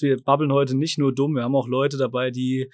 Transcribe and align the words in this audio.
Wir 0.00 0.22
babbeln 0.22 0.52
heute 0.52 0.76
nicht 0.76 0.98
nur 0.98 1.14
dumm, 1.14 1.34
wir 1.34 1.44
haben 1.44 1.56
auch 1.56 1.68
Leute 1.68 1.96
dabei, 1.96 2.30
die 2.30 2.70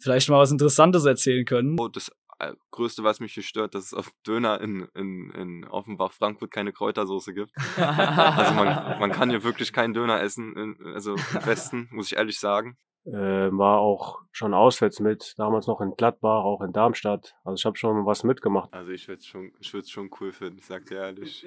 vielleicht 0.00 0.28
mal 0.28 0.38
was 0.38 0.52
Interessantes 0.52 1.04
erzählen 1.04 1.44
können. 1.44 1.76
Oh, 1.78 1.88
das 1.88 2.10
äh, 2.38 2.52
Größte, 2.70 3.04
was 3.04 3.20
mich 3.20 3.34
hier 3.34 3.42
stört, 3.42 3.74
dass 3.74 3.86
es 3.86 3.94
auf 3.94 4.10
Döner 4.26 4.60
in, 4.60 4.88
in, 4.94 5.30
in 5.30 5.64
Offenbach, 5.68 6.12
Frankfurt 6.12 6.50
keine 6.50 6.72
Kräutersoße 6.72 7.32
gibt. 7.34 7.52
also 7.76 8.54
man, 8.54 8.98
man 9.00 9.12
kann 9.12 9.30
hier 9.30 9.44
wirklich 9.44 9.72
keinen 9.72 9.94
Döner 9.94 10.20
essen, 10.20 10.56
in, 10.56 10.94
also 10.94 11.14
im 11.14 11.46
Westen, 11.46 11.88
muss 11.92 12.10
ich 12.10 12.18
ehrlich 12.18 12.38
sagen. 12.38 12.76
Äh, 13.06 13.50
war 13.52 13.80
auch 13.80 14.22
schon 14.32 14.54
auswärts 14.54 14.98
mit, 14.98 15.34
damals 15.36 15.66
noch 15.66 15.82
in 15.82 15.94
Gladbach, 15.94 16.42
auch 16.42 16.62
in 16.62 16.72
Darmstadt. 16.72 17.34
Also 17.44 17.60
ich 17.60 17.66
habe 17.66 17.76
schon 17.76 18.06
was 18.06 18.24
mitgemacht. 18.24 18.72
Also 18.72 18.92
ich 18.92 19.06
würde 19.08 19.18
es 19.18 19.26
schon, 19.26 19.52
ich 19.60 19.74
würd's 19.74 19.90
schon 19.90 20.10
cool 20.20 20.32
finden, 20.32 20.58
ich 20.58 20.64
sag 20.64 20.86
dir 20.86 20.98
ehrlich. 20.98 21.46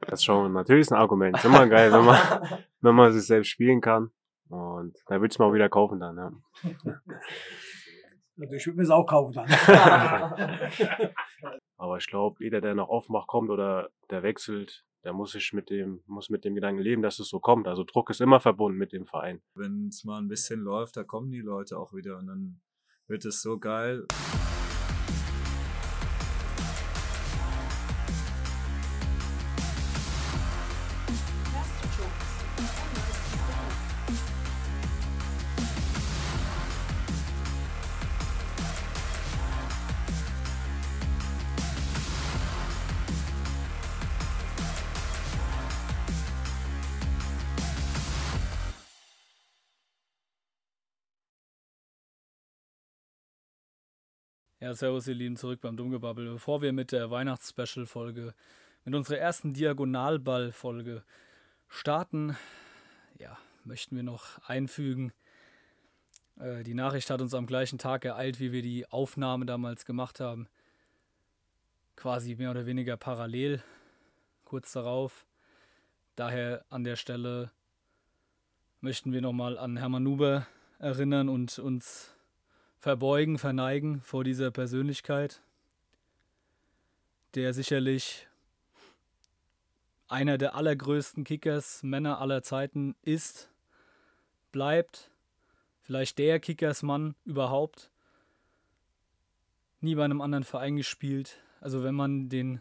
Das 0.00 0.20
ist 0.20 0.24
schon 0.24 0.52
natürlich 0.52 0.90
ein 0.90 0.98
Argument. 0.98 1.36
Ist 1.36 1.46
immer 1.46 1.66
geil, 1.66 1.92
wenn 1.92 2.04
man, 2.04 2.18
wenn 2.82 2.94
man 2.94 3.12
sich 3.12 3.26
selbst 3.26 3.48
spielen 3.48 3.80
kann. 3.80 4.10
Und 4.48 4.96
da 5.06 5.20
würde 5.20 5.32
ich 5.32 5.38
mal 5.38 5.52
wieder 5.52 5.68
kaufen 5.68 6.00
dann, 6.00 6.16
ja. 6.16 6.32
Also 8.40 8.54
ich 8.54 8.66
würde 8.66 8.76
mir 8.76 8.84
es 8.84 8.90
auch 8.90 9.04
kaufen 9.04 9.32
dann. 9.32 9.48
Aber 11.76 11.96
ich 11.96 12.06
glaube, 12.06 12.36
jeder, 12.38 12.60
der 12.60 12.76
nach 12.76 12.86
Offenbach 12.88 13.26
kommt 13.26 13.50
oder 13.50 13.90
der 14.10 14.22
wechselt, 14.22 14.84
der 15.02 15.12
muss 15.12 15.32
sich 15.32 15.52
mit 15.52 15.70
dem, 15.70 16.02
muss 16.06 16.30
mit 16.30 16.44
dem 16.44 16.54
Gedanken 16.54 16.80
leben, 16.80 17.02
dass 17.02 17.18
es 17.18 17.28
so 17.28 17.40
kommt. 17.40 17.66
Also 17.66 17.82
Druck 17.82 18.10
ist 18.10 18.20
immer 18.20 18.38
verbunden 18.38 18.78
mit 18.78 18.92
dem 18.92 19.06
Verein. 19.06 19.42
Wenn 19.54 19.88
es 19.88 20.04
mal 20.04 20.18
ein 20.18 20.28
bisschen 20.28 20.60
läuft, 20.60 20.96
da 20.96 21.02
kommen 21.02 21.32
die 21.32 21.40
Leute 21.40 21.78
auch 21.78 21.92
wieder 21.92 22.16
und 22.18 22.28
dann 22.28 22.60
wird 23.08 23.24
es 23.24 23.42
so 23.42 23.58
geil. 23.58 24.06
Ja, 54.60 54.74
servus 54.74 55.06
ihr 55.06 55.14
Lieben, 55.14 55.36
zurück 55.36 55.60
beim 55.60 55.76
Dummgebabbel. 55.76 56.32
Bevor 56.32 56.62
wir 56.62 56.72
mit 56.72 56.90
der 56.90 57.12
Weihnachts-Special-Folge, 57.12 58.34
mit 58.84 58.92
unserer 58.92 59.18
ersten 59.18 59.54
Diagonalball-Folge 59.54 61.04
starten, 61.68 62.36
ja, 63.20 63.38
möchten 63.62 63.94
wir 63.94 64.02
noch 64.02 64.40
einfügen, 64.48 65.12
äh, 66.40 66.64
die 66.64 66.74
Nachricht 66.74 67.08
hat 67.08 67.20
uns 67.20 67.34
am 67.34 67.46
gleichen 67.46 67.78
Tag 67.78 68.04
ereilt, 68.04 68.40
wie 68.40 68.50
wir 68.50 68.62
die 68.62 68.90
Aufnahme 68.90 69.46
damals 69.46 69.84
gemacht 69.84 70.18
haben. 70.18 70.48
Quasi 71.94 72.34
mehr 72.34 72.50
oder 72.50 72.66
weniger 72.66 72.96
parallel, 72.96 73.62
kurz 74.44 74.72
darauf. 74.72 75.24
Daher 76.16 76.64
an 76.68 76.82
der 76.82 76.96
Stelle 76.96 77.52
möchten 78.80 79.12
wir 79.12 79.20
nochmal 79.20 79.56
an 79.56 79.76
Hermann 79.76 80.02
Nuber 80.02 80.48
erinnern 80.80 81.28
und 81.28 81.60
uns 81.60 82.12
verbeugen, 82.78 83.38
verneigen 83.38 84.00
vor 84.02 84.24
dieser 84.24 84.50
Persönlichkeit, 84.50 85.42
der 87.34 87.52
sicherlich 87.52 88.26
einer 90.08 90.38
der 90.38 90.54
allergrößten 90.54 91.24
Kickers 91.24 91.82
Männer 91.82 92.20
aller 92.20 92.42
Zeiten 92.42 92.94
ist, 93.02 93.50
bleibt, 94.52 95.10
vielleicht 95.82 96.18
der 96.18 96.40
Kickersmann 96.40 97.14
überhaupt, 97.24 97.90
nie 99.80 99.94
bei 99.94 100.04
einem 100.04 100.20
anderen 100.20 100.44
Verein 100.44 100.76
gespielt. 100.76 101.38
Also 101.60 101.82
wenn 101.82 101.94
man 101.94 102.28
den 102.28 102.60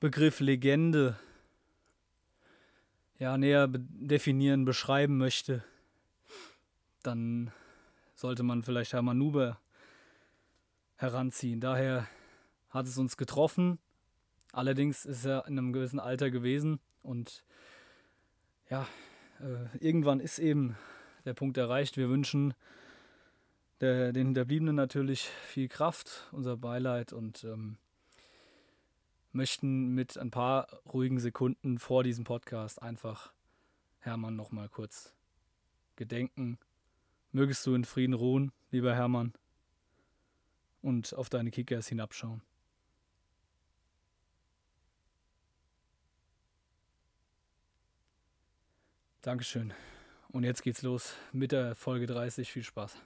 Begriff 0.00 0.40
Legende 0.40 1.18
ja 3.18 3.36
näher 3.36 3.68
definieren, 3.68 4.64
beschreiben 4.64 5.18
möchte, 5.18 5.64
dann 7.02 7.52
sollte 8.20 8.42
man 8.42 8.62
vielleicht 8.62 8.92
Hermann 8.92 9.18
Nuber 9.18 9.58
heranziehen. 10.96 11.60
Daher 11.60 12.06
hat 12.68 12.86
es 12.86 12.98
uns 12.98 13.16
getroffen. 13.16 13.78
Allerdings 14.52 15.06
ist 15.06 15.24
er 15.24 15.46
in 15.46 15.58
einem 15.58 15.72
gewissen 15.72 15.98
Alter 15.98 16.30
gewesen 16.30 16.80
und 17.02 17.44
ja, 18.68 18.86
äh, 19.40 19.78
irgendwann 19.78 20.20
ist 20.20 20.38
eben 20.38 20.76
der 21.24 21.34
Punkt 21.34 21.56
erreicht. 21.56 21.96
Wir 21.96 22.10
wünschen 22.10 22.52
der, 23.80 24.12
den 24.12 24.26
Hinterbliebenen 24.28 24.76
natürlich 24.76 25.22
viel 25.22 25.68
Kraft, 25.68 26.28
unser 26.32 26.56
Beileid 26.56 27.12
und 27.12 27.44
ähm, 27.44 27.78
möchten 29.32 29.94
mit 29.94 30.18
ein 30.18 30.30
paar 30.30 30.68
ruhigen 30.92 31.20
Sekunden 31.20 31.78
vor 31.78 32.04
diesem 32.04 32.24
Podcast 32.24 32.82
einfach 32.82 33.32
Hermann 34.00 34.36
nochmal 34.36 34.68
kurz 34.68 35.14
gedenken 35.96 36.58
Mögest 37.32 37.66
du 37.66 37.74
in 37.74 37.84
Frieden 37.84 38.14
ruhen, 38.14 38.52
lieber 38.70 38.94
Hermann, 38.94 39.32
und 40.82 41.14
auf 41.14 41.28
deine 41.28 41.50
Kickers 41.50 41.88
hinabschauen. 41.88 42.42
Dankeschön. 49.22 49.72
Und 50.28 50.44
jetzt 50.44 50.62
geht's 50.62 50.82
los 50.82 51.14
mit 51.32 51.52
der 51.52 51.74
Folge 51.74 52.06
30. 52.06 52.50
Viel 52.50 52.62
Spaß. 52.62 52.96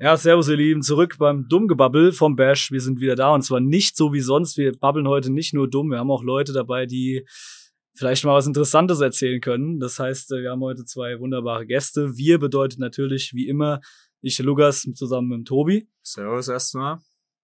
Ja, 0.00 0.16
servus 0.16 0.48
ihr 0.48 0.56
Lieben, 0.56 0.82
zurück 0.82 1.16
beim 1.18 1.48
Dummgebabbel 1.48 2.12
vom 2.12 2.34
Bash. 2.34 2.72
Wir 2.72 2.80
sind 2.80 3.00
wieder 3.00 3.14
da 3.14 3.32
und 3.32 3.42
zwar 3.42 3.60
nicht 3.60 3.96
so 3.96 4.12
wie 4.12 4.20
sonst. 4.20 4.56
Wir 4.56 4.76
babbeln 4.76 5.06
heute 5.06 5.30
nicht 5.30 5.54
nur 5.54 5.70
dumm, 5.70 5.90
wir 5.90 5.98
haben 5.98 6.10
auch 6.10 6.24
Leute 6.24 6.52
dabei, 6.52 6.86
die 6.86 7.24
vielleicht 7.94 8.24
mal 8.24 8.34
was 8.34 8.46
Interessantes 8.46 9.00
erzählen 9.00 9.40
können. 9.40 9.80
Das 9.80 9.98
heißt, 9.98 10.32
äh, 10.32 10.42
wir 10.42 10.50
haben 10.50 10.62
heute 10.62 10.84
zwei 10.84 11.18
wunderbare 11.18 11.66
Gäste. 11.66 12.16
Wir 12.16 12.38
bedeutet 12.38 12.78
natürlich 12.78 13.32
wie 13.34 13.48
immer 13.48 13.80
ich, 14.20 14.38
Lukas, 14.38 14.82
zusammen 14.94 15.28
mit 15.28 15.38
dem 15.38 15.44
Tobi. 15.44 15.88
Servus 16.00 16.48
erstmal. 16.48 16.98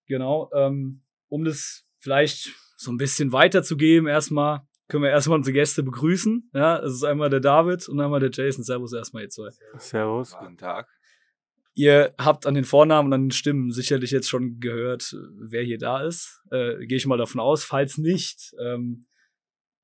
Genau. 0.07 0.49
Ähm, 0.55 1.03
um 1.29 1.45
das 1.45 1.85
vielleicht 1.99 2.53
so 2.77 2.93
ein 2.93 2.97
bisschen 2.97 3.33
weiterzugeben, 3.33 4.07
erstmal 4.07 4.63
können 4.87 5.03
wir 5.03 5.11
erstmal 5.11 5.39
unsere 5.39 5.55
Gäste 5.55 5.83
begrüßen. 5.83 6.51
Ja, 6.55 6.79
es 6.79 6.95
ist 6.95 7.05
einmal 7.05 7.31
der 7.31 7.41
David 7.41 7.89
und 7.89 8.01
einmal 8.01 8.21
der 8.21 8.31
Jason. 8.31 8.65
Servus 8.65 8.93
erstmal 8.93 9.25
ihr 9.25 9.29
zwei. 9.29 9.51
Servus. 9.77 10.35
Guten 10.39 10.57
Tag. 10.57 10.89
Ihr 11.75 12.15
habt 12.19 12.47
an 12.47 12.55
den 12.55 12.65
Vornamen 12.65 13.09
und 13.09 13.13
an 13.13 13.25
den 13.25 13.31
Stimmen 13.31 13.71
sicherlich 13.71 14.11
jetzt 14.13 14.29
schon 14.29 14.61
gehört, 14.61 15.15
wer 15.37 15.63
hier 15.63 15.79
da 15.79 16.03
ist. 16.05 16.43
Äh, 16.51 16.87
Gehe 16.87 16.97
ich 16.97 17.07
mal 17.07 17.19
davon 17.19 17.41
aus. 17.41 17.65
Falls 17.65 17.99
nicht, 17.99 18.55
ähm, 18.61 19.08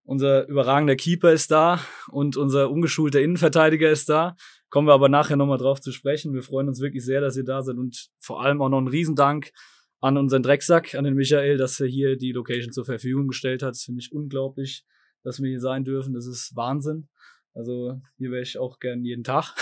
unser 0.04 0.46
überragender 0.48 0.96
Keeper 0.96 1.32
ist 1.32 1.50
da 1.50 1.80
und 2.08 2.36
unser 2.36 2.70
ungeschulter 2.70 3.20
Innenverteidiger 3.20 3.90
ist 3.90 4.08
da. 4.08 4.36
Kommen 4.68 4.86
wir 4.86 4.94
aber 4.94 5.08
nachher 5.08 5.36
nochmal 5.36 5.58
drauf 5.58 5.80
zu 5.80 5.92
sprechen. 5.92 6.34
Wir 6.34 6.42
freuen 6.42 6.68
uns 6.68 6.80
wirklich 6.80 7.04
sehr, 7.04 7.20
dass 7.20 7.36
ihr 7.36 7.44
da 7.44 7.62
seid 7.62 7.76
und 7.76 8.08
vor 8.18 8.42
allem 8.42 8.60
auch 8.60 8.68
noch 8.68 8.78
einen 8.78 8.88
Riesendank 8.88 9.50
an 10.00 10.18
unseren 10.18 10.42
Drecksack, 10.42 10.94
an 10.94 11.04
den 11.04 11.14
Michael, 11.14 11.56
dass 11.56 11.80
er 11.80 11.86
hier 11.86 12.16
die 12.16 12.32
Location 12.32 12.72
zur 12.72 12.84
Verfügung 12.84 13.28
gestellt 13.28 13.62
hat. 13.62 13.70
Das 13.70 13.84
finde 13.84 14.00
ich 14.00 14.12
unglaublich, 14.12 14.84
dass 15.22 15.40
wir 15.40 15.48
hier 15.48 15.60
sein 15.60 15.84
dürfen. 15.84 16.12
Das 16.12 16.26
ist 16.26 16.54
Wahnsinn. 16.54 17.08
Also 17.54 18.00
hier 18.18 18.30
wäre 18.30 18.42
ich 18.42 18.58
auch 18.58 18.80
gern 18.80 19.04
jeden 19.04 19.24
Tag. 19.24 19.54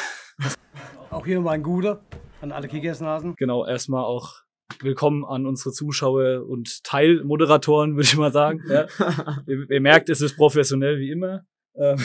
Auch 1.11 1.27
hier 1.27 1.41
mal 1.41 1.53
ein 1.53 1.63
Guter 1.63 2.05
an 2.41 2.51
alle 2.51 2.67
Kickersnasen. 2.67 3.35
Genau, 3.37 3.67
erstmal 3.67 4.05
auch 4.05 4.42
willkommen 4.83 5.25
an 5.25 5.47
unsere 5.47 5.73
Zuschauer 5.73 6.47
und 6.47 6.83
Teilmoderatoren, 6.85 7.95
würde 7.97 8.05
ich 8.05 8.17
mal 8.17 8.33
sagen. 8.33 8.63
Ja. 8.69 8.87
ihr, 9.47 9.71
ihr, 9.71 9.81
merkt, 9.81 10.09
es 10.09 10.21
ist 10.21 10.37
professionell 10.37 10.99
wie 10.99 11.11
immer. 11.11 11.47
Ähm, 11.75 11.99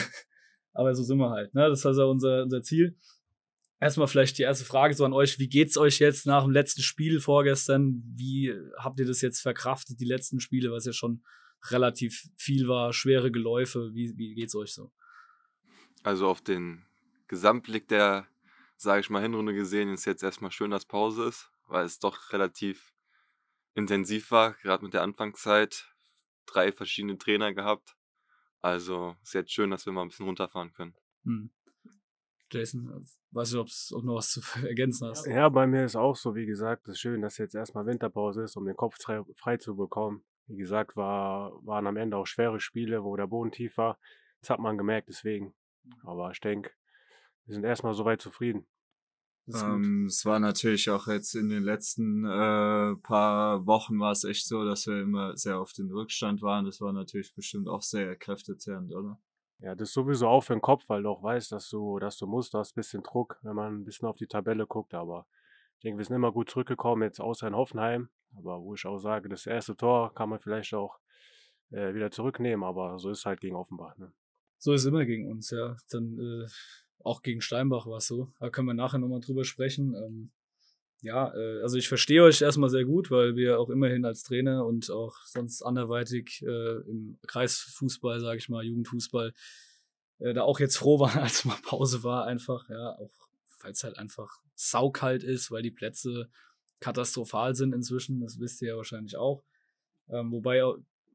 aber 0.72 0.94
so 0.94 1.02
sind 1.02 1.18
wir 1.18 1.30
halt. 1.30 1.54
Ne? 1.54 1.68
Das 1.68 1.80
ist 1.80 1.86
also 1.86 2.08
unser, 2.08 2.44
unser 2.44 2.62
Ziel. 2.62 2.96
Erstmal 3.80 4.08
vielleicht 4.08 4.38
die 4.38 4.42
erste 4.42 4.64
Frage 4.64 4.94
so 4.94 5.04
an 5.04 5.12
euch. 5.12 5.38
Wie 5.38 5.48
geht's 5.48 5.76
euch 5.76 5.98
jetzt 5.98 6.26
nach 6.26 6.44
dem 6.44 6.52
letzten 6.52 6.82
Spiel 6.82 7.20
vorgestern? 7.20 8.02
Wie 8.16 8.54
habt 8.76 8.98
ihr 8.98 9.06
das 9.06 9.20
jetzt 9.20 9.40
verkraftet, 9.40 10.00
die 10.00 10.04
letzten 10.04 10.40
Spiele, 10.40 10.72
was 10.72 10.84
ja 10.84 10.92
schon 10.92 11.22
relativ 11.70 12.28
viel 12.36 12.68
war, 12.68 12.92
schwere 12.92 13.30
Geläufe? 13.30 13.90
Wie, 13.94 14.16
wie 14.16 14.34
geht's 14.34 14.54
euch 14.54 14.72
so? 14.72 14.90
Also 16.02 16.28
auf 16.28 16.40
den 16.40 16.84
Gesamtblick 17.28 17.88
der, 17.88 18.26
sage 18.76 19.00
ich 19.00 19.10
mal, 19.10 19.22
Hinrunde 19.22 19.54
gesehen, 19.54 19.92
ist 19.92 20.06
jetzt 20.06 20.22
erstmal 20.22 20.50
schön, 20.50 20.70
dass 20.70 20.84
Pause 20.84 21.24
ist 21.24 21.50
weil 21.68 21.84
es 21.84 21.98
doch 21.98 22.32
relativ 22.32 22.94
intensiv 23.74 24.30
war, 24.30 24.54
gerade 24.54 24.84
mit 24.84 24.94
der 24.94 25.02
Anfangszeit. 25.02 25.94
Drei 26.46 26.72
verschiedene 26.72 27.18
Trainer 27.18 27.52
gehabt. 27.52 27.96
Also 28.60 29.16
ist 29.22 29.34
jetzt 29.34 29.52
schön, 29.52 29.70
dass 29.70 29.86
wir 29.86 29.92
mal 29.92 30.02
ein 30.02 30.08
bisschen 30.08 30.26
runterfahren 30.26 30.72
können. 30.72 30.94
Hm. 31.24 31.50
Jason, 32.50 33.04
weiß 33.32 33.52
nicht, 33.52 33.60
ob 33.60 33.68
du 33.68 34.06
noch 34.06 34.16
was 34.16 34.30
zu 34.30 34.40
ergänzen 34.66 35.08
hast. 35.08 35.26
Ja, 35.26 35.48
bei 35.48 35.66
mir 35.66 35.84
ist 35.84 35.96
auch 35.96 36.16
so, 36.16 36.34
wie 36.34 36.46
gesagt, 36.46 36.88
es 36.88 36.94
ist 36.94 37.00
schön, 37.00 37.20
dass 37.20 37.38
jetzt 37.38 37.54
erstmal 37.54 37.86
Winterpause 37.86 38.42
ist, 38.42 38.56
um 38.56 38.64
den 38.64 38.76
Kopf 38.76 38.96
frei, 39.00 39.22
frei 39.36 39.58
zu 39.58 39.76
bekommen. 39.76 40.24
Wie 40.46 40.56
gesagt, 40.56 40.96
war, 40.96 41.52
waren 41.66 41.86
am 41.86 41.98
Ende 41.98 42.16
auch 42.16 42.26
schwere 42.26 42.58
Spiele, 42.58 43.04
wo 43.04 43.16
der 43.16 43.26
Boden 43.26 43.52
tief 43.52 43.76
war. 43.76 43.98
Das 44.40 44.50
hat 44.50 44.60
man 44.60 44.78
gemerkt, 44.78 45.08
deswegen. 45.08 45.54
Aber 46.04 46.30
ich 46.30 46.40
denke, 46.40 46.70
wir 47.44 47.54
sind 47.54 47.64
erstmal 47.64 47.92
soweit 47.92 48.22
zufrieden. 48.22 48.66
Ähm, 49.54 50.06
es 50.06 50.24
war 50.24 50.38
natürlich 50.40 50.90
auch 50.90 51.06
jetzt 51.06 51.34
in 51.34 51.48
den 51.48 51.62
letzten 51.62 52.24
äh, 52.24 52.96
paar 52.96 53.66
Wochen 53.66 53.98
war 53.98 54.12
es 54.12 54.24
echt 54.24 54.46
so, 54.46 54.64
dass 54.64 54.86
wir 54.86 55.00
immer 55.00 55.36
sehr 55.36 55.58
auf 55.58 55.72
den 55.72 55.90
Rückstand 55.90 56.42
waren. 56.42 56.66
Das 56.66 56.80
war 56.80 56.92
natürlich 56.92 57.34
bestimmt 57.34 57.68
auch 57.68 57.82
sehr 57.82 58.16
kräftezehrend, 58.16 58.92
oder? 58.92 59.18
Ja, 59.60 59.74
das 59.74 59.88
ist 59.88 59.94
sowieso 59.94 60.28
auch 60.28 60.42
für 60.42 60.52
den 60.52 60.60
Kopf, 60.60 60.84
weil 60.88 61.02
du 61.02 61.08
auch 61.08 61.22
weißt, 61.22 61.50
dass 61.50 61.68
du, 61.68 61.98
dass 61.98 62.16
du 62.16 62.26
musst, 62.26 62.54
du 62.54 62.58
hast 62.58 62.72
ein 62.72 62.80
bisschen 62.80 63.02
Druck, 63.02 63.38
wenn 63.42 63.56
man 63.56 63.80
ein 63.80 63.84
bisschen 63.84 64.06
auf 64.06 64.16
die 64.16 64.28
Tabelle 64.28 64.66
guckt, 64.66 64.94
aber 64.94 65.26
ich 65.76 65.82
denke, 65.82 65.98
wir 65.98 66.04
sind 66.04 66.16
immer 66.16 66.32
gut 66.32 66.50
zurückgekommen, 66.50 67.02
jetzt 67.02 67.20
außer 67.20 67.48
in 67.48 67.56
Hoffenheim, 67.56 68.08
aber 68.36 68.62
wo 68.62 68.74
ich 68.74 68.86
auch 68.86 68.98
sage, 68.98 69.28
das 69.28 69.46
erste 69.46 69.76
Tor 69.76 70.14
kann 70.14 70.28
man 70.28 70.38
vielleicht 70.38 70.74
auch 70.74 70.98
äh, 71.70 71.92
wieder 71.94 72.10
zurücknehmen, 72.10 72.64
aber 72.64 72.98
so 72.98 73.10
ist 73.10 73.20
es 73.20 73.26
halt 73.26 73.40
gegen 73.40 73.56
Offenbach. 73.56 73.96
Ne? 73.96 74.12
So 74.58 74.72
ist 74.72 74.82
es 74.82 74.86
immer 74.86 75.04
gegen 75.04 75.28
uns, 75.30 75.50
ja. 75.50 75.76
Dann 75.90 76.18
äh, 76.18 76.46
auch 77.04 77.22
gegen 77.22 77.40
Steinbach 77.40 77.86
war 77.86 77.98
es 77.98 78.06
so. 78.06 78.32
Da 78.40 78.50
können 78.50 78.66
wir 78.66 78.74
nachher 78.74 78.98
nochmal 78.98 79.20
drüber 79.20 79.44
sprechen. 79.44 79.94
Ähm, 79.94 80.30
ja, 81.00 81.32
äh, 81.34 81.62
also 81.62 81.76
ich 81.76 81.88
verstehe 81.88 82.24
euch 82.24 82.42
erstmal 82.42 82.70
sehr 82.70 82.84
gut, 82.84 83.10
weil 83.10 83.36
wir 83.36 83.60
auch 83.60 83.70
immerhin 83.70 84.04
als 84.04 84.22
Trainer 84.24 84.66
und 84.66 84.90
auch 84.90 85.16
sonst 85.24 85.62
anderweitig 85.62 86.42
äh, 86.42 86.80
im 86.88 87.18
Kreisfußball, 87.26 88.20
sage 88.20 88.38
ich 88.38 88.48
mal, 88.48 88.64
Jugendfußball, 88.64 89.32
äh, 90.18 90.34
da 90.34 90.42
auch 90.42 90.58
jetzt 90.60 90.76
froh 90.76 90.98
waren, 90.98 91.18
als 91.22 91.44
mal 91.44 91.58
Pause 91.62 92.02
war 92.02 92.26
einfach, 92.26 92.68
ja, 92.68 92.96
auch 92.98 93.28
weil 93.60 93.72
es 93.72 93.84
halt 93.84 93.98
einfach 93.98 94.40
saukalt 94.54 95.22
ist, 95.22 95.50
weil 95.50 95.62
die 95.62 95.70
Plätze 95.70 96.28
katastrophal 96.80 97.54
sind 97.54 97.74
inzwischen, 97.74 98.20
das 98.20 98.38
wisst 98.38 98.62
ihr 98.62 98.68
ja 98.68 98.76
wahrscheinlich 98.76 99.16
auch. 99.16 99.44
Ähm, 100.08 100.32
wobei 100.32 100.62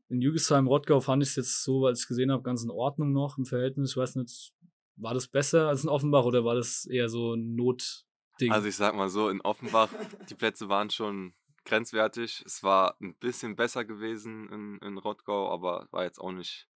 in 0.10 0.22
Jügesheim, 0.22 0.68
Rottgau 0.68 1.00
fand 1.00 1.24
ich 1.24 1.30
es 1.30 1.36
jetzt 1.36 1.64
so, 1.64 1.82
weil 1.82 1.94
ich 1.94 2.00
es 2.00 2.08
gesehen 2.08 2.32
habe, 2.32 2.44
ganz 2.44 2.64
in 2.64 2.70
Ordnung 2.70 3.12
noch 3.12 3.38
im 3.38 3.46
Verhältnis. 3.46 3.92
Ich 3.92 3.98
weiß 3.98 4.16
nicht, 4.16 4.54
war 4.96 5.14
das 5.14 5.28
besser 5.28 5.68
als 5.68 5.84
in 5.84 5.90
Offenbach 5.90 6.26
oder 6.26 6.46
war 6.46 6.56
das 6.56 6.86
eher 6.86 7.10
so 7.10 7.34
ein 7.34 7.56
Notding? 7.56 8.52
Also 8.52 8.68
ich 8.68 8.76
sag 8.76 8.96
mal 8.96 9.10
so, 9.10 9.30
in 9.30 9.42
Offenbach, 9.42 9.90
die 10.30 10.36
Plätze 10.36 10.70
waren 10.70 10.90
schon 10.90 11.34
grenzwertig. 11.66 12.44
Es 12.46 12.64
war 12.64 12.98
ein 13.02 13.16
bisschen 13.16 13.56
besser 13.56 13.86
gewesen 13.86 14.50
in, 14.52 14.88
in 14.88 14.98
Rottgau, 14.98 15.52
aber 15.52 15.88
war 15.92 16.04
jetzt 16.04 16.20
auch 16.20 16.32
nicht 16.32 16.70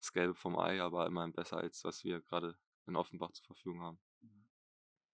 das 0.00 0.12
Gelbe 0.12 0.34
vom 0.34 0.58
Ei, 0.58 0.80
aber 0.80 1.06
immerhin 1.06 1.32
besser 1.32 1.58
als 1.58 1.84
was 1.84 2.02
wir 2.04 2.20
gerade 2.20 2.54
in 2.86 2.96
Offenbach 2.96 3.32
zur 3.32 3.46
Verfügung 3.46 3.82
haben. 3.82 3.98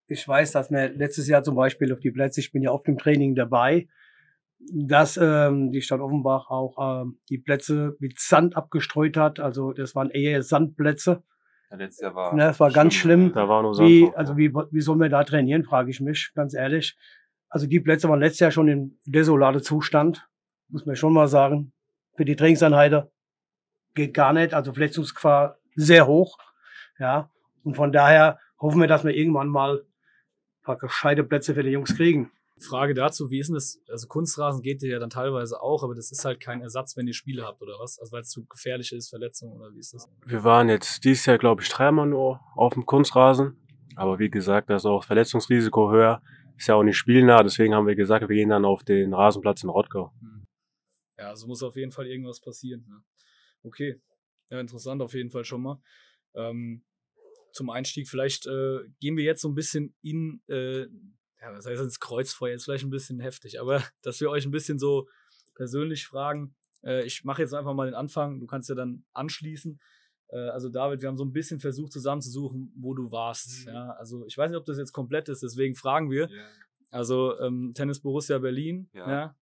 Ich 0.06 0.26
weiß, 0.26 0.52
dass 0.52 0.70
wir 0.70 0.88
letztes 0.88 1.28
Jahr 1.28 1.42
zum 1.42 1.54
Beispiel 1.54 1.92
auf 1.92 2.00
die 2.00 2.10
Plätze, 2.10 2.40
ich 2.40 2.50
bin 2.50 2.62
ja 2.62 2.70
auf 2.70 2.82
dem 2.82 2.96
Training 2.96 3.34
dabei, 3.34 3.88
dass 4.58 5.18
ähm, 5.18 5.70
die 5.70 5.82
Stadt 5.82 6.00
Offenbach 6.00 6.48
auch 6.48 7.02
ähm, 7.02 7.20
die 7.28 7.38
Plätze 7.38 7.96
mit 8.00 8.18
Sand 8.18 8.56
abgestreut 8.56 9.16
hat. 9.16 9.38
Also 9.38 9.72
das 9.72 9.94
waren 9.94 10.10
eher 10.10 10.42
Sandplätze. 10.42 11.22
Ja, 11.70 11.76
letztes 11.76 12.02
Jahr 12.02 12.14
war 12.14 12.34
Ne, 12.34 12.44
das 12.44 12.60
war 12.60 12.70
ganz 12.70 12.94
schlimm. 12.94 13.32
Da 13.32 13.48
war 13.48 13.62
nur 13.62 13.78
Wie, 13.78 14.00
Sandhoch, 14.00 14.18
also 14.18 14.32
ja. 14.32 14.38
wie, 14.38 14.54
wie 14.70 14.80
sollen 14.80 15.00
wir 15.00 15.08
da 15.08 15.24
trainieren, 15.24 15.64
frage 15.64 15.90
ich 15.90 16.00
mich, 16.00 16.32
ganz 16.34 16.54
ehrlich. 16.54 16.96
Also 17.48 17.66
die 17.66 17.80
Plätze 17.80 18.08
waren 18.08 18.20
letztes 18.20 18.40
Jahr 18.40 18.50
schon 18.50 18.68
in 18.68 18.98
desolate 19.04 19.62
Zustand, 19.62 20.28
muss 20.68 20.86
man 20.86 20.96
schon 20.96 21.12
mal 21.12 21.28
sagen. 21.28 21.72
Für 22.16 22.24
die 22.24 22.36
Trainingseinheiten 22.36 23.04
geht 23.94 24.14
gar 24.14 24.32
nicht, 24.32 24.54
also 24.54 24.72
Verletzungsgefahr 24.72 25.58
sehr 25.74 26.06
hoch. 26.06 26.38
Ja, 26.98 27.30
und 27.62 27.76
von 27.76 27.92
daher 27.92 28.38
hoffen 28.58 28.80
wir, 28.80 28.88
dass 28.88 29.04
wir 29.04 29.14
irgendwann 29.14 29.48
mal 29.48 29.78
ein 29.78 30.64
paar 30.64 30.78
gescheite 30.78 31.24
Plätze 31.24 31.54
für 31.54 31.62
die 31.62 31.70
Jungs 31.70 31.96
kriegen. 31.96 32.30
Frage 32.60 32.94
dazu, 32.94 33.30
wie 33.30 33.38
ist 33.38 33.48
denn 33.48 33.54
das? 33.54 33.80
Also 33.88 34.06
Kunstrasen 34.08 34.62
geht 34.62 34.82
dir 34.82 34.90
ja 34.90 34.98
dann 34.98 35.10
teilweise 35.10 35.60
auch, 35.60 35.82
aber 35.82 35.94
das 35.94 36.10
ist 36.10 36.24
halt 36.24 36.40
kein 36.40 36.60
Ersatz, 36.60 36.96
wenn 36.96 37.06
ihr 37.06 37.14
Spiele 37.14 37.44
habt, 37.44 37.62
oder 37.62 37.74
was? 37.78 37.98
Also 37.98 38.12
weil 38.12 38.22
es 38.22 38.30
zu 38.30 38.44
gefährlich 38.46 38.92
ist, 38.92 39.08
Verletzungen 39.08 39.54
oder 39.54 39.72
wie 39.74 39.78
ist 39.78 39.94
das? 39.94 40.08
Wir 40.26 40.44
waren 40.44 40.68
jetzt 40.68 41.04
dieses 41.04 41.26
Jahr, 41.26 41.38
glaube 41.38 41.62
ich, 41.62 41.68
dreimal 41.68 42.06
nur 42.06 42.40
auf 42.54 42.74
dem 42.74 42.86
Kunstrasen. 42.86 43.56
Aber 43.96 44.18
wie 44.18 44.30
gesagt, 44.30 44.70
da 44.70 44.76
ist 44.76 44.86
auch 44.86 45.00
das 45.00 45.06
Verletzungsrisiko 45.06 45.90
höher. 45.90 46.22
Ist 46.56 46.68
ja 46.68 46.74
auch 46.74 46.82
nicht 46.82 46.96
spielnah, 46.96 47.42
deswegen 47.42 47.74
haben 47.74 47.86
wir 47.86 47.94
gesagt, 47.94 48.28
wir 48.28 48.34
gehen 48.34 48.48
dann 48.48 48.64
auf 48.64 48.82
den 48.82 49.14
Rasenplatz 49.14 49.62
in 49.62 49.68
Rottgau. 49.68 50.12
Ja, 51.18 51.30
also 51.30 51.46
muss 51.46 51.62
auf 51.62 51.76
jeden 51.76 51.92
Fall 51.92 52.06
irgendwas 52.06 52.40
passieren. 52.40 52.84
Ne? 52.88 53.02
Okay, 53.62 54.00
ja, 54.50 54.60
interessant 54.60 55.02
auf 55.02 55.14
jeden 55.14 55.30
Fall 55.30 55.44
schon 55.44 55.62
mal. 55.62 55.82
Ähm, 56.34 56.84
zum 57.52 57.70
Einstieg, 57.70 58.08
vielleicht 58.08 58.46
äh, 58.46 58.80
gehen 59.00 59.16
wir 59.16 59.24
jetzt 59.24 59.40
so 59.40 59.48
ein 59.48 59.54
bisschen 59.54 59.94
in, 60.02 60.42
äh, 60.48 60.86
ja, 61.40 61.52
was 61.52 61.66
heißt 61.66 61.80
ins 61.82 62.00
Kreuzfeuer, 62.00 62.54
ist 62.54 62.64
vielleicht 62.64 62.84
ein 62.84 62.90
bisschen 62.90 63.20
heftig, 63.20 63.60
aber 63.60 63.82
dass 64.02 64.20
wir 64.20 64.30
euch 64.30 64.44
ein 64.44 64.50
bisschen 64.50 64.78
so 64.78 65.08
persönlich 65.54 66.06
fragen. 66.06 66.54
Äh, 66.84 67.04
ich 67.04 67.24
mache 67.24 67.42
jetzt 67.42 67.54
einfach 67.54 67.74
mal 67.74 67.86
den 67.86 67.94
Anfang, 67.94 68.40
du 68.40 68.46
kannst 68.46 68.68
ja 68.68 68.74
dann 68.74 69.04
anschließen. 69.12 69.80
Äh, 70.28 70.36
also 70.50 70.68
David, 70.68 71.00
wir 71.02 71.08
haben 71.08 71.16
so 71.16 71.24
ein 71.24 71.32
bisschen 71.32 71.58
versucht 71.60 71.92
zusammenzusuchen, 71.92 72.72
wo 72.76 72.94
du 72.94 73.10
warst. 73.10 73.66
Mhm. 73.66 73.72
Ja, 73.72 73.90
also 73.92 74.24
ich 74.26 74.36
weiß 74.38 74.50
nicht, 74.50 74.58
ob 74.58 74.66
das 74.66 74.78
jetzt 74.78 74.92
komplett 74.92 75.28
ist, 75.28 75.42
deswegen 75.42 75.74
fragen 75.74 76.10
wir. 76.10 76.28
Also 76.90 77.38
ähm, 77.40 77.72
Tennis 77.74 78.00
Borussia 78.00 78.38
Berlin, 78.38 78.88
ja, 78.94 79.10
Ja. 79.10 79.36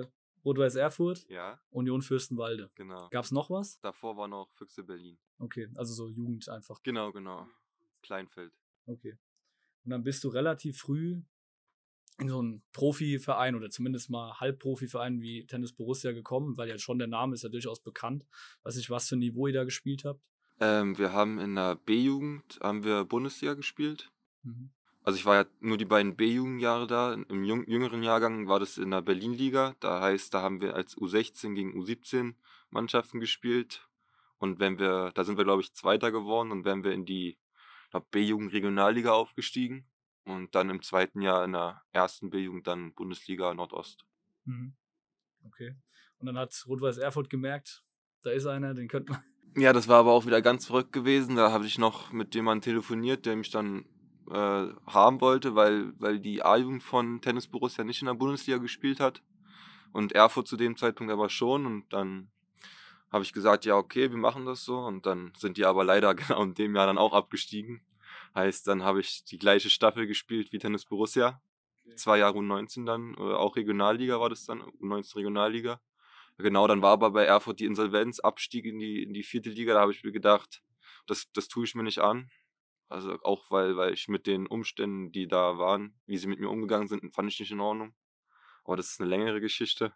äh, 0.00 0.06
Rot-Weiß 0.44 0.74
Erfurt, 0.76 1.26
Ja, 1.28 1.60
Union 1.70 2.00
Fürstenwalde. 2.02 2.70
genau. 2.74 3.08
Gab's 3.10 3.30
noch 3.30 3.50
was? 3.50 3.78
Davor 3.80 4.16
war 4.16 4.26
noch 4.28 4.50
Füchse 4.54 4.82
Berlin. 4.82 5.18
Okay, 5.38 5.68
also 5.76 5.92
so 5.94 6.08
Jugend 6.08 6.48
einfach. 6.48 6.82
Genau, 6.82 7.12
genau. 7.12 7.46
Kleinfeld. 8.02 8.52
Okay. 8.86 9.16
Und 9.84 9.90
dann 9.92 10.02
bist 10.02 10.24
du 10.24 10.28
relativ 10.28 10.78
früh 10.78 11.20
so 12.28 12.38
einen 12.38 12.62
Profiverein 12.72 13.54
oder 13.54 13.70
zumindest 13.70 14.10
mal 14.10 14.38
Halbprofiverein 14.38 15.20
wie 15.20 15.46
Tennis 15.46 15.72
Borussia 15.72 16.12
gekommen, 16.12 16.56
weil 16.56 16.68
ja 16.68 16.78
schon 16.78 16.98
der 16.98 17.08
Name 17.08 17.34
ist 17.34 17.42
ja 17.42 17.48
durchaus 17.48 17.80
bekannt. 17.80 18.26
Weiß 18.62 18.76
nicht, 18.76 18.90
was 18.90 19.08
für 19.08 19.16
ein 19.16 19.20
Niveau 19.20 19.46
ihr 19.46 19.54
da 19.54 19.64
gespielt 19.64 20.04
habt. 20.04 20.20
Ähm, 20.60 20.98
wir 20.98 21.12
haben 21.12 21.38
in 21.38 21.54
der 21.54 21.76
B-Jugend 21.76 22.58
haben 22.62 22.84
wir 22.84 23.04
Bundesliga 23.04 23.54
gespielt. 23.54 24.10
Mhm. 24.42 24.70
Also 25.02 25.18
ich 25.18 25.24
war 25.24 25.36
ja 25.36 25.46
nur 25.60 25.78
die 25.78 25.86
beiden 25.86 26.14
B-Jugendjahre 26.14 26.86
da. 26.86 27.14
Im 27.14 27.44
jüng 27.44 27.66
jüngeren 27.66 28.02
Jahrgang 28.02 28.48
war 28.48 28.60
das 28.60 28.76
in 28.76 28.90
der 28.90 29.00
Berlin-Liga. 29.00 29.74
Da 29.80 30.00
heißt, 30.02 30.34
da 30.34 30.42
haben 30.42 30.60
wir 30.60 30.74
als 30.74 30.96
U16 30.96 31.54
gegen 31.54 31.72
U17 31.80 32.34
Mannschaften 32.68 33.18
gespielt. 33.18 33.88
Und 34.38 34.58
wenn 34.58 34.78
wir, 34.78 35.10
da 35.14 35.24
sind 35.24 35.38
wir, 35.38 35.44
glaube 35.44 35.62
ich, 35.62 35.72
Zweiter 35.72 36.12
geworden 36.12 36.50
und 36.50 36.64
wären 36.64 36.84
wir 36.84 36.92
in 36.92 37.06
die 37.06 37.38
ich 37.90 37.92
glaub, 37.92 38.10
B-Jugend 38.12 38.52
Regionalliga 38.52 39.12
aufgestiegen. 39.12 39.84
Und 40.24 40.54
dann 40.54 40.70
im 40.70 40.82
zweiten 40.82 41.22
Jahr 41.22 41.44
in 41.44 41.52
der 41.52 41.82
ersten 41.92 42.30
B-Jugend 42.30 42.66
dann 42.66 42.92
Bundesliga 42.94 43.54
Nordost. 43.54 44.04
Mhm. 44.44 44.74
Okay. 45.44 45.76
Und 46.18 46.26
dann 46.26 46.38
hat 46.38 46.64
Rot-Weiß 46.66 46.98
Erfurt 46.98 47.30
gemerkt, 47.30 47.82
da 48.22 48.30
ist 48.30 48.46
einer, 48.46 48.74
den 48.74 48.88
könnte 48.88 49.12
man. 49.12 49.22
Ja, 49.56 49.72
das 49.72 49.88
war 49.88 49.98
aber 49.98 50.12
auch 50.12 50.26
wieder 50.26 50.42
ganz 50.42 50.66
verrückt 50.66 50.92
gewesen. 50.92 51.34
Da 51.34 51.50
habe 51.50 51.66
ich 51.66 51.76
noch 51.76 52.12
mit 52.12 52.36
jemandem 52.36 52.62
telefoniert, 52.62 53.26
der 53.26 53.34
mich 53.34 53.50
dann 53.50 53.84
äh, 54.30 54.68
haben 54.86 55.20
wollte, 55.20 55.56
weil, 55.56 55.92
weil 55.98 56.20
die 56.20 56.44
A-Jugend 56.44 56.84
von 56.84 57.20
Tennis 57.20 57.48
Borussia 57.48 57.82
nicht 57.82 58.00
in 58.00 58.06
der 58.06 58.14
Bundesliga 58.14 58.58
gespielt 58.58 59.00
hat. 59.00 59.24
Und 59.92 60.12
Erfurt 60.12 60.46
zu 60.46 60.56
dem 60.56 60.76
Zeitpunkt 60.76 61.12
aber 61.12 61.28
schon. 61.28 61.66
Und 61.66 61.92
dann 61.92 62.30
habe 63.10 63.24
ich 63.24 63.32
gesagt, 63.32 63.64
ja, 63.64 63.74
okay, 63.74 64.10
wir 64.10 64.18
machen 64.18 64.46
das 64.46 64.64
so. 64.64 64.78
Und 64.78 65.04
dann 65.04 65.32
sind 65.36 65.56
die 65.56 65.64
aber 65.64 65.82
leider 65.82 66.14
genau 66.14 66.44
in 66.44 66.54
dem 66.54 66.76
Jahr 66.76 66.86
dann 66.86 66.98
auch 66.98 67.12
abgestiegen. 67.12 67.80
Heißt, 68.34 68.66
dann 68.66 68.82
habe 68.84 69.00
ich 69.00 69.24
die 69.24 69.38
gleiche 69.38 69.70
Staffel 69.70 70.06
gespielt 70.06 70.52
wie 70.52 70.58
Tennis 70.58 70.84
Borussia. 70.84 71.42
Zwei 71.96 72.18
Jahre 72.18 72.38
U19 72.38 72.86
dann, 72.86 73.14
äh, 73.14 73.20
auch 73.34 73.56
Regionalliga 73.56 74.20
war 74.20 74.30
das 74.30 74.44
dann, 74.44 74.62
U19 74.62 75.16
Regionalliga. 75.16 75.80
Genau, 76.38 76.66
dann 76.66 76.80
war 76.82 76.92
aber 76.92 77.10
bei 77.10 77.24
Erfurt 77.24 77.60
die 77.60 77.66
Insolvenz, 77.66 78.20
Abstieg 78.20 78.64
in 78.64 78.78
die, 78.78 79.02
in 79.02 79.12
die 79.12 79.22
vierte 79.22 79.50
Liga. 79.50 79.74
Da 79.74 79.80
habe 79.80 79.92
ich 79.92 80.04
mir 80.04 80.12
gedacht, 80.12 80.62
das, 81.06 81.30
das 81.32 81.48
tue 81.48 81.64
ich 81.64 81.74
mir 81.74 81.82
nicht 81.82 81.98
an. 81.98 82.30
Also 82.88 83.18
auch 83.22 83.50
weil, 83.50 83.76
weil 83.76 83.92
ich 83.92 84.08
mit 84.08 84.26
den 84.26 84.46
Umständen, 84.46 85.12
die 85.12 85.28
da 85.28 85.58
waren, 85.58 85.94
wie 86.06 86.16
sie 86.18 86.26
mit 86.26 86.40
mir 86.40 86.48
umgegangen 86.48 86.88
sind, 86.88 87.14
fand 87.14 87.30
ich 87.30 87.38
nicht 87.38 87.52
in 87.52 87.60
Ordnung. 87.60 87.94
Aber 88.64 88.76
das 88.76 88.90
ist 88.90 89.00
eine 89.00 89.08
längere 89.08 89.40
Geschichte. 89.40 89.92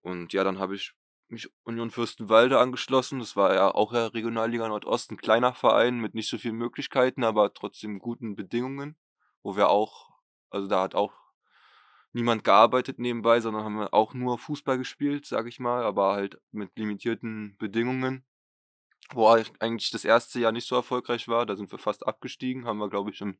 Und 0.00 0.32
ja, 0.32 0.44
dann 0.44 0.58
habe 0.58 0.74
ich 0.74 0.94
mich 1.28 1.50
Union 1.64 1.90
Fürstenwalde 1.90 2.58
angeschlossen. 2.58 3.18
Das 3.18 3.36
war 3.36 3.54
ja 3.54 3.74
auch 3.74 3.92
ja 3.92 4.06
Regionalliga 4.06 4.68
Nordost, 4.68 5.10
ein 5.10 5.16
kleiner 5.16 5.54
Verein 5.54 5.98
mit 5.98 6.14
nicht 6.14 6.28
so 6.28 6.38
vielen 6.38 6.56
Möglichkeiten, 6.56 7.24
aber 7.24 7.52
trotzdem 7.52 7.98
guten 7.98 8.36
Bedingungen, 8.36 8.96
wo 9.42 9.56
wir 9.56 9.68
auch, 9.68 10.10
also 10.50 10.68
da 10.68 10.82
hat 10.82 10.94
auch 10.94 11.12
niemand 12.12 12.44
gearbeitet 12.44 12.98
nebenbei, 12.98 13.40
sondern 13.40 13.64
haben 13.64 13.78
wir 13.78 13.92
auch 13.92 14.14
nur 14.14 14.38
Fußball 14.38 14.78
gespielt, 14.78 15.26
sag 15.26 15.46
ich 15.46 15.60
mal, 15.60 15.84
aber 15.84 16.12
halt 16.12 16.40
mit 16.50 16.70
limitierten 16.78 17.56
Bedingungen. 17.58 18.24
Wo 19.10 19.28
eig- 19.28 19.52
eigentlich 19.60 19.90
das 19.90 20.04
erste 20.04 20.40
Jahr 20.40 20.52
nicht 20.52 20.66
so 20.66 20.74
erfolgreich 20.74 21.28
war, 21.28 21.46
da 21.46 21.54
sind 21.54 21.70
wir 21.70 21.78
fast 21.78 22.06
abgestiegen, 22.06 22.64
haben 22.64 22.78
wir, 22.78 22.88
glaube 22.88 23.10
ich, 23.10 23.20
im 23.20 23.38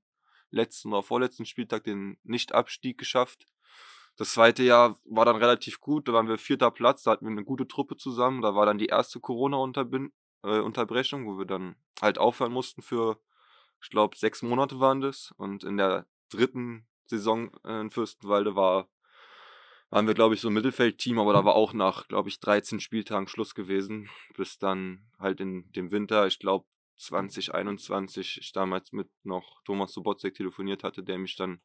letzten 0.51 0.93
oder 0.93 1.03
vorletzten 1.03 1.45
Spieltag 1.47 1.85
den 1.85 2.19
Nicht-Abstieg 2.23 2.99
geschafft. 2.99 3.49
Das 4.17 4.33
zweite 4.33 4.63
Jahr 4.63 4.99
war 5.05 5.27
dann 5.27 5.37
relativ 5.37 5.81
gut, 5.81 6.09
da 6.09 6.15
waren 6.15 6.29
wir 6.29 6.39
vierter 6.39 6.71
Platz, 6.71 7.03
da 7.03 7.11
hatten 7.11 7.27
wir 7.27 7.33
eine 7.33 7.45
gute 7.45 7.69
Truppe 7.69 7.97
zusammen. 7.97 8.41
Da 8.41 8.55
war 8.55 8.65
dann 8.65 8.79
die 8.79 8.87
erste 8.87 9.21
Corona-Unterbrechung, 9.21 11.27
wo 11.27 11.39
wir 11.39 11.45
dann 11.45 11.77
halt 12.01 12.19
aufhören 12.19 12.53
mussten 12.53 12.81
für, 12.81 13.21
ich 13.83 13.91
glaube, 13.91 14.17
sechs 14.17 14.43
Monate 14.43 14.81
waren 14.81 15.03
das. 15.03 15.35
Und 15.37 15.65
in 15.65 15.77
der 15.77 16.07
dritten 16.31 16.87
Saison 17.05 17.51
äh, 17.65 17.81
in 17.81 17.91
Fürstenwalde 17.91 18.57
war, 18.57 18.89
waren 19.91 20.07
wir, 20.07 20.15
glaube 20.15 20.35
ich, 20.35 20.41
so 20.41 20.49
ein 20.49 20.55
Mittelfeldteam, 20.55 21.19
aber 21.19 21.35
da 21.35 21.45
war 21.45 21.55
auch 21.55 21.75
nach, 21.75 22.09
glaube 22.09 22.29
ich, 22.29 22.41
13 22.41 22.81
Spieltagen 22.81 23.29
Schluss 23.29 23.55
gewesen, 23.55 24.09
bis 24.35 24.59
dann 24.59 25.07
halt 25.19 25.41
in 25.41 25.71
dem 25.73 25.91
Winter, 25.91 26.27
ich 26.27 26.39
glaube, 26.39 26.67
2021 26.97 28.39
ich 28.41 28.53
damals 28.53 28.93
mit 28.93 29.09
noch 29.23 29.63
Thomas 29.65 29.93
Sobotzek 29.93 30.35
telefoniert 30.35 30.83
hatte, 30.83 31.03
der 31.03 31.19
mich 31.19 31.37
dann 31.37 31.61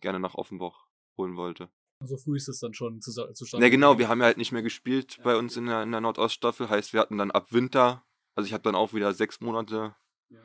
gerne 0.00 0.18
nach 0.18 0.34
Offenbach 0.34 0.86
holen 1.16 1.36
wollte. 1.36 1.70
So 2.02 2.16
früh 2.16 2.36
ist 2.36 2.48
es 2.48 2.60
dann 2.60 2.72
schon 2.72 3.00
zu, 3.00 3.12
zustande. 3.34 3.64
Ne, 3.64 3.70
genau, 3.70 3.98
wir 3.98 4.08
haben 4.08 4.20
ja 4.20 4.26
halt 4.26 4.38
nicht 4.38 4.52
mehr 4.52 4.62
gespielt 4.62 5.18
ja. 5.18 5.24
bei 5.24 5.36
uns 5.36 5.56
in 5.56 5.66
der, 5.66 5.82
in 5.82 5.92
der 5.92 6.00
Nordoststaffel. 6.00 6.68
Heißt, 6.68 6.92
wir 6.92 7.00
hatten 7.00 7.18
dann 7.18 7.30
ab 7.30 7.52
Winter, 7.52 8.04
also 8.34 8.46
ich 8.46 8.54
habe 8.54 8.62
dann 8.62 8.74
auch 8.74 8.94
wieder 8.94 9.12
sechs 9.12 9.40
Monate 9.40 9.94
ja. 10.30 10.40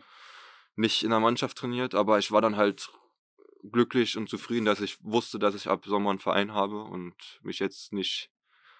nicht 0.76 1.04
in 1.04 1.12
der 1.12 1.22
Mannschaft 1.22 1.58
trainiert, 1.58 1.96
aber 1.96 2.20
ich 2.20 2.32
war 2.32 2.42
dann 2.42 2.58
halt 2.58 2.90
glücklich 3.72 4.18
und 4.18 4.30
zufrieden, 4.30 4.66
dass 4.66 4.82
ich 4.82 5.04
wusste, 5.04 5.40
dass 5.40 5.56
ich 5.56 5.68
ab 5.68 5.86
Sommer 5.86 6.10
einen 6.10 6.20
Verein 6.20 6.54
habe 6.54 6.84
und 6.84 7.16
mich 7.42 7.60
jetzt 7.60 7.94
nicht. 7.94 8.32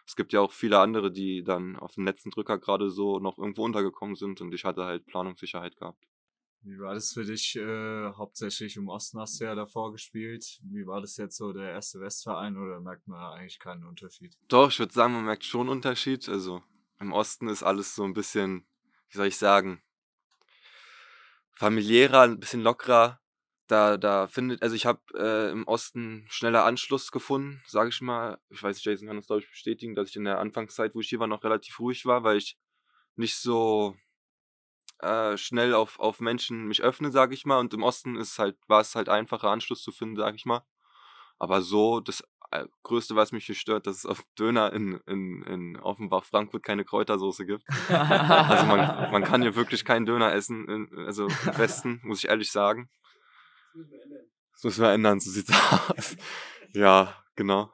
Es 0.06 0.16
gibt 0.16 0.34
ja 0.34 0.42
auch 0.42 0.52
viele 0.52 0.80
andere, 0.80 1.12
die 1.12 1.44
dann 1.44 1.78
auf 1.78 1.94
dem 1.96 2.06
letzten 2.06 2.30
Drücker 2.30 2.60
gerade 2.60 2.92
so 2.92 3.20
noch 3.20 3.40
irgendwo 3.40 3.64
untergekommen 3.64 4.16
sind 4.16 4.42
und 4.42 4.54
ich 4.54 4.66
hatte 4.66 4.84
halt 4.84 5.08
Planungssicherheit 5.08 5.78
gehabt. 5.78 6.06
Wie 6.66 6.80
war 6.80 6.96
das 6.96 7.14
für 7.14 7.24
dich? 7.24 7.56
Äh, 7.56 8.12
hauptsächlich 8.14 8.76
im 8.76 8.90
Osten 8.90 9.20
hast 9.20 9.40
du 9.40 9.46
ja 9.46 9.54
davor 9.54 9.92
gespielt. 9.92 10.60
Wie 10.64 10.88
war 10.88 11.00
das 11.00 11.16
jetzt 11.18 11.38
so 11.38 11.54
der 11.54 11.70
erste 11.70 12.00
Westverein 12.00 12.58
oder 12.58 12.82
merkt 12.82 13.08
man 13.08 13.20
eigentlich 13.34 13.60
keinen 13.60 13.84
Unterschied? 13.84 14.36
Doch, 14.48 14.70
ich 14.70 14.80
würde 14.80 14.94
sagen, 14.94 15.14
man 15.14 15.26
merkt 15.26 15.44
schon 15.44 15.70
Unterschied. 15.70 16.28
Also 16.28 16.64
im 17.00 17.14
Osten 17.14 17.50
ist 17.50 17.62
alles 17.62 17.94
so 17.94 18.04
ein 18.04 18.14
bisschen, 18.14 18.66
wie 19.10 19.18
soll 19.18 19.28
ich 19.28 19.38
sagen, 19.38 19.84
familiärer, 21.54 22.22
ein 22.22 22.40
bisschen 22.40 22.62
lockerer 22.62 23.20
da, 23.68 23.98
da 23.98 24.28
findet, 24.28 24.62
also 24.62 24.76
ich 24.76 24.86
habe 24.86 25.02
äh, 25.16 25.52
im 25.52 25.68
Osten 25.68 26.26
schneller 26.30 26.66
Anschluss 26.66 27.12
gefunden, 27.12 27.64
sage 27.68 27.90
ich 27.90 28.02
mal. 28.02 28.40
Ich 28.50 28.62
weiß 28.62 28.84
Jason 28.84 29.08
kann 29.08 29.18
das, 29.18 29.28
glaube 29.28 29.42
ich, 29.42 29.50
bestätigen, 29.50 29.96
dass 29.96 30.10
ich 30.10 30.16
in 30.16 30.26
der 30.26 30.40
Anfangszeit, 30.40 30.94
wo 30.94 31.02
ich 31.02 31.10
hier 31.10 31.20
war, 31.20 31.28
noch 31.28 31.44
relativ 31.44 31.80
ruhig 31.80 32.06
war, 32.06 32.24
weil 32.24 32.38
ich 32.38 32.58
nicht 33.16 33.38
so 33.38 33.96
äh, 35.06 35.38
schnell 35.38 35.74
auf, 35.74 36.00
auf 36.00 36.20
Menschen 36.20 36.68
mich 36.68 36.82
öffne, 36.82 37.12
sage 37.12 37.34
ich 37.34 37.46
mal. 37.46 37.60
Und 37.60 37.74
im 37.74 37.84
Osten 37.84 38.16
ist 38.16 38.40
halt, 38.40 38.58
war 38.68 38.82
es 38.82 38.96
halt 38.96 39.10
einfacher, 39.10 39.50
Anschluss 39.50 39.84
zu 39.84 39.92
finden, 39.92 40.16
sage 40.16 40.36
ich 40.36 40.46
mal. 40.46 40.64
Aber 41.38 41.62
so, 41.62 42.00
das 42.00 42.24
äh, 42.52 42.66
Größte, 42.84 43.16
was 43.16 43.32
mich 43.32 43.46
hier 43.46 43.56
stört, 43.56 43.88
dass 43.88 43.98
es 43.98 44.06
auf 44.06 44.24
Döner 44.40 44.74
in, 44.74 45.00
in, 45.08 45.44
in 45.44 45.80
Offenbach, 45.80 46.26
Frankfurt 46.26 46.64
keine 46.64 46.86
Kräutersoße 46.86 47.46
gibt. 47.46 47.64
also 47.90 48.66
man, 48.66 49.12
man 49.12 49.24
kann 49.24 49.42
hier 49.42 49.56
wirklich 49.56 49.86
keinen 49.86 50.06
Döner 50.06 50.34
essen, 50.34 50.68
in, 50.68 51.06
also 51.06 51.28
im 51.28 51.58
Westen, 51.58 52.00
muss 52.04 52.24
ich 52.24 52.30
ehrlich 52.30 52.52
sagen. 52.52 52.90
Das 54.54 54.64
müssen 54.64 54.84
wir 54.84 54.92
ändern, 54.92 55.20
so 55.20 55.30
sieht's 55.32 55.52
aus. 55.52 56.16
Ja, 56.74 57.14
genau. 57.36 57.72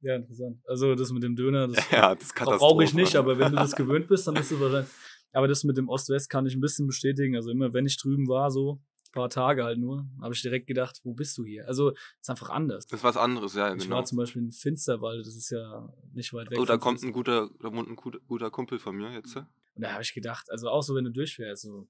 Ja, 0.00 0.16
interessant. 0.16 0.58
Also 0.66 0.94
das 0.94 1.10
mit 1.10 1.22
dem 1.22 1.34
Döner, 1.34 1.68
das, 1.68 1.90
ja, 1.90 2.14
das 2.14 2.32
brauche 2.32 2.84
ich 2.84 2.94
nicht, 2.94 3.16
aber 3.16 3.38
wenn 3.38 3.52
du 3.52 3.56
das 3.56 3.74
gewöhnt 3.74 4.08
bist, 4.08 4.26
dann 4.26 4.34
bist 4.34 4.50
du 4.50 4.60
wahrscheinlich. 4.60 4.90
Aber 5.32 5.48
das 5.48 5.64
mit 5.64 5.76
dem 5.76 5.88
Ost-West 5.88 6.30
kann 6.30 6.46
ich 6.46 6.54
ein 6.54 6.60
bisschen 6.60 6.86
bestätigen. 6.86 7.36
Also 7.36 7.50
immer, 7.50 7.72
wenn 7.72 7.86
ich 7.86 7.98
drüben 7.98 8.28
war, 8.28 8.50
so 8.50 8.80
ein 9.08 9.12
paar 9.12 9.30
Tage 9.30 9.64
halt 9.64 9.78
nur, 9.78 10.06
habe 10.20 10.34
ich 10.34 10.42
direkt 10.42 10.66
gedacht, 10.66 11.00
wo 11.04 11.14
bist 11.14 11.36
du 11.38 11.44
hier? 11.44 11.66
Also 11.66 11.90
ist 12.20 12.30
einfach 12.30 12.50
anders. 12.50 12.86
Das 12.86 13.00
ist 13.00 13.04
was 13.04 13.16
anderes, 13.16 13.54
ja, 13.54 13.74
ich 13.74 13.84
genau. 13.84 13.96
war 13.96 14.04
zum 14.04 14.18
Beispiel 14.18 14.42
in 14.42 14.52
Finsterwald, 14.52 15.26
das 15.26 15.34
ist 15.34 15.50
ja 15.50 15.92
nicht 16.12 16.32
weit 16.32 16.50
weg. 16.50 16.58
Oh, 16.58 16.64
da 16.64 16.76
kommt 16.76 17.02
ein 17.02 17.12
guter, 17.12 17.50
da 17.60 17.72
wohnt 17.72 17.88
ein 17.88 17.96
guter 17.96 18.50
Kumpel 18.50 18.78
von 18.78 18.96
mir 18.96 19.12
jetzt. 19.12 19.36
Und 19.36 19.46
da 19.76 19.92
habe 19.92 20.02
ich 20.02 20.12
gedacht, 20.12 20.50
also 20.50 20.68
auch 20.68 20.82
so, 20.82 20.94
wenn 20.94 21.04
du 21.04 21.10
durchfährst, 21.10 21.62
so, 21.62 21.88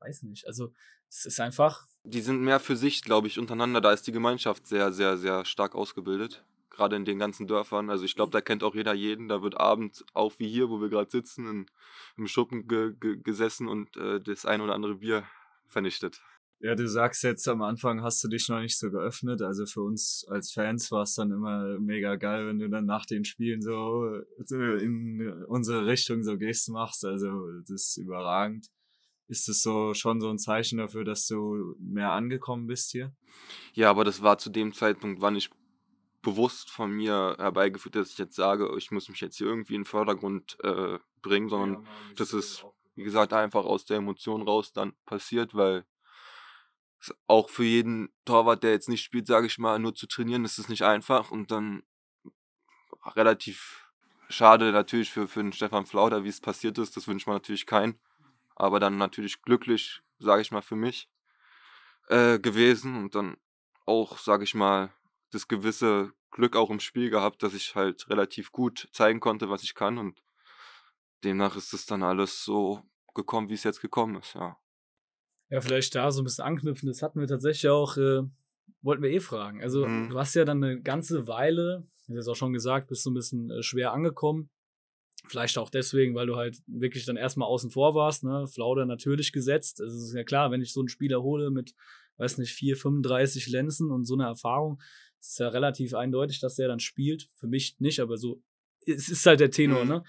weiß 0.00 0.22
nicht. 0.24 0.46
Also 0.46 0.72
es 1.08 1.26
ist 1.26 1.40
einfach. 1.40 1.86
Die 2.04 2.20
sind 2.20 2.40
mehr 2.40 2.60
für 2.60 2.76
sich, 2.76 3.02
glaube 3.02 3.26
ich, 3.26 3.38
untereinander. 3.38 3.80
Da 3.80 3.92
ist 3.92 4.06
die 4.06 4.12
Gemeinschaft 4.12 4.66
sehr, 4.66 4.92
sehr, 4.92 5.16
sehr 5.16 5.44
stark 5.44 5.74
ausgebildet. 5.74 6.44
Gerade 6.76 6.96
in 6.96 7.06
den 7.06 7.18
ganzen 7.18 7.46
Dörfern. 7.46 7.88
Also 7.88 8.04
ich 8.04 8.14
glaube, 8.14 8.32
da 8.32 8.42
kennt 8.42 8.62
auch 8.62 8.74
jeder 8.74 8.92
jeden. 8.92 9.28
Da 9.28 9.42
wird 9.42 9.58
abends 9.58 10.04
auch 10.12 10.34
wie 10.38 10.48
hier, 10.48 10.68
wo 10.68 10.80
wir 10.80 10.90
gerade 10.90 11.10
sitzen, 11.10 11.46
in, 11.48 11.66
im 12.18 12.26
Schuppen 12.26 12.68
ge 12.68 12.92
ge 13.00 13.16
gesessen 13.16 13.66
und 13.66 13.96
äh, 13.96 14.20
das 14.20 14.44
ein 14.44 14.60
oder 14.60 14.74
andere 14.74 14.96
Bier 14.96 15.24
vernichtet. 15.66 16.20
Ja, 16.60 16.74
du 16.74 16.88
sagst 16.88 17.22
jetzt 17.22 17.46
am 17.48 17.60
Anfang 17.62 18.02
hast 18.02 18.24
du 18.24 18.28
dich 18.28 18.48
noch 18.48 18.60
nicht 18.60 18.78
so 18.78 18.90
geöffnet. 18.90 19.42
Also 19.42 19.66
für 19.66 19.82
uns 19.82 20.26
als 20.28 20.52
Fans 20.52 20.90
war 20.90 21.02
es 21.02 21.14
dann 21.14 21.30
immer 21.30 21.78
mega 21.78 22.16
geil, 22.16 22.46
wenn 22.46 22.58
du 22.58 22.68
dann 22.68 22.86
nach 22.86 23.06
den 23.06 23.24
Spielen 23.24 23.60
so 23.62 24.20
in 24.48 25.44
unsere 25.48 25.86
Richtung 25.86 26.22
so 26.22 26.36
Gesten 26.38 26.72
machst. 26.72 27.04
Also 27.04 27.28
das 27.60 27.88
ist 27.88 27.96
überragend. 27.98 28.68
Ist 29.28 29.48
es 29.48 29.62
so 29.62 29.92
schon 29.92 30.20
so 30.20 30.30
ein 30.30 30.38
Zeichen 30.38 30.78
dafür, 30.78 31.04
dass 31.04 31.26
du 31.26 31.74
mehr 31.78 32.12
angekommen 32.12 32.66
bist 32.66 32.90
hier? 32.90 33.12
Ja, 33.74 33.90
aber 33.90 34.04
das 34.04 34.22
war 34.22 34.38
zu 34.38 34.50
dem 34.50 34.72
Zeitpunkt, 34.72 35.20
wann 35.20 35.36
ich 35.36 35.50
bewusst 36.26 36.70
von 36.70 36.90
mir 36.90 37.36
herbeigeführt, 37.38 37.94
dass 37.94 38.10
ich 38.10 38.18
jetzt 38.18 38.36
sage, 38.36 38.72
ich 38.76 38.90
muss 38.90 39.08
mich 39.08 39.20
jetzt 39.20 39.38
hier 39.38 39.46
irgendwie 39.46 39.74
in 39.74 39.82
den 39.82 39.86
Vordergrund 39.86 40.58
äh, 40.62 40.98
bringen, 41.22 41.48
sondern 41.48 41.84
ja, 41.84 41.90
das 42.16 42.32
ist, 42.32 42.66
wie 42.94 43.04
gesagt, 43.04 43.32
einfach 43.32 43.64
aus 43.64 43.84
der 43.84 43.98
Emotion 43.98 44.42
raus 44.42 44.72
dann 44.72 44.92
passiert, 45.06 45.54
weil 45.54 45.84
auch 47.26 47.50
für 47.50 47.64
jeden 47.64 48.12
Torwart, 48.24 48.62
der 48.62 48.72
jetzt 48.72 48.88
nicht 48.88 49.04
spielt, 49.04 49.26
sage 49.26 49.46
ich 49.46 49.58
mal, 49.58 49.78
nur 49.78 49.94
zu 49.94 50.06
trainieren, 50.06 50.44
ist 50.44 50.58
es 50.58 50.68
nicht 50.68 50.82
einfach 50.82 51.30
und 51.30 51.50
dann 51.50 51.82
relativ 53.14 53.88
schade 54.28 54.72
natürlich 54.72 55.10
für, 55.10 55.28
für 55.28 55.42
den 55.42 55.52
Stefan 55.52 55.86
Flauder, 55.86 56.24
wie 56.24 56.28
es 56.28 56.40
passiert 56.40 56.78
ist, 56.78 56.96
das 56.96 57.06
wünscht 57.06 57.26
man 57.26 57.36
natürlich 57.36 57.66
keinen 57.66 57.98
aber 58.56 58.80
dann 58.80 58.96
natürlich 58.96 59.42
glücklich, 59.42 60.02
sage 60.18 60.42
ich 60.42 60.50
mal, 60.50 60.62
für 60.62 60.76
mich 60.76 61.08
äh, 62.08 62.40
gewesen 62.40 62.96
und 62.96 63.14
dann 63.14 63.36
auch, 63.84 64.18
sage 64.18 64.42
ich 64.42 64.54
mal, 64.54 64.92
das 65.30 65.46
gewisse 65.46 66.12
Glück 66.30 66.56
auch 66.56 66.70
im 66.70 66.80
Spiel 66.80 67.10
gehabt, 67.10 67.42
dass 67.42 67.54
ich 67.54 67.74
halt 67.74 68.08
relativ 68.08 68.52
gut 68.52 68.88
zeigen 68.92 69.20
konnte, 69.20 69.48
was 69.48 69.62
ich 69.62 69.74
kann 69.74 69.98
und 69.98 70.22
demnach 71.24 71.56
ist 71.56 71.72
es 71.72 71.86
dann 71.86 72.02
alles 72.02 72.44
so 72.44 72.82
gekommen, 73.14 73.48
wie 73.48 73.54
es 73.54 73.64
jetzt 73.64 73.80
gekommen 73.80 74.16
ist, 74.16 74.34
ja. 74.34 74.58
Ja, 75.48 75.60
vielleicht 75.60 75.94
da 75.94 76.10
so 76.10 76.22
ein 76.22 76.24
bisschen 76.24 76.44
anknüpfen, 76.44 76.88
das 76.88 77.02
hatten 77.02 77.20
wir 77.20 77.28
tatsächlich 77.28 77.70
auch, 77.70 77.96
äh, 77.96 78.22
wollten 78.82 79.02
wir 79.02 79.10
eh 79.10 79.20
fragen. 79.20 79.62
Also 79.62 79.86
mhm. 79.86 80.08
du 80.10 80.18
hast 80.18 80.34
ja 80.34 80.44
dann 80.44 80.62
eine 80.62 80.82
ganze 80.82 81.26
Weile, 81.28 81.86
wie 82.08 82.14
du 82.14 82.18
es 82.18 82.28
auch 82.28 82.34
schon 82.34 82.52
gesagt, 82.52 82.88
bist 82.88 83.04
so 83.04 83.10
ein 83.10 83.14
bisschen 83.14 83.50
äh, 83.50 83.62
schwer 83.62 83.92
angekommen 83.92 84.50
Vielleicht 85.28 85.58
auch 85.58 85.70
deswegen, 85.70 86.14
weil 86.14 86.26
du 86.26 86.36
halt 86.36 86.62
wirklich 86.66 87.04
dann 87.04 87.16
erstmal 87.16 87.48
außen 87.48 87.70
vor 87.70 87.94
warst, 87.94 88.22
ne? 88.22 88.46
Flauder 88.46 88.86
natürlich 88.86 89.32
gesetzt. 89.32 89.80
Also 89.80 89.96
es 89.96 90.08
ist 90.08 90.14
ja 90.14 90.24
klar, 90.24 90.50
wenn 90.50 90.62
ich 90.62 90.72
so 90.72 90.80
einen 90.80 90.88
Spieler 90.88 91.22
hole 91.22 91.50
mit, 91.50 91.74
weiß 92.18 92.38
nicht, 92.38 92.52
4, 92.52 92.76
35 92.76 93.48
Lenzen 93.48 93.90
und 93.90 94.04
so 94.04 94.14
eine 94.14 94.24
Erfahrung, 94.24 94.80
ist 95.20 95.38
ja 95.38 95.48
relativ 95.48 95.94
eindeutig, 95.94 96.40
dass 96.40 96.56
der 96.56 96.68
dann 96.68 96.80
spielt. 96.80 97.28
Für 97.34 97.46
mich 97.46 97.76
nicht, 97.78 98.00
aber 98.00 98.16
so, 98.16 98.42
es 98.86 99.08
ist 99.08 99.26
halt 99.26 99.40
der 99.40 99.50
Tenor, 99.50 99.84
mhm. 99.84 99.90
ne? 99.90 100.04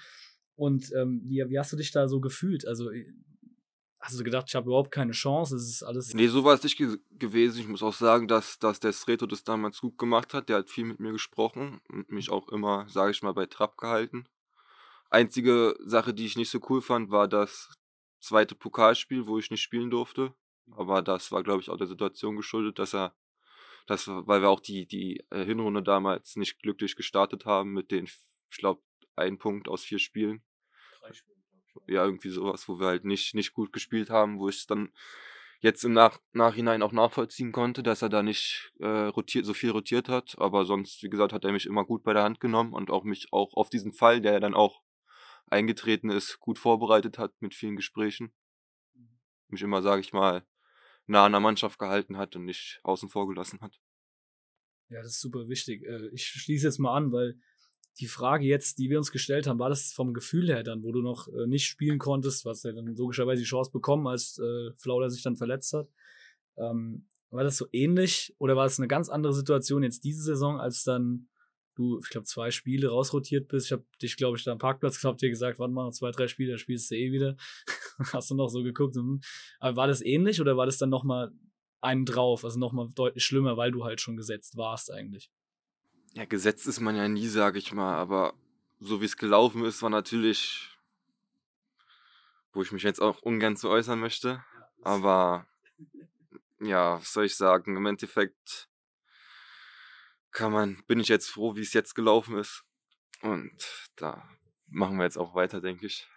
Und 0.55 0.91
ähm, 0.93 1.21
wie, 1.25 1.43
wie 1.49 1.59
hast 1.59 1.71
du 1.71 1.77
dich 1.77 1.91
da 1.91 2.07
so 2.07 2.19
gefühlt? 2.19 2.67
Also 2.67 2.89
äh, 2.89 3.05
hast 3.99 4.19
du 4.19 4.23
gedacht, 4.23 4.45
ich 4.47 4.55
habe 4.55 4.67
überhaupt 4.67 4.91
keine 4.91 5.11
Chance, 5.11 5.55
es 5.55 5.67
ist 5.67 5.83
alles. 5.83 6.13
Nee, 6.13 6.27
so 6.27 6.43
war 6.43 6.55
es 6.55 6.63
nicht 6.63 6.77
ge 6.77 6.97
gewesen. 7.11 7.59
Ich 7.61 7.67
muss 7.67 7.83
auch 7.83 7.93
sagen, 7.93 8.27
dass, 8.27 8.57
dass 8.59 8.79
der 8.79 8.93
Sreto 8.93 9.25
das 9.25 9.43
damals 9.43 9.79
gut 9.79 9.97
gemacht 9.97 10.33
hat. 10.33 10.49
Der 10.49 10.57
hat 10.57 10.69
viel 10.69 10.85
mit 10.85 10.99
mir 10.99 11.11
gesprochen 11.11 11.81
und 11.89 12.11
mich 12.11 12.31
auch 12.31 12.47
immer, 12.49 12.87
sage 12.89 13.11
ich 13.11 13.21
mal, 13.21 13.33
bei 13.33 13.45
Trab 13.45 13.77
gehalten. 13.77 14.27
Einzige 15.09 15.77
Sache, 15.83 16.13
die 16.13 16.25
ich 16.25 16.37
nicht 16.37 16.49
so 16.49 16.59
cool 16.69 16.81
fand, 16.81 17.11
war 17.11 17.27
das 17.27 17.69
zweite 18.19 18.55
Pokalspiel, 18.55 19.27
wo 19.27 19.37
ich 19.37 19.51
nicht 19.51 19.61
spielen 19.61 19.89
durfte. 19.89 20.33
Aber 20.71 21.01
das 21.01 21.31
war, 21.31 21.43
glaube 21.43 21.61
ich, 21.61 21.69
auch 21.69 21.77
der 21.77 21.87
Situation 21.87 22.35
geschuldet, 22.35 22.79
dass 22.79 22.93
er, 22.93 23.15
das, 23.87 24.07
weil 24.07 24.41
wir 24.41 24.49
auch 24.49 24.59
die, 24.59 24.85
die 24.85 25.25
äh, 25.31 25.43
Hinrunde 25.45 25.81
damals 25.81 26.35
nicht 26.35 26.59
glücklich 26.61 26.95
gestartet 26.95 27.45
haben 27.45 27.73
mit 27.73 27.91
den, 27.91 28.05
ich 28.05 28.57
glaube, 28.57 28.81
ein 29.15 29.37
Punkt 29.37 29.67
aus 29.67 29.83
vier 29.83 29.99
Spielen. 29.99 30.43
Drei 30.99 31.13
Spiele. 31.13 31.37
Ja, 31.87 32.05
irgendwie 32.05 32.29
sowas, 32.29 32.67
wo 32.67 32.79
wir 32.79 32.87
halt 32.87 33.05
nicht, 33.05 33.33
nicht 33.33 33.53
gut 33.53 33.71
gespielt 33.71 34.09
haben, 34.09 34.39
wo 34.39 34.49
ich 34.49 34.57
es 34.57 34.65
dann 34.65 34.91
jetzt 35.59 35.83
im 35.83 35.93
Nach 35.93 36.19
Nachhinein 36.33 36.81
auch 36.81 36.91
nachvollziehen 36.91 37.51
konnte, 37.51 37.81
dass 37.81 38.01
er 38.01 38.09
da 38.09 38.23
nicht 38.23 38.73
äh, 38.79 38.87
rotiert, 38.87 39.45
so 39.45 39.53
viel 39.53 39.71
rotiert 39.71 40.09
hat. 40.09 40.35
Aber 40.37 40.65
sonst, 40.65 41.01
wie 41.03 41.09
gesagt, 41.09 41.33
hat 41.33 41.45
er 41.45 41.51
mich 41.51 41.65
immer 41.65 41.85
gut 41.85 42.03
bei 42.03 42.13
der 42.13 42.23
Hand 42.23 42.39
genommen 42.39 42.73
und 42.73 42.91
auch 42.91 43.03
mich 43.03 43.27
auch 43.31 43.53
auf 43.53 43.69
diesen 43.69 43.93
Fall, 43.93 44.21
der 44.21 44.39
dann 44.39 44.53
auch 44.53 44.81
eingetreten 45.47 46.09
ist, 46.09 46.39
gut 46.39 46.59
vorbereitet 46.59 47.17
hat 47.17 47.33
mit 47.39 47.53
vielen 47.53 47.75
Gesprächen. 47.75 48.33
Mhm. 48.93 49.19
Mich 49.49 49.61
immer, 49.61 49.81
sage 49.81 50.01
ich 50.01 50.13
mal, 50.13 50.45
nah 51.07 51.25
an 51.25 51.31
der 51.31 51.41
Mannschaft 51.41 51.79
gehalten 51.79 52.17
hat 52.17 52.35
und 52.35 52.45
nicht 52.45 52.79
außen 52.83 53.09
vor 53.09 53.27
gelassen 53.27 53.59
hat. 53.61 53.79
Ja, 54.89 55.01
das 55.01 55.13
ist 55.13 55.21
super 55.21 55.49
wichtig. 55.49 55.83
Äh, 55.83 56.07
ich 56.13 56.25
schließe 56.25 56.67
jetzt 56.67 56.79
mal 56.79 56.95
an, 56.95 57.11
weil 57.11 57.39
die 57.99 58.07
Frage 58.07 58.45
jetzt, 58.45 58.77
die 58.77 58.89
wir 58.89 58.97
uns 58.97 59.11
gestellt 59.11 59.47
haben, 59.47 59.59
war 59.59 59.69
das 59.69 59.91
vom 59.91 60.13
Gefühl 60.13 60.47
her 60.49 60.63
dann, 60.63 60.83
wo 60.83 60.91
du 60.91 61.01
noch 61.01 61.27
äh, 61.29 61.47
nicht 61.47 61.65
spielen 61.65 61.97
konntest, 61.97 62.45
was 62.45 62.63
ja 62.63 62.71
dann 62.71 62.95
logischerweise 62.95 63.41
die 63.41 63.47
Chance 63.47 63.71
bekommen, 63.71 64.07
als 64.07 64.37
äh, 64.37 64.71
Flauder 64.77 65.09
sich 65.09 65.23
dann 65.23 65.35
verletzt 65.35 65.73
hat. 65.73 65.89
Ähm, 66.57 67.07
war 67.29 67.43
das 67.43 67.57
so 67.57 67.67
ähnlich 67.71 68.35
oder 68.37 68.55
war 68.55 68.65
es 68.65 68.79
eine 68.79 68.87
ganz 68.87 69.09
andere 69.09 69.33
Situation 69.33 69.83
jetzt 69.83 70.03
diese 70.03 70.23
Saison, 70.23 70.59
als 70.59 70.83
dann 70.83 71.27
du, 71.77 71.99
ich 71.99 72.09
glaube, 72.09 72.25
zwei 72.25 72.51
Spiele 72.51 72.89
rausrotiert 72.89 73.47
bist. 73.47 73.67
Ich 73.67 73.71
habe 73.71 73.85
dich, 74.01 74.17
glaube 74.17 74.37
ich, 74.37 74.43
da 74.43 74.51
am 74.51 74.57
Parkplatz 74.57 75.01
gehabt, 75.01 75.21
dir 75.21 75.29
gesagt, 75.29 75.59
warte 75.59 75.73
mal, 75.73 75.85
noch 75.85 75.91
zwei, 75.91 76.11
drei 76.11 76.27
Spiele, 76.27 76.53
da 76.53 76.57
spielst 76.57 76.91
du 76.91 76.95
eh 76.95 77.11
wieder. 77.11 77.37
Hast 78.13 78.29
du 78.29 78.35
noch 78.35 78.49
so 78.49 78.63
geguckt. 78.63 78.95
Hm. 78.95 79.21
Aber 79.59 79.77
war 79.77 79.87
das 79.87 80.01
ähnlich 80.01 80.41
oder 80.41 80.57
war 80.57 80.65
das 80.65 80.77
dann 80.77 80.89
nochmal 80.89 81.31
einen 81.81 82.05
drauf, 82.05 82.43
also 82.43 82.59
nochmal 82.59 82.89
deutlich 82.93 83.23
schlimmer, 83.23 83.57
weil 83.57 83.71
du 83.71 83.85
halt 83.85 84.01
schon 84.01 84.17
gesetzt 84.17 84.57
warst 84.57 84.91
eigentlich? 84.91 85.29
Ja, 86.13 86.25
gesetzt 86.25 86.67
ist 86.67 86.79
man 86.79 86.95
ja 86.95 87.07
nie, 87.07 87.27
sage 87.27 87.59
ich 87.59 87.71
mal, 87.73 87.95
aber 87.95 88.33
so 88.79 89.01
wie 89.01 89.05
es 89.05 89.17
gelaufen 89.17 89.63
ist, 89.63 89.81
war 89.81 89.89
natürlich, 89.89 90.69
wo 92.53 92.61
ich 92.61 92.71
mich 92.71 92.83
jetzt 92.83 93.01
auch 93.01 93.21
ungern 93.21 93.55
zu 93.55 93.69
äußern 93.69 93.99
möchte, 93.99 94.43
Aber 94.81 95.45
ja, 96.59 96.99
was 96.99 97.13
soll 97.13 97.25
ich 97.25 97.35
sagen? 97.35 97.75
Im 97.75 97.85
Endeffekt 97.85 98.69
kann 100.37 100.51
man, 100.51 100.77
bin 100.85 100.99
ich 100.99 101.07
jetzt 101.07 101.29
froh, 101.29 101.55
wie 101.55 101.61
es 101.61 101.73
jetzt 101.73 101.95
gelaufen 101.95 102.37
ist. 102.37 102.63
Und 103.23 103.57
da 103.95 104.23
machen 104.67 104.97
wir 104.97 105.03
jetzt 105.03 105.17
auch 105.17 105.33
weiter, 105.33 105.61
denke 105.61 105.87
ich. 105.87 106.07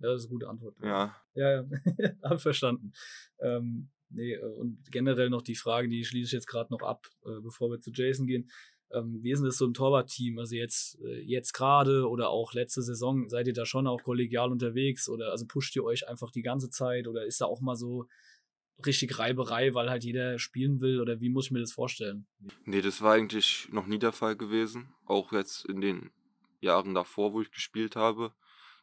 Ja, 0.00 0.08
das 0.08 0.22
ist 0.22 0.26
eine 0.26 0.32
gute 0.32 0.48
Antwort. 0.48 0.74
Ja. 0.82 1.16
Ja, 1.34 1.62
ja, 1.62 1.64
hab 2.24 2.40
verstanden. 2.40 2.92
Ähm, 3.38 3.90
nee, 4.08 4.32
äh, 4.32 4.42
und 4.42 4.90
generell 4.90 5.30
noch 5.30 5.42
die 5.42 5.54
Frage, 5.54 5.88
die 5.88 6.04
schließe 6.04 6.26
ich 6.26 6.32
jetzt 6.32 6.48
gerade 6.48 6.72
noch 6.72 6.82
ab, 6.82 7.06
äh, 7.24 7.40
bevor 7.40 7.70
wir 7.70 7.80
zu 7.80 7.92
Jason 7.94 8.26
gehen. 8.26 8.50
Ähm, 8.90 9.20
wie 9.22 9.30
ist 9.30 9.38
denn 9.38 9.46
das 9.46 9.58
so 9.58 9.66
im 9.66 9.74
Torwartteam? 9.74 10.40
Also 10.40 10.56
jetzt, 10.56 10.98
äh, 11.04 11.20
jetzt 11.20 11.52
gerade 11.52 12.08
oder 12.08 12.30
auch 12.30 12.52
letzte 12.54 12.82
Saison, 12.82 13.28
seid 13.28 13.46
ihr 13.46 13.52
da 13.52 13.66
schon 13.66 13.86
auch 13.86 14.02
kollegial 14.02 14.50
unterwegs 14.50 15.08
oder 15.08 15.30
also 15.30 15.46
pusht 15.46 15.76
ihr 15.76 15.84
euch 15.84 16.08
einfach 16.08 16.32
die 16.32 16.42
ganze 16.42 16.70
Zeit 16.70 17.06
oder 17.06 17.24
ist 17.24 17.40
da 17.40 17.44
auch 17.44 17.60
mal 17.60 17.76
so 17.76 18.08
richtig 18.86 19.18
Reiberei, 19.18 19.74
weil 19.74 19.90
halt 19.90 20.04
jeder 20.04 20.38
spielen 20.38 20.80
will 20.80 21.00
oder 21.00 21.20
wie 21.20 21.28
muss 21.28 21.46
ich 21.46 21.50
mir 21.50 21.60
das 21.60 21.72
vorstellen? 21.72 22.26
Nee, 22.64 22.80
das 22.80 23.02
war 23.02 23.14
eigentlich 23.14 23.68
noch 23.70 23.86
nie 23.86 23.98
der 23.98 24.12
Fall 24.12 24.36
gewesen. 24.36 24.94
Auch 25.06 25.32
jetzt 25.32 25.64
in 25.66 25.80
den 25.80 26.10
Jahren 26.60 26.94
davor, 26.94 27.32
wo 27.32 27.40
ich 27.40 27.50
gespielt 27.50 27.96
habe, 27.96 28.32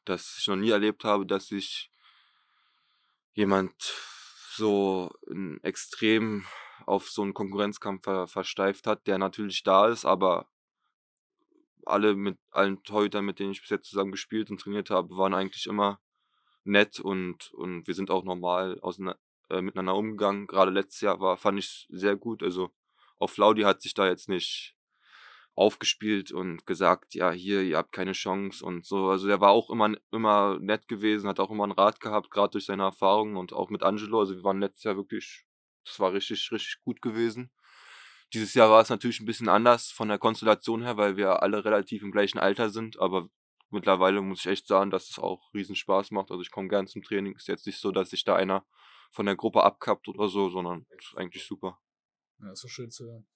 dass 0.06 0.38
ich 0.40 0.48
noch 0.48 0.56
nie 0.56 0.70
erlebt 0.70 1.04
habe, 1.04 1.26
dass 1.26 1.48
sich 1.48 1.92
jemand 3.34 3.74
so 4.50 5.12
extrem 5.62 6.46
auf 6.86 7.10
so 7.10 7.22
einen 7.22 7.34
Konkurrenzkampf 7.34 8.04
ver 8.04 8.28
versteift 8.28 8.88
hat, 8.88 9.06
der 9.08 9.18
natürlich 9.18 9.64
da 9.64 9.88
ist, 9.88 10.06
aber 10.06 10.48
alle 11.86 12.16
mit 12.16 12.38
allen 12.52 12.84
Torhütern, 12.84 13.26
mit 13.26 13.40
denen 13.40 13.52
ich 13.52 13.62
bis 13.62 13.70
jetzt 13.70 13.90
zusammen 13.90 14.12
gespielt 14.12 14.50
und 14.50 14.60
trainiert 14.60 14.90
habe, 14.90 15.16
waren 15.18 15.34
eigentlich 15.34 15.68
immer 15.68 16.00
nett 16.64 17.00
und, 17.00 17.54
und 17.54 17.88
wir 17.88 17.94
sind 17.94 18.12
auch 18.12 18.24
normal 18.24 18.80
auseinander, 18.82 19.20
äh, 19.50 19.62
miteinander 19.62 19.96
umgegangen. 19.96 20.48
Gerade 20.48 20.72
letztes 20.72 21.02
Jahr 21.02 21.20
war, 21.20 21.38
fand 21.38 21.60
ich 21.60 21.88
sehr 21.90 22.16
gut. 22.16 22.44
Also 22.44 22.72
auf 23.18 23.38
Laudi 23.38 23.64
hat 23.64 23.82
sich 23.82 23.94
da 23.94 24.08
jetzt 24.08 24.30
nicht 24.30 24.76
aufgespielt 25.56 26.32
und 26.32 26.68
gesagt, 26.68 27.16
ja, 27.16 27.32
hier, 27.32 27.64
ihr 27.64 27.78
habt 27.78 27.92
keine 27.92 28.12
Chance 28.12 28.64
und 28.64 28.86
so. 28.86 29.10
Also 29.10 29.28
der 29.28 29.42
war 29.42 29.50
auch 29.50 29.72
immer, 29.72 29.96
immer 30.12 30.60
nett 30.60 30.88
gewesen, 30.88 31.28
hat 31.28 31.40
auch 31.40 31.50
immer 31.50 31.64
einen 31.64 31.74
Rat 31.74 32.00
gehabt, 32.00 32.30
gerade 32.30 32.52
durch 32.52 32.66
seine 32.66 32.84
Erfahrungen 32.84 33.38
und 33.38 33.54
auch 33.54 33.72
mit 33.72 33.82
Angelo. 33.82 34.20
Also 34.20 34.36
wir 34.36 34.44
waren 34.44 34.60
letztes 34.60 34.84
Jahr 34.84 34.98
wirklich, 34.98 35.46
das 35.84 36.00
war 36.00 36.14
richtig, 36.14 36.52
richtig 36.52 36.80
gut 36.84 37.02
gewesen. 37.02 37.52
Dieses 38.34 38.54
Jahr 38.54 38.70
war 38.70 38.82
es 38.82 38.90
natürlich 38.90 39.20
ein 39.20 39.26
bisschen 39.26 39.50
anders 39.50 39.90
von 39.90 40.10
der 40.10 40.20
Konstellation 40.20 40.84
her, 40.84 40.98
weil 40.98 41.18
wir 41.18 41.42
alle 41.42 41.66
relativ 41.66 42.04
im 42.04 42.12
gleichen 42.12 42.38
Alter 42.38 42.70
sind, 42.70 43.00
aber 43.00 43.30
mittlerweile 43.72 44.22
muss 44.22 44.42
ich 44.42 44.48
echt 44.48 44.68
sagen, 44.68 44.92
dass 44.92 45.10
es 45.10 45.18
auch 45.18 45.54
riesen 45.54 45.76
Spaß 45.76 46.12
macht. 46.12 46.30
Also 46.30 46.42
ich 46.42 46.52
komme 46.52 46.68
gern 46.68 46.88
zum 46.88 47.02
Training. 47.02 47.36
Ist 47.36 47.48
jetzt 47.48 47.66
nicht 47.66 47.80
so, 47.80 47.92
dass 47.92 48.12
sich 48.12 48.24
da 48.24 48.36
einer 48.36 48.66
von 49.12 49.26
der 49.26 49.36
Gruppe 49.36 49.64
abkappt 49.64 50.08
oder 50.08 50.28
so, 50.28 50.50
sondern 50.50 50.86
ist 50.98 51.16
eigentlich 51.16 51.46
super. 51.46 51.80
Ja, 52.40 52.52
ist 52.52 52.62
so 52.62 52.68
schön 52.68 52.92
zu 52.92 53.06
hören. 53.06 53.28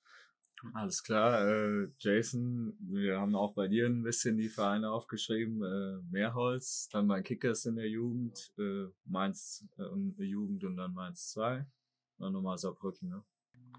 Alles 0.73 1.01
klar, 1.01 1.47
äh, 1.47 1.87
Jason, 1.97 2.77
wir 2.79 3.19
haben 3.19 3.35
auch 3.35 3.53
bei 3.55 3.67
dir 3.67 3.87
ein 3.87 4.03
bisschen 4.03 4.37
die 4.37 4.49
Vereine 4.49 4.91
aufgeschrieben. 4.91 5.63
Äh, 5.63 6.03
Meerholz, 6.11 6.87
dann 6.91 7.07
bei 7.07 7.23
Kickers 7.23 7.65
in 7.65 7.77
der 7.77 7.89
Jugend, 7.89 8.53
äh, 8.59 8.85
Mainz 9.05 9.65
äh, 9.79 10.23
Jugend 10.23 10.63
und 10.63 10.77
dann 10.77 10.93
Mainz 10.93 11.29
2. 11.31 11.65
Dann 12.19 12.33
nochmal 12.33 12.59
Saarbrücken, 12.59 13.09
ne? 13.09 13.23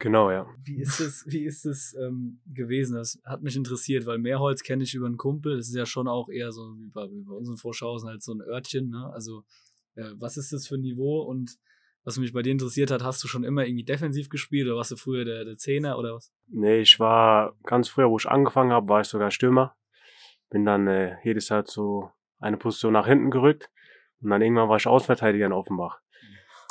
Genau, 0.00 0.30
ja. 0.32 0.46
Wie 0.64 0.80
ist 0.80 0.98
es, 0.98 1.24
wie 1.28 1.44
ist 1.44 1.64
es 1.64 1.94
ähm, 1.94 2.40
gewesen? 2.46 2.96
Das 2.96 3.20
hat 3.24 3.42
mich 3.42 3.54
interessiert, 3.54 4.06
weil 4.06 4.18
Meerholz 4.18 4.64
kenne 4.64 4.82
ich 4.82 4.94
über 4.94 5.06
einen 5.06 5.16
Kumpel. 5.16 5.56
Das 5.56 5.68
ist 5.68 5.76
ja 5.76 5.86
schon 5.86 6.08
auch 6.08 6.28
eher 6.28 6.50
so 6.50 6.76
wie 6.78 6.88
bei, 6.88 7.08
wie 7.10 7.22
bei 7.22 7.34
unseren 7.34 7.56
Vorschausen 7.56 8.08
halt 8.08 8.22
so 8.22 8.32
ein 8.32 8.40
Örtchen. 8.40 8.90
Ne? 8.90 9.08
Also 9.12 9.44
äh, 9.94 10.10
was 10.16 10.36
ist 10.36 10.52
das 10.52 10.66
für 10.66 10.74
ein 10.74 10.80
Niveau 10.80 11.22
und 11.22 11.58
was 12.04 12.18
mich 12.18 12.32
bei 12.32 12.42
dir 12.42 12.50
interessiert 12.50 12.90
hat, 12.90 13.02
hast 13.02 13.22
du 13.22 13.28
schon 13.28 13.44
immer 13.44 13.64
irgendwie 13.64 13.84
defensiv 13.84 14.28
gespielt 14.28 14.66
oder 14.66 14.76
warst 14.76 14.90
du 14.90 14.96
früher 14.96 15.24
der, 15.24 15.44
der 15.44 15.56
Zehner 15.56 15.98
oder 15.98 16.14
was? 16.14 16.32
Nee, 16.48 16.80
ich 16.80 16.98
war 16.98 17.54
ganz 17.64 17.88
früher, 17.88 18.10
wo 18.10 18.16
ich 18.16 18.28
angefangen 18.28 18.72
habe, 18.72 18.88
war 18.88 19.00
ich 19.00 19.06
sogar 19.06 19.30
Stürmer. 19.30 19.76
Bin 20.50 20.64
dann 20.64 20.86
äh, 20.88 21.16
jedes 21.22 21.48
Jahr 21.48 21.64
zu 21.64 22.10
eine 22.38 22.56
Position 22.56 22.92
nach 22.92 23.06
hinten 23.06 23.30
gerückt 23.30 23.70
und 24.20 24.30
dann 24.30 24.42
irgendwann 24.42 24.68
war 24.68 24.76
ich 24.76 24.86
Ausverteidiger 24.86 25.46
in 25.46 25.52
Offenbach. 25.52 26.00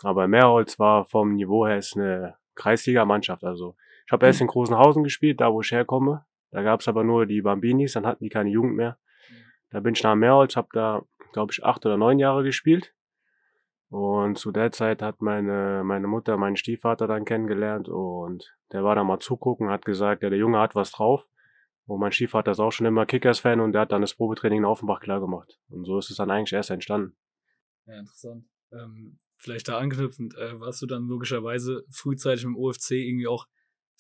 Aber 0.04 0.28
Meerholz 0.28 0.80
war 0.80 1.06
vom 1.06 1.36
Niveau 1.36 1.66
her 1.66 1.78
ist 1.78 1.96
eine 1.96 2.36
Kreisliga-Mannschaft. 2.56 3.44
Also 3.44 3.76
ich 4.06 4.12
habe 4.12 4.26
erst 4.26 4.42
in 4.42 4.48
Großenhausen 4.48 5.04
gespielt, 5.04 5.40
da 5.40 5.54
wo 5.54 5.62
ich 5.62 5.72
herkomme. 5.72 6.26
Da 6.52 6.64
gab 6.64 6.82
es 6.82 6.88
aber 6.88 7.04
nur 7.04 7.26
die 7.26 7.42
Bambinis, 7.42 7.94
dann 7.94 8.06
hatten 8.06 8.24
die 8.24 8.30
keine 8.30 8.50
Jugend 8.50 8.76
mehr. 8.76 8.98
Da 9.70 9.80
bin 9.80 9.94
ich 9.94 10.04
nach 10.04 10.16
Meerholz, 10.16 10.58
habe 10.58 10.68
da, 10.74 11.02
glaube 11.32 11.54
ich, 11.54 11.64
acht 11.64 11.86
oder 11.86 11.96
neun 11.96 12.20
Jahre 12.20 12.44
gespielt. 12.44 12.94
Und 13.92 14.38
zu 14.38 14.54
der 14.54 14.72
Zeit 14.72 15.02
hat 15.02 15.22
meine, 15.22 15.84
meine 15.84 16.08
Mutter 16.08 16.38
meinen 16.38 16.56
Stiefvater 16.56 17.08
dann 17.08 17.26
kennengelernt 17.26 17.90
und 17.90 18.56
der 18.72 18.86
war 18.86 18.96
da 18.96 19.04
mal 19.04 19.20
zugucken, 19.20 19.70
hat 19.70 19.84
gesagt, 19.84 20.24
ja, 20.24 20.30
der 20.30 20.40
Junge 20.40 20.60
hat 20.60 20.76
was 20.76 20.92
drauf. 20.92 21.28
Und 21.88 22.00
mein 22.00 22.14
Stiefvater 22.14 22.52
ist 22.52 22.62
auch 22.62 22.72
schon 22.72 22.88
immer 22.88 23.06
Kickers-Fan 23.06 23.60
und 23.60 23.74
der 23.74 23.82
hat 23.82 23.92
dann 23.92 24.00
das 24.00 24.14
Probetraining 24.16 24.60
in 24.60 24.66
Offenbach 24.66 25.02
klar 25.02 25.20
gemacht. 25.20 25.60
Und 25.68 25.84
so 25.84 26.00
ist 26.00 26.10
es 26.10 26.16
dann 26.16 26.32
eigentlich 26.32 26.54
erst 26.54 26.70
entstanden. 26.70 27.18
Ja, 27.86 28.00
interessant. 28.00 28.46
Ähm, 28.72 29.20
vielleicht 29.36 29.68
da 29.68 29.78
anknüpfend, 29.78 30.38
äh, 30.38 30.58
warst 30.58 30.82
du 30.82 30.86
dann 30.86 31.10
logischerweise 31.10 31.84
frühzeitig 31.92 32.44
dem 32.44 32.56
OFC 32.56 32.92
irgendwie 32.92 33.28
auch 33.28 33.46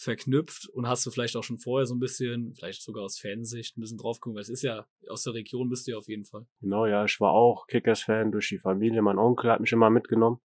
verknüpft 0.01 0.67
und 0.69 0.87
hast 0.87 1.05
du 1.05 1.11
vielleicht 1.11 1.35
auch 1.35 1.43
schon 1.43 1.59
vorher 1.59 1.85
so 1.85 1.93
ein 1.93 1.99
bisschen, 1.99 2.55
vielleicht 2.55 2.81
sogar 2.81 3.03
aus 3.03 3.19
Fansicht, 3.19 3.77
ein 3.77 3.81
bisschen 3.81 3.99
drauf 3.99 4.19
geguckt, 4.19 4.35
weil 4.35 4.41
es 4.41 4.49
ist 4.49 4.63
ja, 4.63 4.87
aus 5.07 5.23
der 5.23 5.35
Region 5.35 5.69
bist 5.69 5.85
du 5.85 5.91
ja 5.91 5.97
auf 5.97 6.07
jeden 6.07 6.25
Fall. 6.25 6.47
Genau, 6.59 6.87
ja, 6.87 7.05
ich 7.05 7.19
war 7.19 7.31
auch 7.33 7.67
Kickers-Fan 7.67 8.31
durch 8.31 8.49
die 8.49 8.57
Familie. 8.57 9.03
Mein 9.03 9.19
Onkel 9.19 9.51
hat 9.51 9.59
mich 9.59 9.71
immer 9.71 9.91
mitgenommen. 9.91 10.39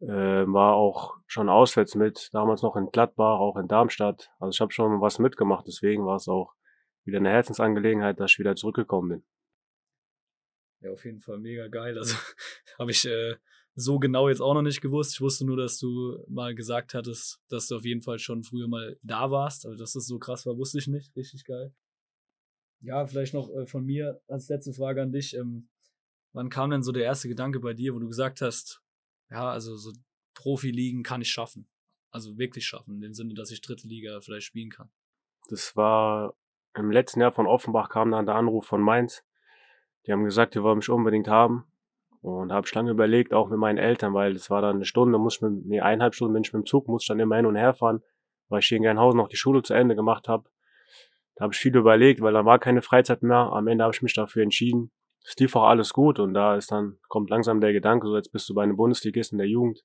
Äh, 0.00 0.06
war 0.06 0.74
auch 0.74 1.16
schon 1.26 1.48
auswärts 1.48 1.94
mit, 1.94 2.30
damals 2.32 2.62
noch 2.62 2.74
in 2.76 2.90
Gladbach, 2.90 3.38
auch 3.38 3.56
in 3.56 3.68
Darmstadt. 3.68 4.30
Also 4.40 4.50
ich 4.50 4.60
habe 4.60 4.72
schon 4.72 5.00
was 5.00 5.20
mitgemacht, 5.20 5.66
deswegen 5.66 6.04
war 6.04 6.16
es 6.16 6.28
auch 6.28 6.54
wieder 7.04 7.18
eine 7.18 7.30
Herzensangelegenheit, 7.30 8.18
dass 8.18 8.32
ich 8.32 8.38
wieder 8.40 8.56
zurückgekommen 8.56 9.08
bin. 9.08 9.24
Ja, 10.80 10.90
auf 10.92 11.04
jeden 11.04 11.20
Fall 11.20 11.38
mega 11.38 11.68
geil. 11.68 11.96
Also 11.96 12.16
habe 12.78 12.90
ich 12.90 13.04
äh, 13.06 13.36
so 13.78 14.00
genau 14.00 14.28
jetzt 14.28 14.40
auch 14.40 14.54
noch 14.54 14.62
nicht 14.62 14.80
gewusst. 14.80 15.14
Ich 15.14 15.20
wusste 15.20 15.46
nur, 15.46 15.56
dass 15.56 15.78
du 15.78 16.18
mal 16.28 16.54
gesagt 16.54 16.94
hattest, 16.94 17.40
dass 17.48 17.68
du 17.68 17.76
auf 17.76 17.84
jeden 17.84 18.02
Fall 18.02 18.18
schon 18.18 18.42
früher 18.42 18.66
mal 18.66 18.98
da 19.02 19.30
warst. 19.30 19.66
Also, 19.66 19.78
dass 19.78 19.92
das 19.92 20.06
so 20.06 20.18
krass 20.18 20.46
war, 20.46 20.56
wusste 20.56 20.78
ich 20.78 20.88
nicht. 20.88 21.14
Richtig 21.14 21.44
geil. 21.44 21.72
Ja, 22.80 23.06
vielleicht 23.06 23.34
noch 23.34 23.48
äh, 23.50 23.66
von 23.66 23.84
mir 23.84 24.20
als 24.26 24.48
letzte 24.48 24.72
Frage 24.72 25.02
an 25.02 25.12
dich. 25.12 25.34
Ähm, 25.36 25.68
wann 26.32 26.50
kam 26.50 26.70
denn 26.70 26.82
so 26.82 26.90
der 26.90 27.04
erste 27.04 27.28
Gedanke 27.28 27.60
bei 27.60 27.72
dir, 27.72 27.94
wo 27.94 28.00
du 28.00 28.08
gesagt 28.08 28.40
hast, 28.40 28.82
ja, 29.30 29.48
also 29.50 29.76
so 29.76 29.92
Profiligen 30.34 31.04
kann 31.04 31.20
ich 31.20 31.30
schaffen? 31.30 31.68
Also 32.10 32.36
wirklich 32.36 32.66
schaffen, 32.66 32.96
in 32.96 33.00
dem 33.00 33.14
Sinne, 33.14 33.34
dass 33.34 33.50
ich 33.52 33.60
dritte 33.60 33.86
Liga 33.86 34.20
vielleicht 34.20 34.46
spielen 34.46 34.70
kann. 34.70 34.90
Das 35.50 35.76
war 35.76 36.34
im 36.74 36.90
letzten 36.90 37.20
Jahr 37.20 37.32
von 37.32 37.46
Offenbach 37.46 37.90
kam 37.90 38.10
dann 38.10 38.26
der 38.26 38.34
Anruf 38.34 38.66
von 38.66 38.80
Mainz. 38.80 39.22
Die 40.06 40.12
haben 40.12 40.24
gesagt, 40.24 40.54
die 40.54 40.62
wollen 40.62 40.78
mich 40.78 40.88
unbedingt 40.88 41.28
haben. 41.28 41.67
Und 42.20 42.52
habe 42.52 42.66
ich 42.66 42.74
lange 42.74 42.90
überlegt, 42.90 43.32
auch 43.32 43.48
mit 43.48 43.58
meinen 43.58 43.78
Eltern, 43.78 44.12
weil 44.12 44.34
es 44.34 44.50
war 44.50 44.60
dann 44.60 44.76
eine 44.76 44.84
Stunde, 44.84 45.18
muss 45.18 45.36
ich 45.36 45.42
mit, 45.42 45.66
nee, 45.66 45.80
eineinhalb 45.80 46.14
Stunden 46.14 46.34
bin 46.34 46.42
ich 46.42 46.52
mit 46.52 46.64
dem 46.64 46.66
Zug, 46.66 46.88
muss 46.88 47.04
ich 47.04 47.08
dann 47.08 47.20
immer 47.20 47.36
hin 47.36 47.46
und 47.46 47.56
her 47.56 47.74
fahren, 47.74 48.02
weil 48.48 48.60
ich 48.60 48.66
hier 48.66 48.76
in 48.76 48.82
Gernhausen 48.82 49.18
noch 49.18 49.28
die 49.28 49.36
Schule 49.36 49.62
zu 49.62 49.74
Ende 49.74 49.94
gemacht 49.94 50.28
habe. 50.28 50.48
Da 51.36 51.44
habe 51.44 51.54
ich 51.54 51.60
viel 51.60 51.76
überlegt, 51.76 52.20
weil 52.20 52.32
da 52.32 52.44
war 52.44 52.58
keine 52.58 52.82
Freizeit 52.82 53.22
mehr. 53.22 53.52
Am 53.52 53.68
Ende 53.68 53.84
habe 53.84 53.94
ich 53.94 54.02
mich 54.02 54.14
dafür 54.14 54.42
entschieden. 54.42 54.90
Es 55.24 55.36
lief 55.36 55.54
auch 55.54 55.64
alles 55.64 55.92
gut 55.92 56.18
und 56.18 56.34
da 56.34 56.56
ist 56.56 56.72
dann, 56.72 56.98
kommt 57.08 57.30
langsam 57.30 57.60
der 57.60 57.72
Gedanke, 57.72 58.08
so 58.08 58.16
jetzt 58.16 58.32
bist 58.32 58.48
du 58.48 58.54
bei 58.54 58.62
einem 58.62 58.76
Bundesligist 58.76 59.32
in 59.32 59.38
der 59.38 59.46
Jugend. 59.46 59.84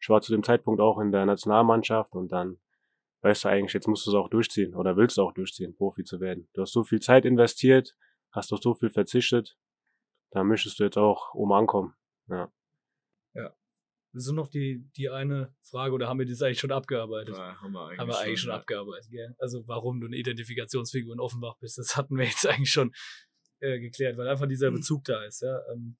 Ich 0.00 0.08
war 0.08 0.20
zu 0.20 0.32
dem 0.32 0.42
Zeitpunkt 0.42 0.80
auch 0.80 0.98
in 0.98 1.12
der 1.12 1.26
Nationalmannschaft 1.26 2.14
und 2.14 2.32
dann 2.32 2.58
weißt 3.20 3.44
du 3.44 3.48
eigentlich, 3.48 3.74
jetzt 3.74 3.86
musst 3.86 4.06
du 4.06 4.10
es 4.10 4.16
auch 4.16 4.28
durchziehen 4.28 4.74
oder 4.74 4.96
willst 4.96 5.18
du 5.18 5.22
auch 5.22 5.32
durchziehen, 5.32 5.76
Profi 5.76 6.04
zu 6.04 6.20
werden. 6.20 6.48
Du 6.54 6.62
hast 6.62 6.72
so 6.72 6.84
viel 6.84 7.00
Zeit 7.00 7.24
investiert, 7.24 7.94
hast 8.32 8.50
doch 8.50 8.60
so 8.60 8.74
viel 8.74 8.90
verzichtet 8.90 9.56
da 10.30 10.44
möchtest 10.44 10.78
du 10.78 10.84
jetzt 10.84 10.98
auch 10.98 11.34
oben 11.34 11.52
ankommen. 11.52 11.94
Ja. 12.28 12.52
Ja. 13.34 13.54
Das 14.12 14.26
ist 14.26 14.32
noch 14.32 14.48
die, 14.48 14.88
die 14.96 15.10
eine 15.10 15.54
Frage, 15.62 15.92
oder 15.92 16.08
haben 16.08 16.18
wir 16.18 16.26
das 16.26 16.42
eigentlich 16.42 16.60
schon 16.60 16.72
abgearbeitet? 16.72 17.36
Ja, 17.36 17.60
haben 17.60 17.72
wir 17.72 17.86
eigentlich, 17.86 17.98
haben 17.98 18.08
wir 18.08 18.18
eigentlich 18.18 18.40
schon, 18.40 18.50
schon 18.50 18.60
abgearbeitet, 18.60 19.10
gell? 19.10 19.34
Also 19.38 19.66
warum 19.66 20.00
du 20.00 20.06
eine 20.06 20.16
Identifikationsfigur 20.16 21.14
in 21.14 21.20
Offenbach 21.20 21.56
bist, 21.58 21.78
das 21.78 21.96
hatten 21.96 22.16
wir 22.16 22.24
jetzt 22.24 22.46
eigentlich 22.48 22.72
schon 22.72 22.92
äh, 23.60 23.78
geklärt, 23.78 24.16
weil 24.16 24.28
einfach 24.28 24.46
dieser 24.46 24.70
Bezug 24.70 25.04
da 25.04 25.24
ist, 25.24 25.42
ja. 25.42 25.60
Ähm, 25.72 25.96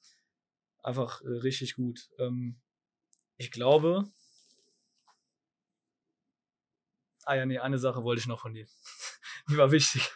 einfach 0.83 1.21
äh, 1.23 1.29
richtig 1.29 1.75
gut. 1.75 2.09
Ähm, 2.19 2.61
ich 3.37 3.51
glaube. 3.51 4.05
Ah 7.25 7.35
ja, 7.35 7.45
nee, 7.45 7.59
eine 7.59 7.79
Sache 7.79 8.05
wollte 8.05 8.21
ich 8.21 8.27
noch 8.27 8.41
von 8.41 8.55
dir. 8.55 8.67
die 9.51 9.57
war 9.57 9.71
wichtig. 9.71 10.11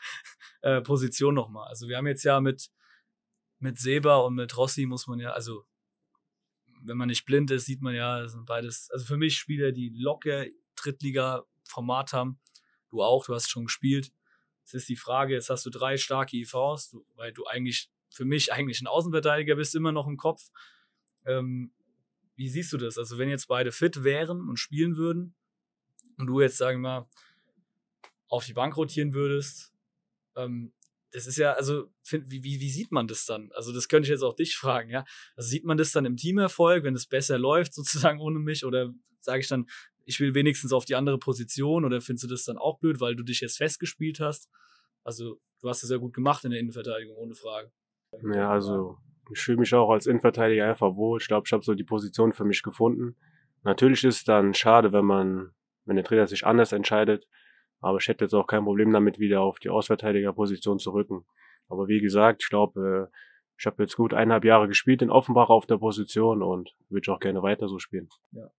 Äh, 0.63 0.81
Position 0.81 1.35
nochmal. 1.35 1.69
Also 1.69 1.89
wir 1.89 1.97
haben 1.97 2.07
jetzt 2.07 2.25
ja 2.25 2.41
mit 2.41 2.71
mit 3.63 3.79
Seba 3.79 4.17
und 4.19 4.35
mit 4.35 4.57
Rossi 4.57 4.87
muss 4.87 5.07
man 5.07 5.21
ja, 5.21 5.31
also 5.31 5.65
wenn 6.85 6.97
man 6.97 7.09
nicht 7.09 7.25
blind 7.25 7.51
ist, 7.51 7.67
sieht 7.67 7.81
man 7.81 7.95
ja, 7.95 8.21
das 8.21 8.33
sind 8.33 8.45
beides, 8.45 8.91
also 8.91 9.05
für 9.05 9.17
mich 9.17 9.39
Spieler, 9.39 9.73
die 9.73 9.91
locker 9.91 10.47
Drittliga-Format 10.75 12.13
haben. 12.13 12.41
Du 12.91 13.03
auch, 13.03 13.25
du 13.25 13.35
hast 13.35 13.49
schon 13.49 13.67
gespielt. 13.67 14.13
Es 14.65 14.75
ist 14.75 14.89
die 14.89 14.97
Frage, 14.97 15.35
jetzt 15.35 15.49
hast 15.49 15.65
du 15.65 15.71
drei 15.71 15.97
starke 15.97 16.37
IVs, 16.37 16.91
du, 16.91 17.07
weil 17.15 17.33
du 17.33 17.47
eigentlich, 17.47 17.91
für 18.11 18.25
mich 18.25 18.53
eigentlich 18.53 18.81
ein 18.81 18.87
Außenverteidiger 18.87 19.57
bist, 19.57 19.75
immer 19.75 19.93
noch 19.93 20.07
im 20.07 20.17
Kopf. 20.17 20.51
Ähm, 21.25 21.73
wie 22.35 22.49
siehst 22.49 22.73
du 22.73 22.79
das? 22.79 22.99
Also, 22.99 23.19
wenn 23.19 23.29
jetzt 23.29 23.49
beide 23.49 23.73
fit 23.73 24.05
wären 24.05 24.49
und 24.49 24.59
spielen 24.59 24.97
würden 24.97 25.35
und 26.19 26.27
du 26.27 26.41
jetzt, 26.41 26.59
sagen 26.59 26.83
wir 26.83 27.01
mal, 27.01 27.09
auf 28.29 28.45
die 28.45 28.55
Bank 28.55 28.77
rotieren 28.77 29.15
würdest, 29.15 29.73
ähm, 30.37 30.73
das 31.13 31.27
ist 31.27 31.37
ja, 31.37 31.53
also, 31.53 31.89
find, 32.03 32.31
wie, 32.31 32.43
wie, 32.43 32.61
wie 32.61 32.71
sieht 32.71 32.91
man 32.91 33.07
das 33.07 33.27
dann? 33.27 33.51
Also, 33.55 33.73
das 33.73 33.89
könnte 33.89 34.07
ich 34.07 34.11
jetzt 34.11 34.23
auch 34.23 34.35
dich 34.35 34.57
fragen, 34.57 34.91
ja. 34.91 35.05
Also, 35.37 35.49
sieht 35.51 35.65
man 35.65 35.77
das 35.77 35.93
dann 35.93 36.05
im 36.05 36.17
Teamerfolg, 36.17 36.85
wenn 36.85 36.95
es 36.95 37.07
besser 37.07 37.39
läuft, 37.39 37.75
sozusagen 37.75 38.21
ohne 38.21 38.39
mich? 38.39 38.65
Oder 38.65 38.93
sage 39.21 39.41
ich 39.41 39.49
dann, 39.49 39.67
ich 40.05 40.19
will 40.19 40.35
wenigstens 40.35 40.73
auf 40.73 40.85
die 40.85 40.97
andere 40.97 41.19
Position? 41.19 41.85
Oder 41.85 42.01
findest 42.01 42.25
du 42.25 42.29
das 42.29 42.45
dann 42.45 42.59
auch 42.59 42.79
blöd, 42.79 43.01
weil 43.01 43.15
du 43.15 43.23
dich 43.23 43.41
jetzt 43.41 43.59
festgespielt 43.59 44.21
hast? 44.21 44.49
Also, 45.05 45.41
du 45.61 45.69
hast 45.69 45.83
es 45.85 45.91
ja 45.91 45.99
gut 45.99 46.15
gemacht 46.15 46.45
in 46.45 46.51
der 46.51 46.61
Innenverteidigung, 46.61 47.17
ohne 47.17 47.35
Frage. 47.35 47.71
Ja, 48.35 48.51
also, 48.51 48.99
ich 49.31 49.41
fühle 49.41 49.59
mich 49.59 49.73
auch 49.75 49.91
als 49.91 50.07
Innenverteidiger 50.07 50.69
einfach 50.69 50.97
wohl. 50.97 51.21
Ich 51.21 51.29
glaube, 51.29 51.45
ich 51.47 51.53
habe 51.53 51.65
so 51.65 51.75
die 51.75 51.85
Position 51.85 52.33
für 52.33 52.45
mich 52.45 52.63
gefunden. 52.63 53.17
Natürlich 53.65 54.03
ist 54.05 54.17
es 54.17 54.25
dann 54.25 54.55
schade, 54.55 54.93
wenn 54.93 55.05
man, 55.05 55.53
wenn 55.85 55.97
der 55.97 56.05
Trainer 56.05 56.27
sich 56.27 56.45
anders 56.45 56.73
entscheidet. 56.73 57.27
Aber 57.83 57.99
ich 57.99 58.09
hätte 58.09 58.25
jetzt 58.25 58.35
auch 58.35 58.47
kein 58.47 58.65
Problem 58.65 58.93
damit, 58.93 59.19
wieder 59.19 59.43
auf 59.43 59.59
die 59.59 59.69
Ausverteidigerposition 59.69 60.79
zu 60.79 60.93
rücken. 60.93 61.27
Aber 61.69 61.89
wie 61.89 62.01
gesagt, 62.01 62.43
ich 62.43 62.49
glaube, 62.49 63.11
äh, 63.11 63.17
ich 63.59 63.67
habe 63.67 63.83
jetzt 63.83 63.97
gut 63.97 64.15
eineinhalb 64.15 64.45
Jahre 64.45 64.69
gespielt 64.69 65.03
in 65.03 65.11
Offenbach 65.11 65.51
auf 65.51 65.67
der 65.67 65.79
Position 65.79 66.43
und 66.43 66.75
würde 66.89 67.13
auch 67.13 67.21
gerne 67.21 67.43
weiter 67.43 67.69
so 67.69 67.79
spielen. 67.79 68.09
Ja. 68.31 68.51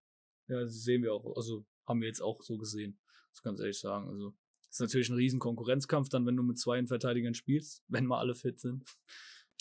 Ja, 0.47 0.59
das 0.59 0.83
sehen 0.83 1.03
wir 1.03 1.13
auch. 1.13 1.35
Also 1.35 1.65
haben 1.87 2.01
wir 2.01 2.07
jetzt 2.07 2.21
auch 2.21 2.41
so 2.41 2.57
gesehen. 2.57 2.99
Das 3.31 3.41
kann 3.41 3.55
ich 3.55 3.61
ehrlich 3.61 3.79
sagen. 3.79 4.09
Also 4.09 4.33
ist 4.69 4.81
natürlich 4.81 5.09
ein 5.09 5.15
riesen 5.15 5.39
Konkurrenzkampf 5.39 6.09
dann, 6.09 6.25
wenn 6.25 6.35
du 6.35 6.43
mit 6.43 6.59
zwei 6.59 6.85
Verteidigern 6.85 7.33
spielst, 7.33 7.83
wenn 7.87 8.05
mal 8.05 8.19
alle 8.19 8.35
fit 8.35 8.59
sind. 8.59 8.83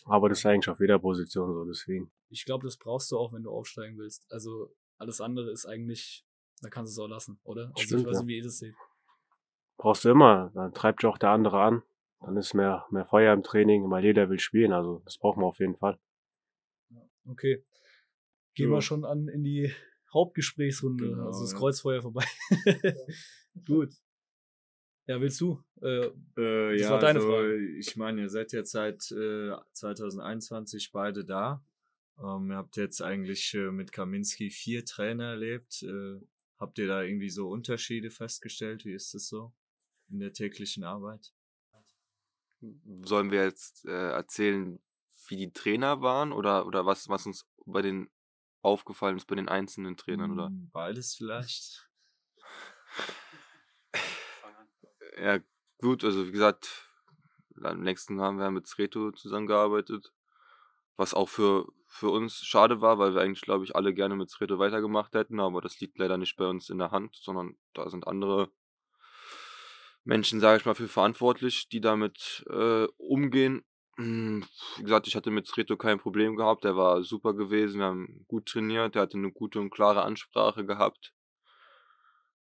Aber 0.04 0.28
das 0.28 0.38
ist 0.38 0.46
eigentlich 0.46 0.68
auf 0.68 0.80
jeder 0.80 0.98
Position 0.98 1.52
so, 1.52 1.64
deswegen. 1.64 2.10
Ich 2.28 2.44
glaube, 2.44 2.66
das 2.66 2.76
brauchst 2.76 3.12
du 3.12 3.18
auch, 3.18 3.32
wenn 3.32 3.44
du 3.44 3.50
aufsteigen 3.50 3.96
willst. 3.98 4.26
Also 4.32 4.74
alles 4.96 5.20
andere 5.20 5.52
ist 5.52 5.66
eigentlich, 5.66 6.24
da 6.60 6.68
kannst 6.68 6.96
du 6.96 7.00
es 7.00 7.04
auch 7.04 7.08
lassen, 7.08 7.38
oder? 7.44 7.70
Also 7.74 7.82
Stimmt, 7.82 8.00
ich 8.00 8.06
weiß 8.06 8.18
nicht, 8.18 8.28
wie 8.28 8.36
ihr 8.38 8.42
das 8.42 8.58
seht. 8.58 8.74
Brauchst 9.82 10.04
du 10.04 10.10
immer. 10.10 10.52
Dann 10.54 10.72
treibt 10.72 11.02
dich 11.02 11.08
auch 11.08 11.18
der 11.18 11.30
andere 11.30 11.60
an. 11.60 11.82
Dann 12.20 12.36
ist 12.36 12.54
mehr, 12.54 12.86
mehr 12.92 13.04
Feuer 13.04 13.34
im 13.34 13.42
Training, 13.42 13.90
weil 13.90 14.04
jeder 14.04 14.30
will 14.30 14.38
spielen. 14.38 14.72
Also 14.72 15.00
das 15.04 15.18
brauchen 15.18 15.42
wir 15.42 15.46
auf 15.46 15.58
jeden 15.58 15.76
Fall. 15.76 15.98
Okay. 17.26 17.64
Gehen 18.54 18.68
So. 18.68 18.74
wir 18.74 18.80
schon 18.80 19.04
an 19.04 19.26
in 19.26 19.42
die 19.42 19.72
Hauptgesprächsrunde. 20.12 21.08
Genau, 21.08 21.26
also 21.26 21.40
das 21.40 21.50
ja. 21.50 21.58
Kreuzfeuer 21.58 22.00
vorbei. 22.00 22.24
Gut. 23.66 23.92
Ja, 25.08 25.20
willst 25.20 25.40
du? 25.40 25.60
Äh, 25.80 26.06
Äh, 26.06 26.12
Das 26.36 26.80
ja, 26.82 26.90
war 26.90 27.00
deine 27.00 27.18
also, 27.18 27.32
Frage. 27.32 27.76
ich 27.76 27.96
meine, 27.96 28.20
ihr 28.20 28.28
seid 28.28 28.52
jetzt 28.52 28.70
seit 28.70 29.10
äh, 29.10 29.50
2021 29.72 30.92
beide 30.92 31.24
da. 31.24 31.64
Ähm, 32.22 32.52
ihr 32.52 32.56
habt 32.56 32.76
jetzt 32.76 33.02
eigentlich 33.02 33.52
äh, 33.54 33.72
mit 33.72 33.90
Kaminski 33.90 34.50
vier 34.50 34.84
Trainer 34.84 35.30
erlebt. 35.30 35.82
Äh, 35.82 36.20
habt 36.60 36.78
ihr 36.78 36.86
da 36.86 37.02
irgendwie 37.02 37.30
so 37.30 37.48
Unterschiede 37.48 38.10
festgestellt? 38.10 38.84
Wie 38.84 38.92
ist 38.94 39.12
das 39.14 39.26
so 39.26 39.52
in 40.12 40.20
der 40.20 40.32
täglichen 40.32 40.84
Arbeit? 40.84 41.32
Sollen 43.04 43.30
wir 43.30 43.42
jetzt 43.42 43.84
äh, 43.86 44.10
erzählen, 44.12 44.80
wie 45.26 45.36
die 45.36 45.52
Trainer 45.52 46.00
waren 46.00 46.32
oder, 46.32 46.66
oder 46.66 46.86
was, 46.86 47.08
was 47.08 47.26
uns 47.26 47.48
bei 47.66 47.82
den 47.82 48.10
aufgefallen 48.60 49.16
ist 49.16 49.26
bei 49.26 49.34
den 49.34 49.48
einzelnen 49.48 49.96
Trainern, 49.96 50.32
oder? 50.32 50.46
Hm, 50.46 50.70
Beides 50.72 51.14
vielleicht. 51.16 51.88
Ja, 55.16 55.40
gut, 55.80 56.04
also 56.04 56.26
wie 56.26 56.32
gesagt, 56.32 56.88
am 57.60 57.82
längsten 57.82 58.20
haben 58.20 58.38
wir 58.38 58.50
mit 58.50 58.66
Sreto 58.66 59.12
zusammengearbeitet. 59.12 60.12
Was 60.96 61.14
auch 61.14 61.28
für, 61.28 61.66
für 61.86 62.10
uns 62.10 62.36
schade 62.44 62.80
war, 62.80 62.98
weil 62.98 63.14
wir 63.14 63.22
eigentlich, 63.22 63.40
glaube 63.40 63.64
ich, 63.64 63.74
alle 63.74 63.94
gerne 63.94 64.14
mit 64.14 64.30
Sreto 64.30 64.58
weitergemacht 64.58 65.14
hätten, 65.14 65.40
aber 65.40 65.60
das 65.60 65.80
liegt 65.80 65.98
leider 65.98 66.18
nicht 66.18 66.36
bei 66.36 66.46
uns 66.46 66.70
in 66.70 66.78
der 66.78 66.90
Hand, 66.90 67.16
sondern 67.16 67.56
da 67.72 67.88
sind 67.88 68.06
andere 68.06 68.52
Menschen, 70.04 70.40
sage 70.40 70.58
ich 70.58 70.66
mal, 70.66 70.74
für 70.74 70.88
verantwortlich, 70.88 71.68
die 71.68 71.80
damit 71.80 72.44
äh, 72.50 72.86
umgehen. 72.96 73.64
Hm, 73.96 74.44
Wie 74.76 74.82
gesagt, 74.82 75.06
ich 75.06 75.14
hatte 75.16 75.30
mit 75.30 75.46
Sreto 75.46 75.76
kein 75.76 75.98
Problem 75.98 76.36
gehabt, 76.36 76.64
der 76.64 76.76
war 76.76 77.02
super 77.02 77.34
gewesen, 77.34 77.80
wir 77.80 77.86
haben 77.86 78.24
gut 78.26 78.46
trainiert, 78.46 78.94
der 78.94 79.02
hatte 79.02 79.18
eine 79.18 79.30
gute 79.32 79.60
und 79.60 79.70
klare 79.70 80.02
Ansprache 80.02 80.64
gehabt. 80.64 81.12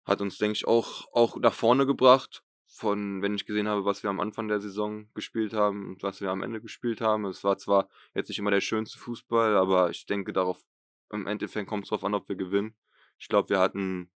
Hat 0.04 0.20
uns, 0.20 0.38
denke 0.38 0.56
ich, 0.56 0.66
auch, 0.66 1.06
auch 1.12 1.36
nach 1.36 1.54
vorne 1.54 1.86
gebracht 1.86 2.42
von, 2.66 3.22
wenn 3.22 3.34
ich 3.34 3.46
gesehen 3.46 3.66
habe, 3.66 3.84
was 3.84 4.02
wir 4.02 4.10
am 4.10 4.20
Anfang 4.20 4.48
der 4.48 4.60
Saison 4.60 5.08
gespielt 5.14 5.52
haben 5.52 5.88
und 5.88 6.02
was 6.02 6.20
wir 6.20 6.30
am 6.30 6.42
Ende 6.42 6.60
gespielt 6.60 7.00
haben. 7.00 7.24
Es 7.24 7.42
war 7.42 7.58
zwar 7.58 7.88
jetzt 8.14 8.28
nicht 8.28 8.38
immer 8.38 8.50
der 8.50 8.60
schönste 8.60 8.98
Fußball, 8.98 9.56
aber 9.56 9.90
ich 9.90 10.06
denke 10.06 10.32
darauf, 10.32 10.62
im 11.10 11.26
Endeffekt 11.26 11.68
kommt 11.68 11.84
es 11.84 11.90
darauf 11.90 12.04
an, 12.04 12.14
ob 12.14 12.28
wir 12.28 12.36
gewinnen. 12.36 12.76
Ich 13.18 13.28
glaube, 13.28 13.48
wir 13.48 13.58
hatten, 13.58 14.10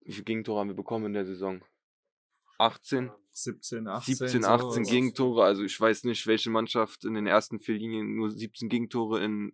wie 0.00 0.12
viele 0.12 0.24
Gegentore 0.24 0.60
haben 0.60 0.68
wir 0.68 0.76
bekommen 0.76 1.06
in 1.06 1.14
der 1.14 1.24
Saison? 1.24 1.62
18? 2.58 3.10
17, 3.32 3.86
18. 3.86 4.14
17, 4.14 4.42
so, 4.42 4.48
18 4.48 4.82
was- 4.82 4.90
Gegentore. 4.90 5.44
Also 5.44 5.62
ich 5.62 5.78
weiß 5.78 6.04
nicht, 6.04 6.26
welche 6.26 6.50
Mannschaft 6.50 7.04
in 7.04 7.14
den 7.14 7.26
ersten 7.26 7.60
vier 7.60 7.76
Linien 7.76 8.14
nur 8.16 8.30
17 8.30 8.68
Gegentore 8.68 9.22
in 9.22 9.52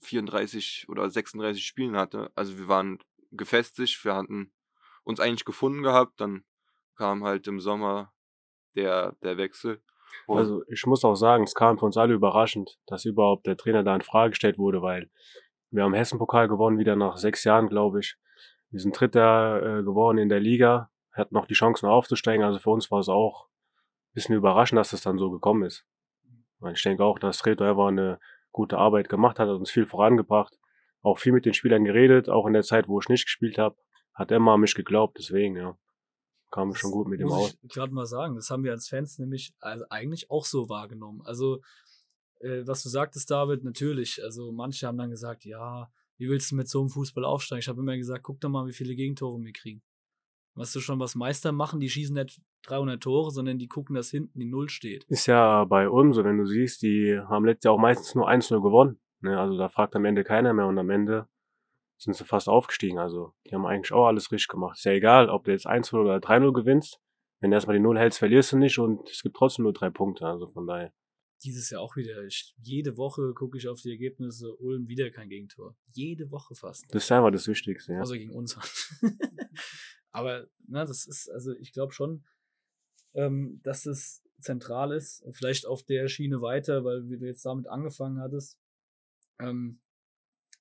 34 0.00 0.86
oder 0.88 1.08
36 1.08 1.64
Spielen 1.64 1.96
hatte. 1.96 2.30
Also 2.34 2.58
wir 2.58 2.68
waren 2.68 2.98
gefestigt, 3.30 4.04
wir 4.04 4.14
hatten 4.14 4.52
uns 5.04 5.20
eigentlich 5.20 5.44
gefunden 5.44 5.82
gehabt, 5.82 6.20
dann 6.20 6.44
kam 6.96 7.24
halt 7.24 7.46
im 7.46 7.60
Sommer 7.60 8.12
der, 8.76 9.16
der 9.22 9.36
Wechsel. 9.38 9.82
Und 10.26 10.38
Also 10.38 10.62
ich 10.68 10.84
muss 10.86 11.04
auch 11.04 11.14
sagen, 11.14 11.44
es 11.44 11.54
kam 11.54 11.78
für 11.78 11.86
uns 11.86 11.96
alle 11.96 12.14
überraschend, 12.14 12.78
dass 12.86 13.04
überhaupt 13.06 13.46
der 13.46 13.56
Trainer 13.56 13.82
da 13.82 13.94
in 13.94 14.02
Frage 14.02 14.30
gestellt 14.30 14.58
wurde, 14.58 14.82
weil 14.82 15.10
wir 15.70 15.84
haben 15.84 15.94
Hessen-Pokal 15.94 16.48
gewonnen, 16.48 16.78
wieder 16.78 16.96
nach 16.96 17.16
sechs 17.16 17.44
Jahren, 17.44 17.68
glaube 17.68 18.00
ich. 18.00 18.16
Wir 18.70 18.80
sind 18.80 18.98
Dritter 18.98 19.78
äh, 19.78 19.82
geworden 19.82 20.18
in 20.18 20.28
der 20.28 20.40
Liga, 20.40 20.90
hatten 21.12 21.34
noch 21.34 21.46
die 21.46 21.54
Chance 21.54 21.84
noch 21.84 21.92
aufzusteigen. 21.92 22.44
Also 22.44 22.58
für 22.58 22.70
uns 22.70 22.90
war 22.90 23.00
es 23.00 23.08
auch 23.08 23.46
ein 23.46 24.14
bisschen 24.14 24.34
überraschend, 24.34 24.78
dass 24.78 24.92
es 24.92 25.02
dann 25.02 25.18
so 25.18 25.30
gekommen 25.30 25.64
ist. 25.64 25.86
Ich 26.72 26.82
denke 26.82 27.04
auch, 27.04 27.18
dass 27.18 27.44
Reto 27.44 27.64
einfach 27.64 27.88
eine 27.88 28.20
gute 28.52 28.78
Arbeit 28.78 29.08
gemacht 29.08 29.38
hat, 29.38 29.48
hat 29.48 29.56
uns 29.56 29.70
viel 29.70 29.86
vorangebracht, 29.86 30.58
auch 31.00 31.18
viel 31.18 31.32
mit 31.32 31.44
den 31.44 31.54
Spielern 31.54 31.84
geredet, 31.84 32.28
auch 32.28 32.46
in 32.46 32.52
der 32.52 32.62
Zeit, 32.62 32.86
wo 32.86 33.00
ich 33.00 33.08
nicht 33.08 33.24
gespielt 33.24 33.58
habe, 33.58 33.76
hat 34.14 34.30
er 34.30 34.36
immer 34.36 34.52
an 34.52 34.60
mich 34.60 34.74
geglaubt, 34.74 35.16
deswegen, 35.18 35.56
ja, 35.56 35.76
kam 36.52 36.70
ich 36.70 36.78
schon 36.78 36.90
gut 36.92 37.08
mit 37.08 37.20
ihm 37.20 37.32
aus. 37.32 37.56
Ich 37.62 37.72
gerade 37.72 37.92
mal 37.92 38.06
sagen, 38.06 38.36
das 38.36 38.50
haben 38.50 38.62
wir 38.62 38.72
als 38.72 38.88
Fans 38.88 39.18
nämlich 39.18 39.54
also 39.58 39.84
eigentlich 39.88 40.30
auch 40.30 40.44
so 40.44 40.68
wahrgenommen. 40.68 41.22
Also, 41.24 41.60
äh, 42.40 42.66
was 42.66 42.82
du 42.82 42.90
sagtest, 42.90 43.30
David, 43.30 43.64
natürlich. 43.64 44.22
Also, 44.22 44.52
manche 44.52 44.86
haben 44.86 44.98
dann 44.98 45.10
gesagt, 45.10 45.44
ja, 45.44 45.90
wie 46.18 46.28
willst 46.28 46.52
du 46.52 46.56
mit 46.56 46.68
so 46.68 46.80
einem 46.80 46.90
Fußball 46.90 47.24
aufsteigen? 47.24 47.60
Ich 47.60 47.68
habe 47.68 47.80
immer 47.80 47.96
gesagt, 47.96 48.22
guck 48.22 48.38
doch 48.40 48.50
mal, 48.50 48.66
wie 48.66 48.72
viele 48.72 48.94
Gegentore 48.94 49.40
wir 49.40 49.52
kriegen. 49.52 49.82
Weißt 50.54 50.74
du 50.74 50.80
schon, 50.80 51.00
was 51.00 51.14
Meister 51.14 51.50
machen? 51.50 51.80
Die 51.80 51.88
schießen 51.88 52.14
nicht 52.14 52.40
300 52.64 53.02
Tore, 53.02 53.30
sondern 53.30 53.58
die 53.58 53.68
gucken, 53.68 53.96
dass 53.96 54.10
hinten 54.10 54.38
die 54.38 54.46
Null 54.46 54.68
steht. 54.68 55.04
Ist 55.04 55.26
ja 55.26 55.64
bei 55.64 55.88
uns 55.88 56.16
so, 56.16 56.24
wenn 56.24 56.36
du 56.36 56.44
siehst, 56.44 56.82
die 56.82 57.18
haben 57.18 57.46
letztes 57.46 57.64
Jahr 57.64 57.74
auch 57.74 57.78
meistens 57.78 58.14
nur 58.14 58.28
1-0 58.28 58.62
gewonnen. 58.62 59.00
Ne? 59.20 59.38
Also 59.38 59.56
da 59.56 59.68
fragt 59.68 59.96
am 59.96 60.04
Ende 60.04 60.24
keiner 60.24 60.52
mehr 60.52 60.66
und 60.66 60.78
am 60.78 60.90
Ende 60.90 61.26
sind 61.96 62.14
sie 62.14 62.24
fast 62.24 62.48
aufgestiegen. 62.48 62.98
Also 62.98 63.32
die 63.46 63.54
haben 63.54 63.64
eigentlich 63.64 63.92
auch 63.92 64.06
alles 64.06 64.30
richtig 64.30 64.48
gemacht. 64.48 64.76
Ist 64.76 64.84
ja 64.84 64.92
egal, 64.92 65.30
ob 65.30 65.44
du 65.44 65.52
jetzt 65.52 65.66
1-0 65.66 65.94
oder 65.94 66.16
3-0 66.16 66.52
gewinnst. 66.52 67.00
Wenn 67.40 67.50
du 67.50 67.56
erstmal 67.56 67.76
die 67.76 67.82
Null 67.82 67.98
hältst, 67.98 68.18
verlierst 68.18 68.52
du 68.52 68.58
nicht 68.58 68.78
und 68.78 69.08
es 69.08 69.22
gibt 69.22 69.36
trotzdem 69.36 69.64
nur 69.64 69.72
drei 69.72 69.90
Punkte. 69.90 70.26
Also 70.26 70.48
von 70.48 70.66
daher. 70.66 70.92
Dieses 71.42 71.70
Jahr 71.70 71.80
auch 71.80 71.96
wieder. 71.96 72.22
Ich, 72.24 72.54
jede 72.62 72.96
Woche 72.96 73.32
gucke 73.34 73.58
ich 73.58 73.66
auf 73.66 73.80
die 73.80 73.90
Ergebnisse. 73.90 74.54
Ulm 74.56 74.86
wieder 74.86 75.10
kein 75.10 75.28
Gegentor. 75.28 75.74
Jede 75.92 76.30
Woche 76.30 76.54
fast. 76.54 76.84
Das 76.90 77.04
ist 77.04 77.10
einfach 77.10 77.32
das 77.32 77.48
Wichtigste. 77.48 77.94
Ja. 77.94 78.02
Außer 78.02 78.16
gegen 78.16 78.32
uns. 78.32 78.56
Aber 80.12 80.46
na, 80.66 80.84
das 80.84 81.06
ist, 81.06 81.28
also 81.30 81.52
ich 81.52 81.72
glaube 81.72 81.92
schon, 81.92 82.24
ähm, 83.14 83.60
dass 83.62 83.86
es 83.86 84.22
zentral 84.40 84.92
ist. 84.92 85.24
Vielleicht 85.32 85.66
auf 85.66 85.82
der 85.82 86.08
Schiene 86.08 86.42
weiter, 86.42 86.84
weil 86.84 87.08
wie 87.08 87.18
du 87.18 87.26
jetzt 87.26 87.44
damit 87.44 87.66
angefangen 87.66 88.20
hattest. 88.20 88.58
Ähm, 89.38 89.80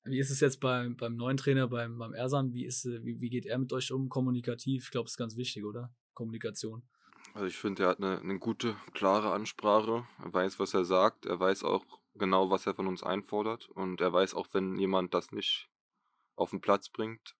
wie 0.03 0.19
ist 0.19 0.31
es 0.31 0.39
jetzt 0.39 0.59
beim, 0.59 0.95
beim 0.97 1.15
neuen 1.15 1.37
Trainer, 1.37 1.67
beim, 1.67 1.97
beim 1.97 2.13
Ersan? 2.13 2.53
Wie, 2.53 2.65
ist, 2.65 2.85
äh, 2.85 3.03
wie, 3.03 3.21
wie 3.21 3.29
geht 3.29 3.45
er 3.45 3.57
mit 3.59 3.71
euch 3.73 3.91
um? 3.91 4.09
Kommunikativ? 4.09 4.85
Ich 4.85 4.91
glaube, 4.91 5.07
ist 5.07 5.17
ganz 5.17 5.35
wichtig, 5.37 5.63
oder? 5.63 5.93
Kommunikation. 6.13 6.83
Also 7.33 7.47
ich 7.47 7.57
finde, 7.57 7.83
er 7.83 7.89
hat 7.89 7.99
eine, 7.99 8.19
eine 8.19 8.39
gute, 8.39 8.75
klare 8.93 9.31
Ansprache. 9.31 10.05
Er 10.23 10.33
weiß, 10.33 10.59
was 10.59 10.73
er 10.73 10.85
sagt. 10.85 11.25
Er 11.25 11.39
weiß 11.39 11.63
auch 11.63 11.85
genau, 12.15 12.49
was 12.49 12.65
er 12.65 12.73
von 12.73 12.87
uns 12.87 13.03
einfordert. 13.03 13.69
Und 13.69 14.01
er 14.01 14.11
weiß 14.11 14.33
auch, 14.33 14.47
wenn 14.53 14.75
jemand 14.77 15.13
das 15.13 15.31
nicht 15.31 15.69
auf 16.35 16.49
den 16.49 16.61
Platz 16.61 16.89
bringt, 16.89 17.35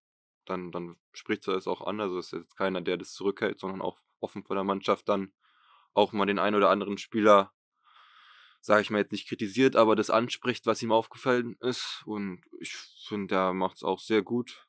dann, 0.52 0.72
dann 0.72 0.96
spricht 1.12 1.48
er 1.48 1.54
es 1.54 1.66
auch 1.66 1.80
an. 1.82 2.00
Also 2.00 2.18
ist 2.18 2.32
jetzt 2.32 2.56
keiner, 2.56 2.80
der 2.80 2.96
das 2.96 3.12
zurückhält, 3.12 3.58
sondern 3.58 3.82
auch 3.82 3.98
offen 4.20 4.44
vor 4.44 4.56
der 4.56 4.64
Mannschaft 4.64 5.08
dann 5.08 5.32
auch 5.94 6.12
mal 6.12 6.26
den 6.26 6.38
einen 6.38 6.56
oder 6.56 6.70
anderen 6.70 6.98
Spieler, 6.98 7.52
sage 8.60 8.82
ich 8.82 8.90
mal 8.90 8.98
jetzt 8.98 9.12
nicht 9.12 9.28
kritisiert, 9.28 9.76
aber 9.76 9.96
das 9.96 10.10
anspricht, 10.10 10.66
was 10.66 10.82
ihm 10.82 10.92
aufgefallen 10.92 11.56
ist. 11.60 12.02
Und 12.06 12.42
ich 12.60 12.74
finde, 13.08 13.34
er 13.34 13.52
macht 13.52 13.76
es 13.76 13.82
auch 13.82 13.98
sehr 13.98 14.22
gut. 14.22 14.66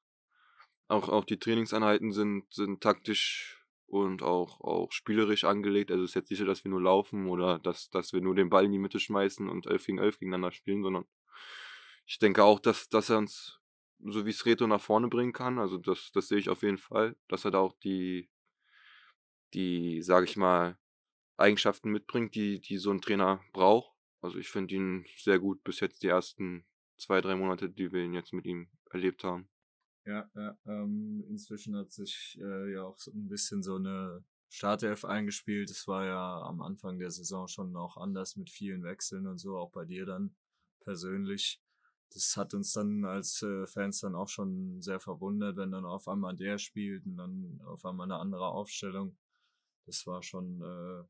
Auch, 0.87 1.09
auch 1.09 1.25
die 1.25 1.39
Trainingseinheiten 1.39 2.11
sind, 2.11 2.51
sind 2.53 2.81
taktisch 2.81 3.63
und 3.87 4.23
auch, 4.23 4.59
auch 4.61 4.91
spielerisch 4.91 5.43
angelegt. 5.43 5.91
Also 5.91 6.03
es 6.03 6.11
ist 6.11 6.15
jetzt 6.15 6.29
nicht 6.31 6.39
so, 6.39 6.45
dass 6.45 6.63
wir 6.63 6.71
nur 6.71 6.81
laufen 6.81 7.27
oder 7.27 7.59
dass, 7.59 7.89
dass 7.89 8.11
wir 8.11 8.21
nur 8.21 8.35
den 8.35 8.49
Ball 8.49 8.65
in 8.65 8.71
die 8.71 8.79
Mitte 8.79 8.99
schmeißen 8.99 9.47
und 9.47 9.67
11 9.67 9.85
gegen 9.85 9.97
11 9.99 10.19
gegeneinander 10.19 10.51
spielen, 10.51 10.83
sondern 10.83 11.05
ich 12.05 12.19
denke 12.19 12.43
auch, 12.43 12.59
dass, 12.59 12.89
dass 12.89 13.09
er 13.09 13.19
uns, 13.19 13.59
so 14.05 14.25
wie 14.25 14.31
es 14.31 14.45
Reto 14.45 14.67
nach 14.67 14.81
vorne 14.81 15.07
bringen 15.07 15.33
kann, 15.33 15.59
also 15.59 15.77
das, 15.77 16.11
das 16.13 16.27
sehe 16.27 16.39
ich 16.39 16.49
auf 16.49 16.63
jeden 16.63 16.77
Fall, 16.77 17.15
dass 17.27 17.45
er 17.45 17.51
da 17.51 17.59
auch 17.59 17.77
die, 17.79 18.29
die, 19.53 20.01
sage 20.01 20.25
ich 20.25 20.37
mal, 20.37 20.77
Eigenschaften 21.37 21.91
mitbringt, 21.91 22.35
die, 22.35 22.59
die 22.59 22.77
so 22.77 22.91
ein 22.91 23.01
Trainer 23.01 23.41
braucht. 23.53 23.93
Also 24.21 24.37
ich 24.37 24.49
finde 24.49 24.75
ihn 24.75 25.05
sehr 25.17 25.39
gut 25.39 25.63
bis 25.63 25.79
jetzt 25.79 26.03
die 26.03 26.07
ersten 26.07 26.65
zwei, 26.97 27.21
drei 27.21 27.35
Monate, 27.35 27.69
die 27.69 27.91
wir 27.91 28.03
ihn 28.03 28.13
jetzt 28.13 28.33
mit 28.33 28.45
ihm 28.45 28.69
erlebt 28.91 29.23
haben. 29.23 29.49
Ja, 30.05 30.29
ja 30.35 30.57
ähm, 30.65 31.23
inzwischen 31.29 31.75
hat 31.75 31.91
sich 31.91 32.37
äh, 32.41 32.73
ja 32.73 32.83
auch 32.83 32.97
so 32.97 33.11
ein 33.11 33.27
bisschen 33.27 33.63
so 33.63 33.75
eine 33.75 34.23
Startelf 34.49 35.05
eingespielt. 35.05 35.69
Es 35.69 35.87
war 35.87 36.05
ja 36.05 36.41
am 36.41 36.61
Anfang 36.61 36.99
der 36.99 37.09
Saison 37.09 37.47
schon 37.47 37.75
auch 37.75 37.97
anders 37.97 38.35
mit 38.35 38.49
vielen 38.49 38.83
Wechseln 38.83 39.27
und 39.27 39.39
so, 39.39 39.57
auch 39.57 39.71
bei 39.71 39.85
dir 39.85 40.05
dann 40.05 40.35
persönlich. 40.81 41.62
Das 42.13 42.37
hat 42.37 42.53
uns 42.53 42.73
dann 42.73 43.05
als 43.05 43.41
äh, 43.41 43.65
Fans 43.67 43.99
dann 44.01 44.15
auch 44.15 44.29
schon 44.29 44.81
sehr 44.81 44.99
verwundert, 44.99 45.57
wenn 45.57 45.71
dann 45.71 45.85
auf 45.85 46.07
einmal 46.07 46.35
der 46.35 46.57
spielt 46.57 47.05
und 47.05 47.17
dann 47.17 47.61
auf 47.65 47.85
einmal 47.85 48.05
eine 48.05 48.19
andere 48.19 48.47
Aufstellung. 48.47 49.17
Das 49.85 50.05
war 50.07 50.23
schon, 50.23 50.61
äh, 50.61 51.03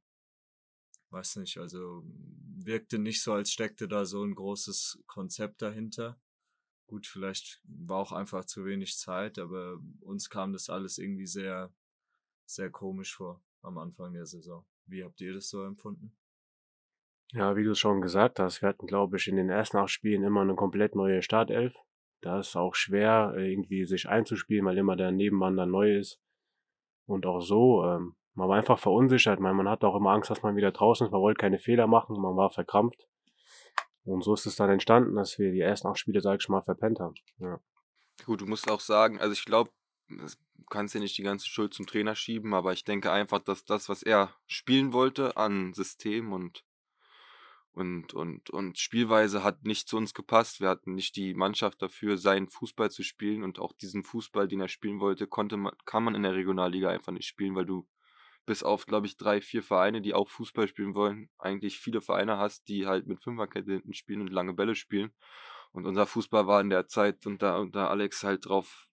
weiß 1.11 1.37
nicht, 1.37 1.57
also 1.57 2.03
wirkte 2.05 2.99
nicht 2.99 3.21
so, 3.21 3.33
als 3.33 3.51
steckte 3.51 3.87
da 3.87 4.05
so 4.05 4.23
ein 4.23 4.35
großes 4.35 5.03
Konzept 5.07 5.61
dahinter. 5.61 6.19
Gut, 6.87 7.07
vielleicht 7.07 7.61
war 7.63 7.97
auch 7.97 8.11
einfach 8.11 8.45
zu 8.45 8.65
wenig 8.65 8.97
Zeit, 8.97 9.39
aber 9.39 9.79
uns 10.01 10.29
kam 10.29 10.53
das 10.53 10.69
alles 10.69 10.97
irgendwie 10.97 11.27
sehr, 11.27 11.73
sehr 12.45 12.69
komisch 12.71 13.15
vor 13.15 13.43
am 13.61 13.77
Anfang 13.77 14.13
der 14.13 14.25
Saison. 14.25 14.65
Wie 14.85 15.03
habt 15.03 15.19
ihr 15.21 15.33
das 15.33 15.49
so 15.49 15.63
empfunden? 15.63 16.15
Ja, 17.33 17.55
wie 17.55 17.63
du 17.63 17.73
schon 17.73 18.01
gesagt 18.01 18.39
hast, 18.39 18.61
wir 18.61 18.69
hatten, 18.69 18.85
glaube 18.85 19.17
ich, 19.17 19.27
in 19.27 19.37
den 19.37 19.49
ersten 19.49 19.77
acht 19.77 19.89
Spielen 19.89 20.23
immer 20.23 20.41
eine 20.41 20.55
komplett 20.55 20.95
neue 20.95 21.23
Startelf. 21.23 21.73
Da 22.21 22.39
ist 22.39 22.55
auch 22.55 22.75
schwer, 22.75 23.33
irgendwie 23.35 23.85
sich 23.85 24.07
einzuspielen, 24.07 24.65
weil 24.65 24.77
immer 24.77 24.95
der 24.95 25.11
Nebenmann 25.11 25.57
dann 25.57 25.71
neu 25.71 25.97
ist. 25.97 26.19
Und 27.05 27.25
auch 27.25 27.41
so, 27.41 27.83
ähm, 27.85 28.15
man 28.35 28.49
war 28.49 28.57
einfach 28.57 28.79
verunsichert. 28.79 29.39
Man, 29.39 29.55
man 29.55 29.67
hatte 29.67 29.87
auch 29.87 29.95
immer 29.95 30.11
Angst, 30.11 30.29
dass 30.29 30.43
man 30.43 30.55
wieder 30.55 30.71
draußen 30.71 31.07
ist. 31.07 31.11
Man 31.11 31.21
wollte 31.21 31.39
keine 31.39 31.59
Fehler 31.59 31.87
machen, 31.87 32.21
man 32.21 32.35
war 32.35 32.51
verkrampft. 32.51 33.07
Und 34.05 34.23
so 34.23 34.33
ist 34.33 34.45
es 34.45 34.55
dann 34.55 34.69
entstanden, 34.69 35.15
dass 35.15 35.39
wir 35.39 35.51
die 35.51 35.61
ersten 35.61 35.87
acht 35.87 35.97
Spiele, 35.97 36.21
sag 36.21 36.39
ich 36.41 36.49
mal, 36.49 36.61
verpennt 36.61 36.99
haben. 36.99 37.15
Ja. 37.39 37.59
Gut, 38.25 38.41
du 38.41 38.45
musst 38.45 38.69
auch 38.69 38.79
sagen, 38.79 39.19
also 39.19 39.33
ich 39.33 39.45
glaube, 39.45 39.71
du 40.07 40.27
kannst 40.69 40.93
ja 40.93 40.99
nicht 40.99 41.17
die 41.17 41.23
ganze 41.23 41.47
Schuld 41.47 41.73
zum 41.73 41.87
Trainer 41.87 42.15
schieben, 42.15 42.53
aber 42.53 42.73
ich 42.73 42.83
denke 42.83 43.11
einfach, 43.11 43.39
dass 43.39 43.65
das, 43.65 43.89
was 43.89 44.03
er 44.03 44.29
spielen 44.45 44.93
wollte 44.93 45.35
an 45.37 45.73
System 45.73 46.31
und, 46.31 46.63
und, 47.73 48.13
und, 48.13 48.51
und 48.51 48.77
Spielweise 48.77 49.43
hat 49.43 49.63
nicht 49.63 49.87
zu 49.87 49.97
uns 49.97 50.13
gepasst. 50.13 50.61
Wir 50.61 50.69
hatten 50.69 50.93
nicht 50.93 51.15
die 51.15 51.33
Mannschaft 51.33 51.81
dafür, 51.81 52.17
seinen 52.17 52.47
Fußball 52.47 52.91
zu 52.91 53.03
spielen 53.03 53.43
und 53.43 53.59
auch 53.59 53.73
diesen 53.73 54.03
Fußball, 54.03 54.47
den 54.47 54.61
er 54.61 54.67
spielen 54.67 54.99
wollte, 54.99 55.25
konnte 55.25 55.57
man, 55.57 55.73
kann 55.85 56.03
man 56.03 56.13
in 56.13 56.23
der 56.23 56.35
Regionalliga 56.35 56.89
einfach 56.89 57.11
nicht 57.11 57.27
spielen, 57.27 57.55
weil 57.55 57.65
du 57.65 57.87
bis 58.45 58.61
auf, 58.61 58.85
glaube 58.85 59.07
ich, 59.07 59.17
drei, 59.17 59.41
vier 59.41 59.63
Vereine, 59.63 60.01
die 60.01 60.13
auch 60.13 60.29
Fußball 60.29 60.67
spielen 60.67 60.93
wollen, 60.93 61.29
eigentlich 61.39 61.79
viele 61.79 62.01
Vereine 62.01 62.37
hast, 62.37 62.67
die 62.67 62.85
halt 62.85 63.07
mit 63.07 63.23
Fünferkette 63.23 63.71
hinten 63.71 63.93
spielen 63.93 64.21
und 64.21 64.31
lange 64.31 64.53
Bälle 64.53 64.75
spielen. 64.75 65.11
Und 65.71 65.87
unser 65.87 66.05
Fußball 66.05 66.45
war 66.45 66.61
in 66.61 66.69
der 66.69 66.87
Zeit 66.87 67.25
unter, 67.25 67.59
unter 67.59 67.89
Alex 67.89 68.23
halt 68.23 68.45
drauf 68.45 68.87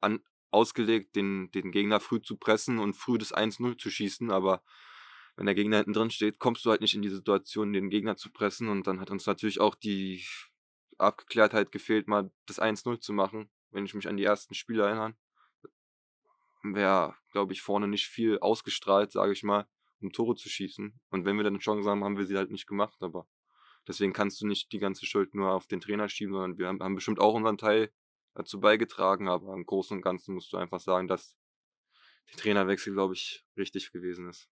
an, 0.00 0.20
ausgelegt, 0.50 1.16
den, 1.16 1.50
den 1.50 1.70
Gegner 1.72 2.00
früh 2.00 2.22
zu 2.22 2.36
pressen 2.38 2.78
und 2.78 2.94
früh 2.94 3.18
das 3.18 3.34
1-0 3.34 3.76
zu 3.76 3.90
schießen. 3.90 4.30
Aber 4.30 4.62
wenn 5.36 5.46
der 5.46 5.54
Gegner 5.54 5.78
hinten 5.78 5.92
drin 5.92 6.10
steht, 6.10 6.38
kommst 6.38 6.64
du 6.64 6.70
halt 6.70 6.80
nicht 6.80 6.94
in 6.94 7.02
die 7.02 7.08
Situation, 7.08 7.72
den 7.72 7.90
Gegner 7.90 8.16
zu 8.16 8.30
pressen. 8.30 8.68
Und 8.68 8.86
dann 8.86 9.00
hat 9.00 9.10
uns 9.10 9.26
natürlich 9.26 9.60
auch 9.60 9.74
die 9.74 10.24
Abgeklärtheit 10.98 11.72
gefehlt, 11.72 12.06
mal 12.06 12.30
das 12.46 12.60
1-0 12.60 13.00
zu 13.00 13.12
machen, 13.12 13.50
wenn 13.70 13.84
ich 13.84 13.94
mich 13.94 14.08
an 14.08 14.16
die 14.16 14.24
ersten 14.24 14.54
Spiele 14.54 14.84
erinnere 14.84 15.14
wäre, 16.72 17.14
glaube 17.32 17.52
ich, 17.52 17.60
vorne 17.60 17.88
nicht 17.88 18.06
viel 18.06 18.38
ausgestrahlt, 18.38 19.12
sage 19.12 19.32
ich 19.32 19.42
mal, 19.42 19.66
um 20.00 20.12
Tore 20.12 20.34
zu 20.36 20.48
schießen. 20.48 20.98
Und 21.10 21.24
wenn 21.24 21.36
wir 21.36 21.44
dann 21.44 21.54
eine 21.54 21.60
Chance 21.60 21.88
haben, 21.90 22.04
haben 22.04 22.16
wir 22.16 22.24
sie 22.24 22.36
halt 22.36 22.50
nicht 22.50 22.66
gemacht. 22.66 23.02
Aber 23.02 23.26
deswegen 23.86 24.12
kannst 24.12 24.40
du 24.40 24.46
nicht 24.46 24.72
die 24.72 24.78
ganze 24.78 25.04
Schuld 25.04 25.34
nur 25.34 25.52
auf 25.52 25.66
den 25.66 25.80
Trainer 25.80 26.08
schieben, 26.08 26.32
sondern 26.32 26.58
wir 26.58 26.68
haben, 26.68 26.82
haben 26.82 26.94
bestimmt 26.94 27.20
auch 27.20 27.34
unseren 27.34 27.58
Teil 27.58 27.92
dazu 28.34 28.60
beigetragen. 28.60 29.28
Aber 29.28 29.52
im 29.52 29.66
Großen 29.66 29.96
und 29.96 30.02
Ganzen 30.02 30.34
musst 30.34 30.52
du 30.52 30.56
einfach 30.56 30.80
sagen, 30.80 31.08
dass 31.08 31.36
der 32.30 32.38
Trainerwechsel, 32.38 32.94
glaube 32.94 33.14
ich, 33.14 33.44
richtig 33.56 33.92
gewesen 33.92 34.28
ist. 34.28 34.48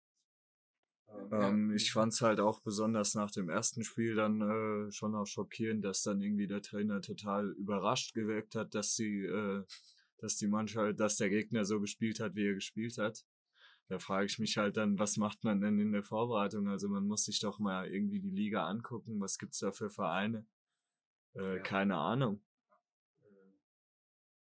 Ähm, 1.31 1.73
ich 1.73 1.93
fand 1.93 2.13
es 2.13 2.21
halt 2.21 2.41
auch 2.41 2.61
besonders 2.61 3.15
nach 3.15 3.31
dem 3.31 3.49
ersten 3.49 3.85
Spiel 3.85 4.15
dann 4.15 4.41
äh, 4.41 4.93
schon 4.93 5.15
auch 5.15 5.27
schockierend, 5.27 5.85
dass 5.85 6.03
dann 6.03 6.21
irgendwie 6.21 6.47
der 6.47 6.63
Trainer 6.63 7.01
total 7.01 7.51
überrascht 7.53 8.15
gewirkt 8.15 8.55
hat, 8.55 8.75
dass 8.75 8.95
sie 8.95 9.25
äh, 9.25 9.65
dass 10.19 10.37
die 10.37 10.49
Mannschaft, 10.49 11.01
dass 11.01 11.17
der 11.17 11.31
Gegner 11.31 11.65
so 11.65 11.81
gespielt 11.81 12.21
hat, 12.21 12.35
wie 12.35 12.49
er 12.49 12.55
gespielt 12.55 12.99
hat. 12.99 13.25
Da 13.89 13.99
frage 13.99 14.27
ich 14.27 14.39
mich 14.39 14.59
halt 14.59 14.77
dann, 14.77 14.99
was 14.99 15.17
macht 15.17 15.45
man 15.45 15.61
denn 15.61 15.79
in 15.79 15.93
der 15.93 16.03
Vorbereitung? 16.03 16.69
Also 16.69 16.89
man 16.89 17.07
muss 17.07 17.25
sich 17.25 17.41
doch 17.41 17.59
mal 17.59 17.89
irgendwie 17.89 18.21
die 18.21 18.31
Liga 18.31 18.67
angucken. 18.67 19.21
Was 19.21 19.39
gibt's 19.39 19.61
da 19.61 19.73
für 19.73 19.89
Vereine? 19.89 20.47
Äh, 21.35 21.57
ja. 21.57 21.63
Keine 21.63 21.97
Ahnung. 21.97 22.43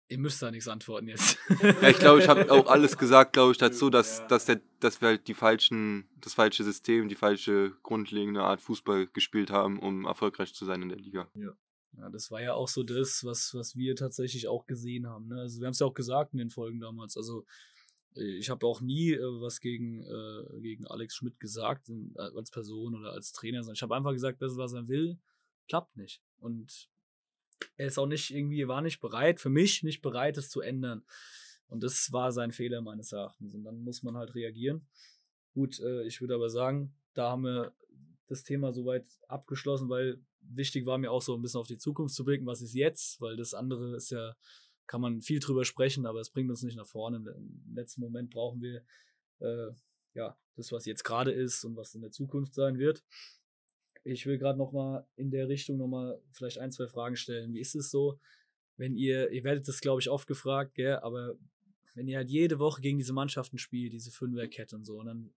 Ihr 0.09 0.17
müsst 0.19 0.41
da 0.41 0.51
nichts 0.51 0.67
antworten 0.67 1.07
jetzt. 1.07 1.37
ja, 1.61 1.89
ich 1.89 1.97
glaube, 1.97 2.21
ich 2.21 2.27
habe 2.27 2.51
auch 2.51 2.67
alles 2.67 2.97
gesagt, 2.97 3.33
glaube 3.33 3.53
ich, 3.53 3.57
dazu, 3.57 3.89
dass, 3.89 4.19
ja. 4.19 4.27
dass, 4.27 4.45
der, 4.45 4.61
dass 4.79 5.01
wir 5.01 5.09
halt 5.09 5.27
die 5.27 5.33
falschen, 5.33 6.07
das 6.21 6.33
falsche 6.33 6.63
System, 6.63 7.09
die 7.09 7.15
falsche 7.15 7.73
grundlegende 7.83 8.43
Art 8.43 8.61
Fußball 8.61 9.07
gespielt 9.07 9.49
haben, 9.49 9.79
um 9.79 10.05
erfolgreich 10.05 10.53
zu 10.53 10.65
sein 10.65 10.81
in 10.81 10.89
der 10.89 10.99
Liga. 10.99 11.29
Ja. 11.35 11.55
Ja, 11.97 12.09
das 12.09 12.31
war 12.31 12.41
ja 12.41 12.53
auch 12.53 12.67
so 12.67 12.83
das, 12.83 13.23
was, 13.23 13.53
was 13.53 13.75
wir 13.75 13.95
tatsächlich 13.95 14.47
auch 14.47 14.65
gesehen 14.65 15.07
haben. 15.07 15.27
Ne? 15.27 15.41
Also 15.41 15.59
wir 15.59 15.67
haben 15.67 15.73
es 15.73 15.79
ja 15.79 15.85
auch 15.85 15.93
gesagt 15.93 16.33
in 16.33 16.39
den 16.39 16.49
Folgen 16.49 16.79
damals. 16.79 17.17
Also 17.17 17.45
äh, 18.15 18.37
ich 18.37 18.49
habe 18.49 18.65
auch 18.65 18.81
nie 18.81 19.11
äh, 19.11 19.41
was 19.41 19.59
gegen, 19.59 20.03
äh, 20.03 20.61
gegen 20.61 20.87
Alex 20.87 21.15
Schmidt 21.15 21.39
gesagt, 21.39 21.89
äh, 21.89 22.19
als 22.19 22.51
Person 22.51 22.95
oder 22.95 23.11
als 23.11 23.31
Trainer, 23.31 23.61
sondern 23.61 23.75
ich 23.75 23.81
habe 23.83 23.95
einfach 23.95 24.11
gesagt, 24.11 24.41
das, 24.41 24.57
was 24.57 24.73
er 24.73 24.87
will, 24.87 25.19
klappt 25.67 25.95
nicht. 25.95 26.21
Und 26.37 26.89
er 27.77 27.87
ist 27.87 27.97
auch 27.97 28.07
nicht 28.07 28.31
irgendwie, 28.31 28.67
war 28.67 28.81
nicht 28.81 28.99
bereit, 28.99 29.39
für 29.39 29.49
mich 29.49 29.83
nicht 29.83 30.01
bereit, 30.01 30.37
es 30.37 30.49
zu 30.49 30.61
ändern. 30.61 31.03
Und 31.67 31.83
das 31.83 32.11
war 32.11 32.31
sein 32.31 32.51
Fehler 32.51 32.81
meines 32.81 33.11
Erachtens. 33.11 33.55
Und 33.55 33.63
dann 33.63 33.83
muss 33.83 34.03
man 34.03 34.15
halt 34.15 34.35
reagieren. 34.35 34.87
Gut, 35.53 35.79
äh, 35.79 36.03
ich 36.03 36.21
würde 36.21 36.35
aber 36.35 36.49
sagen, 36.49 36.93
da 37.13 37.31
haben 37.31 37.43
wir 37.43 37.73
das 38.27 38.43
Thema 38.43 38.73
soweit 38.73 39.05
abgeschlossen, 39.27 39.89
weil 39.89 40.19
wichtig 40.41 40.85
war 40.85 40.97
mir 40.97 41.11
auch 41.11 41.21
so 41.21 41.35
ein 41.35 41.41
bisschen 41.41 41.59
auf 41.59 41.67
die 41.67 41.77
Zukunft 41.77 42.15
zu 42.15 42.25
blicken, 42.25 42.45
was 42.45 42.61
ist 42.61 42.73
jetzt, 42.73 43.21
weil 43.21 43.37
das 43.37 43.53
andere 43.53 43.95
ist 43.95 44.11
ja, 44.11 44.35
kann 44.87 45.01
man 45.01 45.21
viel 45.21 45.39
drüber 45.39 45.65
sprechen, 45.65 46.05
aber 46.05 46.19
es 46.19 46.29
bringt 46.29 46.49
uns 46.49 46.63
nicht 46.63 46.75
nach 46.75 46.87
vorne. 46.87 47.17
Im 47.17 47.73
letzten 47.73 48.01
Moment 48.01 48.29
brauchen 48.31 48.61
wir 48.61 48.83
äh, 49.39 49.71
ja 50.13 50.37
das, 50.55 50.71
was 50.71 50.85
jetzt 50.85 51.03
gerade 51.03 51.31
ist 51.31 51.63
und 51.63 51.75
was 51.75 51.95
in 51.95 52.01
der 52.01 52.11
Zukunft 52.11 52.53
sein 52.53 52.77
wird. 52.77 53.03
Ich 54.03 54.25
will 54.25 54.37
gerade 54.37 54.57
noch 54.57 54.71
mal 54.71 55.07
in 55.15 55.31
der 55.31 55.47
Richtung 55.47 55.77
noch 55.77 55.87
mal 55.87 56.21
vielleicht 56.31 56.59
ein, 56.59 56.71
zwei 56.71 56.87
Fragen 56.87 57.15
stellen. 57.15 57.53
Wie 57.53 57.59
ist 57.59 57.75
es 57.75 57.89
so, 57.89 58.19
wenn 58.77 58.95
ihr, 58.95 59.31
ihr 59.31 59.43
werdet 59.43 59.67
das 59.67 59.81
glaube 59.81 60.01
ich 60.01 60.09
oft 60.09 60.27
gefragt, 60.27 60.75
gell, 60.75 60.97
aber 60.97 61.35
wenn 61.95 62.07
ihr 62.07 62.17
halt 62.17 62.29
jede 62.29 62.59
Woche 62.59 62.81
gegen 62.81 62.97
diese 62.97 63.13
Mannschaften 63.13 63.57
spielt, 63.57 63.93
diese 63.93 64.11
Fünferkette 64.11 64.75
und 64.75 64.83
so, 64.83 64.99
und 64.99 65.05
dann 65.05 65.33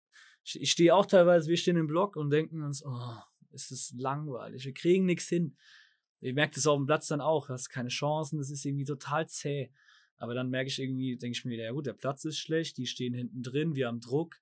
ich 0.55 0.71
stehe 0.71 0.95
auch 0.95 1.07
teilweise, 1.07 1.49
wir 1.49 1.57
stehen 1.57 1.77
im 1.77 1.89
Block 1.89 2.15
und 2.17 2.31
denken 2.31 2.63
uns, 2.63 2.85
oh, 2.85 3.17
ist 3.51 3.73
es 3.73 3.93
langweilig, 3.97 4.65
wir 4.65 4.75
kriegen 4.75 5.05
nichts 5.05 5.29
hin. 5.29 5.57
Ihr 6.21 6.35
merkt 6.35 6.57
es 6.57 6.67
auf 6.67 6.77
dem 6.79 6.87
Platz 6.87 7.09
dann 7.09 7.21
auch, 7.21 7.49
du 7.49 7.53
hast 7.53 7.69
keine 7.69 7.89
Chancen, 7.89 8.39
das 8.39 8.51
ist 8.51 8.65
irgendwie 8.65 8.85
total 8.85 9.29
zäh. 9.29 9.71
Aber 10.19 10.35
dann 10.35 10.49
merke 10.49 10.69
ich 10.69 10.79
irgendwie, 10.79 11.17
denke 11.17 11.37
ich 11.37 11.45
mir 11.45 11.53
wieder, 11.53 11.65
ja 11.65 11.73
gut, 11.73 11.87
der 11.87 11.93
Platz 11.93 12.25
ist 12.25 12.39
schlecht, 12.39 12.79
die 12.79 12.87
stehen 12.87 13.13
hinten 13.13 13.43
drin, 13.43 13.75
wir 13.75 13.89
haben 13.89 14.01
Druck. 14.01 14.37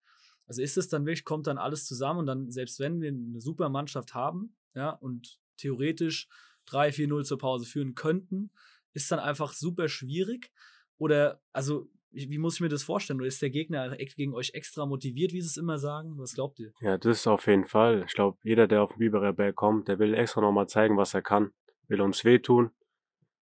Also 0.47 0.63
ist 0.63 0.77
es 0.77 0.89
dann 0.89 1.07
wirklich, 1.07 1.25
kommt 1.25 1.47
dann 1.47 1.59
alles 1.59 1.87
zusammen 1.87 2.21
und 2.21 2.27
dann, 2.27 2.51
selbst 2.51 2.81
wenn 2.81 3.01
wir 3.01 3.09
eine 3.11 3.41
super 3.41 3.69
Mannschaft 3.69 4.15
haben, 4.15 4.57
ja, 4.75 4.91
und 4.91 5.39
theoretisch 5.57 6.29
3-4-0 6.69 7.25
zur 7.25 7.39
Pause 7.39 7.67
führen 7.67 7.95
könnten, 7.95 8.51
ist 8.93 9.11
dann 9.11 9.19
einfach 9.19 9.53
super 9.53 9.89
schwierig. 9.89 10.51
Oder, 10.99 11.41
also 11.53 11.89
wie 12.11 12.39
muss 12.39 12.55
ich 12.55 12.61
mir 12.61 12.69
das 12.69 12.85
vorstellen? 12.85 13.19
Oder 13.19 13.27
ist 13.27 13.43
der 13.43 13.51
Gegner 13.51 13.97
gegen 13.97 14.35
euch 14.35 14.53
extra 14.55 14.87
motiviert, 14.87 15.33
wie 15.33 15.41
sie 15.41 15.49
es 15.49 15.57
immer 15.57 15.79
sagen? 15.79 16.17
Was 16.17 16.35
glaubt 16.35 16.61
ihr? 16.61 16.73
Ja, 16.81 16.97
das 16.97 17.19
ist 17.19 17.27
auf 17.27 17.47
jeden 17.49 17.65
Fall. 17.65 18.05
Ich 18.07 18.15
glaube, 18.15 18.39
jeder, 18.45 18.69
der 18.69 18.83
auf 18.83 18.93
den 18.93 18.99
Biberer 18.99 19.33
Berg 19.33 19.57
kommt, 19.57 19.89
der 19.89 19.99
will 19.99 20.15
extra 20.15 20.41
nochmal 20.41 20.69
zeigen, 20.69 20.97
was 20.97 21.13
er 21.15 21.23
kann. 21.23 21.53
Will 21.89 22.01
uns 22.01 22.25
wehtun. 22.25 22.71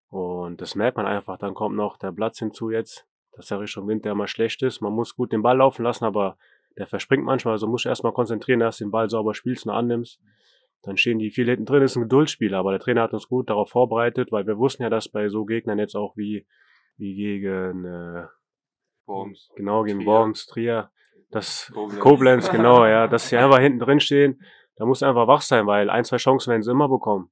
Und 0.08 0.60
das 0.60 0.74
merkt 0.74 0.96
man 0.96 1.06
einfach. 1.06 1.38
Dann 1.38 1.54
kommt 1.54 1.76
noch 1.76 1.98
der 1.98 2.12
Platz 2.12 2.38
hinzu 2.38 2.70
jetzt, 2.70 3.06
dass 3.32 3.48
der 3.48 3.60
Richtung 3.60 3.86
Wind 3.88 4.06
der 4.06 4.12
immer 4.12 4.26
schlecht 4.26 4.62
ist. 4.62 4.80
Man 4.80 4.94
muss 4.94 5.14
gut 5.16 5.32
den 5.32 5.42
Ball 5.42 5.58
laufen 5.58 5.82
lassen, 5.82 6.04
aber 6.04 6.38
der 6.78 6.86
verspringt 6.86 7.24
manchmal. 7.24 7.52
Also 7.52 7.66
musst 7.66 7.84
du 7.84 7.88
erstmal 7.88 8.12
konzentrieren, 8.12 8.60
dass 8.60 8.78
du 8.78 8.84
den 8.84 8.90
Ball 8.90 9.08
sauber 9.08 9.34
spielst 9.34 9.66
und 9.66 9.72
annimmst. 9.72 10.20
Dann 10.82 10.96
stehen 10.96 11.18
die 11.18 11.30
viel 11.30 11.46
hinten 11.46 11.64
drin, 11.64 11.80
das 11.80 11.92
ist 11.92 11.96
ein 11.96 12.02
Geduldsspiel, 12.02 12.54
aber 12.54 12.72
der 12.72 12.80
Trainer 12.80 13.02
hat 13.02 13.12
uns 13.12 13.28
gut 13.28 13.50
darauf 13.50 13.70
vorbereitet, 13.70 14.32
weil 14.32 14.46
wir 14.46 14.58
wussten 14.58 14.82
ja, 14.82 14.90
dass 14.90 15.08
bei 15.08 15.28
so 15.28 15.44
Gegnern 15.44 15.78
jetzt 15.78 15.94
auch 15.94 16.16
wie, 16.16 16.44
wie 16.96 17.14
gegen 17.14 17.84
äh, 17.84 18.26
Worms. 19.06 19.50
Genau, 19.54 19.84
gegen 19.84 20.00
Trier. 20.00 20.06
Worms, 20.06 20.46
Trier. 20.46 20.90
Das 21.30 21.70
Koblenz. 21.72 22.00
Koblenz, 22.00 22.50
genau, 22.50 22.84
ja. 22.84 23.06
Dass 23.08 23.28
sie 23.28 23.36
einfach 23.36 23.60
hinten 23.60 23.78
drin 23.78 24.00
stehen, 24.00 24.42
da 24.76 24.84
muss 24.84 25.02
einfach 25.02 25.28
wach 25.28 25.42
sein, 25.42 25.66
weil 25.66 25.88
ein, 25.88 26.04
zwei 26.04 26.16
Chancen 26.16 26.50
werden 26.50 26.62
sie 26.62 26.70
immer 26.70 26.88
bekommen. 26.88 27.30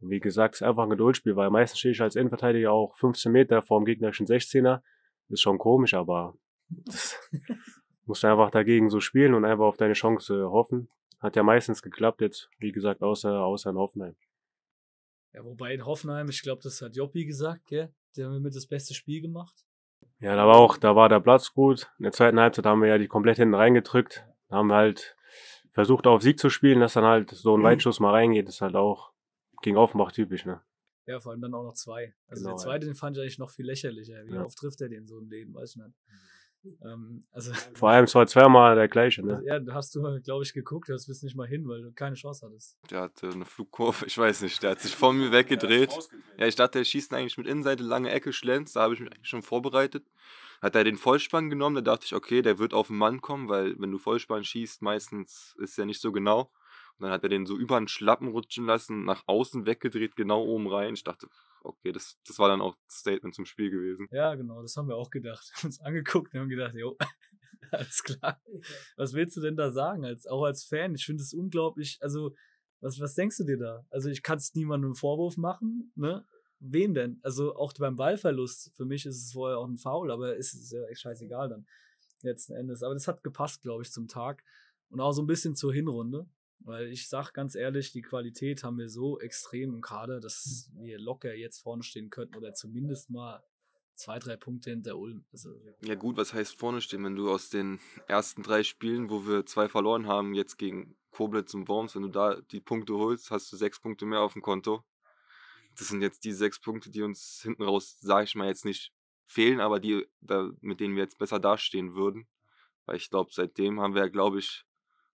Und 0.00 0.10
wie 0.10 0.20
gesagt, 0.20 0.54
es 0.54 0.60
ist 0.60 0.66
einfach 0.66 0.84
ein 0.84 0.90
Geduldsspiel, 0.90 1.36
weil 1.36 1.50
meistens 1.50 1.80
stehe 1.80 1.92
ich 1.92 2.00
als 2.00 2.16
Innenverteidiger 2.16 2.72
auch 2.72 2.96
15 2.96 3.30
Meter 3.30 3.62
vor 3.62 3.80
dem 3.80 3.84
gegnerischen 3.84 4.26
16er. 4.26 4.80
Ist 5.28 5.42
schon 5.42 5.58
komisch, 5.58 5.94
aber 5.94 6.34
das 6.68 7.18
musst 8.04 8.22
du 8.22 8.28
einfach 8.28 8.50
dagegen 8.50 8.90
so 8.90 9.00
spielen 9.00 9.34
und 9.34 9.44
einfach 9.44 9.64
auf 9.64 9.76
deine 9.76 9.94
Chance 9.94 10.50
hoffen. 10.50 10.88
Hat 11.20 11.36
ja 11.36 11.42
meistens 11.42 11.82
geklappt 11.82 12.20
jetzt, 12.20 12.50
wie 12.58 12.72
gesagt, 12.72 13.02
außer, 13.02 13.42
außer 13.44 13.70
in 13.70 13.76
Hoffenheim. 13.76 14.16
Ja, 15.32 15.44
wobei 15.44 15.72
in 15.72 15.86
Hoffenheim, 15.86 16.28
ich 16.28 16.42
glaube, 16.42 16.62
das 16.62 16.82
hat 16.82 16.96
Joppi 16.96 17.24
gesagt, 17.24 17.66
gell? 17.66 17.92
Der 18.16 18.26
haben 18.26 18.42
mit 18.42 18.54
das 18.54 18.66
beste 18.66 18.92
Spiel 18.92 19.22
gemacht. 19.22 19.64
Ja, 20.18 20.36
da 20.36 20.46
war 20.46 20.56
auch, 20.56 20.76
da 20.76 20.94
war 20.94 21.08
der 21.08 21.20
Platz 21.20 21.54
gut. 21.54 21.90
In 21.98 22.04
der 22.04 22.12
zweiten 22.12 22.38
Halbzeit 22.38 22.66
haben 22.66 22.82
wir 22.82 22.88
ja 22.88 22.98
die 22.98 23.08
komplett 23.08 23.38
hinten 23.38 23.54
reingedrückt. 23.54 24.26
Da 24.48 24.56
haben 24.56 24.68
wir 24.68 24.76
halt 24.76 25.16
versucht 25.72 26.06
auf 26.06 26.22
Sieg 26.22 26.38
zu 26.38 26.50
spielen, 26.50 26.80
dass 26.80 26.92
dann 26.92 27.04
halt 27.04 27.30
so 27.30 27.56
ein 27.56 27.60
mhm. 27.60 27.64
Weitschuss 27.64 28.00
mal 28.00 28.10
reingeht, 28.10 28.48
ist 28.48 28.60
halt 28.60 28.76
auch 28.76 29.12
gegen 29.62 29.76
Offenbach 29.76 30.12
typisch, 30.12 30.44
ne? 30.44 30.60
Ja, 31.06 31.18
vor 31.18 31.32
allem 31.32 31.40
dann 31.40 31.54
auch 31.54 31.64
noch 31.64 31.74
zwei. 31.74 32.14
Also 32.28 32.42
genau, 32.42 32.56
der 32.56 32.62
zweite, 32.62 32.86
ja. 32.86 32.92
den 32.92 32.94
fand 32.94 33.16
ich 33.16 33.22
eigentlich 33.22 33.38
noch 33.38 33.50
viel 33.50 33.66
lächerlicher. 33.66 34.24
Wie 34.26 34.34
ja. 34.34 34.44
oft 34.44 34.56
trifft 34.56 34.80
er 34.80 34.88
den 34.88 35.06
so 35.06 35.18
im 35.18 35.28
Leben, 35.28 35.54
weiß 35.54 35.70
ich 35.70 35.76
nicht. 35.76 35.96
Ähm, 36.84 37.24
also, 37.32 37.52
Vor 37.74 37.90
allem 37.90 38.04
es 38.04 38.14
war 38.14 38.26
zweimal 38.26 38.76
der 38.76 38.88
gleiche, 38.88 39.24
ne? 39.24 39.42
Ja, 39.44 39.58
da 39.58 39.74
hast 39.74 39.94
du, 39.94 40.20
glaube 40.20 40.44
ich, 40.44 40.52
geguckt, 40.52 40.88
du 40.88 40.92
bist 40.92 41.22
nicht 41.24 41.36
mal 41.36 41.46
hin, 41.46 41.66
weil 41.68 41.82
du 41.82 41.92
keine 41.92 42.14
Chance 42.14 42.46
hattest. 42.46 42.78
Der 42.90 43.02
hatte 43.02 43.28
eine 43.28 43.44
Flugkurve, 43.44 44.06
ich 44.06 44.16
weiß 44.16 44.42
nicht, 44.42 44.62
der 44.62 44.72
hat 44.72 44.80
sich 44.80 44.94
vor 44.94 45.12
mir 45.12 45.32
weggedreht. 45.32 45.90
Ja, 46.38 46.46
ich 46.46 46.54
dachte, 46.54 46.78
der 46.78 46.84
schießt 46.84 47.12
eigentlich 47.14 47.38
mit 47.38 47.46
Innenseite 47.46 47.82
lange 47.82 48.10
Ecke 48.10 48.32
Schlenz, 48.32 48.72
da 48.72 48.82
habe 48.82 48.94
ich 48.94 49.00
mich 49.00 49.12
eigentlich 49.12 49.28
schon 49.28 49.42
vorbereitet. 49.42 50.06
Hat 50.60 50.76
er 50.76 50.84
den 50.84 50.96
Vollspann 50.96 51.50
genommen, 51.50 51.74
da 51.76 51.80
dachte 51.80 52.06
ich, 52.06 52.14
okay, 52.14 52.40
der 52.42 52.58
wird 52.58 52.72
auf 52.72 52.86
den 52.86 52.96
Mann 52.96 53.20
kommen, 53.20 53.48
weil 53.48 53.74
wenn 53.80 53.90
du 53.90 53.98
Vollspann 53.98 54.44
schießt, 54.44 54.82
meistens 54.82 55.56
ist 55.58 55.78
er 55.78 55.86
nicht 55.86 56.00
so 56.00 56.12
genau. 56.12 56.52
Und 56.98 57.04
dann 57.04 57.10
hat 57.10 57.24
er 57.24 57.28
den 57.28 57.46
so 57.46 57.56
über 57.56 57.78
den 57.78 57.88
Schlappen 57.88 58.28
rutschen 58.28 58.66
lassen, 58.66 59.04
nach 59.04 59.24
außen 59.26 59.66
weggedreht, 59.66 60.14
genau 60.14 60.44
oben 60.44 60.68
rein. 60.68 60.94
Ich 60.94 61.02
dachte, 61.02 61.26
okay, 61.64 61.92
das, 61.92 62.18
das 62.26 62.38
war 62.38 62.48
dann 62.48 62.60
auch 62.60 62.76
Statement 62.90 63.34
zum 63.34 63.46
Spiel 63.46 63.70
gewesen. 63.70 64.08
Ja, 64.10 64.34
genau, 64.34 64.62
das 64.62 64.76
haben 64.76 64.88
wir 64.88 64.96
auch 64.96 65.10
gedacht. 65.10 65.48
Wir 65.48 65.56
haben 65.58 65.66
uns 65.66 65.80
angeguckt 65.80 66.34
und 66.34 66.40
haben 66.40 66.48
gedacht, 66.48 66.74
jo, 66.74 66.96
alles 67.70 68.02
klar. 68.02 68.40
Was 68.96 69.12
willst 69.12 69.36
du 69.36 69.40
denn 69.40 69.56
da 69.56 69.70
sagen, 69.70 70.04
als, 70.04 70.26
auch 70.26 70.44
als 70.44 70.64
Fan? 70.64 70.94
Ich 70.94 71.04
finde 71.04 71.22
es 71.22 71.32
unglaublich, 71.32 71.98
also, 72.00 72.34
was, 72.80 73.00
was 73.00 73.14
denkst 73.14 73.36
du 73.38 73.44
dir 73.44 73.58
da? 73.58 73.86
Also, 73.90 74.08
ich 74.08 74.22
kann 74.22 74.38
es 74.38 74.54
niemandem 74.54 74.90
einen 74.90 74.96
Vorwurf 74.96 75.36
machen, 75.36 75.92
ne? 75.94 76.26
Wem 76.64 76.94
denn? 76.94 77.18
Also, 77.22 77.56
auch 77.56 77.72
beim 77.74 77.96
Ballverlust, 77.96 78.72
für 78.76 78.84
mich 78.84 79.06
ist 79.06 79.24
es 79.24 79.32
vorher 79.32 79.58
auch 79.58 79.66
ein 79.66 79.78
Foul, 79.78 80.10
aber 80.10 80.36
es 80.36 80.54
ist 80.54 80.72
ja 80.72 80.84
echt 80.86 81.00
scheißegal 81.00 81.48
dann, 81.48 81.66
letzten 82.22 82.54
Endes. 82.54 82.82
Aber 82.82 82.94
das 82.94 83.08
hat 83.08 83.22
gepasst, 83.24 83.62
glaube 83.62 83.82
ich, 83.82 83.90
zum 83.90 84.08
Tag 84.08 84.44
und 84.90 85.00
auch 85.00 85.12
so 85.12 85.22
ein 85.22 85.26
bisschen 85.26 85.56
zur 85.56 85.72
Hinrunde. 85.72 86.28
Weil 86.64 86.88
ich 86.88 87.08
sag 87.08 87.32
ganz 87.32 87.54
ehrlich, 87.54 87.92
die 87.92 88.02
Qualität 88.02 88.62
haben 88.62 88.78
wir 88.78 88.88
so 88.88 89.18
extrem 89.18 89.74
im 89.74 89.80
Kader, 89.80 90.20
dass 90.20 90.70
wir 90.74 90.98
locker 90.98 91.34
jetzt 91.34 91.60
vorne 91.60 91.82
stehen 91.82 92.10
könnten 92.10 92.36
oder 92.36 92.54
zumindest 92.54 93.10
mal 93.10 93.42
zwei, 93.94 94.18
drei 94.18 94.36
Punkte 94.36 94.70
hinter 94.70 94.96
Ulm. 94.96 95.24
Also, 95.32 95.50
ja 95.82 95.94
gut, 95.94 96.16
was 96.16 96.34
heißt 96.34 96.58
vorne 96.58 96.80
stehen, 96.80 97.04
wenn 97.04 97.16
du 97.16 97.30
aus 97.30 97.50
den 97.50 97.80
ersten 98.06 98.42
drei 98.42 98.62
Spielen, 98.62 99.10
wo 99.10 99.26
wir 99.26 99.46
zwei 99.46 99.68
verloren 99.68 100.06
haben, 100.06 100.34
jetzt 100.34 100.56
gegen 100.56 100.96
Koblenz 101.10 101.52
und 101.54 101.68
Worms, 101.68 101.94
wenn 101.94 102.02
du 102.02 102.08
da 102.08 102.40
die 102.40 102.60
Punkte 102.60 102.94
holst, 102.94 103.30
hast 103.30 103.52
du 103.52 103.56
sechs 103.56 103.80
Punkte 103.80 104.06
mehr 104.06 104.20
auf 104.20 104.32
dem 104.32 104.42
Konto. 104.42 104.84
Das 105.76 105.88
sind 105.88 106.02
jetzt 106.02 106.24
die 106.24 106.32
sechs 106.32 106.60
Punkte, 106.60 106.90
die 106.90 107.02
uns 107.02 107.40
hinten 107.42 107.62
raus, 107.62 107.98
sage 108.00 108.24
ich 108.24 108.34
mal, 108.34 108.46
jetzt 108.46 108.64
nicht 108.64 108.92
fehlen, 109.24 109.60
aber 109.60 109.80
die, 109.80 110.06
da, 110.20 110.50
mit 110.60 110.80
denen 110.80 110.96
wir 110.96 111.02
jetzt 111.02 111.18
besser 111.18 111.40
dastehen 111.40 111.94
würden. 111.94 112.26
Weil 112.84 112.96
ich 112.96 113.10
glaube, 113.10 113.30
seitdem 113.32 113.80
haben 113.80 113.94
wir, 113.94 114.10
glaube 114.10 114.38
ich, 114.38 114.64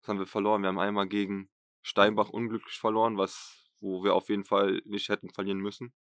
haben 0.08 0.20
wir 0.20 0.26
verloren. 0.26 0.62
Wir 0.62 0.70
haben 0.70 0.80
einmal 0.80 1.08
gegen 1.08 1.50
Steinbach 1.82 2.30
unglücklich 2.30 2.78
verloren, 2.78 3.18
was, 3.18 3.70
wo 3.80 4.04
wir 4.04 4.14
auf 4.14 4.30
jeden 4.30 4.44
Fall 4.44 4.82
nicht 4.86 5.10
hätten 5.10 5.30
verlieren 5.30 5.60
müssen. 5.60 5.94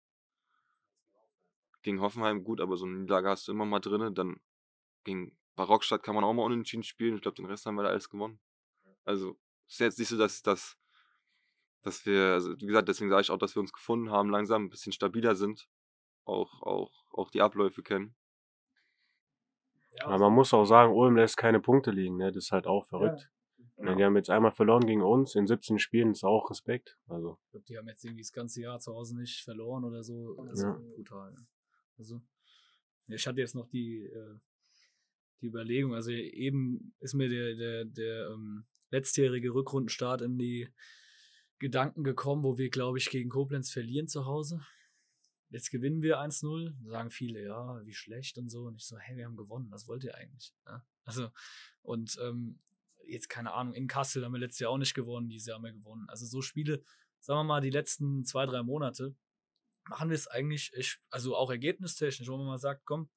Gegen 1.82 2.00
Hoffenheim 2.00 2.42
gut, 2.42 2.60
aber 2.60 2.76
so 2.76 2.86
eine 2.86 2.96
Niederlage 2.96 3.28
hast 3.30 3.46
du 3.46 3.52
immer 3.52 3.64
mal 3.64 3.80
drin. 3.80 4.14
Dann 4.14 4.40
gegen 5.04 5.36
Barockstadt 5.54 6.02
kann 6.02 6.14
man 6.14 6.24
auch 6.24 6.32
mal 6.32 6.42
unentschieden 6.42 6.82
spielen. 6.82 7.16
Ich 7.16 7.22
glaube, 7.22 7.36
den 7.36 7.46
Rest 7.46 7.66
haben 7.66 7.76
wir 7.76 7.84
da 7.84 7.90
alles 7.90 8.08
gewonnen. 8.08 8.40
Also, 9.04 9.38
es 9.66 9.74
ist 9.74 9.80
jetzt 9.80 9.98
nicht 9.98 10.08
so, 10.08 10.18
dass, 10.18 10.42
dass, 10.42 10.76
dass 11.82 12.04
wir, 12.04 12.32
also 12.32 12.60
wie 12.60 12.66
gesagt, 12.66 12.88
deswegen 12.88 13.10
sage 13.10 13.22
ich 13.22 13.30
auch, 13.30 13.38
dass 13.38 13.54
wir 13.54 13.60
uns 13.60 13.72
gefunden 13.72 14.10
haben, 14.10 14.30
langsam 14.30 14.64
ein 14.64 14.70
bisschen 14.70 14.92
stabiler 14.92 15.36
sind. 15.36 15.68
Auch, 16.24 16.60
auch, 16.62 16.92
auch 17.12 17.30
die 17.30 17.40
Abläufe 17.40 17.84
kennen. 17.84 18.16
Aber 20.00 20.18
man 20.18 20.32
muss 20.34 20.52
auch 20.52 20.64
sagen, 20.64 20.92
Ulm 20.92 21.16
lässt 21.16 21.36
keine 21.36 21.60
Punkte 21.60 21.90
liegen, 21.90 22.16
ne? 22.16 22.32
Das 22.32 22.44
ist 22.46 22.52
halt 22.52 22.66
auch 22.66 22.84
verrückt. 22.84 23.30
Ja, 23.78 23.94
die 23.94 24.04
haben 24.04 24.16
jetzt 24.16 24.30
einmal 24.30 24.52
verloren 24.52 24.86
gegen 24.86 25.02
uns, 25.02 25.34
in 25.34 25.46
17 25.46 25.78
Spielen 25.78 26.12
ist 26.12 26.24
auch 26.24 26.50
Respekt. 26.50 26.98
Also. 27.08 27.38
Ich 27.44 27.50
glaube, 27.50 27.66
die 27.66 27.76
haben 27.76 27.88
jetzt 27.88 28.04
irgendwie 28.04 28.22
das 28.22 28.32
ganze 28.32 28.62
Jahr 28.62 28.78
zu 28.78 28.94
Hause 28.94 29.18
nicht 29.18 29.42
verloren 29.42 29.84
oder 29.84 30.02
so. 30.02 30.34
Das 30.48 30.62
ja. 30.62 30.74
ist 30.74 30.94
brutal. 30.94 31.34
Also, 31.98 32.22
ich 33.08 33.26
hatte 33.26 33.40
jetzt 33.40 33.54
noch 33.54 33.68
die, 33.68 34.04
äh, 34.04 34.38
die 35.42 35.46
Überlegung, 35.46 35.94
also 35.94 36.10
eben 36.10 36.94
ist 37.00 37.14
mir 37.14 37.28
der, 37.28 37.54
der, 37.54 37.84
der 37.84 38.30
ähm, 38.30 38.64
letztjährige 38.90 39.52
Rückrundenstart 39.52 40.22
in 40.22 40.38
die 40.38 40.68
Gedanken 41.58 42.02
gekommen, 42.04 42.44
wo 42.44 42.58
wir, 42.58 42.70
glaube 42.70 42.98
ich, 42.98 43.10
gegen 43.10 43.30
Koblenz 43.30 43.70
verlieren 43.70 44.08
zu 44.08 44.26
Hause. 44.26 44.60
Jetzt 45.50 45.70
gewinnen 45.70 46.02
wir 46.02 46.18
1-0, 46.18 46.74
sagen 46.88 47.10
viele, 47.10 47.42
ja, 47.42 47.80
wie 47.84 47.94
schlecht 47.94 48.36
und 48.38 48.48
so. 48.48 48.64
Und 48.64 48.76
ich 48.76 48.86
so, 48.86 48.98
hey, 48.98 49.16
wir 49.16 49.26
haben 49.26 49.36
gewonnen, 49.36 49.70
was 49.70 49.86
wollt 49.86 50.04
ihr 50.04 50.14
eigentlich? 50.14 50.54
Ja? 50.66 50.84
Also, 51.04 51.30
und 51.82 52.18
ähm, 52.20 52.58
jetzt 53.08 53.28
keine 53.28 53.52
Ahnung, 53.52 53.74
in 53.74 53.86
Kassel 53.86 54.24
haben 54.24 54.32
wir 54.32 54.40
letztes 54.40 54.60
Jahr 54.60 54.70
auch 54.70 54.78
nicht 54.78 54.94
gewonnen, 54.94 55.28
dieses 55.28 55.46
Jahr 55.46 55.56
haben 55.56 55.64
wir 55.64 55.72
gewonnen. 55.72 56.08
Also 56.08 56.26
so 56.26 56.42
Spiele, 56.42 56.82
sagen 57.20 57.40
wir 57.40 57.44
mal, 57.44 57.60
die 57.60 57.70
letzten 57.70 58.24
zwei, 58.24 58.46
drei 58.46 58.62
Monate, 58.62 59.14
machen 59.88 60.10
wir 60.10 60.14
es 60.14 60.26
eigentlich, 60.26 60.72
ich, 60.74 60.98
also 61.10 61.36
auch 61.36 61.50
ergebnistechnisch, 61.50 62.28
wo 62.28 62.36
man 62.36 62.46
mal 62.46 62.58
sagt, 62.58 62.84
komm, 62.84 63.08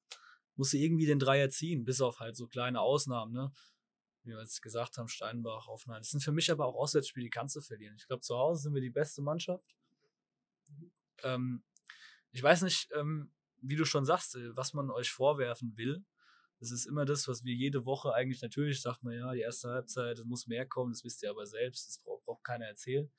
musst 0.56 0.72
du 0.72 0.78
irgendwie 0.78 1.06
den 1.06 1.18
Dreier 1.18 1.50
ziehen, 1.50 1.84
bis 1.84 2.00
auf 2.00 2.20
halt 2.20 2.36
so 2.36 2.46
kleine 2.46 2.80
Ausnahmen, 2.80 3.32
ne? 3.32 3.52
Wie 4.22 4.32
wir 4.32 4.40
jetzt 4.40 4.60
gesagt 4.60 4.98
haben, 4.98 5.08
Steinbach, 5.08 5.66
Hoffenheim. 5.66 6.02
Das 6.02 6.10
sind 6.10 6.22
für 6.22 6.32
mich 6.32 6.50
aber 6.50 6.66
auch 6.66 6.74
Auswärtsspiele, 6.74 7.24
die 7.24 7.30
kannst 7.30 7.56
du 7.56 7.62
verlieren. 7.62 7.96
Ich 7.96 8.06
glaube, 8.06 8.20
zu 8.20 8.36
Hause 8.36 8.62
sind 8.62 8.74
wir 8.74 8.82
die 8.82 8.90
beste 8.90 9.22
Mannschaft. 9.22 9.64
Ähm, 11.22 11.62
ich 12.30 12.42
weiß 12.42 12.62
nicht, 12.62 12.90
ähm, 12.94 13.32
wie 13.62 13.76
du 13.76 13.86
schon 13.86 14.04
sagst, 14.04 14.36
äh, 14.36 14.54
was 14.54 14.74
man 14.74 14.90
euch 14.90 15.10
vorwerfen 15.10 15.76
will. 15.76 16.04
Das 16.60 16.70
ist 16.70 16.86
immer 16.86 17.06
das, 17.06 17.26
was 17.26 17.42
wir 17.42 17.54
jede 17.54 17.86
Woche 17.86 18.12
eigentlich 18.12 18.42
natürlich 18.42 18.82
sagt 18.82 19.02
man, 19.02 19.14
ja, 19.14 19.32
die 19.32 19.40
erste 19.40 19.70
Halbzeit, 19.70 20.18
es 20.18 20.24
muss 20.24 20.46
mehr 20.46 20.66
kommen, 20.66 20.92
das 20.92 21.04
wisst 21.04 21.22
ihr 21.22 21.30
aber 21.30 21.46
selbst, 21.46 21.88
das 21.88 21.98
braucht, 21.98 22.24
braucht 22.26 22.44
keiner 22.44 22.66
erzählen. 22.66 23.10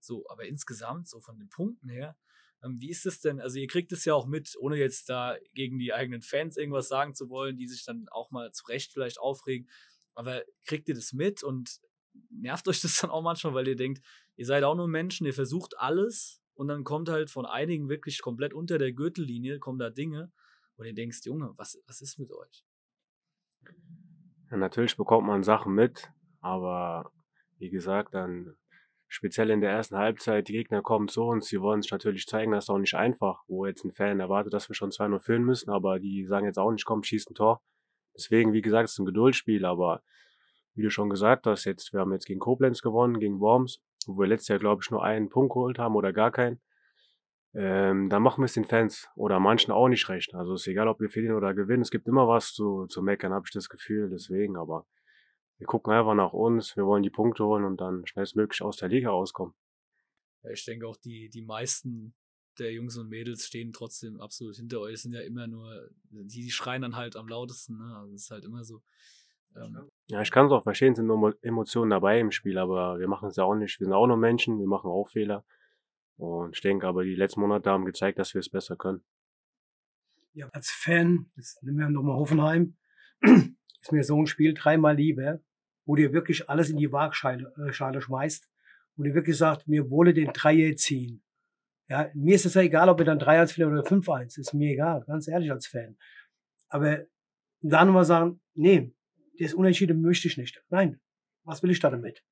So, 0.00 0.28
aber 0.28 0.46
insgesamt, 0.46 1.08
so 1.08 1.20
von 1.20 1.38
den 1.38 1.48
Punkten 1.48 1.88
her, 1.88 2.16
ähm, 2.62 2.80
wie 2.80 2.90
ist 2.90 3.06
es 3.06 3.20
denn? 3.20 3.40
Also, 3.40 3.58
ihr 3.58 3.68
kriegt 3.68 3.92
es 3.92 4.04
ja 4.04 4.14
auch 4.14 4.26
mit, 4.26 4.56
ohne 4.58 4.76
jetzt 4.76 5.08
da 5.08 5.36
gegen 5.54 5.78
die 5.78 5.92
eigenen 5.92 6.22
Fans 6.22 6.56
irgendwas 6.56 6.88
sagen 6.88 7.14
zu 7.14 7.28
wollen, 7.28 7.56
die 7.56 7.68
sich 7.68 7.84
dann 7.84 8.08
auch 8.08 8.30
mal 8.30 8.52
zu 8.52 8.66
Recht 8.66 8.92
vielleicht 8.92 9.18
aufregen. 9.20 9.68
Aber 10.14 10.42
kriegt 10.64 10.88
ihr 10.88 10.94
das 10.94 11.12
mit 11.12 11.42
und 11.42 11.80
nervt 12.30 12.66
euch 12.68 12.80
das 12.80 12.98
dann 13.00 13.10
auch 13.10 13.22
manchmal, 13.22 13.54
weil 13.54 13.68
ihr 13.68 13.76
denkt, 13.76 14.04
ihr 14.36 14.46
seid 14.46 14.64
auch 14.64 14.74
nur 14.74 14.88
Menschen, 14.88 15.26
ihr 15.26 15.34
versucht 15.34 15.78
alles 15.78 16.40
und 16.54 16.68
dann 16.68 16.84
kommt 16.84 17.08
halt 17.08 17.30
von 17.30 17.46
einigen 17.46 17.88
wirklich 17.88 18.20
komplett 18.20 18.52
unter 18.52 18.78
der 18.78 18.92
Gürtellinie, 18.92 19.60
kommen 19.60 19.78
da 19.78 19.90
Dinge, 19.90 20.32
wo 20.76 20.82
ihr 20.82 20.94
denkst, 20.94 21.20
Junge, 21.24 21.54
was, 21.56 21.78
was 21.86 22.00
ist 22.00 22.18
mit 22.18 22.32
euch? 22.32 22.67
Ja, 24.50 24.56
natürlich 24.56 24.96
bekommt 24.96 25.26
man 25.26 25.42
Sachen 25.42 25.74
mit, 25.74 26.10
aber 26.40 27.10
wie 27.58 27.70
gesagt, 27.70 28.14
dann 28.14 28.56
speziell 29.06 29.50
in 29.50 29.60
der 29.60 29.70
ersten 29.70 29.96
Halbzeit, 29.96 30.48
die 30.48 30.52
Gegner 30.52 30.82
kommen 30.82 31.08
zu 31.08 31.24
uns, 31.24 31.48
sie 31.48 31.60
wollen 31.60 31.82
sich 31.82 31.90
natürlich 31.90 32.26
zeigen, 32.26 32.52
das 32.52 32.64
ist 32.64 32.70
auch 32.70 32.78
nicht 32.78 32.94
einfach, 32.94 33.42
wo 33.46 33.66
jetzt 33.66 33.84
ein 33.84 33.92
Fan 33.92 34.20
erwartet, 34.20 34.52
dass 34.52 34.68
wir 34.68 34.74
schon 34.74 34.90
2-0 34.90 35.20
führen 35.20 35.44
müssen, 35.44 35.70
aber 35.70 35.98
die 35.98 36.24
sagen 36.24 36.46
jetzt 36.46 36.58
auch 36.58 36.70
nicht, 36.70 36.84
komm, 36.84 37.02
schieß 37.02 37.28
ein 37.28 37.34
Tor. 37.34 37.60
Deswegen, 38.14 38.52
wie 38.52 38.62
gesagt, 38.62 38.88
es 38.88 38.92
ist 38.92 38.98
ein 38.98 39.06
Geduldsspiel, 39.06 39.64
aber 39.64 40.02
wie 40.74 40.82
du 40.82 40.90
schon 40.90 41.10
gesagt 41.10 41.46
hast, 41.46 41.64
jetzt, 41.64 41.92
wir 41.92 42.00
haben 42.00 42.12
jetzt 42.12 42.26
gegen 42.26 42.40
Koblenz 42.40 42.82
gewonnen, 42.82 43.20
gegen 43.20 43.40
Worms, 43.40 43.80
wo 44.06 44.18
wir 44.18 44.26
letztes 44.26 44.48
Jahr, 44.48 44.58
glaube 44.58 44.80
ich, 44.82 44.90
nur 44.90 45.04
einen 45.04 45.28
Punkt 45.28 45.52
geholt 45.52 45.78
haben 45.78 45.94
oder 45.94 46.12
gar 46.12 46.30
keinen 46.30 46.60
ähm, 47.54 48.08
dann 48.08 48.22
machen 48.22 48.42
wir 48.42 48.46
es 48.46 48.52
den 48.52 48.64
Fans 48.64 49.08
oder 49.16 49.40
manchen 49.40 49.72
auch 49.72 49.88
nicht 49.88 50.08
recht. 50.08 50.34
Also 50.34 50.54
ist 50.54 50.66
egal, 50.66 50.88
ob 50.88 51.00
wir 51.00 51.08
verlieren 51.08 51.36
oder 51.36 51.54
gewinnen. 51.54 51.82
Es 51.82 51.90
gibt 51.90 52.06
immer 52.06 52.28
was 52.28 52.52
zu, 52.52 52.86
zu 52.86 53.02
meckern, 53.02 53.32
habe 53.32 53.44
ich 53.46 53.52
das 53.52 53.68
Gefühl. 53.68 54.10
Deswegen, 54.10 54.56
aber 54.56 54.86
wir 55.56 55.66
gucken 55.66 55.92
einfach 55.92 56.14
nach 56.14 56.32
uns. 56.32 56.76
Wir 56.76 56.86
wollen 56.86 57.02
die 57.02 57.10
Punkte 57.10 57.44
holen 57.44 57.64
und 57.64 57.80
dann 57.80 58.06
schnellstmöglich 58.06 58.62
aus 58.62 58.76
der 58.76 58.88
Liga 58.88 59.10
rauskommen. 59.10 59.54
Ja, 60.42 60.50
ich 60.50 60.64
denke 60.64 60.86
auch, 60.86 60.96
die, 60.96 61.30
die 61.30 61.42
meisten 61.42 62.14
der 62.58 62.72
Jungs 62.72 62.96
und 62.96 63.08
Mädels 63.08 63.46
stehen 63.46 63.72
trotzdem 63.72 64.20
absolut 64.20 64.56
hinter 64.56 64.80
euch. 64.80 64.94
Es 64.94 65.02
sind 65.02 65.14
ja 65.14 65.20
immer 65.20 65.46
nur, 65.46 65.88
die, 66.10 66.42
die 66.42 66.50
schreien 66.50 66.82
dann 66.82 66.96
halt 66.96 67.16
am 67.16 67.28
lautesten. 67.28 67.78
Ne? 67.78 67.96
Also 67.96 68.14
es 68.14 68.24
ist 68.24 68.30
halt 68.30 68.44
immer 68.44 68.64
so. 68.64 68.82
Ähm, 69.56 69.88
ja, 70.08 70.20
ich 70.22 70.30
kann 70.30 70.46
es 70.46 70.52
auch 70.52 70.62
verstehen, 70.62 70.92
es 70.92 70.98
sind 70.98 71.06
nur 71.06 71.36
Emotionen 71.42 71.90
dabei 71.90 72.20
im 72.20 72.30
Spiel, 72.30 72.58
aber 72.58 72.98
wir 72.98 73.08
machen 73.08 73.28
es 73.28 73.36
ja 73.36 73.44
auch 73.44 73.54
nicht. 73.54 73.80
Wir 73.80 73.86
sind 73.86 73.94
auch 73.94 74.06
nur 74.06 74.16
Menschen, 74.16 74.58
wir 74.58 74.66
machen 74.66 74.90
auch 74.90 75.08
Fehler. 75.08 75.44
Und 76.18 76.56
ich 76.56 76.60
denke 76.60 76.86
aber, 76.86 77.04
die 77.04 77.14
letzten 77.14 77.40
Monate 77.40 77.70
haben 77.70 77.84
gezeigt, 77.84 78.18
dass 78.18 78.34
wir 78.34 78.40
es 78.40 78.50
besser 78.50 78.76
können. 78.76 79.02
Ja, 80.34 80.48
als 80.52 80.70
Fan, 80.70 81.30
das 81.36 81.58
nehmen 81.62 81.78
wir 81.78 81.88
nochmal 81.88 82.16
Hoffenheim, 82.16 82.76
ist 83.22 83.92
mir 83.92 84.04
so 84.04 84.20
ein 84.20 84.26
Spiel 84.26 84.52
dreimal 84.52 84.96
lieber, 84.96 85.40
wo 85.86 85.94
dir 85.94 86.12
wirklich 86.12 86.50
alles 86.50 86.70
in 86.70 86.76
die 86.76 86.90
Waagschale 86.90 87.54
äh, 87.56 87.72
schmeißt, 87.72 88.50
wo 88.96 89.04
dir 89.04 89.14
wirklich 89.14 89.38
sagt, 89.38 89.68
mir 89.68 89.90
wolle 89.90 90.12
den 90.12 90.32
Dreier 90.32 90.74
ziehen. 90.74 91.22
Ja, 91.88 92.10
mir 92.14 92.34
ist 92.34 92.44
es 92.44 92.54
ja 92.54 92.62
egal, 92.62 92.88
ob 92.88 92.98
wir 92.98 93.06
dann 93.06 93.18
3-1 93.18 93.54
verlieren 93.54 93.78
oder 93.78 93.88
5-1. 93.88 94.38
Ist 94.38 94.52
mir 94.52 94.72
egal, 94.72 95.04
ganz 95.06 95.28
ehrlich 95.28 95.50
als 95.50 95.68
Fan. 95.68 95.96
Aber 96.68 97.06
da 97.60 97.84
nochmal 97.84 98.04
sagen, 98.04 98.40
nee, 98.54 98.92
das 99.38 99.54
Unentschieden 99.54 100.02
möchte 100.02 100.28
ich 100.28 100.36
nicht. 100.36 100.62
Nein, 100.68 101.00
was 101.44 101.62
will 101.62 101.70
ich 101.70 101.80
da 101.80 101.90
damit? 101.90 102.24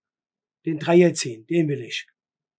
Den 0.67 0.79
Dreier 0.79 1.15
ziehen, 1.15 1.47
den 1.47 1.69
will 1.69 1.81
ich. 1.81 2.09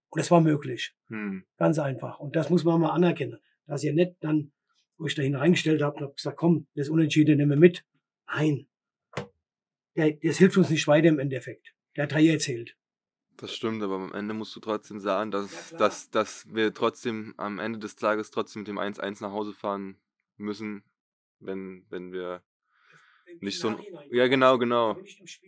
Und 0.09 0.19
das 0.19 0.31
war 0.31 0.41
möglich. 0.41 0.95
Hm. 1.07 1.43
Ganz 1.57 1.79
einfach. 1.79 2.19
Und 2.19 2.35
das 2.35 2.49
muss 2.49 2.63
man 2.63 2.79
mal 2.79 2.91
anerkennen. 2.91 3.39
Dass 3.65 3.83
ihr 3.83 3.93
nicht 3.93 4.15
dann, 4.21 4.51
wo 4.97 5.07
ich 5.07 5.15
da 5.15 5.21
hineingestellt 5.21 5.81
habe, 5.81 5.99
habe 5.99 6.13
gesagt, 6.13 6.37
komm, 6.37 6.67
das 6.75 6.89
Unentschieden 6.89 7.37
nehmen 7.37 7.51
wir 7.51 7.57
mit. 7.57 7.85
Nein. 8.27 8.67
Der, 9.95 10.13
das 10.13 10.37
hilft 10.37 10.57
uns 10.57 10.69
nicht 10.69 10.87
weiter 10.87 11.09
im 11.09 11.19
Endeffekt. 11.19 11.73
Der 11.95 12.07
Dreier 12.07 12.39
zählt. 12.39 12.77
Das 13.37 13.53
stimmt, 13.53 13.83
aber 13.83 13.95
am 13.95 14.13
Ende 14.13 14.33
musst 14.33 14.55
du 14.55 14.59
trotzdem 14.59 14.99
sagen, 14.99 15.29
dass, 15.29 15.71
Ja, 15.71 15.77
dass, 15.77 16.09
dass 16.09 16.51
wir 16.51 16.73
trotzdem 16.73 17.33
am 17.37 17.59
Ende 17.59 17.77
des 17.77 17.95
Tages 17.95 18.31
trotzdem 18.31 18.61
mit 18.61 18.67
dem 18.67 18.79
1-1 18.79 19.21
nach 19.21 19.31
Hause 19.31 19.53
fahren 19.53 19.97
müssen, 20.37 20.83
wenn, 21.39 21.85
wenn 21.89 22.11
wir 22.11 22.41
nicht 23.41 23.59
so. 23.59 23.75
Ja, 24.11 24.27
genau, 24.27 24.57
genau. 24.57 24.97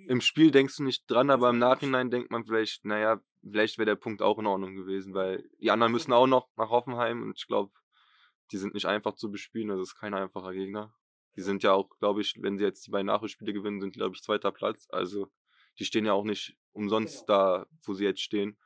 Im 0.08 0.22
Spiel 0.22 0.52
denkst 0.52 0.78
du 0.78 0.84
nicht 0.84 1.10
dran, 1.10 1.30
aber 1.30 1.50
im 1.50 1.60
Nachhinein 1.60 2.10
denkt 2.12 2.32
man 2.32 2.46
vielleicht, 2.46 2.86
naja, 2.86 3.22
vielleicht 3.42 3.78
wäre 3.78 3.86
der 3.88 3.96
Punkt 3.96 4.22
auch 4.22 4.38
in 4.40 4.46
Ordnung 4.48 4.76
gewesen, 4.76 5.14
weil 5.14 5.44
die 5.60 5.72
anderen 5.72 5.92
müssen 5.92 6.14
auch 6.14 6.28
noch 6.28 6.50
nach 6.58 6.70
Hoffenheim 6.70 7.22
und 7.24 7.38
ich 7.38 7.48
glaube, 7.48 7.72
die 8.52 8.58
sind 8.58 8.74
nicht 8.74 8.86
einfach 8.86 9.14
zu 9.16 9.30
bespielen, 9.32 9.70
das 9.70 9.80
ist 9.80 9.96
kein 9.96 10.14
einfacher 10.14 10.54
Gegner. 10.54 10.94
Die 11.36 11.42
sind 11.42 11.62
ja 11.64 11.74
auch, 11.74 11.90
glaube 12.00 12.22
ich, 12.22 12.36
wenn 12.40 12.58
sie 12.58 12.64
jetzt 12.66 12.86
die 12.88 12.92
beiden 12.92 13.06
Nachholspiele 13.08 13.54
gewinnen, 13.54 13.80
sind, 13.80 13.94
glaube 13.94 14.16
ich, 14.16 14.22
zweiter 14.24 14.52
Platz. 14.52 14.88
Also 14.90 15.28
die 15.78 15.86
stehen 15.86 16.06
ja 16.06 16.14
auch 16.14 16.26
nicht 16.26 16.58
umsonst 16.74 17.28
Genau. 17.28 17.38
da, 17.40 17.66
wo 17.86 17.94
sie 17.94 18.04
jetzt 18.04 18.22
stehen. 18.22 18.58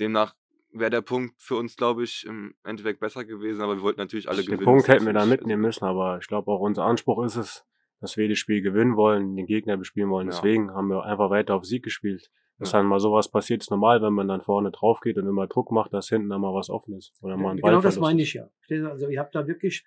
Demnach 0.00 0.34
wäre 0.70 0.90
der 0.90 1.00
Punkt 1.02 1.34
für 1.42 1.56
uns, 1.56 1.76
glaube 1.76 2.04
ich, 2.04 2.24
im 2.26 2.54
Endeffekt 2.62 3.00
besser 3.00 3.24
gewesen, 3.24 3.60
aber 3.62 3.76
wir 3.76 3.82
wollten 3.82 4.00
natürlich 4.00 4.28
alle 4.28 4.42
Den 4.42 4.46
gewinnen. 4.52 4.64
Punkt 4.64 4.82
das 4.82 4.94
hätten 4.94 5.06
wir 5.06 5.12
da 5.12 5.20
natürlich- 5.20 5.40
mitnehmen 5.40 5.62
müssen, 5.62 5.84
aber 5.84 6.18
ich 6.20 6.28
glaube 6.28 6.50
auch 6.52 6.60
unser 6.60 6.84
Anspruch 6.84 7.24
ist 7.24 7.36
es, 7.36 7.64
dass 8.00 8.16
wir 8.16 8.24
jedes 8.24 8.38
Spiel 8.38 8.62
gewinnen 8.62 8.96
wollen, 8.96 9.36
den 9.36 9.46
Gegner 9.46 9.76
bespielen 9.76 10.10
wollen. 10.10 10.28
Ja. 10.28 10.34
Deswegen 10.34 10.70
haben 10.72 10.88
wir 10.88 11.04
einfach 11.04 11.30
weiter 11.30 11.54
auf 11.54 11.64
Sieg 11.64 11.82
gespielt. 11.82 12.30
Dass 12.58 12.72
Ja. 12.72 12.78
dann 12.78 12.86
mal 12.86 12.98
sowas 12.98 13.30
passiert, 13.30 13.62
ist 13.62 13.70
normal, 13.70 14.02
wenn 14.02 14.12
man 14.12 14.26
dann 14.26 14.40
vorne 14.40 14.72
drauf 14.72 15.00
geht 15.00 15.16
und 15.16 15.26
immer 15.26 15.46
Druck 15.46 15.70
macht, 15.70 15.92
dass 15.92 16.08
hinten 16.08 16.28
dann 16.28 16.40
mal 16.40 16.52
was 16.54 16.70
offen 16.70 16.94
ist. 16.94 17.12
Oder 17.22 17.36
mal 17.36 17.52
ein 17.52 17.58
genau 17.58 17.80
das 17.80 17.98
meine 18.00 18.22
ich 18.22 18.34
ja. 18.34 18.50
Also 18.68 19.08
ich 19.08 19.18
habe 19.18 19.30
da 19.32 19.46
wirklich 19.46 19.84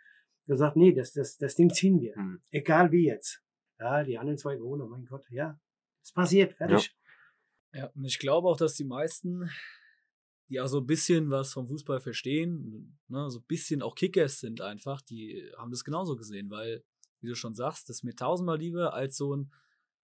gesagt, 0.47 0.77
nee, 0.77 0.93
das, 0.93 1.11
das, 1.13 1.37
das 1.37 1.55
Ding 1.55 1.69
ziehen 1.69 1.99
wir. 1.99 2.17
Mhm. 2.17 2.41
Egal 2.49 2.91
wie 2.91 3.07
jetzt. 3.07 3.41
Ja, 3.79 4.03
die 4.03 4.17
anderen 4.17 4.37
zwei 4.37 4.55
Tore, 4.55 4.87
mein 4.87 5.05
Gott, 5.05 5.25
ja. 5.31 5.59
Es 6.03 6.11
passiert, 6.13 6.53
fertig. 6.53 6.95
Ja, 7.73 7.87
und 7.95 8.05
ich 8.05 8.19
glaube 8.19 8.47
auch, 8.47 8.57
dass 8.57 8.75
die 8.75 8.83
meisten, 8.85 9.49
die 10.49 10.59
auch 10.59 10.67
so 10.67 10.79
ein 10.79 10.85
bisschen 10.85 11.29
was 11.29 11.53
vom 11.53 11.67
Fußball 11.67 11.99
verstehen, 11.99 12.99
ne, 13.07 13.29
so 13.29 13.39
ein 13.39 13.45
bisschen 13.47 13.81
auch 13.81 13.95
Kickers 13.95 14.39
sind 14.39 14.61
einfach, 14.61 15.01
die 15.01 15.49
haben 15.57 15.71
das 15.71 15.83
genauso 15.83 16.15
gesehen, 16.15 16.49
weil, 16.49 16.83
wie 17.21 17.27
du 17.27 17.35
schon 17.35 17.53
sagst, 17.53 17.89
das 17.89 17.97
ist 17.97 18.03
mir 18.03 18.15
tausendmal 18.15 18.57
lieber 18.57 18.93
als 18.93 19.17
so 19.17 19.35
ein 19.35 19.51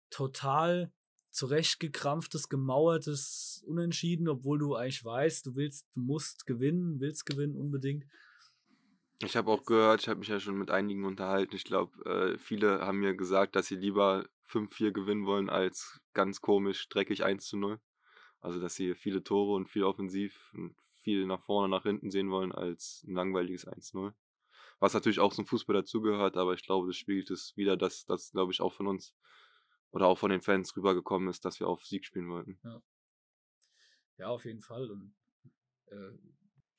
total 0.10 0.92
zurechtgekrampftes, 1.32 2.48
gemauertes 2.48 3.64
Unentschieden, 3.66 4.28
obwohl 4.28 4.60
du 4.60 4.76
eigentlich 4.76 5.04
weißt, 5.04 5.46
du 5.48 5.56
willst, 5.56 5.88
du 5.96 6.02
musst 6.02 6.46
gewinnen, 6.46 7.00
willst 7.00 7.26
gewinnen 7.26 7.56
unbedingt. 7.56 8.06
Ich 9.24 9.36
habe 9.36 9.52
auch 9.52 9.66
gehört, 9.66 10.02
ich 10.02 10.10
habe 10.10 10.20
mich 10.20 10.28
ja 10.28 10.40
schon 10.40 10.58
mit 10.58 10.70
einigen 10.70 11.06
unterhalten. 11.06 11.56
Ich 11.56 11.64
glaube, 11.64 12.04
äh, 12.06 12.38
viele 12.38 12.82
haben 12.82 13.00
mir 13.00 13.16
gesagt, 13.16 13.56
dass 13.56 13.68
sie 13.68 13.76
lieber 13.76 14.26
5-4 14.48 14.92
gewinnen 14.92 15.26
wollen, 15.26 15.50
als 15.50 16.02
ganz 16.14 16.42
komisch 16.42 16.88
dreckig 16.90 17.24
1 17.24 17.48
zu 17.48 17.58
0. 17.58 17.80
Also, 18.42 18.60
dass 18.60 18.76
sie 18.76 18.94
viele 18.94 19.24
Tore 19.24 19.56
und 19.56 19.70
viel 19.70 19.84
offensiv 19.84 20.52
und 20.54 20.76
viel 21.02 21.26
nach 21.26 21.42
vorne, 21.42 21.70
nach 21.70 21.84
hinten 21.84 22.12
sehen 22.12 22.30
wollen, 22.30 22.52
als 22.52 23.04
ein 23.08 23.14
langweiliges 23.14 23.68
1-0. 23.68 24.14
Was 24.84 24.94
natürlich 24.94 25.22
auch 25.22 25.32
zum 25.32 25.46
Fußball 25.46 25.76
dazugehört, 25.78 26.36
aber 26.36 26.54
ich 26.56 26.66
glaube, 26.66 26.88
das 26.88 26.98
spiegelt 26.98 27.32
es 27.32 27.54
wieder, 27.56 27.78
dass 27.78 28.04
das, 28.06 28.32
glaube 28.34 28.52
ich, 28.52 28.60
auch 28.60 28.74
von 28.74 28.86
uns 28.88 29.16
oder 29.92 30.08
auch 30.08 30.18
von 30.18 30.30
den 30.30 30.42
Fans 30.42 30.76
rübergekommen 30.76 31.30
ist, 31.30 31.46
dass 31.46 31.62
wir 31.62 31.68
auf 31.70 31.86
Sieg 31.86 32.04
spielen 32.04 32.28
wollten. 32.30 32.60
Ja, 34.18 34.28
auf 34.28 34.44
jeden 34.44 34.60
Fall. 34.60 34.92
Und, 34.92 35.14
äh, 35.88 35.96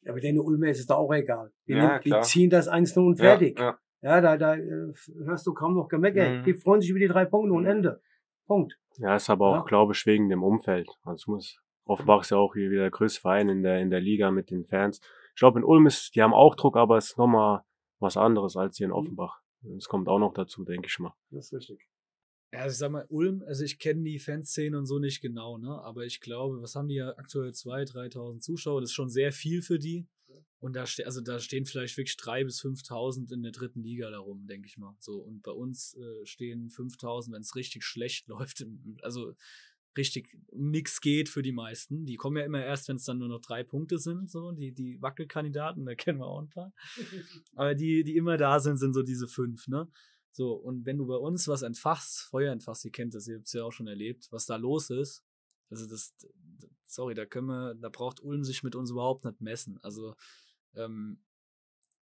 Ja, 0.02 0.10
aber 0.12 0.20
den 0.20 0.38
Ulmer 0.38 0.68
ist 0.68 0.80
es 0.80 0.86
da 0.86 0.96
auch 0.96 1.10
egal. 1.14 1.50
Die, 1.66 1.72
Ja, 1.72 1.78
nehmen, 1.86 2.00
die 2.04 2.10
klar. 2.10 2.22
ziehen 2.24 2.50
das 2.50 2.68
1 2.68 2.94
und 2.98 3.16
fertig. 3.16 3.58
Ja, 3.58 3.78
Ja, 4.02 4.20
da, 4.20 4.36
da 4.36 4.54
äh, 4.56 4.92
hörst 5.24 5.46
du 5.46 5.54
kaum 5.54 5.74
noch 5.74 5.88
Gemecker. 5.88 6.28
Mhm. 6.28 6.44
Die 6.44 6.52
freuen 6.52 6.82
sich 6.82 6.90
über 6.90 6.98
die 6.98 7.08
drei 7.08 7.24
Punkte 7.24 7.54
und 7.54 7.62
Mhm. 7.62 7.68
Ende. 7.70 8.02
Punkt. 8.46 8.78
Ja, 8.98 9.16
ist 9.16 9.30
aber 9.30 9.46
auch, 9.48 9.54
Ja. 9.54 9.62
glaube 9.62 9.94
ich, 9.94 10.04
wegen 10.04 10.28
dem 10.28 10.42
Umfeld. 10.42 10.90
Also 11.04 11.14
es 11.14 11.26
muss, 11.26 11.58
Offenbach 11.86 12.20
ist 12.20 12.30
ja 12.32 12.36
auch 12.36 12.52
hier 12.52 12.70
wieder 12.70 12.82
der 12.82 12.90
größte 12.90 13.22
Verein 13.22 13.48
in 13.48 13.62
der, 13.62 13.80
in 13.80 13.88
der 13.88 14.00
Liga 14.02 14.30
mit 14.30 14.50
den 14.50 14.66
Fans. 14.66 15.00
Ich 15.30 15.36
glaube, 15.40 15.58
in 15.58 15.64
Ulm 15.64 15.86
ist, 15.86 16.14
die 16.14 16.22
haben 16.22 16.34
auch 16.34 16.54
Druck, 16.54 16.76
aber 16.76 16.98
es 16.98 17.12
ist 17.12 17.16
nochmal 17.18 17.62
was 18.00 18.16
anderes 18.16 18.56
als 18.56 18.76
hier 18.76 18.86
in 18.86 18.90
Mhm. 18.90 18.96
Offenbach. 18.96 19.40
Das 19.62 19.86
kommt 19.88 20.08
auch 20.08 20.18
noch 20.18 20.34
dazu, 20.34 20.64
denke 20.64 20.88
ich 20.88 20.98
mal. 20.98 21.14
Das 21.30 21.46
ist 21.46 21.52
richtig. 21.54 21.88
Ja, 22.52 22.60
also 22.60 22.74
ich 22.74 22.78
sag 22.78 22.90
mal, 22.92 23.06
Ulm, 23.08 23.42
also 23.46 23.64
ich 23.64 23.78
kenne 23.78 24.02
die 24.04 24.18
Fanszene 24.18 24.78
und 24.78 24.86
so 24.86 24.98
nicht 24.98 25.20
genau, 25.20 25.58
ne? 25.58 25.82
Aber 25.82 26.04
ich 26.04 26.20
glaube, 26.20 26.62
was 26.62 26.76
haben 26.76 26.88
die 26.88 26.96
ja 26.96 27.10
aktuell? 27.16 27.52
2.000, 27.52 27.92
3.000 27.92 28.40
Zuschauer, 28.40 28.80
das 28.80 28.90
ist 28.90 28.94
schon 28.94 29.10
sehr 29.10 29.32
viel 29.32 29.62
für 29.62 29.78
die. 29.78 30.06
Und 30.60 30.74
da, 30.76 30.86
ste 30.86 31.04
also 31.04 31.20
da 31.20 31.40
stehen 31.40 31.66
vielleicht 31.66 31.96
wirklich 31.96 32.16
3.000 32.16 32.44
bis 32.44 32.60
5.000 32.60 33.32
in 33.32 33.42
der 33.42 33.52
dritten 33.52 33.82
Liga 33.82 34.10
darum, 34.10 34.46
denke 34.46 34.66
ich 34.68 34.78
mal. 34.78 34.96
So, 34.98 35.18
und 35.18 35.42
bei 35.42 35.50
uns 35.52 35.94
äh, 35.94 36.24
stehen 36.24 36.70
5.000, 36.70 37.32
wenn 37.32 37.42
es 37.42 37.54
richtig 37.56 37.84
schlecht 37.84 38.28
läuft, 38.28 38.60
im, 38.60 38.96
also 39.02 39.34
richtig 39.96 40.36
um 40.48 40.70
nichts 40.70 41.00
geht 41.00 41.28
für 41.28 41.42
die 41.42 41.52
meisten. 41.52 42.04
Die 42.06 42.16
kommen 42.16 42.36
ja 42.36 42.44
immer 42.44 42.64
erst, 42.64 42.88
wenn 42.88 42.96
es 42.96 43.04
dann 43.04 43.18
nur 43.18 43.28
noch 43.28 43.40
drei 43.40 43.62
Punkte 43.62 43.98
sind, 43.98 44.30
so, 44.30 44.52
die, 44.52 44.72
die 44.72 45.00
Wackelkandidaten, 45.00 45.84
da 45.84 45.94
kennen 45.94 46.18
wir 46.18 46.26
auch 46.26 46.40
ein 46.40 46.48
paar. 46.48 46.72
Aber 47.54 47.74
die, 47.74 48.04
die 48.04 48.16
immer 48.16 48.36
da 48.36 48.60
sind, 48.60 48.78
sind 48.78 48.94
so 48.94 49.02
diese 49.02 49.28
fünf, 49.28 49.68
ne? 49.68 49.88
So, 50.32 50.52
und 50.52 50.84
wenn 50.84 50.98
du 50.98 51.06
bei 51.06 51.16
uns 51.16 51.46
was 51.46 51.62
entfachst, 51.62 52.22
Feuer 52.22 52.52
entfachst, 52.52 52.84
ihr 52.84 52.90
kennt 52.90 53.14
das, 53.14 53.28
ihr 53.28 53.36
habt 53.36 53.46
es 53.46 53.52
ja 53.52 53.62
auch 53.62 53.70
schon 53.70 53.86
erlebt, 53.86 54.26
was 54.32 54.46
da 54.46 54.56
los 54.56 54.90
ist, 54.90 55.24
also 55.70 55.86
das, 55.86 56.14
sorry, 56.86 57.14
da 57.14 57.24
können 57.24 57.46
wir, 57.46 57.74
da 57.74 57.88
braucht 57.88 58.20
Ulm 58.20 58.44
sich 58.44 58.62
mit 58.62 58.74
uns 58.74 58.90
überhaupt 58.90 59.24
nicht 59.24 59.40
messen. 59.40 59.78
Also, 59.82 60.14
ähm, 60.74 61.22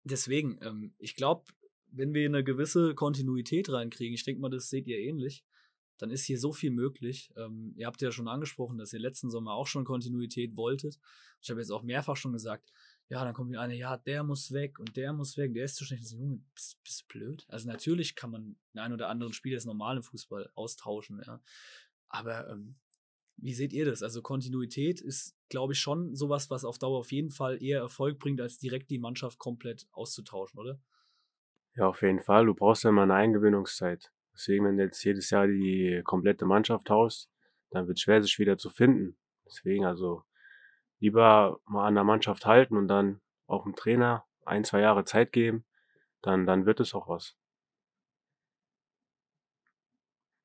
deswegen, 0.03 0.59
ähm, 0.61 0.93
ich 0.97 1.15
glaube, 1.15 1.45
wenn 1.91 2.13
wir 2.13 2.25
eine 2.25 2.43
gewisse 2.43 2.95
Kontinuität 2.95 3.69
reinkriegen, 3.69 4.13
ich 4.13 4.23
denke 4.23 4.41
mal, 4.41 4.49
das 4.49 4.69
seht 4.69 4.87
ihr 4.87 4.99
ähnlich, 4.99 5.43
dann 5.99 6.09
ist 6.09 6.25
hier 6.25 6.39
so 6.39 6.51
viel 6.51 6.71
möglich. 6.71 7.31
Ähm, 7.37 7.73
ihr 7.75 7.85
habt 7.85 8.01
ja 8.01 8.11
schon 8.11 8.27
angesprochen, 8.27 8.77
dass 8.77 8.93
ihr 8.93 8.99
letzten 8.99 9.29
Sommer 9.29 9.53
auch 9.53 9.67
schon 9.67 9.85
Kontinuität 9.85 10.57
wolltet. 10.57 10.97
Ich 11.41 11.49
habe 11.49 11.59
jetzt 11.59 11.71
auch 11.71 11.83
mehrfach 11.83 12.15
schon 12.15 12.33
gesagt, 12.33 12.71
ja, 13.09 13.23
dann 13.23 13.33
kommt 13.33 13.49
wieder 13.49 13.61
eine, 13.61 13.75
ja, 13.75 13.97
der 13.97 14.23
muss 14.23 14.51
weg 14.51 14.79
und 14.79 14.95
der 14.95 15.13
muss 15.13 15.37
weg, 15.37 15.53
der 15.53 15.65
ist 15.65 15.75
zu 15.75 15.85
schlecht. 15.85 16.03
Ich 16.03 16.09
so, 16.09 16.17
Junge, 16.17 16.41
bist, 16.55 16.81
bist 16.83 17.07
blöd? 17.07 17.45
Also 17.49 17.67
natürlich 17.67 18.15
kann 18.15 18.31
man 18.31 18.55
den 18.73 18.79
einen 18.79 18.93
oder 18.93 19.09
anderen 19.09 19.33
Spieler 19.33 19.55
des 19.55 19.65
normalen 19.65 20.01
Fußball 20.01 20.49
austauschen, 20.55 21.21
ja. 21.25 21.41
Aber 22.07 22.49
ähm, 22.49 22.75
wie 23.37 23.53
seht 23.53 23.73
ihr 23.73 23.85
das? 23.85 24.03
Also 24.03 24.21
Kontinuität 24.21 25.01
ist, 25.01 25.35
glaube 25.49 25.73
ich, 25.73 25.79
schon 25.79 26.15
sowas, 26.15 26.49
was 26.49 26.65
auf 26.65 26.77
Dauer 26.77 26.99
auf 26.99 27.11
jeden 27.11 27.29
Fall 27.29 27.61
eher 27.61 27.79
Erfolg 27.79 28.19
bringt, 28.19 28.41
als 28.41 28.57
direkt 28.57 28.89
die 28.89 28.99
Mannschaft 28.99 29.37
komplett 29.37 29.87
auszutauschen, 29.91 30.59
oder? 30.59 30.79
Ja, 31.75 31.87
auf 31.87 32.01
jeden 32.01 32.19
Fall. 32.19 32.45
Du 32.45 32.53
brauchst 32.53 32.83
ja 32.83 32.89
immer 32.89 33.03
eine 33.03 33.15
Eingewöhnungszeit. 33.15 34.11
Deswegen, 34.39 34.63
wenn 34.63 34.77
du 34.77 34.83
jetzt 34.83 35.03
jedes 35.03 35.29
Jahr 35.31 35.47
die 35.47 36.01
komplette 36.05 36.45
Mannschaft 36.45 36.87
tauscht, 36.87 37.27
dann 37.71 37.87
wird 37.87 37.97
es 37.97 38.03
schwer, 38.03 38.23
sich 38.23 38.39
wieder 38.39 38.57
zu 38.57 38.69
finden. 38.69 39.17
Deswegen 39.45 39.83
also 39.83 40.23
lieber 40.99 41.59
mal 41.65 41.85
an 41.85 41.95
der 41.95 42.05
Mannschaft 42.05 42.45
halten 42.45 42.77
und 42.77 42.87
dann 42.87 43.19
auch 43.47 43.63
dem 43.63 43.75
Trainer 43.75 44.25
ein, 44.45 44.63
zwei 44.63 44.79
Jahre 44.79 45.03
Zeit 45.03 45.33
geben, 45.33 45.65
dann, 46.21 46.45
dann 46.45 46.65
wird 46.65 46.79
es 46.79 46.93
auch 46.93 47.09
was. 47.09 47.35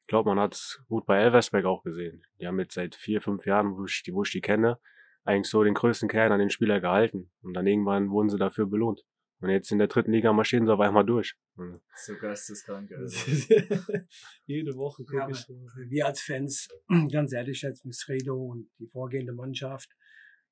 Ich 0.03 0.09
glaube, 0.09 0.29
man 0.29 0.41
hat 0.41 0.55
es 0.55 0.83
gut 0.89 1.07
bei 1.07 1.21
Elversberg 1.21 1.65
auch 1.65 1.85
gesehen. 1.85 2.27
Die 2.41 2.49
haben 2.49 2.59
jetzt 2.59 2.75
seit 2.75 2.97
vier, 2.97 3.23
fünf 3.23 3.47
Jahren, 3.47 3.77
wo 3.77 3.85
ich, 3.85 4.03
wo 4.13 4.25
ich 4.25 4.33
die 4.33 4.41
kenne, 4.41 4.81
eigentlich 5.23 5.49
so 5.49 5.63
den 5.63 5.75
größten 5.75 6.09
Kern 6.09 6.33
an 6.33 6.41
den 6.41 6.51
Spieler 6.51 6.81
gehalten. 6.81 7.31
Und 7.43 7.55
dann 7.55 7.67
irgendwann 7.67 8.11
wurden 8.11 8.29
sie 8.29 8.39
dafür 8.39 8.67
belohnt. 8.67 9.05
Und 9.45 9.51
jetzt 9.51 9.71
in 9.71 9.77
der 9.79 9.89
dritten 9.89 10.11
Liga 10.11 10.33
marschieren 10.33 10.65
sie 10.65 10.73
auf 10.73 10.81
einmal 10.81 11.05
durch. 11.05 11.37
Und 11.57 11.83
So 11.97 12.17
geisteskrank. 12.17 12.91
Also. 12.97 13.31
Jede 14.47 14.75
Woche 14.75 15.05
gucke 15.05 15.19
Ja, 15.19 15.29
ich. 15.29 15.47
wir 15.91 16.07
als 16.07 16.23
Fans, 16.23 16.67
ganz 17.13 17.31
ehrlich, 17.35 17.61
jetzt 17.61 17.85
mit 17.85 17.95
Redo 18.09 18.43
und 18.43 18.71
die 18.79 18.87
vorgehende 18.87 19.35
Mannschaft, 19.35 19.95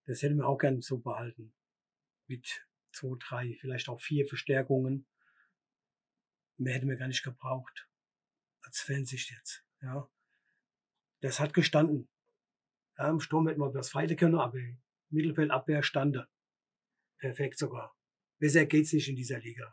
das 0.04 0.20
hätten 0.20 0.36
wir 0.36 0.46
auch 0.46 0.58
gern 0.58 0.82
so 0.82 0.98
behalten. 0.98 1.54
Mit 2.26 2.66
zwei, 2.92 3.16
drei, 3.18 3.56
vielleicht 3.62 3.88
auch 3.88 3.98
vier 3.98 4.26
Verstärkungen. 4.26 5.06
Mehr 6.58 6.74
hätten 6.74 6.90
wir 6.90 6.96
gar 6.96 7.08
nicht 7.08 7.22
gebraucht. 7.22 7.88
Als 8.60 8.82
Fansicht 8.82 9.30
jetzt, 9.30 9.64
ja. 9.80 10.06
Das 11.22 11.40
hat 11.40 11.54
gestanden. 11.54 12.10
Ja, 12.98 13.08
im 13.08 13.20
Sturm 13.20 13.48
hätten 13.48 13.60
wir 13.60 13.72
das 13.72 13.88
feile 13.88 14.16
können, 14.16 14.34
aber 14.34 14.58
im 14.58 14.82
Mittelfeldabwehr 15.08 15.82
stande. 15.82 16.28
Perfekt 17.18 17.56
sogar. 17.56 17.96
Besser 18.42 18.66
geht's 18.66 18.92
nicht 18.92 19.08
in 19.08 19.14
dieser 19.14 19.38
Liga. 19.38 19.72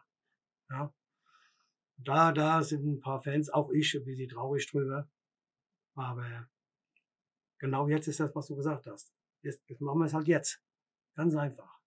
Ja. 0.70 0.93
Da, 1.97 2.32
da 2.32 2.61
sind 2.61 2.86
ein 2.86 2.99
paar 2.99 3.20
Fans, 3.20 3.49
auch 3.49 3.72
ich, 3.72 3.95
ein 3.95 4.05
bisschen 4.05 4.30
traurig 4.30 4.70
drüber. 4.70 5.09
Aber 5.95 6.47
genau 7.57 7.88
jetzt 7.88 8.07
ist 8.07 8.20
das, 8.20 8.36
was 8.36 8.45
du 8.45 8.55
gesagt 8.55 8.86
hast. 8.86 9.11
Jetzt, 9.41 9.67
jetzt 9.67 9.82
machen 9.82 9.97
wir 9.97 10.05
es 10.05 10.13
halt 10.13 10.28
jetzt. 10.28 10.63
Ganz 11.15 11.36
einfach. 11.36 11.82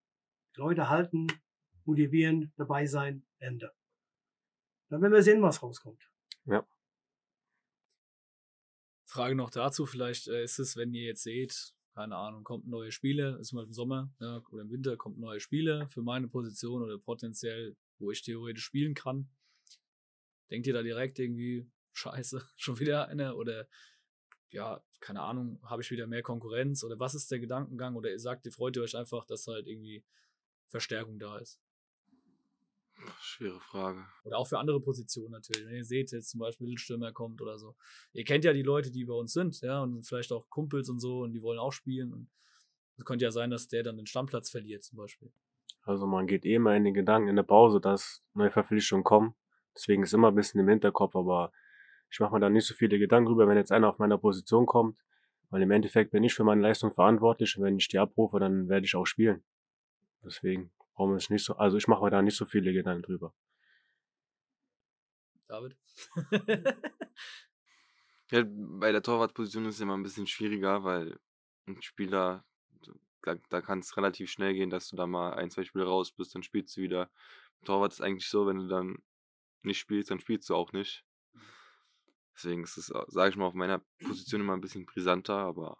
Leute 0.55 0.89
halten, 0.89 1.27
motivieren, 1.85 2.51
dabei 2.57 2.85
sein, 2.85 3.25
Ende. 3.39 3.73
Dann 4.89 5.01
werden 5.01 5.13
wir 5.13 5.23
sehen, 5.23 5.41
was 5.41 5.63
rauskommt. 5.63 6.11
Ja. 6.43 6.67
Frage 9.05 9.35
noch 9.35 9.51
dazu, 9.51 9.85
vielleicht 9.85 10.27
äh, 10.27 10.43
ist 10.43 10.59
es, 10.59 10.75
wenn 10.75 10.93
ihr 10.93 11.05
jetzt 11.05 11.23
seht, 11.23 11.73
keine 11.93 12.15
Ahnung, 12.15 12.43
kommt 12.43 12.67
neue 12.67 12.91
Spiele, 12.91 13.37
ist 13.39 13.53
mal 13.53 13.63
im 13.63 13.73
Sommer 13.73 14.11
ja, 14.19 14.41
oder 14.51 14.63
im 14.63 14.71
Winter 14.71 14.97
kommt 14.97 15.19
neue 15.19 15.39
Spiele 15.39 15.87
für 15.89 16.01
meine 16.01 16.27
Position 16.27 16.81
oder 16.81 16.97
potenziell, 16.97 17.75
wo 17.99 18.11
ich 18.11 18.23
theoretisch 18.23 18.63
spielen 18.63 18.95
kann. 18.95 19.29
Denkt 20.49 20.67
ihr 20.67 20.73
da 20.73 20.81
direkt 20.81 21.19
irgendwie, 21.19 21.69
scheiße, 21.93 22.43
schon 22.55 22.79
wieder 22.79 23.07
eine 23.07 23.35
oder 23.35 23.67
ja, 24.49 24.83
keine 24.99 25.21
Ahnung, 25.21 25.59
habe 25.63 25.81
ich 25.81 25.91
wieder 25.91 26.07
mehr 26.07 26.21
Konkurrenz 26.21 26.83
oder 26.83 26.99
was 26.99 27.15
ist 27.15 27.31
der 27.31 27.39
Gedankengang 27.39 27.95
oder 27.95 28.11
ihr 28.11 28.19
sagt, 28.19 28.45
ihr 28.45 28.51
freut 28.51 28.77
euch 28.77 28.95
einfach, 28.95 29.25
dass 29.25 29.47
halt 29.47 29.67
irgendwie 29.67 30.03
Verstärkung 30.67 31.19
da 31.19 31.37
ist? 31.37 31.62
Schwere 33.21 33.59
Frage. 33.59 34.05
Oder 34.23 34.37
auch 34.37 34.47
für 34.47 34.59
andere 34.59 34.79
Positionen 34.79 35.31
natürlich. 35.31 35.65
Wenn 35.65 35.75
ihr 35.75 35.85
seht, 35.85 36.11
jetzt 36.11 36.29
zum 36.29 36.39
Beispiel 36.39 36.65
Mittelstürmer 36.67 37.11
kommt 37.11 37.41
oder 37.41 37.57
so. 37.57 37.75
Ihr 38.11 38.23
kennt 38.23 38.43
ja 38.43 38.53
die 38.53 38.61
Leute, 38.61 38.91
die 38.91 39.05
bei 39.05 39.13
uns 39.13 39.33
sind, 39.33 39.59
ja, 39.61 39.81
und 39.81 40.05
vielleicht 40.05 40.31
auch 40.31 40.49
Kumpels 40.49 40.89
und 40.89 40.99
so 40.99 41.21
und 41.21 41.31
die 41.31 41.41
wollen 41.41 41.59
auch 41.59 41.71
spielen. 41.71 42.13
Und 42.13 42.29
es 42.97 43.05
könnte 43.05 43.25
ja 43.25 43.31
sein, 43.31 43.49
dass 43.49 43.67
der 43.67 43.83
dann 43.83 43.97
den 43.97 44.05
Stammplatz 44.05 44.49
verliert, 44.49 44.83
zum 44.83 44.97
Beispiel. 44.97 45.31
Also 45.83 46.05
man 46.07 46.27
geht 46.27 46.45
eh 46.45 46.55
immer 46.55 46.75
in 46.75 46.85
den 46.85 46.93
Gedanken 46.93 47.29
in 47.29 47.35
der 47.35 47.43
Pause, 47.43 47.81
dass 47.81 48.23
neue 48.33 48.51
Verpflichtungen 48.51 49.03
kommen. 49.03 49.35
Deswegen 49.75 50.03
ist 50.03 50.13
immer 50.13 50.29
ein 50.29 50.35
bisschen 50.35 50.59
im 50.59 50.69
Hinterkopf, 50.69 51.15
aber 51.15 51.51
ich 52.09 52.19
mache 52.19 52.33
mir 52.33 52.39
da 52.39 52.49
nicht 52.49 52.67
so 52.67 52.73
viele 52.73 52.99
Gedanken 52.99 53.27
drüber, 53.27 53.47
wenn 53.47 53.57
jetzt 53.57 53.71
einer 53.71 53.89
auf 53.89 53.97
meiner 53.97 54.17
Position 54.17 54.65
kommt. 54.65 54.97
Weil 55.49 55.61
im 55.61 55.71
Endeffekt 55.71 56.11
bin 56.11 56.23
ich 56.23 56.33
für 56.33 56.43
meine 56.43 56.61
Leistung 56.61 56.91
verantwortlich 56.91 57.57
und 57.57 57.63
wenn 57.63 57.77
ich 57.77 57.87
die 57.87 57.99
abrufe, 57.99 58.39
dann 58.39 58.69
werde 58.69 58.85
ich 58.85 58.95
auch 58.95 59.05
spielen. 59.05 59.43
Deswegen 60.23 60.71
brauchen 60.93 61.11
wir 61.11 61.17
es 61.17 61.29
nicht 61.29 61.45
so, 61.45 61.55
also 61.55 61.77
ich 61.77 61.87
mache 61.87 62.03
mir 62.03 62.09
da 62.09 62.21
nicht 62.21 62.37
so 62.37 62.45
viele 62.45 62.73
Gedanken 62.73 63.03
drüber. 63.03 63.33
David? 65.47 65.75
ja, 68.31 68.43
bei 68.47 68.91
der 68.91 69.03
Torwartposition 69.03 69.65
ist 69.65 69.75
es 69.75 69.81
immer 69.81 69.95
ein 69.95 70.03
bisschen 70.03 70.27
schwieriger, 70.27 70.83
weil 70.83 71.19
ein 71.67 71.81
Spieler, 71.81 72.45
da, 73.21 73.35
da 73.49 73.61
kann 73.61 73.79
es 73.79 73.95
relativ 73.97 74.29
schnell 74.29 74.53
gehen, 74.53 74.69
dass 74.69 74.89
du 74.89 74.95
da 74.95 75.05
mal 75.05 75.33
ein, 75.33 75.51
zwei 75.51 75.63
Spiele 75.63 75.85
raus 75.85 76.11
bist, 76.11 76.33
dann 76.35 76.43
spielst 76.43 76.75
du 76.77 76.81
wieder. 76.81 77.09
Torwart 77.65 77.93
ist 77.93 78.01
eigentlich 78.01 78.27
so, 78.27 78.47
wenn 78.47 78.57
du 78.57 78.67
dann 78.67 78.97
nicht 79.61 79.79
spielst, 79.79 80.11
dann 80.11 80.19
spielst 80.19 80.49
du 80.49 80.55
auch 80.55 80.73
nicht. 80.73 81.05
Deswegen 82.35 82.63
ist 82.63 82.77
es, 82.77 82.87
sage 82.87 83.29
ich 83.29 83.35
mal, 83.35 83.45
auf 83.45 83.53
meiner 83.53 83.79
Position 83.99 84.41
immer 84.41 84.53
ein 84.53 84.61
bisschen 84.61 84.85
brisanter, 84.85 85.37
aber 85.37 85.77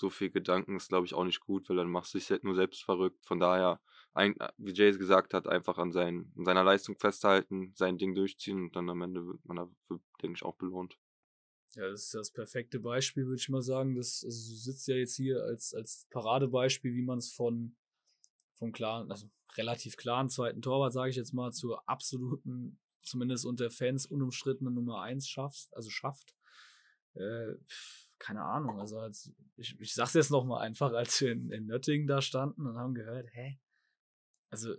so 0.00 0.10
viel 0.10 0.30
Gedanken 0.30 0.76
ist, 0.76 0.88
glaube 0.88 1.06
ich, 1.06 1.14
auch 1.14 1.24
nicht 1.24 1.40
gut, 1.40 1.68
weil 1.68 1.76
dann 1.76 1.90
machst 1.90 2.14
du 2.14 2.18
dich 2.18 2.30
halt 2.30 2.44
nur 2.44 2.54
selbst 2.54 2.82
verrückt. 2.82 3.24
Von 3.24 3.38
daher, 3.38 3.80
ein, 4.14 4.34
wie 4.56 4.72
Jay 4.72 4.96
gesagt 4.96 5.34
hat, 5.34 5.46
einfach 5.46 5.78
an, 5.78 5.92
sein, 5.92 6.32
an 6.36 6.44
seiner 6.44 6.64
Leistung 6.64 6.98
festhalten, 6.98 7.72
sein 7.76 7.98
Ding 7.98 8.14
durchziehen 8.14 8.64
und 8.64 8.76
dann 8.76 8.88
am 8.90 9.02
Ende 9.02 9.26
wird 9.26 9.44
man 9.44 9.58
dafür, 9.58 10.00
denke 10.22 10.36
ich, 10.36 10.42
auch 10.42 10.56
belohnt. 10.56 10.98
Ja, 11.74 11.88
das 11.88 12.04
ist 12.04 12.14
das 12.14 12.32
perfekte 12.32 12.80
Beispiel, 12.80 13.26
würde 13.26 13.40
ich 13.40 13.48
mal 13.48 13.62
sagen. 13.62 13.94
Das 13.94 14.24
also, 14.24 14.54
sitzt 14.54 14.88
ja 14.88 14.96
jetzt 14.96 15.14
hier 15.14 15.42
als, 15.44 15.72
als 15.72 16.08
Paradebeispiel, 16.10 16.94
wie 16.94 17.02
man 17.02 17.18
es 17.18 17.32
von 17.32 17.76
vom 18.60 18.72
klaren, 18.72 19.10
also 19.10 19.26
relativ 19.56 19.96
klaren 19.96 20.28
zweiten 20.28 20.60
Torwart, 20.60 20.92
sage 20.92 21.10
ich 21.10 21.16
jetzt 21.16 21.32
mal, 21.32 21.50
zur 21.50 21.88
absoluten, 21.88 22.78
zumindest 23.00 23.46
unter 23.46 23.70
Fans 23.70 24.06
unumstrittenen 24.06 24.74
Nummer 24.74 25.00
1 25.02 25.28
schafft, 25.28 25.74
also 25.74 25.88
schafft. 25.88 26.34
Äh, 27.14 27.54
keine 28.20 28.44
Ahnung, 28.44 28.78
also 28.78 28.98
als, 28.98 29.32
ich, 29.56 29.80
ich 29.80 29.94
sag's 29.94 30.14
jetzt 30.14 30.30
nochmal 30.30 30.62
einfach, 30.62 30.92
als 30.92 31.20
wir 31.20 31.32
in, 31.32 31.50
in 31.50 31.66
Nöttingen 31.66 32.06
da 32.06 32.22
standen 32.22 32.66
und 32.66 32.76
haben 32.76 32.94
gehört, 32.94 33.28
hä? 33.32 33.58
Also, 34.50 34.74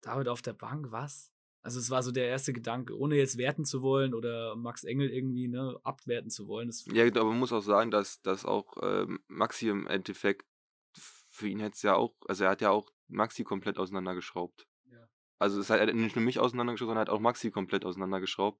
David 0.00 0.28
auf 0.28 0.42
der 0.42 0.54
Bank, 0.54 0.90
was? 0.90 1.30
Also 1.62 1.78
es 1.78 1.90
war 1.90 2.02
so 2.02 2.10
der 2.10 2.26
erste 2.26 2.54
Gedanke, 2.54 2.96
ohne 2.96 3.16
jetzt 3.16 3.36
werten 3.36 3.66
zu 3.66 3.82
wollen 3.82 4.14
oder 4.14 4.56
Max 4.56 4.82
Engel 4.82 5.10
irgendwie 5.10 5.46
ne, 5.46 5.78
abwerten 5.82 6.30
zu 6.30 6.48
wollen. 6.48 6.72
ja, 6.86 7.04
aber 7.04 7.24
man 7.24 7.38
muss 7.38 7.52
auch 7.52 7.60
sagen, 7.60 7.90
dass, 7.90 8.22
dass 8.22 8.46
auch 8.46 8.78
ähm, 8.82 9.20
Maxi 9.28 9.68
im 9.68 9.86
Endeffekt 9.86 10.46
für 10.94 11.48
ihn 11.48 11.60
hätte 11.60 11.74
es 11.74 11.82
ja 11.82 11.96
auch, 11.96 12.14
also 12.26 12.44
er 12.44 12.50
hat 12.50 12.62
ja 12.62 12.70
auch 12.70 12.90
Maxi 13.08 13.44
komplett 13.44 13.78
auseinandergeschraubt. 13.78 14.66
Ja. 14.90 15.06
Also 15.38 15.60
es 15.60 15.68
hat 15.68 15.94
nicht 15.94 16.16
nur 16.16 16.24
mich 16.24 16.38
auseinandergeschraubt, 16.38 16.88
sondern 16.88 17.02
hat 17.02 17.10
auch 17.10 17.20
Maxi 17.20 17.50
komplett 17.50 17.84
auseinandergeschraubt. 17.84 18.58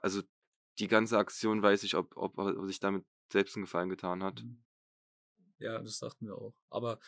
Also 0.00 0.22
die 0.78 0.88
ganze 0.88 1.18
Aktion 1.18 1.60
weiß 1.60 1.82
ich, 1.82 1.96
ob, 1.96 2.16
ob 2.16 2.38
er 2.38 2.66
sich 2.66 2.78
damit 2.78 3.04
selbst 3.32 3.56
einen 3.56 3.64
Gefallen 3.64 3.88
getan 3.88 4.22
hat. 4.22 4.42
Mhm. 4.42 4.62
Ja, 5.58 5.80
das 5.80 5.98
dachten 5.98 6.26
wir 6.26 6.36
auch. 6.36 6.54
Aber 6.70 6.98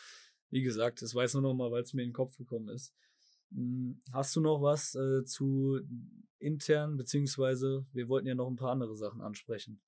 wie 0.49 0.61
gesagt, 0.61 1.01
das 1.01 1.13
weiß 1.13 1.33
nur 1.33 1.43
noch 1.43 1.53
mal, 1.53 1.71
weil 1.71 1.83
es 1.83 1.93
mir 1.93 2.03
in 2.03 2.09
den 2.09 2.13
Kopf 2.13 2.37
gekommen 2.37 2.69
ist. 2.69 2.93
Hm, 3.51 3.99
hast 4.11 4.35
du 4.35 4.41
noch 4.41 4.61
was 4.61 4.95
äh, 4.95 5.23
zu 5.25 5.79
intern, 6.39 6.97
beziehungsweise 6.97 7.85
wir 7.91 8.07
wollten 8.07 8.27
ja 8.27 8.35
noch 8.35 8.47
ein 8.47 8.55
paar 8.55 8.71
andere 8.71 8.95
Sachen 8.95 9.21
ansprechen. 9.21 9.81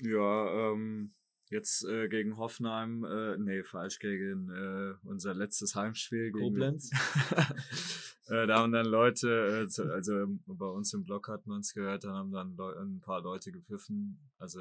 Ja, 0.00 0.72
ähm, 0.72 1.14
jetzt 1.50 1.84
äh, 1.84 2.08
gegen 2.08 2.36
Hoffenheim, 2.36 3.04
äh, 3.04 3.36
nee, 3.38 3.62
falsch, 3.62 3.98
gegen 3.98 4.50
äh, 4.50 4.94
unser 5.06 5.34
letztes 5.34 5.74
Heimspiel 5.74 6.32
gegen 6.32 6.38
Koblenz. 6.38 6.90
äh, 8.26 8.46
da 8.46 8.60
haben 8.60 8.72
dann 8.72 8.86
Leute, 8.86 9.62
äh, 9.64 9.68
zu, 9.68 9.92
also 9.92 10.26
bei 10.46 10.66
uns 10.66 10.92
im 10.94 11.04
Blog 11.04 11.28
hat 11.28 11.46
man 11.46 11.60
es 11.60 11.74
gehört, 11.74 12.04
da 12.04 12.12
haben 12.14 12.32
dann 12.32 12.56
Leu 12.56 12.72
ein 12.74 13.00
paar 13.00 13.20
Leute 13.20 13.50
gepfiffen. 13.50 14.30
Also 14.38 14.60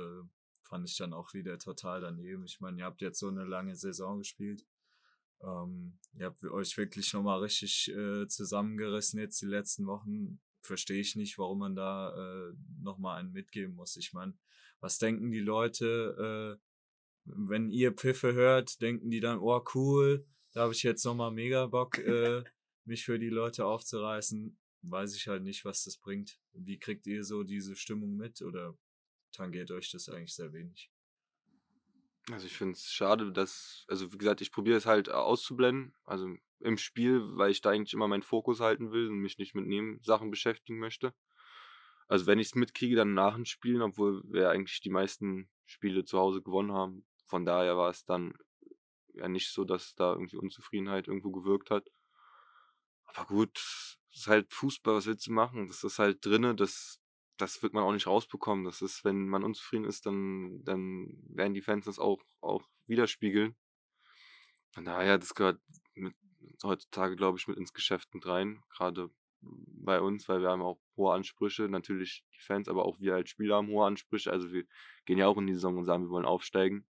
fand 0.68 0.88
ich 0.90 0.98
dann 0.98 1.14
auch 1.14 1.34
wieder 1.34 1.58
total 1.58 2.02
daneben. 2.02 2.46
Ich 2.46 2.60
meine, 2.60 2.80
ihr 2.80 2.86
habt 2.86 3.02
jetzt 3.02 3.20
so 3.20 3.30
eine 3.30 3.46
lange 3.46 3.76
Saison 3.76 4.20
gespielt. 4.20 4.66
Ähm, 5.42 5.98
ihr 6.14 6.26
habt 6.26 6.44
euch 6.44 6.78
wirklich 6.78 7.14
nochmal 7.14 7.40
richtig 7.40 7.92
äh, 7.96 8.28
zusammengerissen 8.28 9.20
jetzt 9.20 9.42
die 9.42 9.48
letzten 9.48 9.88
Wochen. 9.88 10.40
Verstehe 10.62 11.00
ich 11.00 11.16
nicht, 11.16 11.38
warum 11.38 11.60
man 11.60 11.76
da 11.76 12.50
äh, 12.50 12.54
nochmal 12.82 13.20
einen 13.20 13.32
mitgeben 13.32 13.76
muss. 13.76 13.96
Ich 13.96 14.14
meine, 14.14 14.34
was 14.80 14.98
denken 14.98 15.32
die 15.32 15.40
Leute, 15.40 16.60
äh, 16.60 16.64
wenn 17.26 17.70
ihr 17.70 17.94
Pfiffe 17.94 18.34
hört, 18.34 18.82
denken 18.82 19.10
die 19.10 19.20
dann, 19.20 19.40
oh 19.40 19.64
cool, 19.76 20.26
da 20.54 20.62
habe 20.62 20.74
ich 20.74 20.84
jetzt 20.84 21.06
nochmal 21.06 21.32
mega 21.32 21.68
Bock, 21.68 21.98
äh, 22.00 22.44
mich 22.86 23.06
für 23.06 23.20
die 23.20 23.30
Leute 23.30 23.66
aufzureißen. 23.66 24.58
Weiß 24.82 25.16
ich 25.16 25.28
halt 25.28 25.44
nicht, 25.44 25.66
was 25.66 25.84
das 25.84 25.98
bringt. 25.98 26.40
Wie 26.54 26.80
kriegt 26.80 27.08
ihr 27.08 27.24
so 27.24 27.44
diese 27.44 27.76
Stimmung 27.76 28.16
mit 28.16 28.42
oder 28.42 28.78
tangiert 29.38 29.72
euch 29.72 29.92
das 29.92 30.10
eigentlich 30.10 30.36
sehr 30.36 30.52
wenig? 30.52 30.92
Also 32.32 32.46
ich 32.46 32.58
finde 32.58 32.74
es 32.74 32.92
schade, 32.92 33.32
dass, 33.32 33.86
also 33.88 34.12
wie 34.12 34.18
gesagt, 34.18 34.42
ich 34.42 34.52
probiere 34.52 34.78
es 34.78 34.86
halt 34.86 35.10
auszublenden, 35.10 35.96
also 36.04 36.28
im 36.60 36.78
Spiel, 36.78 37.22
weil 37.38 37.52
ich 37.52 37.62
da 37.62 37.70
eigentlich 37.70 37.94
immer 37.94 38.08
meinen 38.08 38.24
Fokus 38.24 38.60
halten 38.60 38.92
will 38.92 39.08
und 39.08 39.20
mich 39.20 39.38
nicht 39.38 39.56
mit 39.56 39.66
Nebensachen 39.66 40.30
beschäftigen 40.30 40.80
möchte. 40.80 41.14
Also 42.08 42.26
wenn 42.26 42.40
ich 42.40 42.48
es 42.48 42.56
mitkriege, 42.56 42.96
dann 42.96 43.14
nach 43.14 43.36
dem 43.36 43.46
Spielen, 43.46 43.82
obwohl 43.82 44.24
wir 44.26 44.50
eigentlich 44.50 44.82
die 44.82 44.90
meisten 44.90 45.50
Spiele 45.66 46.04
zu 46.04 46.18
Hause 46.18 46.42
gewonnen 46.42 46.72
haben. 46.72 47.06
Von 47.26 47.46
daher 47.46 47.78
war 47.78 47.90
es 47.90 48.06
dann 48.06 48.34
ja 49.14 49.28
nicht 49.28 49.52
so, 49.52 49.66
dass 49.66 49.96
da 49.96 50.14
irgendwie 50.14 50.38
Unzufriedenheit 50.38 51.08
irgendwo 51.08 51.32
gewirkt 51.32 51.70
hat. 51.70 51.90
Aber 53.06 53.26
gut, 53.26 53.58
es 54.12 54.22
ist 54.22 54.28
halt 54.28 54.52
Fußball, 54.54 54.96
was 54.96 55.06
willst 55.06 55.28
du 55.28 55.32
machen? 55.32 55.68
Das 55.68 55.84
ist 55.84 56.00
halt 56.00 56.26
drinne, 56.26 56.56
das 56.56 57.02
das 57.38 57.62
wird 57.64 57.74
man 57.74 57.84
auch 57.84 57.94
nicht 57.94 58.08
rausbekommen. 58.08 58.66
Das 58.66 58.82
ist, 58.82 59.06
wenn 59.06 59.28
man 59.28 59.44
unzufrieden 59.44 59.86
ist, 59.86 60.06
dann, 60.06 60.64
dann 60.64 61.18
werden 61.30 61.54
die 61.54 61.62
Fans 61.62 61.86
das 61.86 62.00
auch, 62.00 62.22
auch 62.42 62.68
widerspiegeln. 62.88 63.56
Von 64.72 64.86
daher, 64.86 65.18
das 65.18 65.36
gehört 65.36 65.60
mit, 65.96 66.16
heutzutage, 66.64 67.16
glaube 67.16 67.38
ich, 67.38 67.48
mit 67.48 67.58
ins 67.58 67.74
Geschäft 67.74 68.14
mit 68.14 68.26
rein. 68.26 68.62
Gerade 68.70 69.10
bei 69.42 70.02
uns, 70.02 70.28
weil 70.28 70.42
wir 70.42 70.50
haben 70.50 70.62
auch 70.62 70.80
hohe 70.96 71.14
Ansprüche. 71.14 71.70
Natürlich 71.70 72.26
die 72.36 72.42
Fans, 72.42 72.68
aber 72.68 72.86
auch 72.86 73.00
wir 73.00 73.16
als 73.16 73.30
Spieler 73.30 73.58
haben 73.58 73.70
hohe 73.70 73.86
Ansprüche. 73.86 74.32
Also 74.32 74.52
wir 74.52 74.66
gehen 75.06 75.18
ja 75.18 75.28
auch 75.28 75.38
in 75.38 75.48
die 75.48 75.54
Saison 75.54 75.78
und 75.78 75.86
sagen, 75.86 76.04
wir 76.04 76.10
wollen 76.10 76.26
aufsteigen. 76.26 76.88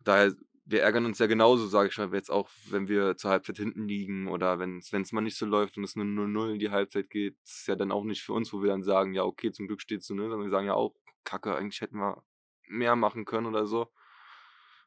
Daher 0.00 0.34
wir 0.64 0.82
ärgern 0.82 1.06
uns 1.06 1.18
ja 1.18 1.26
genauso, 1.26 1.66
sage 1.66 1.88
ich 1.88 1.98
mal, 1.98 2.12
jetzt 2.14 2.30
auch, 2.30 2.48
wenn 2.66 2.88
wir 2.88 3.16
zur 3.16 3.30
Halbzeit 3.30 3.56
hinten 3.56 3.88
liegen 3.88 4.28
oder 4.28 4.58
wenn 4.58 4.78
es 4.78 5.12
mal 5.12 5.20
nicht 5.20 5.36
so 5.36 5.46
läuft 5.46 5.76
und 5.76 5.84
es 5.84 5.96
nur 5.96 6.04
0-0 6.04 6.52
in 6.52 6.58
die 6.58 6.70
Halbzeit 6.70 7.10
geht, 7.10 7.36
ist 7.42 7.66
ja 7.66 7.74
dann 7.74 7.90
auch 7.90 8.04
nicht 8.04 8.22
für 8.22 8.32
uns, 8.32 8.52
wo 8.52 8.62
wir 8.62 8.68
dann 8.68 8.82
sagen, 8.82 9.12
ja, 9.14 9.24
okay, 9.24 9.50
zum 9.50 9.66
Glück 9.66 9.80
steht 9.80 10.00
es 10.00 10.06
so, 10.06 10.14
ne? 10.14 10.22
Sondern 10.22 10.42
wir 10.42 10.50
sagen 10.50 10.66
ja 10.66 10.74
auch, 10.74 10.94
Kacke, 11.24 11.54
eigentlich 11.54 11.80
hätten 11.80 11.98
wir 11.98 12.22
mehr 12.68 12.96
machen 12.96 13.24
können 13.24 13.46
oder 13.46 13.66
so. 13.66 13.92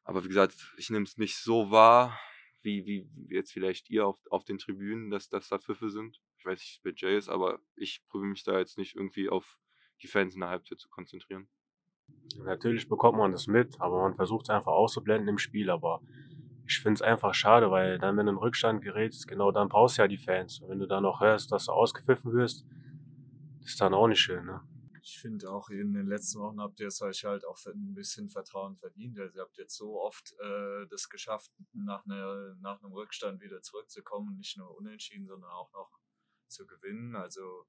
Aber 0.04 0.24
wie 0.24 0.28
gesagt, 0.30 0.74
ich 0.78 0.90
nehme 0.90 1.04
es 1.04 1.18
nicht 1.18 1.38
so 1.38 1.72
wahr, 1.72 2.18
wie, 2.62 2.86
wie 2.86 3.10
jetzt 3.34 3.52
vielleicht 3.52 3.90
ihr 3.90 4.08
auf, 4.08 4.20
auf 4.30 4.44
den 4.46 4.58
Tribünen, 4.58 5.10
dass 5.10 5.30
das 5.30 5.50
da 5.50 5.60
Pfiffe 5.60 5.90
sind. 5.90 6.22
Ich 6.38 6.46
weiß 6.46 6.60
nicht, 6.60 6.80
wer 6.84 6.94
Jay 6.96 7.18
ist, 7.18 7.30
aber 7.30 7.60
ich 7.76 8.06
probiere 8.08 8.30
mich 8.30 8.44
da 8.44 8.60
jetzt 8.60 8.78
nicht 8.78 8.96
irgendwie 8.96 9.30
auf 9.30 9.58
die 10.02 10.08
Fans 10.08 10.36
in 10.36 10.42
der 10.42 10.50
Halbzeit 10.50 10.80
zu 10.80 10.90
konzentrieren. 10.90 11.48
Natürlich 12.44 12.90
bekommt 12.90 13.18
man 13.18 13.32
das 13.32 13.48
mit, 13.48 13.80
aber 13.80 14.02
man 14.02 14.16
versucht 14.16 14.46
es 14.46 14.50
einfach 14.50 14.72
auszublenden 14.72 15.30
im 15.30 15.38
Spiel. 15.38 15.70
Aber 15.70 16.02
ich 16.68 16.80
finde 16.80 16.96
es 16.96 17.02
einfach 17.02 17.34
schade, 17.34 17.72
weil 17.72 17.98
dann, 17.98 18.18
wenn 18.18 18.26
du 18.26 18.34
in 18.34 18.38
Rückstand 18.38 18.82
gerätst, 18.82 19.28
genau 19.28 19.52
dann 19.52 19.70
brauchst 19.70 19.98
du 19.98 20.02
ja 20.02 20.08
die 20.08 20.18
Fans. 20.18 20.60
Und 20.60 20.70
wenn 20.70 20.80
du 20.80 20.88
dann 20.88 21.04
noch 21.04 21.22
hörst, 21.22 21.52
dass 21.52 21.66
du 21.66 21.72
ausgepfiffen 21.72 22.34
wirst, 22.34 22.66
ist 23.64 23.80
dann 23.82 23.94
auch 23.94 24.08
nicht 24.08 24.20
schön. 24.20 24.46
Ne? 24.46 24.62
ich 25.06 25.20
finde 25.20 25.52
auch 25.52 25.70
in 25.70 25.94
den 25.94 26.08
letzten 26.08 26.40
Wochen 26.40 26.60
habt 26.60 26.80
ihr 26.80 26.88
es 26.88 27.00
euch 27.00 27.26
halt 27.26 27.46
auch 27.46 27.64
ein 27.68 27.94
bisschen 27.94 28.28
Vertrauen 28.28 28.76
verdient. 28.76 29.20
Also 29.20 29.36
ihr 29.36 29.42
habt 29.44 29.56
jetzt 29.58 29.76
so 29.76 30.02
oft 30.02 30.34
äh, 30.40 30.88
das 30.90 31.10
geschafft, 31.10 31.52
nach, 31.74 32.04
einer, 32.06 32.56
nach 32.56 32.82
einem 32.82 32.92
Rückstand 32.92 33.40
wieder 33.40 33.62
zurückzukommen, 33.62 34.36
nicht 34.36 34.58
nur 34.58 34.76
unentschieden, 34.76 35.28
sondern 35.28 35.52
auch 35.52 35.72
noch 35.74 36.00
zu 36.48 36.66
gewinnen. 36.66 37.16
Also 37.16 37.68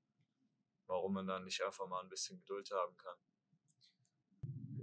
warum 0.86 1.12
man 1.12 1.26
dann 1.26 1.44
nicht 1.44 1.62
einfach 1.62 1.86
mal 1.86 2.02
ein 2.02 2.08
bisschen 2.08 2.38
Geduld 2.38 2.70
haben 2.70 2.96
kann. 2.96 3.18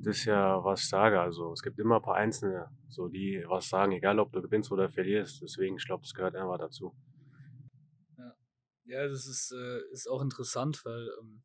Das 0.04 0.18
ist 0.18 0.26
ja, 0.26 0.62
was 0.64 0.82
ich 0.82 0.90
sage. 0.90 1.20
Also 1.22 1.54
es 1.54 1.62
gibt 1.62 1.80
immer 1.80 1.98
ein 1.98 2.02
paar 2.02 2.16
Einzelne, 2.16 2.70
so 2.90 3.08
die 3.08 3.44
was 3.48 3.70
sagen, 3.70 3.94
egal 3.94 4.20
ob 4.20 4.34
du 4.34 4.42
gewinnst 4.42 4.72
oder 4.72 4.90
verlierst. 4.90 5.42
Deswegen, 5.42 5.78
ich 5.78 5.86
glaube, 5.86 6.04
es 6.04 6.14
gehört 6.14 6.36
einfach 6.36 6.58
dazu. 6.58 6.94
Ja, 8.18 8.36
ja 8.84 9.08
das 9.08 9.26
ist, 9.26 9.54
äh, 9.54 9.80
ist 9.92 10.10
auch 10.10 10.22
interessant, 10.22 10.84
weil 10.84 11.10
ähm, 11.22 11.44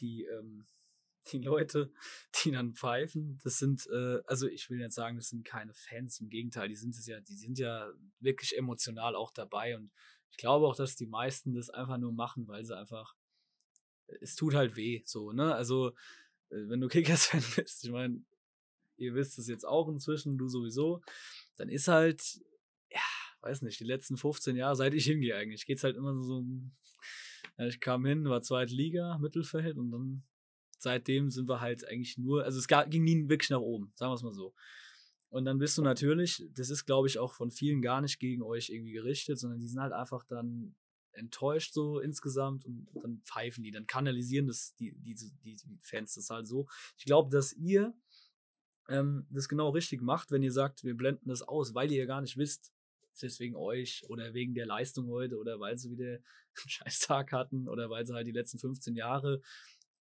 die, 0.00 0.24
ähm, 0.24 0.66
die 1.32 1.38
Leute, 1.38 1.92
die 2.44 2.50
dann 2.50 2.74
pfeifen, 2.74 3.38
das 3.42 3.58
sind, 3.58 3.86
äh, 3.90 4.20
also 4.26 4.46
ich 4.46 4.68
will 4.68 4.78
jetzt 4.78 4.94
sagen, 4.94 5.16
das 5.16 5.28
sind 5.28 5.44
keine 5.44 5.72
Fans, 5.72 6.20
im 6.20 6.28
Gegenteil, 6.28 6.68
die 6.68 6.76
sind 6.76 6.94
es 6.94 7.06
ja, 7.06 7.20
die 7.20 7.36
sind 7.36 7.58
ja 7.58 7.90
wirklich 8.18 8.56
emotional 8.56 9.14
auch 9.14 9.30
dabei 9.30 9.76
und 9.76 9.90
ich 10.30 10.36
glaube 10.36 10.66
auch, 10.66 10.76
dass 10.76 10.96
die 10.96 11.06
meisten 11.06 11.54
das 11.54 11.70
einfach 11.70 11.98
nur 11.98 12.12
machen, 12.12 12.46
weil 12.48 12.64
sie 12.64 12.76
einfach, 12.76 13.14
es 14.20 14.34
tut 14.34 14.54
halt 14.54 14.76
weh, 14.76 15.02
so, 15.04 15.32
ne? 15.32 15.54
Also, 15.54 15.92
wenn 16.50 16.80
du 16.80 16.88
Kickers-Fan 16.88 17.42
bist, 17.56 17.84
ich 17.84 17.90
meine, 17.90 18.22
ihr 18.96 19.14
wisst 19.14 19.38
es 19.38 19.48
jetzt 19.48 19.66
auch 19.66 19.88
inzwischen, 19.88 20.38
du 20.38 20.48
sowieso, 20.48 21.00
dann 21.56 21.68
ist 21.68 21.88
halt, 21.88 22.22
ja, 22.90 23.00
weiß 23.42 23.62
nicht, 23.62 23.80
die 23.80 23.84
letzten 23.84 24.16
15 24.16 24.56
Jahre, 24.56 24.76
seit 24.76 24.94
ich 24.94 25.04
hingehe 25.06 25.36
eigentlich, 25.36 25.66
geht 25.66 25.78
es 25.78 25.84
halt 25.84 25.96
immer 25.96 26.20
so, 26.22 26.44
ja, 27.58 27.66
ich 27.66 27.80
kam 27.80 28.04
hin, 28.04 28.28
war 28.28 28.42
zweite 28.42 28.74
Liga, 28.74 29.18
Mittelfeld 29.18 29.76
und 29.78 29.90
dann 29.90 30.22
seitdem 30.78 31.30
sind 31.30 31.48
wir 31.48 31.60
halt 31.60 31.86
eigentlich 31.86 32.18
nur, 32.18 32.44
also 32.44 32.58
es 32.58 32.68
ging 32.90 33.04
nie 33.04 33.28
wirklich 33.28 33.50
nach 33.50 33.60
oben, 33.60 33.92
sagen 33.94 34.10
wir 34.10 34.14
es 34.14 34.22
mal 34.22 34.32
so. 34.32 34.54
Und 35.28 35.44
dann 35.44 35.58
bist 35.58 35.78
du 35.78 35.82
natürlich, 35.82 36.44
das 36.54 36.70
ist 36.70 36.86
glaube 36.86 37.06
ich 37.06 37.18
auch 37.18 37.34
von 37.34 37.50
vielen 37.50 37.82
gar 37.82 38.00
nicht 38.00 38.18
gegen 38.18 38.42
euch 38.42 38.70
irgendwie 38.70 38.92
gerichtet, 38.92 39.38
sondern 39.38 39.60
die 39.60 39.68
sind 39.68 39.80
halt 39.80 39.92
einfach 39.92 40.24
dann 40.24 40.74
enttäuscht 41.20 41.72
so 41.72 42.00
insgesamt 42.00 42.64
und 42.64 42.88
dann 42.94 43.20
pfeifen 43.24 43.62
die, 43.62 43.70
dann 43.70 43.86
kanalisieren 43.86 44.46
das 44.46 44.74
die, 44.76 44.92
die, 44.92 45.14
die, 45.14 45.56
Fans 45.82 46.14
das 46.14 46.30
halt 46.30 46.46
so. 46.46 46.66
Ich 46.98 47.04
glaube, 47.04 47.30
dass 47.30 47.52
ihr 47.52 47.94
ähm, 48.88 49.26
das 49.30 49.48
genau 49.48 49.70
richtig 49.70 50.02
macht, 50.02 50.32
wenn 50.32 50.42
ihr 50.42 50.52
sagt, 50.52 50.82
wir 50.82 50.96
blenden 50.96 51.28
das 51.28 51.42
aus, 51.42 51.74
weil 51.74 51.92
ihr 51.92 51.98
ja 51.98 52.06
gar 52.06 52.20
nicht 52.20 52.36
wisst, 52.36 52.72
ist 53.12 53.22
es 53.22 53.40
wegen 53.40 53.56
euch 53.56 54.04
oder 54.08 54.34
wegen 54.34 54.54
der 54.54 54.66
Leistung 54.66 55.08
heute 55.08 55.38
oder 55.38 55.60
weil 55.60 55.76
sie 55.78 55.90
wieder 55.90 56.14
einen 56.14 56.22
scheiß 56.54 57.00
Tag 57.00 57.32
hatten 57.32 57.68
oder 57.68 57.90
weil 57.90 58.06
sie 58.06 58.14
halt 58.14 58.26
die 58.26 58.32
letzten 58.32 58.58
15 58.58 58.96
Jahre 58.96 59.40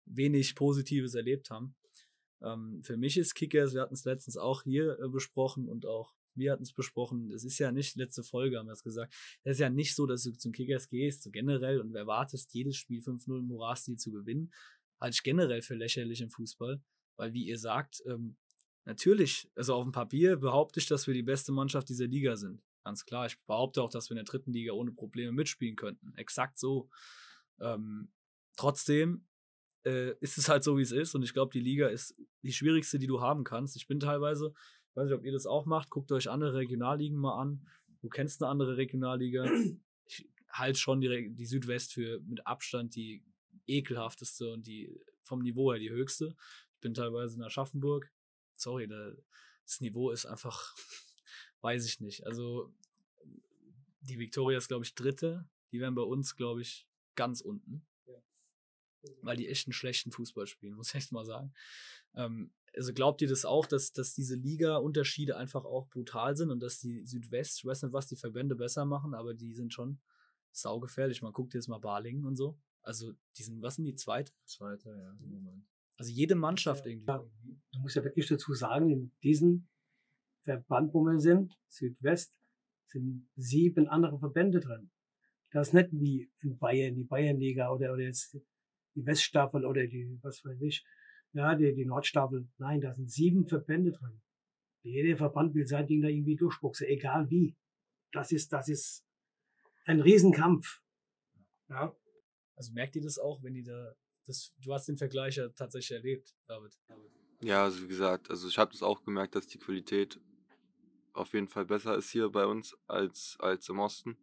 wenig 0.05 0.55
Positives 0.55 1.15
erlebt 1.15 1.49
haben. 1.49 1.75
Ähm, 2.41 2.81
für 2.83 2.97
mich 2.97 3.17
ist 3.17 3.33
Kickers, 3.33 3.73
wir 3.73 3.81
hatten 3.81 3.93
es 3.93 4.05
letztens 4.05 4.37
auch 4.37 4.63
hier 4.63 4.99
äh, 4.99 5.07
besprochen 5.07 5.67
und 5.67 5.85
auch 5.85 6.13
wir 6.35 6.51
hatten 6.51 6.63
es 6.63 6.73
besprochen, 6.73 7.31
es 7.31 7.43
ist 7.43 7.59
ja 7.59 7.71
nicht, 7.71 7.95
letzte 7.95 8.23
Folge 8.23 8.57
haben 8.57 8.67
wir 8.67 8.73
es 8.73 8.83
gesagt, 8.83 9.13
es 9.43 9.53
ist 9.53 9.59
ja 9.59 9.69
nicht 9.69 9.95
so, 9.95 10.05
dass 10.05 10.23
du 10.23 10.31
zum 10.31 10.51
Kickers 10.51 10.87
gehst, 10.87 11.23
so 11.23 11.31
generell 11.31 11.79
und 11.79 11.95
erwartest, 11.95 12.53
jedes 12.53 12.77
Spiel 12.77 13.01
5-0 13.01 13.39
im 13.39 13.47
Morastil 13.47 13.97
zu 13.97 14.11
gewinnen. 14.11 14.53
Halte 14.99 15.15
ich 15.15 15.23
generell 15.23 15.61
für 15.61 15.75
lächerlich 15.75 16.21
im 16.21 16.29
Fußball, 16.29 16.81
weil 17.17 17.33
wie 17.33 17.45
ihr 17.45 17.57
sagt, 17.57 18.03
ähm, 18.05 18.37
natürlich, 18.85 19.49
also 19.55 19.75
auf 19.75 19.83
dem 19.83 19.91
Papier 19.91 20.37
behaupte 20.37 20.79
ich, 20.79 20.87
dass 20.87 21.07
wir 21.07 21.13
die 21.13 21.23
beste 21.23 21.51
Mannschaft 21.51 21.89
dieser 21.89 22.07
Liga 22.07 22.35
sind. 22.35 22.61
Ganz 22.83 23.03
klar. 23.03 23.25
Ich 23.25 23.39
behaupte 23.45 23.81
auch, 23.81 23.89
dass 23.89 24.09
wir 24.09 24.11
in 24.11 24.23
der 24.23 24.25
dritten 24.25 24.53
Liga 24.53 24.73
ohne 24.73 24.91
Probleme 24.91 25.31
mitspielen 25.31 25.75
könnten. 25.75 26.13
Exakt 26.15 26.59
so. 26.59 26.89
Ähm, 27.59 28.11
trotzdem 28.55 29.25
äh, 29.85 30.15
ist 30.19 30.37
es 30.37 30.49
halt 30.49 30.63
so, 30.63 30.77
wie 30.77 30.83
es 30.83 30.91
ist. 30.91 31.15
Und 31.15 31.23
ich 31.23 31.33
glaube, 31.33 31.51
die 31.51 31.61
Liga 31.61 31.87
ist 31.87 32.15
die 32.43 32.53
schwierigste, 32.53 32.99
die 32.99 33.07
du 33.07 33.21
haben 33.21 33.43
kannst. 33.43 33.75
Ich 33.75 33.87
bin 33.87 33.99
teilweise, 33.99 34.53
ich 34.95 34.97
weiß 34.97 35.09
nicht, 35.09 35.19
ob 35.19 35.25
ihr 35.25 35.33
das 35.33 35.45
auch 35.45 35.65
macht, 35.65 35.89
guckt 35.89 36.09
euch 36.13 36.29
andere 36.29 36.53
Regionalligen 36.53 37.17
mal 37.17 37.37
an. 37.37 37.67
Du 37.99 38.07
kennst 38.07 38.41
eine 38.41 38.49
andere 38.49 38.77
Regionalliga. 38.77 39.45
Ich 40.07 40.29
halte 40.49 40.79
schon 40.79 41.01
die, 41.01 41.31
die 41.31 41.45
Südwest 41.47 41.91
für 41.91 42.21
mit 42.21 42.45
Abstand 42.45 42.95
die 42.95 43.25
ekelhafteste 43.65 44.53
und 44.53 44.67
die 44.67 45.01
vom 45.23 45.39
Niveau 45.39 45.73
her 45.73 45.79
die 45.79 45.89
höchste. 45.89 46.35
Ich 46.75 46.79
bin 46.79 46.93
teilweise 46.93 47.35
in 47.35 47.41
Aschaffenburg. 47.41 48.13
Sorry, 48.53 48.87
das 48.87 49.81
Niveau 49.81 50.11
ist 50.11 50.27
einfach, 50.27 50.75
weiß 51.61 51.87
ich 51.87 51.99
nicht. 51.99 52.25
Also 52.25 52.71
die 54.01 54.19
Victoria 54.19 54.59
ist, 54.59 54.67
glaube 54.67 54.85
ich, 54.85 54.93
dritte. 54.93 55.49
Die 55.71 55.79
wären 55.79 55.95
bei 55.95 56.03
uns, 56.03 56.35
glaube 56.35 56.61
ich, 56.61 56.87
ganz 57.15 57.41
unten 57.41 57.85
weil 59.21 59.37
die 59.37 59.47
echt 59.47 59.67
einen 59.67 59.73
schlechten 59.73 60.11
Fußball 60.11 60.47
spielen, 60.47 60.75
muss 60.75 60.89
ich 60.89 60.95
echt 60.95 61.11
mal 61.11 61.25
sagen. 61.25 61.53
Ähm, 62.15 62.51
also 62.75 62.93
glaubt 62.93 63.21
ihr 63.21 63.27
das 63.27 63.45
auch, 63.45 63.65
dass, 63.65 63.91
dass 63.91 64.13
diese 64.13 64.35
Liga-Unterschiede 64.35 65.37
einfach 65.37 65.65
auch 65.65 65.87
brutal 65.87 66.35
sind 66.35 66.51
und 66.51 66.61
dass 66.61 66.79
die 66.79 67.05
Südwest, 67.05 67.59
ich 67.59 67.65
weiß 67.65 67.83
nicht, 67.83 67.93
was 67.93 68.07
die 68.07 68.15
Verbände 68.15 68.55
besser 68.55 68.85
machen, 68.85 69.13
aber 69.13 69.33
die 69.33 69.53
sind 69.53 69.73
schon 69.73 69.99
saugefährlich. 70.51 71.21
Man 71.21 71.33
guckt 71.33 71.53
jetzt 71.53 71.67
mal 71.67 71.79
Balingen 71.79 72.25
und 72.25 72.35
so. 72.35 72.57
Also, 72.81 73.13
die 73.37 73.43
sind, 73.43 73.61
was 73.61 73.75
sind 73.75 73.85
die 73.85 73.95
zweite? 73.95 74.31
Zweite, 74.45 74.89
ja, 74.89 75.11
im 75.23 75.29
Moment. 75.29 75.65
Also 75.97 76.11
jede 76.11 76.35
Mannschaft 76.35 76.85
ja, 76.85 76.91
irgendwie. 76.91 77.07
Ja, 77.07 77.25
man 77.73 77.81
muss 77.81 77.95
ja 77.95 78.03
wirklich 78.03 78.27
dazu 78.27 78.53
sagen, 78.53 78.89
in 78.89 79.11
diesem 79.23 79.67
Verband, 80.41 80.93
wo 80.93 81.03
wir 81.03 81.19
sind, 81.19 81.57
Südwest, 81.67 82.35
sind 82.87 83.27
sieben 83.35 83.87
andere 83.87 84.19
Verbände 84.19 84.59
drin. 84.59 84.91
Das 85.51 85.69
ist 85.69 85.73
nicht 85.73 85.89
wie 85.93 86.29
in 86.41 86.57
Bayern, 86.57 86.95
die 86.95 87.05
Bayernliga 87.05 87.71
oder, 87.71 87.93
oder 87.93 88.03
jetzt 88.03 88.37
die 88.93 89.05
Weststaffel 89.05 89.65
oder 89.65 89.87
die, 89.87 90.19
was 90.21 90.43
weiß 90.43 90.61
ich, 90.61 90.85
ja, 91.35 91.53
die, 91.53 91.73
die 91.75 91.85
Nordstaffel. 91.85 92.47
Nein, 92.57 92.79
da 92.79 92.93
sind 92.93 93.11
sieben 93.11 93.45
Verbände 93.45 93.91
drin. 93.91 94.21
Jeder 94.83 95.17
Verband 95.17 95.53
will 95.53 95.67
sein 95.67 95.85
Ding 95.85 96.01
da 96.01 96.07
irgendwie 96.07 96.35
durchboxen, 96.35 96.87
egal 96.87 97.29
wie. 97.29 97.55
Das 98.11 98.31
ist, 98.31 98.53
das 98.53 98.69
ist 98.69 99.05
ein 99.85 99.99
Riesenkampf. 99.99 100.81
Ja. 101.69 101.93
Also 102.55 102.71
merkt 102.71 102.95
ihr 102.95 103.01
das 103.01 103.19
auch, 103.19 103.43
wenn 103.43 103.55
ihr 103.55 103.65
da, 103.65 103.93
das, 104.25 104.53
du 104.61 104.73
hast 104.73 104.87
den 104.87 104.97
Vergleich 104.97 105.35
ja 105.35 105.49
tatsächlich 105.49 105.97
erlebt, 105.97 106.33
David. 106.47 106.79
Ja, 107.41 107.65
also 107.65 107.83
wie 107.83 107.87
gesagt, 107.87 108.29
also 108.29 108.47
ich 108.47 108.57
habe 108.57 108.71
das 108.71 108.81
auch 108.81 109.03
gemerkt, 109.03 109.35
dass 109.35 109.47
die 109.47 109.57
Qualität 109.57 110.19
auf 111.11 111.33
jeden 111.33 111.49
Fall 111.49 111.65
besser 111.65 111.97
ist 111.97 112.11
hier 112.11 112.29
bei 112.29 112.45
uns 112.45 112.77
als, 112.87 113.35
als 113.39 113.67
im 113.67 113.79
Osten. 113.79 114.17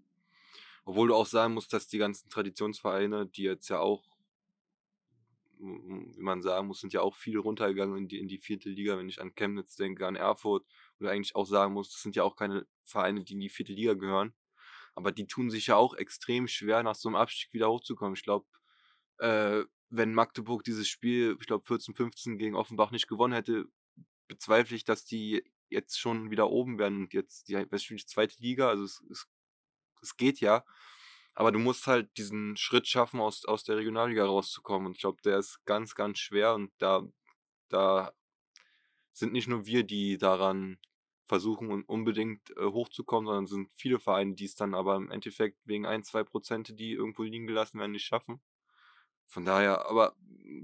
Obwohl 0.84 1.08
du 1.08 1.14
auch 1.14 1.26
sagen 1.26 1.54
musst, 1.54 1.74
dass 1.74 1.88
die 1.88 1.98
ganzen 1.98 2.30
Traditionsvereine, 2.30 3.26
die 3.26 3.42
jetzt 3.42 3.68
ja 3.68 3.80
auch 3.80 4.11
wie 5.62 6.22
man 6.22 6.42
sagen 6.42 6.66
muss, 6.66 6.80
sind 6.80 6.92
ja 6.92 7.02
auch 7.02 7.14
viele 7.14 7.38
runtergegangen 7.38 7.96
in 7.96 8.08
die, 8.08 8.18
in 8.18 8.28
die 8.28 8.38
vierte 8.38 8.68
Liga, 8.68 8.98
wenn 8.98 9.08
ich 9.08 9.20
an 9.20 9.34
Chemnitz 9.34 9.76
denke, 9.76 10.06
an 10.06 10.16
Erfurt, 10.16 10.66
oder 10.98 11.10
eigentlich 11.10 11.36
auch 11.36 11.46
sagen 11.46 11.74
muss, 11.74 11.92
das 11.92 12.02
sind 12.02 12.16
ja 12.16 12.24
auch 12.24 12.36
keine 12.36 12.66
Vereine, 12.84 13.22
die 13.24 13.34
in 13.34 13.40
die 13.40 13.48
vierte 13.48 13.72
Liga 13.72 13.94
gehören. 13.94 14.34
Aber 14.94 15.12
die 15.12 15.26
tun 15.26 15.50
sich 15.50 15.68
ja 15.68 15.76
auch 15.76 15.94
extrem 15.94 16.48
schwer, 16.48 16.82
nach 16.82 16.96
so 16.96 17.08
einem 17.08 17.16
Abstieg 17.16 17.52
wieder 17.52 17.70
hochzukommen. 17.70 18.14
Ich 18.14 18.24
glaube, 18.24 18.46
äh, 19.18 19.64
wenn 19.90 20.14
Magdeburg 20.14 20.64
dieses 20.64 20.88
Spiel, 20.88 21.36
ich 21.40 21.46
glaube 21.46 21.64
14, 21.66 21.94
15 21.94 22.38
gegen 22.38 22.56
Offenbach 22.56 22.90
nicht 22.90 23.08
gewonnen 23.08 23.34
hätte, 23.34 23.66
bezweifle 24.26 24.76
ich, 24.76 24.84
dass 24.84 25.04
die 25.04 25.44
jetzt 25.68 25.98
schon 25.98 26.30
wieder 26.30 26.50
oben 26.50 26.78
wären 26.78 27.02
und 27.02 27.14
jetzt 27.14 27.48
die, 27.48 27.54
die 27.54 28.06
zweite 28.06 28.42
Liga, 28.42 28.68
also 28.68 28.84
es, 28.84 29.02
es, 29.10 29.26
es 30.02 30.16
geht 30.16 30.40
ja. 30.40 30.64
Aber 31.34 31.52
du 31.52 31.58
musst 31.58 31.86
halt 31.86 32.16
diesen 32.18 32.56
Schritt 32.56 32.86
schaffen, 32.86 33.20
aus, 33.20 33.44
aus 33.44 33.64
der 33.64 33.76
Regionalliga 33.76 34.24
rauszukommen. 34.24 34.86
Und 34.86 34.96
ich 34.96 35.00
glaube, 35.00 35.22
der 35.22 35.38
ist 35.38 35.64
ganz, 35.64 35.94
ganz 35.94 36.18
schwer. 36.18 36.54
Und 36.54 36.70
da, 36.78 37.06
da 37.68 38.12
sind 39.12 39.32
nicht 39.32 39.48
nur 39.48 39.66
wir, 39.66 39.84
die 39.84 40.18
daran 40.18 40.78
versuchen, 41.24 41.84
unbedingt 41.84 42.50
äh, 42.58 42.66
hochzukommen, 42.66 43.26
sondern 43.26 43.46
sind 43.46 43.70
viele 43.72 43.98
Vereine, 43.98 44.34
die 44.34 44.44
es 44.44 44.54
dann 44.54 44.74
aber 44.74 44.96
im 44.96 45.10
Endeffekt 45.10 45.58
wegen 45.64 45.86
ein, 45.86 46.04
zwei 46.04 46.24
Prozent, 46.24 46.78
die 46.78 46.92
irgendwo 46.92 47.22
liegen 47.22 47.46
gelassen 47.46 47.78
werden, 47.78 47.92
nicht 47.92 48.04
schaffen. 48.04 48.42
Von 49.26 49.46
daher, 49.46 49.86
aber 49.86 50.14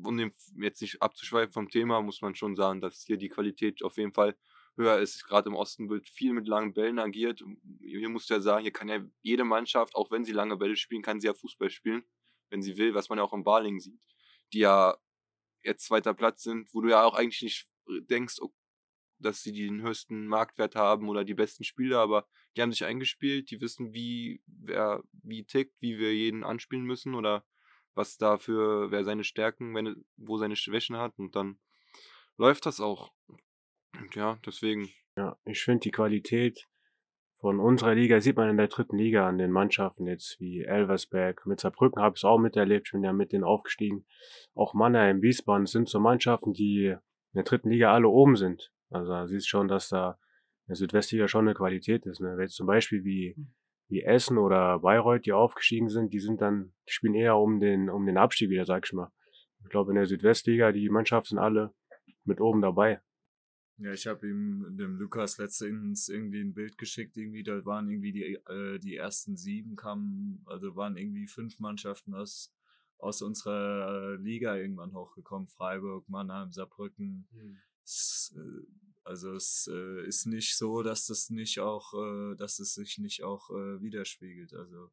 um 0.05 0.19
jetzt 0.57 0.83
nicht 0.83 1.01
abzuschweifen 1.01 1.53
vom 1.53 1.71
Thema, 1.71 2.03
muss 2.03 2.21
man 2.21 2.35
schon 2.35 2.55
sagen, 2.55 2.83
dass 2.83 3.03
hier 3.03 3.17
die 3.17 3.31
Qualität 3.31 3.83
auf 3.83 3.97
jeden 3.97 4.13
Fall 4.13 4.37
höher 4.79 4.99
ist. 4.99 5.25
Gerade 5.27 5.49
im 5.51 5.57
Osten 5.57 5.91
wird 5.91 6.09
viel 6.09 6.33
mit 6.33 6.49
langen 6.49 6.73
Bällen 6.73 6.99
agiert. 6.99 7.45
Hier 7.81 8.09
musst 8.09 8.31
du 8.31 8.35
ja 8.35 8.41
sagen, 8.41 8.63
hier 8.63 8.73
kann 8.73 8.89
ja 8.89 9.01
jede 9.21 9.45
Mannschaft, 9.45 9.95
auch 9.95 10.11
wenn 10.11 10.25
sie 10.25 10.33
lange 10.33 10.57
Bälle 10.57 10.77
spielen, 10.77 11.03
kann 11.03 11.21
sie 11.21 11.27
ja 11.27 11.35
Fußball 11.35 11.69
spielen, 11.69 12.05
wenn 12.49 12.63
sie 12.63 12.79
will, 12.79 12.95
was 12.95 13.09
man 13.09 13.19
ja 13.19 13.25
auch 13.25 13.33
im 13.33 13.45
Barling 13.45 13.81
sieht, 13.81 14.01
die 14.53 14.61
ja 14.61 14.97
jetzt 15.63 15.85
zweiter 15.85 16.15
Platz 16.15 16.43
sind, 16.43 16.73
wo 16.73 16.81
du 16.81 16.89
ja 16.89 17.05
auch 17.05 17.15
eigentlich 17.15 17.43
nicht 17.43 17.67
denkst, 18.09 18.41
dass 19.19 19.43
sie 19.43 19.53
den 19.53 19.83
höchsten 19.83 20.27
Marktwert 20.27 20.77
haben 20.77 21.09
oder 21.09 21.25
die 21.25 21.35
besten 21.35 21.65
Spieler, 21.65 21.99
aber 21.99 22.27
die 22.57 22.63
haben 22.63 22.73
sich 22.73 22.85
eingespielt, 22.85 23.51
die 23.51 23.61
wissen, 23.61 23.93
wie 23.93 24.41
wer 24.47 25.03
wie 25.13 25.45
tickt, 25.45 25.75
wie 25.81 25.99
wir 25.99 26.15
jeden 26.15 26.45
anspielen 26.45 26.85
müssen 26.85 27.15
oder 27.15 27.45
was 27.95 28.17
dafür, 28.17 28.93
wer 28.93 29.05
seine 29.05 29.25
Stärken, 29.25 29.75
wenn, 29.75 30.05
wo 30.17 30.39
seine 30.39 30.55
Schwächen 30.55 30.97
hat 30.97 31.19
und 31.19 31.35
dann 31.35 31.59
läuft 32.37 32.65
das 32.67 32.81
auch. 32.81 33.13
Und 33.99 34.15
ja, 34.15 34.39
deswegen. 34.45 34.89
Ja, 35.17 35.37
ich 35.45 35.63
finde 35.63 35.81
die 35.81 35.91
Qualität 35.91 36.69
von 37.41 37.61
unserer 37.61 37.95
Liga 37.95 38.21
sieht 38.21 38.37
man 38.37 38.51
in 38.51 38.57
der 38.57 38.67
dritten 38.67 38.97
Liga 38.97 39.29
an 39.29 39.39
den 39.39 39.53
Mannschaften 39.53 40.07
jetzt 40.07 40.41
wie 40.41 40.65
Elversberg. 40.65 41.47
Mit 41.47 41.61
Saarbrücken 41.61 42.03
habe 42.03 42.15
ich 42.15 42.21
es 42.21 42.25
auch 42.25 42.39
miterlebt, 42.39 42.89
ich 42.89 42.93
bin 42.93 43.05
ja 43.05 43.13
mit 43.13 43.33
denen 43.33 43.45
aufgestiegen. 43.45 44.07
Auch 44.55 44.75
Mannheim, 44.75 45.23
Wiesbaden 45.23 45.67
sind 45.67 45.89
so 45.89 46.01
Mannschaften, 46.01 46.53
die 46.53 46.87
in 46.87 47.35
der 47.35 47.45
dritten 47.45 47.71
Liga 47.71 47.93
alle 47.93 48.09
oben 48.09 48.35
sind. 48.35 48.73
Also 48.91 49.13
da 49.13 49.29
siehst 49.29 49.49
schon, 49.49 49.69
dass 49.69 49.89
da 49.89 50.19
in 50.67 50.71
der 50.71 50.77
Südwestliga 50.77 51.29
schon 51.29 51.47
eine 51.47 51.55
Qualität 51.55 52.07
ist. 52.07 52.21
Ne? 52.21 52.37
Jetzt 52.41 52.57
zum 52.57 52.67
Beispiel 52.67 53.05
wie, 53.05 53.37
wie 53.89 54.03
Essen 54.03 54.37
oder 54.37 54.81
Bayreuth, 54.81 55.25
die 55.25 55.33
aufgestiegen 55.33 55.89
sind, 55.89 56.13
die 56.13 56.21
sind 56.21 56.41
dann, 56.41 56.73
die 56.89 56.93
spielen 56.93 57.15
eher 57.15 57.37
um 57.37 57.61
den, 57.61 57.89
um 57.89 58.05
den 58.05 58.19
Abstieg 58.19 58.51
wieder, 58.51 58.65
sag 58.65 58.85
ich 58.85 58.93
mal. 58.93 59.13
Ich 59.63 59.71
glaube, 59.71 59.93
in 59.93 59.97
der 59.97 60.07
Südwestliga, 60.07 60.73
die 60.73 60.89
Mannschaften 60.89 61.31
sind 61.31 61.39
alle 61.39 61.73
mit 62.25 62.41
oben 62.41 62.63
dabei. 62.63 63.01
Ja, 63.81 63.93
ich 63.93 64.09
habe 64.09 64.29
ihm 64.29 64.77
dem 64.77 64.97
Lukas 64.97 65.39
letztens 65.39 66.09
irgendwie 66.09 66.41
ein 66.41 66.53
Bild 66.53 66.79
geschickt, 66.79 67.17
irgendwie, 67.17 67.45
da 67.45 67.65
waren 67.65 67.89
irgendwie 67.89 68.11
die, 68.11 68.35
äh, 68.35 68.79
die 68.81 68.97
ersten 68.97 69.37
sieben 69.37 69.77
kamen, 69.77 70.43
also 70.47 70.75
waren 70.75 70.97
irgendwie 70.97 71.29
fünf 71.29 71.61
Mannschaften 71.61 72.13
aus, 72.15 72.53
aus 72.99 73.23
unserer 73.23 74.17
Liga 74.17 74.57
irgendwann 74.57 74.95
hochgekommen. 74.95 75.47
Freiburg, 75.47 76.09
Mannheim, 76.09 76.51
Saarbrücken. 76.51 77.29
Mhm. 77.31 77.59
Es, 77.85 78.37
äh, 78.37 78.67
also 79.05 79.35
es 79.35 79.71
äh, 79.73 80.07
ist 80.07 80.27
nicht 80.27 80.57
so, 80.57 80.83
dass 80.83 81.07
das 81.07 81.31
nicht 81.31 81.61
auch, 81.61 81.95
äh, 81.95 82.35
dass 82.35 82.59
es 82.59 82.75
sich 82.75 82.99
nicht 82.99 83.23
auch 83.23 83.49
äh, 83.51 83.81
widerspiegelt. 83.81 84.55
Also 84.55 84.91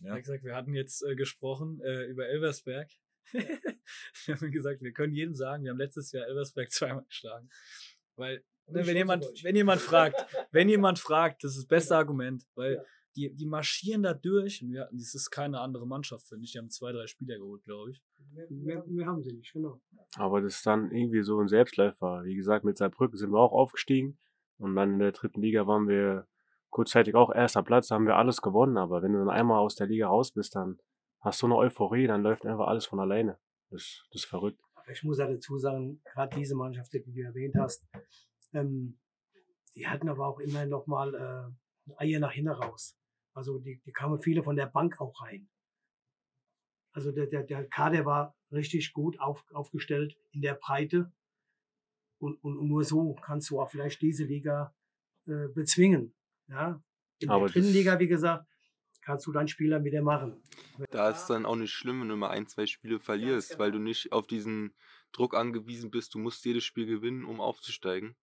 ja. 0.00 0.16
Wie 0.16 0.20
gesagt, 0.20 0.42
wir 0.42 0.56
hatten 0.56 0.74
jetzt 0.74 1.02
äh, 1.04 1.14
gesprochen 1.14 1.80
äh, 1.80 2.06
über 2.06 2.26
Elversberg. 2.26 2.90
Wir 3.32 4.36
haben 4.36 4.50
gesagt, 4.50 4.82
wir 4.82 4.92
können 4.92 5.14
jedem 5.14 5.34
sagen, 5.34 5.64
wir 5.64 5.70
haben 5.70 5.78
letztes 5.78 6.12
Jahr 6.12 6.26
Elversberg 6.26 6.70
zweimal 6.72 7.04
geschlagen. 7.04 7.48
Weil, 8.16 8.44
ne, 8.66 8.86
wenn 8.86 8.96
jemand, 8.96 9.24
wenn 9.42 9.56
jemand 9.56 9.80
fragt, 9.80 10.26
wenn 10.50 10.68
jemand 10.68 10.98
fragt, 10.98 11.44
das 11.44 11.52
ist 11.52 11.58
das 11.58 11.66
beste 11.66 11.96
Argument, 11.96 12.44
weil 12.54 12.74
ja. 12.74 12.82
die, 13.16 13.34
die 13.34 13.46
marschieren 13.46 14.02
da 14.02 14.14
durch 14.14 14.62
und 14.62 14.72
wir 14.72 14.82
hatten, 14.82 14.98
das 14.98 15.14
ist 15.14 15.30
keine 15.30 15.60
andere 15.60 15.86
Mannschaft, 15.86 16.26
finde 16.28 16.44
ich. 16.44 16.52
Die 16.52 16.58
haben 16.58 16.70
zwei, 16.70 16.92
drei 16.92 17.06
Spieler 17.06 17.38
geholt, 17.38 17.64
glaube 17.64 17.92
ich. 17.92 18.02
Wir, 18.48 18.84
wir, 18.86 19.06
haben 19.06 19.22
sie 19.22 19.32
nicht, 19.32 19.52
genau. 19.52 19.80
Aber 20.16 20.40
das 20.40 20.56
ist 20.56 20.66
dann 20.66 20.90
irgendwie 20.90 21.22
so 21.22 21.38
ein 21.40 21.48
Selbstläufer. 21.48 22.24
Wie 22.24 22.34
gesagt, 22.34 22.64
mit 22.64 22.78
Saarbrücken 22.78 23.16
sind 23.16 23.30
wir 23.30 23.40
auch 23.40 23.52
aufgestiegen 23.52 24.18
und 24.58 24.76
dann 24.76 24.94
in 24.94 24.98
der 24.98 25.12
dritten 25.12 25.40
Liga 25.40 25.66
waren 25.66 25.88
wir 25.88 26.26
kurzzeitig 26.70 27.14
auch 27.14 27.32
erster 27.32 27.62
Platz, 27.62 27.90
haben 27.90 28.06
wir 28.06 28.16
alles 28.16 28.40
gewonnen, 28.40 28.78
aber 28.78 29.02
wenn 29.02 29.12
du 29.12 29.18
dann 29.18 29.28
einmal 29.28 29.60
aus 29.60 29.74
der 29.74 29.86
Liga 29.86 30.06
raus 30.08 30.32
bist, 30.32 30.56
dann 30.56 30.78
hast 31.22 31.38
so 31.38 31.46
eine 31.46 31.56
Euphorie, 31.56 32.06
dann 32.06 32.22
läuft 32.22 32.44
einfach 32.44 32.66
alles 32.66 32.86
von 32.86 33.00
alleine. 33.00 33.38
Das, 33.70 34.04
das 34.10 34.22
ist 34.22 34.28
verrückt. 34.28 34.60
Aber 34.74 34.90
ich 34.90 35.02
muss 35.04 35.18
ja 35.18 35.26
dazu 35.26 35.56
sagen, 35.58 36.02
gerade 36.04 36.36
diese 36.36 36.54
Mannschaft, 36.54 36.92
die 36.92 37.02
du 37.02 37.22
erwähnt 37.22 37.54
hast, 37.58 37.86
ähm, 38.52 38.98
die 39.74 39.86
hatten 39.86 40.08
aber 40.08 40.26
auch 40.26 40.40
immer 40.40 40.66
noch 40.66 40.86
mal 40.86 41.14
äh, 41.14 41.94
Eier 41.96 42.20
nach 42.20 42.32
hinten 42.32 42.50
raus. 42.50 42.98
Also 43.34 43.58
die, 43.58 43.80
die 43.86 43.92
kamen 43.92 44.20
viele 44.20 44.42
von 44.42 44.56
der 44.56 44.66
Bank 44.66 45.00
auch 45.00 45.22
rein. 45.22 45.48
Also 46.92 47.12
der, 47.12 47.26
der, 47.26 47.44
der 47.44 47.66
Kader 47.68 48.04
war 48.04 48.36
richtig 48.50 48.92
gut 48.92 49.18
auf, 49.18 49.44
aufgestellt 49.52 50.18
in 50.32 50.42
der 50.42 50.54
Breite. 50.54 51.10
Und, 52.18 52.42
und, 52.44 52.58
und 52.58 52.68
nur 52.68 52.84
so 52.84 53.14
kannst 53.14 53.48
du 53.50 53.60
auch 53.60 53.70
vielleicht 53.70 54.02
diese 54.02 54.24
Liga 54.24 54.74
äh, 55.26 55.48
bezwingen. 55.48 56.14
Ja? 56.48 56.82
In 57.20 57.30
aber 57.30 57.46
der 57.46 57.54
dritten 57.54 57.72
Liga, 57.72 57.98
wie 57.98 58.08
gesagt, 58.08 58.46
kannst 59.02 59.26
du 59.26 59.32
deinen 59.32 59.48
Spieler 59.48 59.84
wieder 59.84 60.02
machen. 60.02 60.40
Da 60.90 61.10
ist 61.10 61.22
es 61.22 61.26
dann 61.26 61.44
auch 61.44 61.56
nicht 61.56 61.72
schlimm, 61.72 62.00
wenn 62.00 62.08
du 62.08 62.16
mal 62.16 62.30
ein, 62.30 62.46
zwei 62.46 62.66
Spiele 62.66 63.00
verlierst, 63.00 63.50
genau. 63.50 63.60
weil 63.60 63.72
du 63.72 63.78
nicht 63.78 64.12
auf 64.12 64.26
diesen 64.26 64.74
Druck 65.12 65.34
angewiesen 65.34 65.90
bist. 65.90 66.14
Du 66.14 66.18
musst 66.18 66.44
jedes 66.44 66.64
Spiel 66.64 66.86
gewinnen, 66.86 67.24
um 67.24 67.40
aufzusteigen. 67.40 68.14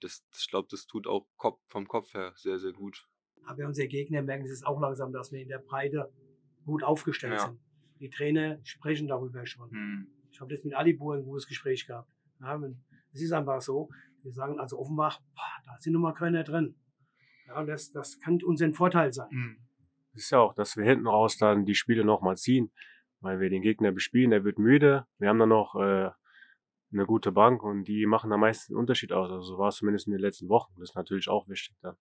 Das, 0.00 0.24
ich 0.36 0.48
glaube, 0.48 0.68
das 0.70 0.86
tut 0.86 1.06
auch 1.06 1.26
Kopf, 1.36 1.60
vom 1.68 1.86
Kopf 1.86 2.12
her 2.14 2.32
sehr, 2.36 2.58
sehr 2.58 2.72
gut. 2.72 3.06
Aber 3.46 3.66
unsere 3.66 3.88
Gegner 3.88 4.22
merken 4.22 4.44
es 4.46 4.64
auch 4.64 4.80
langsam, 4.80 5.12
dass 5.12 5.30
wir 5.32 5.40
in 5.40 5.48
der 5.48 5.58
Breite 5.58 6.12
gut 6.66 6.82
aufgestellt 6.82 7.34
ja. 7.34 7.46
sind. 7.46 7.60
Die 8.00 8.10
Trainer 8.10 8.58
sprechen 8.64 9.08
darüber 9.08 9.46
schon. 9.46 9.70
Hm. 9.70 10.06
Ich 10.30 10.40
habe 10.40 10.52
jetzt 10.52 10.64
mit 10.64 10.74
Alibur 10.74 11.14
ein 11.14 11.24
gutes 11.24 11.46
Gespräch 11.46 11.86
gehabt. 11.86 12.10
Ja, 12.40 12.60
es 13.12 13.22
ist 13.22 13.32
einfach 13.32 13.60
so, 13.60 13.88
wir 14.22 14.32
sagen 14.32 14.60
also 14.60 14.78
Offenbach, 14.78 15.20
boah, 15.34 15.62
da 15.64 15.76
sind 15.80 15.92
nochmal 15.92 16.14
Kölner 16.14 16.44
drin. 16.44 16.74
Ja, 17.46 17.64
das, 17.64 17.90
das 17.92 18.20
kann 18.20 18.42
uns 18.42 18.60
ein 18.60 18.74
Vorteil 18.74 19.12
sein. 19.12 19.30
Hm 19.30 19.67
ist 20.14 20.30
ja 20.30 20.40
auch, 20.40 20.54
dass 20.54 20.76
wir 20.76 20.84
hinten 20.84 21.06
raus 21.06 21.36
dann 21.36 21.64
die 21.64 21.74
Spiele 21.74 22.04
nochmal 22.04 22.36
ziehen, 22.36 22.72
weil 23.20 23.40
wir 23.40 23.50
den 23.50 23.62
Gegner 23.62 23.92
bespielen, 23.92 24.30
der 24.30 24.44
wird 24.44 24.58
müde. 24.58 25.06
Wir 25.18 25.28
haben 25.28 25.38
dann 25.38 25.48
noch 25.48 25.74
äh, 25.74 26.10
eine 26.92 27.06
gute 27.06 27.32
Bank 27.32 27.62
und 27.62 27.84
die 27.84 28.06
machen 28.06 28.32
am 28.32 28.40
meisten 28.40 28.74
Unterschied 28.74 29.12
aus. 29.12 29.30
Also 29.30 29.42
so 29.42 29.58
war 29.58 29.68
es 29.68 29.76
zumindest 29.76 30.06
in 30.06 30.12
den 30.12 30.20
letzten 30.20 30.48
Wochen. 30.48 30.72
Das 30.78 30.90
ist 30.90 30.96
natürlich 30.96 31.28
auch 31.28 31.48
wichtig 31.48 31.76
dann. 31.80 31.96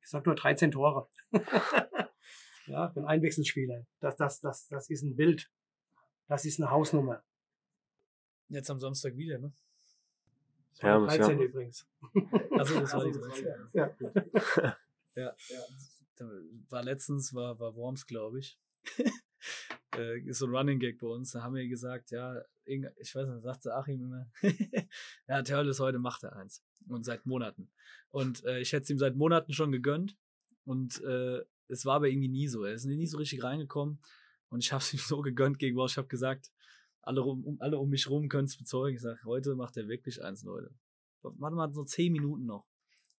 Ich 0.00 0.08
sag 0.08 0.26
nur 0.26 0.34
13 0.34 0.70
Tore. 0.70 1.08
ja, 2.66 2.88
für 2.90 3.00
einen 3.00 3.06
Einwechselspieler. 3.06 3.86
Das, 4.00 4.16
das, 4.16 4.40
das, 4.40 4.68
das 4.68 4.90
ist 4.90 5.02
ein 5.02 5.16
Bild. 5.16 5.50
Das 6.28 6.44
ist 6.44 6.60
eine 6.60 6.70
Hausnummer. 6.70 7.22
Jetzt 8.48 8.70
am 8.70 8.78
Samstag 8.78 9.16
wieder, 9.16 9.38
ne? 9.38 9.52
Das 10.70 10.82
war 10.82 11.00
ja, 11.00 11.06
13 11.06 11.38
ja. 11.38 11.44
übrigens. 11.44 11.88
Also 12.50 12.80
das 12.80 12.92
war 12.94 13.04
die 13.04 13.12
13. 13.12 13.46
Ja. 13.72 13.96
ja. 15.14 15.34
ja 15.48 15.66
war 16.68 16.82
letztens, 16.82 17.34
war, 17.34 17.58
war 17.58 17.74
Worms, 17.74 18.06
glaube 18.06 18.40
ich. 18.40 18.58
äh, 19.96 20.20
ist 20.20 20.38
so 20.38 20.46
ein 20.46 20.54
Running 20.54 20.78
Gag 20.78 20.98
bei 20.98 21.06
uns. 21.06 21.32
Da 21.32 21.42
haben 21.42 21.54
wir 21.54 21.66
gesagt, 21.68 22.10
ja, 22.10 22.42
ich 22.64 23.14
weiß 23.14 23.28
nicht, 23.28 23.42
sagte 23.42 23.74
Achim 23.74 24.02
immer, 24.02 24.30
ja, 25.28 25.42
Törles 25.42 25.80
heute 25.80 25.98
macht 25.98 26.24
er 26.24 26.36
eins. 26.36 26.64
Und 26.88 27.04
seit 27.04 27.26
Monaten. 27.26 27.70
Und 28.10 28.44
äh, 28.44 28.60
ich 28.60 28.72
hätte 28.72 28.84
es 28.84 28.90
ihm 28.90 28.98
seit 28.98 29.16
Monaten 29.16 29.52
schon 29.52 29.72
gegönnt. 29.72 30.16
Und 30.64 31.02
äh, 31.02 31.42
es 31.68 31.84
war 31.84 31.96
aber 31.96 32.08
irgendwie 32.08 32.28
nie 32.28 32.48
so. 32.48 32.64
Er 32.64 32.74
ist 32.74 32.84
nie 32.84 33.06
so 33.06 33.18
richtig 33.18 33.42
reingekommen. 33.42 34.00
Und 34.48 34.64
ich 34.64 34.72
habe 34.72 34.82
es 34.82 34.92
ihm 34.92 35.00
so 35.00 35.20
gegönnt 35.20 35.58
gegen 35.58 35.76
Worms. 35.76 35.92
Ich 35.92 35.98
habe 35.98 36.08
gesagt, 36.08 36.52
alle, 37.02 37.22
um, 37.22 37.56
alle 37.60 37.78
um 37.78 37.88
mich 37.88 38.08
rum 38.10 38.28
können 38.28 38.46
es 38.46 38.56
bezeugen. 38.56 38.96
Ich 38.96 39.02
sage, 39.02 39.20
heute 39.24 39.54
macht 39.54 39.76
er 39.76 39.88
wirklich 39.88 40.22
eins, 40.22 40.42
Leute. 40.42 40.74
Warte 41.22 41.56
mal, 41.56 41.72
so 41.72 41.84
zehn 41.84 42.12
Minuten 42.12 42.46
noch. 42.46 42.66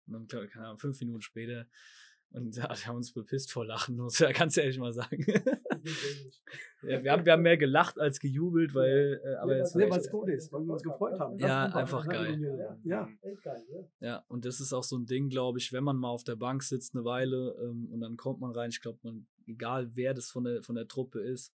Und 0.07 0.31
dann, 0.31 0.47
keine 0.49 0.67
Ahnung, 0.67 0.77
fünf 0.77 0.99
Minuten 0.99 1.21
später 1.21 1.67
und 2.31 2.55
ja, 2.55 2.67
die 2.73 2.85
haben 2.85 2.97
uns 2.97 3.13
bepisst 3.13 3.51
vor 3.51 3.65
Lachen, 3.65 3.95
muss 3.95 4.19
ja 4.19 4.31
ganz 4.31 4.57
ehrlich 4.57 4.77
mal 4.77 4.91
sagen. 4.91 5.25
ja, 6.83 7.03
wir, 7.03 7.11
haben, 7.11 7.25
wir 7.25 7.33
haben 7.33 7.41
mehr 7.41 7.57
gelacht 7.57 7.99
als 7.99 8.19
gejubelt, 8.19 8.75
weil. 8.75 9.21
Äh, 9.23 9.35
aber 9.35 9.53
ja, 9.53 9.59
jetzt 9.59 9.75
nee, 9.75 9.89
was 9.89 10.09
gut 10.09 10.29
ist, 10.29 10.51
weil 10.51 10.61
wir 10.65 10.73
uns 10.73 10.83
gefreut 10.83 11.19
haben. 11.19 11.39
Ja, 11.39 11.65
einfach 11.67 12.07
geil. 12.07 12.39
Ja. 12.83 13.07
ja. 13.07 13.09
Ja, 13.99 14.25
und 14.27 14.45
das 14.45 14.59
ist 14.59 14.73
auch 14.73 14.83
so 14.83 14.97
ein 14.97 15.05
Ding, 15.05 15.29
glaube 15.29 15.59
ich, 15.59 15.71
wenn 15.71 15.83
man 15.83 15.97
mal 15.97 16.09
auf 16.09 16.23
der 16.23 16.35
Bank 16.35 16.63
sitzt 16.63 16.95
eine 16.95 17.05
Weile 17.05 17.55
ähm, 17.61 17.87
und 17.91 18.01
dann 18.01 18.17
kommt 18.17 18.41
man 18.41 18.51
rein, 18.51 18.69
ich 18.69 18.81
glaube, 18.81 18.99
man, 19.03 19.25
egal 19.47 19.95
wer 19.95 20.13
das 20.13 20.29
von 20.29 20.43
der, 20.43 20.61
von 20.63 20.75
der 20.75 20.87
Truppe 20.87 21.21
ist, 21.21 21.53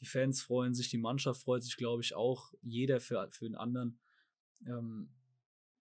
die 0.00 0.06
Fans 0.06 0.42
freuen 0.42 0.74
sich, 0.74 0.90
die 0.90 0.98
Mannschaft 0.98 1.42
freut 1.42 1.62
sich, 1.62 1.76
glaube 1.76 2.02
ich, 2.02 2.14
auch, 2.14 2.52
jeder 2.62 3.00
für, 3.00 3.28
für 3.30 3.46
den 3.46 3.56
anderen. 3.56 3.98
Ähm, 4.66 5.10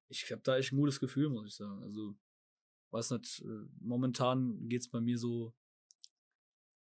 ich 0.09 0.31
habe 0.31 0.41
da 0.43 0.57
echt 0.57 0.71
ein 0.71 0.77
gutes 0.77 0.99
Gefühl, 0.99 1.29
muss 1.29 1.47
ich 1.47 1.55
sagen. 1.55 1.84
Also 1.84 2.15
weiß 2.94 3.12
nicht, 3.12 3.41
äh, 3.41 3.68
momentan 3.82 4.70
geht 4.70 4.82
es 4.82 4.88
bei 4.88 5.02
mir 5.02 5.18
so 5.18 5.54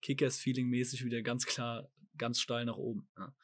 Kickers-Feeling-mäßig 0.02 1.04
wieder 1.04 1.22
ganz 1.22 1.46
klar, 1.46 1.88
ganz 2.18 2.38
steil 2.38 2.66
nach 2.66 2.76
oben. 2.76 3.08
Ja. 3.16 3.34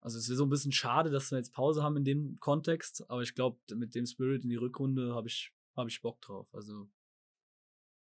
Also 0.00 0.18
es 0.18 0.28
ist 0.28 0.38
so 0.38 0.44
ein 0.44 0.50
bisschen 0.50 0.72
schade, 0.72 1.10
dass 1.10 1.30
wir 1.30 1.38
jetzt 1.38 1.52
Pause 1.52 1.82
haben 1.82 1.96
in 1.96 2.04
dem 2.04 2.36
Kontext, 2.40 3.08
aber 3.08 3.22
ich 3.22 3.34
glaube, 3.34 3.58
mit 3.74 3.94
dem 3.94 4.06
Spirit 4.06 4.44
in 4.44 4.50
die 4.50 4.56
Rückrunde 4.56 5.14
habe 5.14 5.28
ich, 5.28 5.52
hab 5.76 5.88
ich 5.88 6.00
Bock 6.02 6.20
drauf. 6.20 6.48
Also 6.54 6.88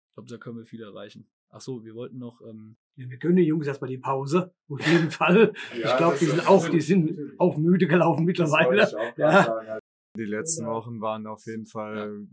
ich 0.09 0.15
glaube, 0.15 0.29
da 0.29 0.37
können 0.37 0.59
wir 0.59 0.67
viel 0.67 0.83
erreichen. 0.83 1.29
Ach 1.49 1.61
so, 1.61 1.85
wir 1.85 1.95
wollten 1.95 2.19
noch. 2.19 2.41
Ähm 2.43 2.77
ja, 2.97 3.09
wir 3.09 3.19
gönnen 3.19 3.37
den 3.37 3.47
Jungs 3.47 3.67
erstmal 3.67 3.91
die 3.91 3.99
Pause. 3.99 4.55
Auf 4.69 4.87
jeden 4.87 5.11
Fall. 5.11 5.53
ja, 5.81 5.93
ich 5.93 5.97
glaube, 5.97 6.17
die 6.21 6.27
sind 6.27 6.47
auch, 6.47 6.69
die 6.69 6.81
sind 6.81 7.41
auch 7.41 7.57
müde 7.57 7.89
gelaufen 7.89 8.25
mittlerweile. 8.25 8.89
Ja. 9.17 9.81
Die 10.17 10.25
letzten 10.25 10.67
Wochen 10.67 11.01
waren 11.01 11.27
auf 11.27 11.47
jeden 11.47 11.67
Fall 11.67 12.27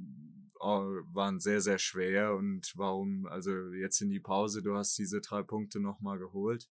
waren 0.60 1.40
sehr, 1.40 1.62
sehr 1.62 1.78
schwer 1.78 2.36
und 2.36 2.72
warum, 2.76 3.26
also 3.28 3.52
jetzt 3.74 4.02
in 4.02 4.10
die 4.10 4.20
Pause, 4.20 4.62
du 4.62 4.76
hast 4.76 4.98
diese 4.98 5.22
drei 5.22 5.44
Punkte 5.44 5.80
nochmal 5.80 6.20
geholt 6.20 6.70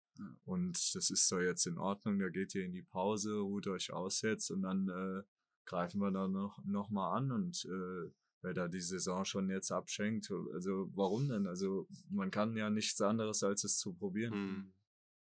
und 0.44 0.94
das 0.94 1.10
ist 1.10 1.30
doch 1.30 1.40
jetzt 1.40 1.66
in 1.66 1.78
Ordnung, 1.78 2.18
da 2.18 2.28
geht 2.28 2.54
ihr 2.54 2.64
in 2.64 2.72
die 2.72 2.82
Pause, 2.82 3.38
ruht 3.38 3.66
euch 3.66 3.92
aus 3.92 4.22
jetzt 4.22 4.50
und 4.50 4.62
dann 4.62 4.88
äh, 4.88 5.22
greifen 5.64 6.00
wir 6.00 6.10
da 6.10 6.28
noch, 6.28 6.58
noch 6.64 6.90
mal 6.90 7.16
an 7.16 7.32
und 7.32 7.64
äh, 7.64 8.10
wer 8.42 8.54
da 8.54 8.68
die 8.68 8.80
Saison 8.80 9.24
schon 9.24 9.50
jetzt 9.50 9.70
abschenkt, 9.70 10.30
also 10.52 10.90
warum 10.94 11.28
denn? 11.28 11.46
Also 11.46 11.86
man 12.10 12.30
kann 12.30 12.56
ja 12.56 12.70
nichts 12.70 13.00
anderes, 13.00 13.42
als 13.42 13.64
es 13.64 13.78
zu 13.78 13.94
probieren. 13.94 14.32
Hm. 14.32 14.72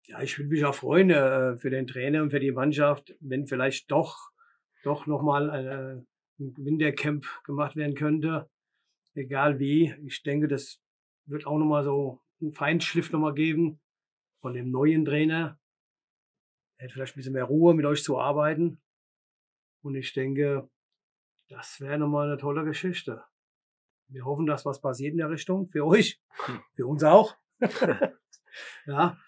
Ja, 0.06 0.22
ich 0.22 0.38
würde 0.38 0.50
mich 0.50 0.64
auch 0.64 0.74
freuen 0.74 1.10
äh, 1.10 1.56
für 1.56 1.70
den 1.70 1.86
Trainer 1.86 2.22
und 2.22 2.30
für 2.30 2.40
die 2.40 2.52
Mannschaft, 2.52 3.14
wenn 3.20 3.46
vielleicht 3.46 3.90
doch, 3.90 4.30
doch 4.82 5.06
nochmal 5.06 5.48
äh, 5.48 6.04
ein 6.38 6.54
Wintercamp 6.56 7.26
gemacht 7.44 7.76
werden 7.76 7.94
könnte. 7.94 8.50
Egal 9.14 9.58
wie. 9.58 9.94
Ich 10.06 10.22
denke, 10.22 10.48
das 10.48 10.80
wird 11.26 11.46
auch 11.46 11.58
nochmal 11.58 11.84
so 11.84 12.20
einen 12.40 12.52
Feinschliff 12.52 13.12
nochmal 13.12 13.34
geben 13.34 13.80
von 14.40 14.54
dem 14.54 14.70
neuen 14.70 15.04
Trainer. 15.04 15.58
Er 16.76 16.86
hat 16.86 16.92
vielleicht 16.92 17.14
ein 17.14 17.18
bisschen 17.18 17.32
mehr 17.32 17.44
Ruhe, 17.44 17.74
mit 17.74 17.86
euch 17.86 18.02
zu 18.02 18.18
arbeiten. 18.18 18.80
Und 19.82 19.94
ich 19.94 20.12
denke, 20.12 20.68
das 21.48 21.80
wäre 21.80 21.98
nochmal 21.98 22.28
eine 22.28 22.38
tolle 22.38 22.64
Geschichte. 22.64 23.22
Wir 24.08 24.24
hoffen, 24.24 24.46
dass 24.46 24.66
was 24.66 24.80
passiert 24.80 25.12
in 25.12 25.18
der 25.18 25.30
Richtung. 25.30 25.68
Für 25.68 25.86
euch, 25.86 26.20
für 26.74 26.86
uns 26.86 27.04
auch. 27.04 27.36
ja. 28.86 29.18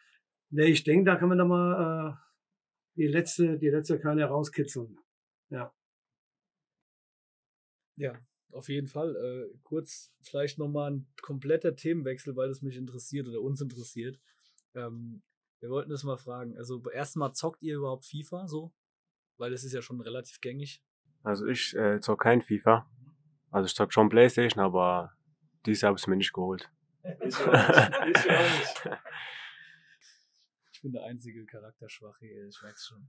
Nee, 0.50 0.66
ich 0.66 0.84
denke, 0.84 1.04
da 1.04 1.16
kann 1.16 1.28
man 1.28 1.38
da 1.38 1.44
mal 1.44 2.10
äh, 2.10 2.96
die 2.96 3.06
letzte, 3.06 3.58
die 3.58 3.68
letzte 3.68 3.98
Kerne 3.98 4.24
rauskitzeln. 4.24 4.98
Ja. 5.50 5.72
Ja, 7.96 8.18
auf 8.52 8.68
jeden 8.68 8.86
Fall. 8.86 9.16
Äh, 9.16 9.58
kurz 9.62 10.12
vielleicht 10.22 10.58
nochmal 10.58 10.92
ein 10.92 11.06
kompletter 11.22 11.74
Themenwechsel, 11.74 12.36
weil 12.36 12.50
es 12.50 12.62
mich 12.62 12.76
interessiert 12.76 13.28
oder 13.28 13.40
uns 13.40 13.60
interessiert. 13.60 14.18
Ähm, 14.74 15.22
wir 15.60 15.70
wollten 15.70 15.90
das 15.90 16.04
mal 16.04 16.16
fragen. 16.16 16.56
Also 16.56 16.82
erstmal 16.90 17.32
zockt 17.32 17.62
ihr 17.62 17.76
überhaupt 17.76 18.04
FIFA 18.04 18.46
so? 18.46 18.72
Weil 19.38 19.50
das 19.50 19.64
ist 19.64 19.72
ja 19.72 19.82
schon 19.82 20.00
relativ 20.00 20.40
gängig. 20.40 20.82
Also 21.22 21.46
ich 21.46 21.74
äh, 21.74 22.00
zock 22.00 22.22
kein 22.22 22.42
FIFA. 22.42 22.88
Also 23.50 23.66
ich 23.66 23.74
zock 23.74 23.92
schon 23.92 24.08
Playstation, 24.08 24.62
aber 24.62 25.12
dieses 25.64 25.82
Jahr 25.82 25.90
habe 25.90 25.98
ich 25.98 26.02
es 26.02 26.06
mir 26.06 26.16
nicht 26.16 26.32
geholt. 26.32 26.70
Ich 27.24 27.36
auch 27.36 28.06
nicht. 28.06 28.24
Ich 28.24 28.30
auch 28.30 28.58
nicht. 28.58 29.00
Ich 30.76 30.82
bin 30.82 30.92
der 30.92 31.04
einzige 31.04 31.46
Charakterschwache, 31.46 32.26
ey, 32.26 32.48
ich 32.48 32.62
merk's 32.62 32.86
schon. 32.86 33.08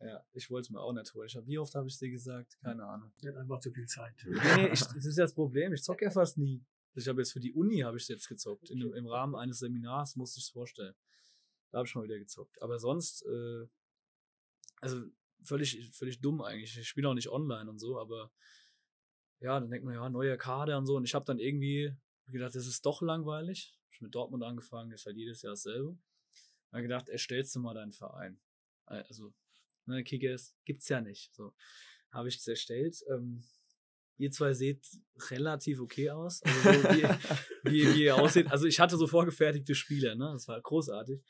Ja, 0.00 0.24
ich 0.32 0.50
wollte 0.50 0.66
es 0.66 0.70
mir 0.70 0.80
auch 0.80 0.92
nicht 0.92 1.14
holen. 1.14 1.26
Ich 1.26 1.36
hab, 1.36 1.46
wie 1.46 1.58
oft 1.58 1.74
habe 1.74 1.88
ich 1.88 1.98
dir 1.98 2.10
gesagt? 2.10 2.58
Keine 2.60 2.84
Ahnung. 2.84 3.12
Der 3.22 3.32
hat 3.32 3.40
einfach 3.40 3.60
zu 3.60 3.70
viel 3.70 3.86
Zeit. 3.86 4.14
Nee, 4.26 4.66
ich, 4.72 4.80
das 4.80 5.04
ist 5.04 5.16
ja 5.16 5.24
das 5.24 5.34
Problem. 5.34 5.72
Ich 5.72 5.82
zocke 5.82 6.04
ja 6.04 6.10
fast 6.10 6.36
nie. 6.36 6.64
Ich 6.94 7.08
habe 7.08 7.20
jetzt 7.20 7.32
für 7.32 7.40
die 7.40 7.52
Uni 7.52 7.80
habe 7.80 7.96
ich 7.96 8.06
jetzt 8.08 8.28
gezockt. 8.28 8.70
In, 8.70 8.80
Im 8.80 9.06
Rahmen 9.06 9.34
eines 9.34 9.58
Seminars 9.58 10.16
musste 10.16 10.38
ich 10.38 10.44
es 10.44 10.50
vorstellen. 10.50 10.94
Da 11.70 11.78
habe 11.78 11.88
ich 11.88 11.94
mal 11.94 12.04
wieder 12.04 12.18
gezockt. 12.18 12.60
Aber 12.62 12.78
sonst, 12.78 13.24
äh, 13.26 13.66
also 14.80 15.04
völlig, 15.42 15.90
völlig 15.92 16.20
dumm 16.20 16.42
eigentlich. 16.42 16.76
Ich 16.76 16.88
spiele 16.88 17.08
auch 17.08 17.14
nicht 17.14 17.30
online 17.30 17.68
und 17.68 17.78
so, 17.78 17.98
aber 17.98 18.30
ja, 19.40 19.58
dann 19.58 19.70
denkt 19.70 19.84
man, 19.84 19.94
ja, 19.94 20.08
neue 20.08 20.36
Kader 20.36 20.78
und 20.78 20.86
so. 20.86 20.96
Und 20.96 21.04
ich 21.04 21.14
habe 21.14 21.24
dann 21.24 21.38
irgendwie 21.38 21.94
gedacht, 22.26 22.54
das 22.54 22.66
ist 22.66 22.86
doch 22.86 23.02
langweilig. 23.02 23.76
Ich 23.90 24.00
mit 24.00 24.14
Dortmund 24.14 24.42
angefangen, 24.42 24.92
ist 24.92 25.06
halt 25.06 25.16
jedes 25.16 25.42
Jahr 25.42 25.52
dasselbe. 25.52 25.98
Dann 26.70 26.82
gedacht, 26.82 27.08
erstellst 27.08 27.54
du 27.54 27.60
mal 27.60 27.74
deinen 27.74 27.92
Verein. 27.92 28.40
Also, 28.86 29.32
ne, 29.86 30.02
Kickers 30.04 30.54
gibt's 30.64 30.88
ja 30.88 31.00
nicht. 31.00 31.34
So 31.34 31.54
habe 32.12 32.28
ich 32.28 32.36
das 32.36 32.46
erstellt. 32.46 32.96
Ähm, 33.10 33.42
ihr 34.16 34.30
zwei 34.30 34.52
seht 34.52 34.86
relativ 35.30 35.80
okay 35.80 36.10
aus. 36.10 36.42
Also 36.42 36.60
so 36.60 36.88
wie, 36.90 37.02
wie, 37.70 37.94
wie 37.94 38.04
ihr 38.04 38.16
aussieht. 38.16 38.50
Also 38.50 38.66
ich 38.66 38.80
hatte 38.80 38.96
so 38.96 39.06
vorgefertigte 39.06 39.74
Spiele, 39.74 40.16
ne? 40.16 40.30
Das 40.32 40.48
war 40.48 40.60
großartig. 40.60 41.20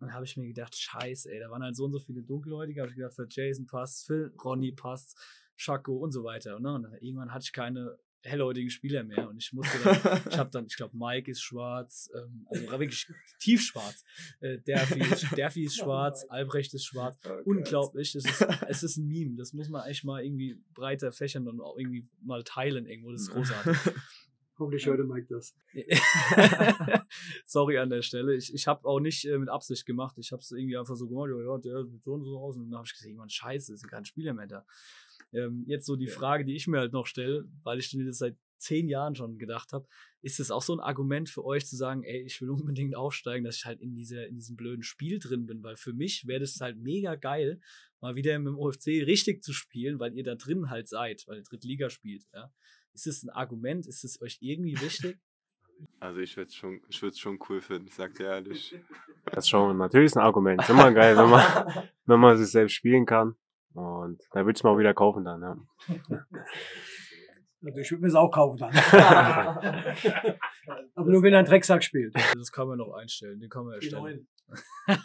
Dann 0.00 0.12
habe 0.12 0.24
ich 0.24 0.36
mir 0.36 0.48
gedacht, 0.48 0.76
scheiße, 0.76 1.30
ey, 1.30 1.38
da 1.38 1.48
waren 1.48 1.62
halt 1.62 1.76
so 1.76 1.84
und 1.84 1.92
so 1.92 2.00
viele 2.00 2.22
Dunkelhäutige. 2.22 2.80
habe 2.80 2.90
ich 2.90 2.96
gedacht, 2.96 3.14
für 3.14 3.26
Jason 3.30 3.66
passt, 3.66 4.04
für 4.04 4.32
Ronny 4.44 4.72
passt, 4.72 5.16
Schako 5.54 5.96
und 5.96 6.10
so 6.10 6.24
weiter. 6.24 6.58
Ne? 6.58 6.74
Und 6.74 6.82
dann, 6.82 6.94
irgendwann 6.94 7.32
hatte 7.32 7.44
ich 7.44 7.52
keine 7.52 7.96
hellhäutigen 8.22 8.70
Spieler 8.70 9.04
mehr. 9.04 9.28
Und 9.28 9.38
ich 9.38 9.52
musste 9.52 9.78
dann, 9.82 10.22
ich 10.30 10.38
habe 10.38 10.50
dann, 10.50 10.66
ich 10.66 10.76
glaube, 10.76 10.96
Mike 10.96 11.30
ist 11.30 11.42
schwarz, 11.42 12.10
ähm, 12.14 12.46
also 12.50 12.70
wirklich 12.70 13.06
tiefschwarz. 13.38 14.04
Äh, 14.40 14.58
Derfi, 14.58 15.00
ist, 15.00 15.26
Derfi 15.36 15.64
ist 15.64 15.76
schwarz, 15.76 16.24
Albrecht 16.28 16.74
ist 16.74 16.84
schwarz. 16.84 17.18
Oh. 17.24 17.42
Unglaublich. 17.44 18.14
Es 18.14 18.24
ist, 18.24 18.40
es 18.68 18.82
ist 18.82 18.96
ein 18.96 19.06
Meme. 19.06 19.36
Das 19.36 19.52
muss 19.52 19.68
man 19.68 19.82
eigentlich 19.82 20.04
mal 20.04 20.24
irgendwie 20.24 20.60
breiter 20.74 21.12
fächern 21.12 21.48
und 21.48 21.60
auch 21.60 21.76
irgendwie 21.76 22.08
mal 22.20 22.42
teilen 22.44 22.86
irgendwo. 22.86 23.12
Das 23.12 23.22
ist 23.22 23.30
großartig. 23.30 23.76
Hoffentlich 24.58 24.86
hörte 24.86 25.02
Mike 25.02 25.26
das. 25.28 25.56
Sorry 27.46 27.78
an 27.78 27.90
der 27.90 28.02
Stelle. 28.02 28.36
Ich, 28.36 28.52
ich 28.54 28.68
habe 28.68 28.86
auch 28.86 29.00
nicht 29.00 29.24
äh, 29.24 29.38
mit 29.38 29.48
Absicht 29.48 29.86
gemacht. 29.86 30.16
Ich 30.18 30.30
habe 30.30 30.40
es 30.40 30.52
irgendwie 30.52 30.76
einfach 30.76 30.94
so 30.94 31.08
gemacht, 31.08 31.30
ja, 31.30 31.42
ja, 31.42 31.58
der 31.58 31.84
sieht 31.84 32.04
so 32.04 32.12
und 32.12 32.24
so 32.24 32.38
aus. 32.38 32.56
Und 32.56 32.70
dann 32.70 32.78
habe 32.78 32.86
ich 32.86 32.92
gesagt, 32.92 33.08
irgendwann 33.08 33.30
scheiße, 33.30 33.74
es 33.74 33.80
sind 33.80 33.90
keine 33.90 34.06
Spieler 34.06 34.34
mehr 34.34 34.46
da. 34.46 34.64
Ähm, 35.32 35.64
jetzt 35.66 35.86
so 35.86 35.96
die. 35.96 36.06
Frage, 36.06 36.44
die 36.44 36.54
ich 36.54 36.66
mir 36.66 36.78
halt 36.78 36.92
noch 36.92 37.06
stelle, 37.06 37.48
weil 37.62 37.78
ich 37.78 37.92
mir 37.94 38.04
das 38.04 38.18
seit 38.18 38.36
zehn 38.58 38.88
Jahren 38.88 39.14
schon 39.14 39.38
gedacht 39.38 39.72
habe, 39.72 39.86
ist 40.20 40.38
es 40.38 40.50
auch 40.50 40.62
so 40.62 40.74
ein 40.74 40.80
Argument 40.80 41.28
für 41.28 41.44
euch 41.44 41.66
zu 41.66 41.76
sagen, 41.76 42.04
ey, 42.04 42.22
ich 42.22 42.40
will 42.40 42.50
unbedingt 42.50 42.94
aufsteigen, 42.94 43.44
dass 43.44 43.56
ich 43.56 43.64
halt 43.64 43.80
in, 43.80 43.94
dieser, 43.94 44.28
in 44.28 44.36
diesem 44.36 44.56
blöden 44.56 44.84
Spiel 44.84 45.18
drin 45.18 45.46
bin, 45.46 45.62
weil 45.62 45.76
für 45.76 45.92
mich 45.92 46.26
wäre 46.26 46.40
das 46.40 46.60
halt 46.60 46.78
mega 46.78 47.16
geil, 47.16 47.60
mal 48.00 48.14
wieder 48.14 48.38
mit 48.38 48.48
dem 48.48 48.58
OFC 48.58 49.04
richtig 49.04 49.42
zu 49.42 49.52
spielen, 49.52 49.98
weil 49.98 50.14
ihr 50.14 50.24
da 50.24 50.36
drin 50.36 50.70
halt 50.70 50.88
seid, 50.88 51.24
weil 51.26 51.38
ihr 51.38 51.42
Drittliga 51.42 51.90
spielt. 51.90 52.24
Ja? 52.32 52.52
Ist 52.94 53.06
das 53.06 53.22
ein 53.22 53.30
Argument? 53.30 53.86
Ist 53.86 54.04
es 54.04 54.20
euch 54.22 54.38
irgendwie 54.40 54.80
wichtig? 54.80 55.18
Also 55.98 56.20
ich 56.20 56.36
würde 56.36 56.48
es 56.48 56.54
schon, 56.54 56.80
ich 56.88 57.18
schon 57.18 57.38
cool 57.48 57.60
finden, 57.60 57.88
ich 57.88 57.94
sag 57.94 58.14
dir 58.14 58.26
ehrlich. 58.26 58.74
Das 59.24 59.44
ist 59.44 59.48
schon 59.48 59.76
natürlich 59.76 60.14
ein 60.14 60.22
Argument. 60.22 60.60
Ist 60.60 60.70
immer 60.70 60.92
geil, 60.92 61.16
wenn 61.16 61.30
man, 61.30 61.42
wenn 62.06 62.20
man 62.20 62.38
sich 62.38 62.48
selbst 62.48 62.74
spielen 62.74 63.06
kann. 63.06 63.34
Und 63.74 64.20
da 64.32 64.44
würde 64.44 64.56
ich 64.56 64.64
mal 64.64 64.78
wieder 64.78 64.94
kaufen 64.94 65.24
dann, 65.24 65.42
ja. 65.42 65.56
Also 67.64 67.78
ich 67.78 67.92
würde 67.92 68.02
mir 68.02 68.08
es 68.08 68.16
auch 68.16 68.30
kaufen 68.30 68.58
dann. 68.58 68.74
Aber 70.94 71.10
nur 71.10 71.22
wenn 71.22 71.32
er 71.32 71.38
einen 71.38 71.48
Drecksack 71.48 71.84
spielt. 71.84 72.12
Das 72.34 72.50
kann 72.50 72.66
man 72.66 72.78
noch 72.78 72.92
einstellen, 72.92 73.38
den 73.38 73.48
kann 73.48 73.64
man 73.64 73.74
erstellen. 73.74 74.26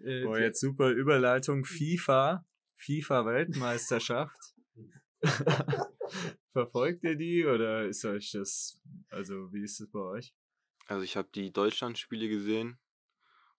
Äh, 0.00 0.22
Boah, 0.22 0.38
jetzt 0.38 0.60
super 0.60 0.90
Überleitung. 0.90 1.64
FIFA, 1.64 2.46
FIFA-Weltmeisterschaft. 2.76 4.54
Verfolgt 6.52 7.02
ihr 7.02 7.16
die 7.16 7.44
oder 7.44 7.84
ist 7.84 8.04
euch 8.04 8.30
das, 8.30 8.80
also 9.10 9.52
wie 9.52 9.64
ist 9.64 9.80
es 9.80 9.90
bei 9.90 9.98
euch? 9.98 10.32
Also 10.86 11.02
ich 11.02 11.16
habe 11.16 11.28
die 11.34 11.52
Deutschland-Spiele 11.52 12.28
gesehen. 12.28 12.78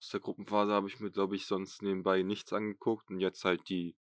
Aus 0.00 0.08
der 0.08 0.20
Gruppenphase 0.20 0.72
habe 0.72 0.88
ich 0.88 0.98
mir, 0.98 1.10
glaube 1.10 1.36
ich, 1.36 1.46
sonst 1.46 1.82
nebenbei 1.82 2.22
nichts 2.22 2.52
angeguckt. 2.52 3.10
Und 3.10 3.20
jetzt 3.20 3.44
halt 3.44 3.68
die 3.68 3.96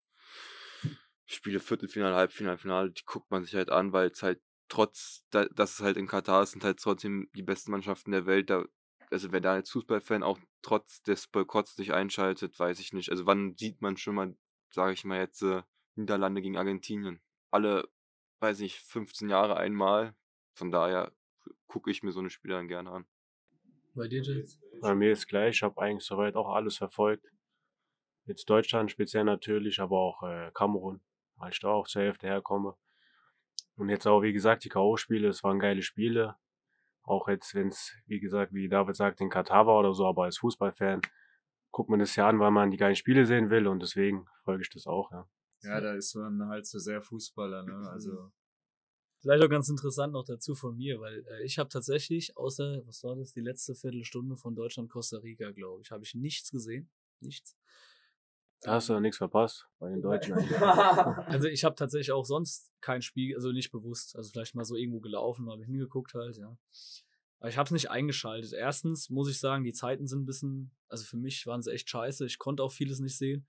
Spiele 1.26 1.60
Viertelfinale, 1.60 2.16
Halbfinale, 2.16 2.58
Finale, 2.58 2.92
die 2.92 3.04
guckt 3.06 3.30
man 3.30 3.44
sich 3.44 3.54
halt 3.54 3.70
an, 3.70 3.92
weil 3.92 4.10
es 4.10 4.24
halt 4.24 4.42
trotz, 4.70 5.26
da, 5.30 5.46
dass 5.46 5.74
es 5.74 5.82
halt 5.82 5.98
in 5.98 6.08
Katar 6.08 6.44
ist, 6.44 6.52
sind 6.52 6.64
halt 6.64 6.80
trotzdem 6.80 7.30
die 7.36 7.44
besten 7.44 7.72
Mannschaften 7.72 8.12
der 8.12 8.26
Welt. 8.26 8.50
Da, 8.50 8.66
also 9.12 9.32
wer 9.34 9.42
da 9.42 9.54
als 9.54 9.70
Fußballfan 9.72 10.24
auch 10.24 10.40
trotz 10.62 11.04
des 11.04 11.28
Boykotts 11.28 11.78
nicht 11.78 11.94
einschaltet, 11.94 12.58
weiß 12.58 12.80
ich 12.80 12.94
nicht. 12.94 13.12
Also 13.12 13.26
wann 13.26 13.56
sieht 13.58 13.82
man 13.82 13.98
schon 13.98 14.16
mal, 14.16 14.36
sage 14.72 14.94
ich 14.94 15.04
mal 15.04 15.20
jetzt, 15.20 15.42
äh, 15.42 15.64
Niederlande 15.96 16.42
gegen 16.42 16.58
Argentinien? 16.58 17.20
Alle, 17.52 17.90
weiß 18.40 18.60
nicht, 18.60 18.80
15 18.80 19.30
Jahre 19.30 19.58
einmal. 19.58 20.16
Von 20.54 20.72
daher 20.72 21.12
gucke 21.68 21.92
ich 21.92 22.04
mir 22.04 22.12
so 22.14 22.22
eine 22.22 22.30
Spiele 22.30 22.56
dann 22.56 22.70
gerne 22.70 22.90
an. 22.92 23.06
Bei 24.00 24.08
dir, 24.08 24.22
Jill? 24.22 24.48
Bei 24.80 24.96
mir 24.96 25.12
ist 25.12 25.28
gleich, 25.28 25.58
ich 25.58 25.62
habe 25.64 25.82
eigentlich 25.82 26.06
soweit 26.06 26.38
auch 26.38 26.48
alles 26.48 26.78
verfolgt. 26.78 27.28
Jetzt 28.24 28.50
Deutschland 28.50 28.90
speziell 28.90 29.26
natürlich, 29.26 29.82
aber 29.82 29.98
auch 30.00 30.24
äh, 30.24 30.52
Kamerun, 30.54 31.02
weil 31.36 31.52
ich 31.52 31.60
da 31.60 31.68
auch 31.68 31.86
zur 31.86 32.04
Hälfte 32.04 32.28
herkomme. 32.28 32.78
Und 33.76 33.90
jetzt 33.90 34.08
auch, 34.08 34.22
wie 34.22 34.32
gesagt, 34.32 34.64
die 34.64 34.70
K.O.-Spiele, 34.70 35.28
es 35.28 35.44
waren 35.44 35.60
geile 35.60 35.82
Spiele. 35.82 36.38
Auch 37.04 37.28
jetzt, 37.28 37.54
wenn 37.56 37.68
es, 37.68 37.94
wie 38.06 38.22
gesagt, 38.22 38.54
wie 38.54 38.70
David 38.70 38.96
sagt, 38.96 39.20
in 39.20 39.30
Katar 39.30 39.68
war 39.68 39.80
oder 39.80 39.94
so, 39.94 40.08
aber 40.08 40.24
als 40.24 40.38
Fußballfan 40.38 41.02
guckt 41.72 41.90
man 41.90 42.00
das 42.00 42.16
ja 42.16 42.30
an, 42.30 42.40
weil 42.40 42.52
man 42.52 42.72
die 42.72 42.78
geilen 42.78 42.96
Spiele 42.96 43.26
sehen 43.26 43.50
will 43.50 43.68
und 43.68 43.82
deswegen 43.82 44.28
folge 44.46 44.62
ich 44.62 44.70
das 44.70 44.88
auch, 44.88 45.12
ja. 45.12 45.28
Ja, 45.64 45.82
da 45.82 45.94
ist 45.94 46.16
man 46.16 46.48
halt 46.48 46.66
so 46.66 46.80
sehr 46.80 47.02
Fußballer, 47.02 47.64
ne? 47.64 47.90
Also 47.90 48.32
Vielleicht 49.22 49.44
auch 49.44 49.50
ganz 49.50 49.68
interessant 49.68 50.14
noch 50.14 50.24
dazu 50.24 50.56
von 50.56 50.78
mir, 50.78 51.00
weil 51.02 51.26
äh, 51.28 51.44
ich 51.44 51.60
habe 51.60 51.70
tatsächlich, 51.70 52.38
außer, 52.38 52.82
was 52.86 53.04
war 53.04 53.16
das, 53.16 53.34
die 53.34 53.42
letzte 53.42 53.76
Viertelstunde 53.76 54.38
von 54.38 54.56
Deutschland-Costa 54.56 55.18
Rica, 55.18 55.52
glaube 55.52 55.82
ich, 55.82 55.92
habe 55.92 56.04
ich 56.04 56.16
nichts 56.16 56.52
gesehen. 56.52 56.90
Nichts. 57.20 57.58
Da 58.62 58.74
hast 58.74 58.90
du 58.90 58.94
ja 58.94 59.00
nichts 59.00 59.18
verpasst 59.18 59.68
bei 59.80 59.90
den 59.90 60.02
Deutschen. 60.02 60.36
Also 61.28 61.48
ich 61.48 61.64
habe 61.64 61.76
tatsächlich 61.76 62.12
auch 62.12 62.26
sonst 62.26 62.72
kein 62.82 63.02
Spiel, 63.02 63.36
also 63.36 63.52
nicht 63.52 63.72
bewusst, 63.72 64.16
also 64.16 64.30
vielleicht 64.32 64.56
mal 64.56 64.66
so 64.66 64.76
irgendwo 64.76 65.00
gelaufen, 65.00 65.50
habe 65.50 65.62
ich 65.62 65.68
hingeguckt 65.68 66.14
halt, 66.14 66.38
ja. 66.38 66.58
Aber 67.40 67.50
ich 67.50 67.58
habe 67.58 67.68
es 67.68 67.72
nicht 67.72 67.90
eingeschaltet. 67.90 68.52
Erstens 68.54 69.10
muss 69.10 69.30
ich 69.30 69.40
sagen, 69.40 69.64
die 69.64 69.74
Zeiten 69.74 70.08
sind 70.08 70.24
ein 70.24 70.26
bisschen, 70.26 70.72
also 70.90 71.06
für 71.06 71.16
mich 71.16 71.46
waren 71.48 71.62
sie 71.62 71.72
echt 71.72 71.90
scheiße. 71.90 72.26
Ich 72.26 72.38
konnte 72.38 72.64
auch 72.64 72.72
vieles 72.72 73.00
nicht 73.00 73.18
sehen. 73.18 73.48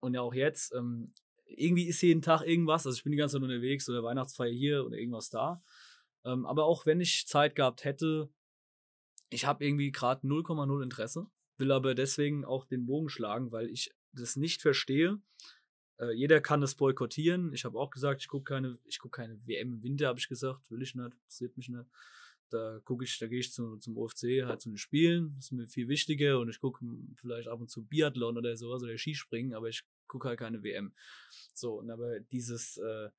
Und 0.00 0.12
ja 0.12 0.20
auch 0.20 0.34
jetzt, 0.34 0.74
ähm, 0.74 1.14
irgendwie 1.46 1.86
ist 1.86 2.02
jeden 2.02 2.22
Tag 2.22 2.42
irgendwas. 2.42 2.86
Also 2.86 2.96
ich 2.96 3.04
bin 3.04 3.12
die 3.12 3.18
ganze 3.18 3.36
Zeit 3.36 3.42
unterwegs 3.42 3.88
oder 3.88 4.02
Weihnachtsfeier 4.02 4.52
hier 4.52 4.84
oder 4.84 4.96
irgendwas 4.96 5.30
da. 5.30 5.62
Ähm, 6.24 6.46
aber 6.46 6.64
auch 6.64 6.86
wenn 6.86 7.00
ich 7.00 7.26
Zeit 7.26 7.54
gehabt 7.54 7.84
hätte, 7.84 8.28
ich 9.30 9.46
habe 9.46 9.64
irgendwie 9.64 9.92
gerade 9.92 10.26
0,0 10.26 10.82
Interesse, 10.82 11.26
will 11.58 11.72
aber 11.72 11.94
deswegen 11.94 12.44
auch 12.44 12.64
den 12.64 12.86
Bogen 12.86 13.08
schlagen, 13.08 13.52
weil 13.52 13.68
ich 13.68 13.90
das 14.12 14.36
nicht 14.36 14.62
verstehe. 14.62 15.20
Äh, 15.98 16.12
jeder 16.12 16.40
kann 16.40 16.60
das 16.60 16.74
boykottieren. 16.74 17.52
Ich 17.52 17.64
habe 17.64 17.78
auch 17.78 17.90
gesagt, 17.90 18.22
ich 18.22 18.28
gucke 18.28 18.54
keine, 18.54 18.78
ich 18.84 18.98
guck 18.98 19.12
keine 19.12 19.40
WM 19.46 19.74
im 19.74 19.82
Winter, 19.82 20.08
habe 20.08 20.18
ich 20.18 20.28
gesagt, 20.28 20.70
will 20.70 20.82
ich 20.82 20.94
nicht, 20.94 21.12
interessiert 21.14 21.56
mich 21.56 21.68
nicht. 21.68 21.88
Da 22.50 22.80
gucke 22.84 23.04
ich, 23.04 23.18
da 23.18 23.26
gehe 23.26 23.40
ich 23.40 23.52
zu, 23.52 23.76
zum 23.78 23.96
OFC 23.96 24.44
halt 24.44 24.60
zu 24.60 24.68
den 24.68 24.78
Spielen, 24.78 25.34
das 25.34 25.46
ist 25.46 25.52
mir 25.52 25.66
viel 25.66 25.88
wichtiger 25.88 26.38
und 26.38 26.48
ich 26.48 26.60
gucke 26.60 26.84
vielleicht 27.16 27.48
ab 27.48 27.60
und 27.60 27.68
zu 27.68 27.84
Biathlon 27.84 28.38
oder 28.38 28.56
sowas 28.56 28.84
oder 28.84 28.96
Skispringen, 28.96 29.52
aber 29.52 29.68
ich 29.68 29.82
gucke 30.08 30.28
halt 30.28 30.38
keine 30.38 30.62
WM. 30.62 30.94
So, 31.54 31.74
und 31.74 31.90
aber 31.90 32.20
dieses, 32.20 32.76
äh, 32.78 33.10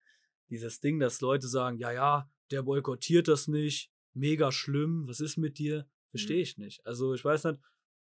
dieses 0.49 0.79
Ding, 0.79 0.99
dass 0.99 1.21
Leute 1.21 1.47
sagen, 1.47 1.77
ja, 1.77 1.91
ja, 1.91 2.29
der 2.51 2.63
boykottiert 2.63 3.27
das 3.27 3.47
nicht, 3.47 3.91
mega 4.13 4.51
schlimm, 4.51 5.07
was 5.07 5.19
ist 5.19 5.37
mit 5.37 5.57
dir? 5.57 5.87
Verstehe 6.09 6.41
ich 6.41 6.57
nicht. 6.57 6.85
Also 6.85 7.13
ich 7.13 7.23
weiß 7.23 7.43
nicht, 7.45 7.59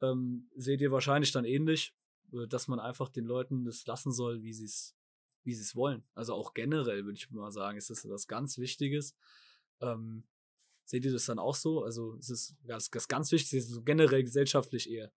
ähm, 0.01 0.49
seht 0.55 0.81
ihr 0.81 0.91
wahrscheinlich 0.91 1.31
dann 1.31 1.45
ähnlich, 1.45 1.95
äh, 2.33 2.47
dass 2.47 2.67
man 2.67 2.79
einfach 2.79 3.09
den 3.09 3.25
Leuten 3.25 3.65
das 3.65 3.85
lassen 3.85 4.11
soll, 4.11 4.41
wie 4.41 4.53
sie 4.53 4.65
es 4.65 4.95
wie 5.43 5.53
sie 5.53 5.61
es 5.61 5.75
wollen. 5.75 6.03
Also 6.15 6.33
auch 6.33 6.53
generell 6.53 7.05
würde 7.05 7.17
ich 7.17 7.29
mal 7.29 7.51
sagen, 7.51 7.77
ist 7.77 7.89
das 7.89 8.07
was 8.07 8.27
ganz 8.27 8.57
Wichtiges. 8.57 9.15
Ähm, 9.81 10.23
seht 10.85 11.05
ihr 11.05 11.11
das 11.11 11.25
dann 11.25 11.39
auch 11.39 11.55
so? 11.55 11.83
Also 11.83 12.15
ist 12.15 12.29
es 12.29 12.55
das, 12.63 12.89
das 12.89 13.07
ganz 13.07 13.31
Wichtigste, 13.31 13.57
ist 13.57 13.69
so 13.69 13.81
generell 13.81 14.23
gesellschaftlich 14.23 14.89
eher. 14.89 15.11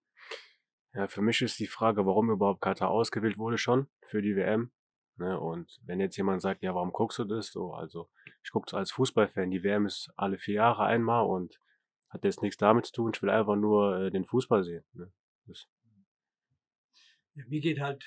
Ja, 0.97 1.09
für 1.09 1.20
mich 1.20 1.42
ist 1.42 1.59
die 1.59 1.66
Frage, 1.66 2.07
warum 2.07 2.30
überhaupt 2.30 2.62
Katar 2.62 2.88
ausgewählt 2.88 3.36
wurde 3.36 3.59
schon 3.59 3.86
für 4.07 4.22
die 4.22 4.34
WM. 4.34 4.70
Ne? 5.18 5.38
Und 5.38 5.78
wenn 5.84 6.01
jetzt 6.01 6.16
jemand 6.16 6.40
sagt, 6.40 6.62
ja, 6.62 6.74
warum 6.74 6.90
guckst 6.90 7.18
du 7.18 7.24
das? 7.24 7.53
So, 7.53 7.74
also 7.74 8.09
ich 8.42 8.51
gucke 8.51 8.64
es 8.68 8.72
als 8.72 8.92
Fußballfan. 8.92 9.51
Die 9.51 9.62
WM 9.62 9.84
ist 9.84 10.11
alle 10.16 10.38
vier 10.38 10.55
Jahre 10.55 10.84
einmal 10.84 11.26
und 11.26 11.61
hat 12.09 12.24
jetzt 12.24 12.40
nichts 12.40 12.57
damit 12.57 12.86
zu 12.86 12.92
tun. 12.92 13.11
Ich 13.14 13.22
will 13.22 13.28
einfach 13.28 13.57
nur 13.57 13.99
äh, 13.99 14.11
den 14.11 14.24
Fußball 14.24 14.64
sehen. 14.64 14.84
Ne? 14.94 15.12
Ja, 17.34 17.44
mir 17.47 17.61
geht 17.61 17.78
halt 17.78 18.03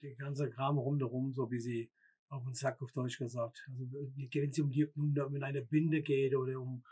der 0.00 0.14
ganze 0.14 0.48
Kram 0.48 0.78
rundherum, 0.78 1.34
so 1.34 1.50
wie 1.50 1.60
sie 1.60 1.92
auf 2.30 2.44
den 2.44 2.54
Sack 2.54 2.80
auf 2.80 2.92
Deutsch 2.92 3.18
gesagt. 3.18 3.62
Also 3.68 3.84
wenn 3.92 4.48
es 4.48 4.58
um, 4.58 4.70
die, 4.70 4.86
um 4.86 5.14
eine 5.42 5.60
Binde 5.60 6.00
geht 6.00 6.34
oder 6.34 6.58
um 6.58 6.82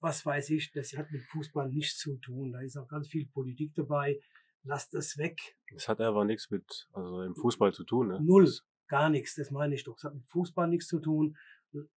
was 0.00 0.24
weiß 0.24 0.50
ich, 0.50 0.72
das 0.72 0.94
hat 0.94 1.10
mit 1.10 1.22
Fußball 1.22 1.70
nichts 1.70 1.98
zu 1.98 2.16
tun. 2.16 2.52
Da 2.52 2.60
ist 2.60 2.76
auch 2.76 2.88
ganz 2.88 3.08
viel 3.08 3.26
Politik 3.26 3.74
dabei. 3.74 4.20
Lasst 4.64 4.94
das 4.94 5.18
weg. 5.18 5.38
Das 5.70 5.88
hat 5.88 6.00
einfach 6.00 6.24
nichts 6.24 6.50
mit, 6.50 6.88
also 6.92 7.22
im 7.22 7.36
Fußball 7.36 7.72
zu 7.72 7.84
tun, 7.84 8.08
ne? 8.08 8.20
Null. 8.20 8.44
Das, 8.44 8.62
Gar 8.86 9.10
nichts, 9.10 9.34
das 9.34 9.50
meine 9.50 9.74
ich 9.74 9.84
doch. 9.84 9.96
Es 9.96 10.04
hat 10.04 10.14
mit 10.14 10.26
Fußball 10.26 10.68
nichts 10.68 10.88
zu 10.88 11.00
tun. 11.00 11.36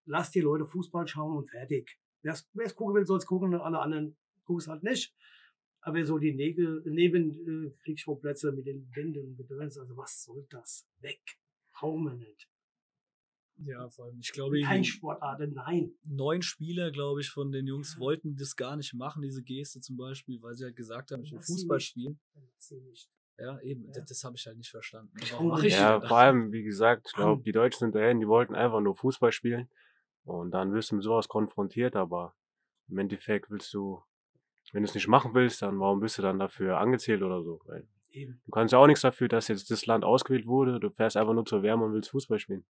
Lasst 0.05 0.35
die 0.35 0.41
Leute 0.41 0.67
Fußball 0.67 1.09
schauen 1.09 1.37
und 1.39 1.51
fertig. 1.51 1.99
Wer 2.23 2.33
es 2.33 2.75
gucken 2.75 2.95
will, 2.95 3.07
soll 3.07 3.19
es 3.19 3.27
gucken, 3.27 3.55
alle 3.55 3.79
anderen 3.79 4.17
gucken 4.45 4.61
es 4.61 4.69
halt 4.69 4.83
nicht. 4.83 5.15
Aber 5.81 6.05
so 6.05 6.19
die 6.19 6.35
Nege, 6.35 6.83
Nebenkriegsschauplätze 6.85 8.53
mit 8.53 8.67
den 8.67 8.89
Wänden 8.95 9.27
und 9.27 9.37
Gedöns, 9.37 9.79
also 9.79 9.97
was 9.97 10.23
soll 10.23 10.47
das? 10.49 10.87
Weg. 11.01 11.21
Brauchen 11.73 12.05
wir 12.05 12.15
nicht. 12.15 12.49
Ja, 13.59 13.89
vor 13.89 14.07
allem, 14.07 14.19
ich 14.21 14.33
glaube, 14.33 14.61
Kein 14.61 14.85
Sportart, 14.85 15.41
nein. 15.53 15.93
neun 16.05 16.43
Spieler, 16.43 16.91
glaube 16.91 17.21
ich, 17.21 17.31
von 17.31 17.53
den 17.53 17.67
Jungs 17.67 17.99
wollten 17.99 18.37
das 18.37 18.57
gar 18.57 18.77
nicht 18.77 18.95
machen, 18.95 19.23
diese 19.23 19.43
Geste 19.43 19.81
zum 19.81 19.97
Beispiel, 19.97 20.43
weil 20.43 20.55
sie 20.55 20.65
halt 20.65 20.77
gesagt 20.77 21.13
haben, 21.13 21.23
ich 21.23 21.33
will 21.33 21.41
Fußball 21.41 21.77
nicht. 21.77 21.87
spielen. 21.87 22.19
Ja, 23.39 23.61
eben, 23.61 23.87
Ja. 23.87 23.93
das, 23.95 24.07
das 24.07 24.25
habe 24.25 24.37
ich 24.37 24.47
halt 24.47 24.57
nicht 24.57 24.71
verstanden. 24.71 25.13
Warum 25.31 25.49
mache 25.49 25.67
ich 25.67 25.73
ja, 25.73 25.99
das? 25.99 26.09
vor 26.09 26.19
allem, 26.19 26.53
wie 26.53 26.63
gesagt, 26.63 27.07
ich 27.09 27.15
glaube, 27.15 27.43
die 27.43 27.53
Deutschen 27.53 27.79
sind 27.79 27.95
dahin, 27.95 28.21
die 28.21 28.29
wollten 28.29 28.55
einfach 28.55 28.81
nur 28.81 28.95
Fußball 28.95 29.33
spielen. 29.33 29.69
Und 30.25 30.53
dann 30.53 30.73
wirst 30.73 30.91
du 30.91 30.97
mit 30.97 31.05
sowas 31.05 31.29
konfrontiert, 31.29 31.97
aber 31.97 32.35
im 32.89 32.99
Endeffekt 32.99 33.51
willst 33.51 33.73
du, 33.75 34.03
wenn 34.73 34.83
du 34.83 34.89
es 34.89 34.95
nicht 34.95 35.09
machen 35.09 35.35
willst, 35.35 35.63
dann 35.63 35.79
warum 35.81 36.01
bist 36.01 36.19
du 36.19 36.23
dann 36.23 36.39
dafür 36.39 36.79
angezählt 36.79 37.23
oder 37.23 37.43
so? 37.43 37.61
Weil 37.67 37.87
Eben. 38.11 38.41
du 38.47 38.51
kannst 38.53 38.73
ja 38.73 38.79
auch 38.79 38.87
nichts 38.87 39.03
dafür, 39.03 39.29
dass 39.29 39.49
jetzt 39.49 39.71
das 39.71 39.87
Land 39.87 40.05
ausgewählt 40.05 40.47
wurde. 40.47 40.81
Du 40.81 40.91
fährst 40.91 41.17
einfach 41.17 41.35
nur 41.35 41.45
zur 41.45 41.63
Wärme 41.63 41.85
und 41.85 41.93
willst 41.93 42.11
Fußball 42.11 42.39
spielen. 42.39 42.65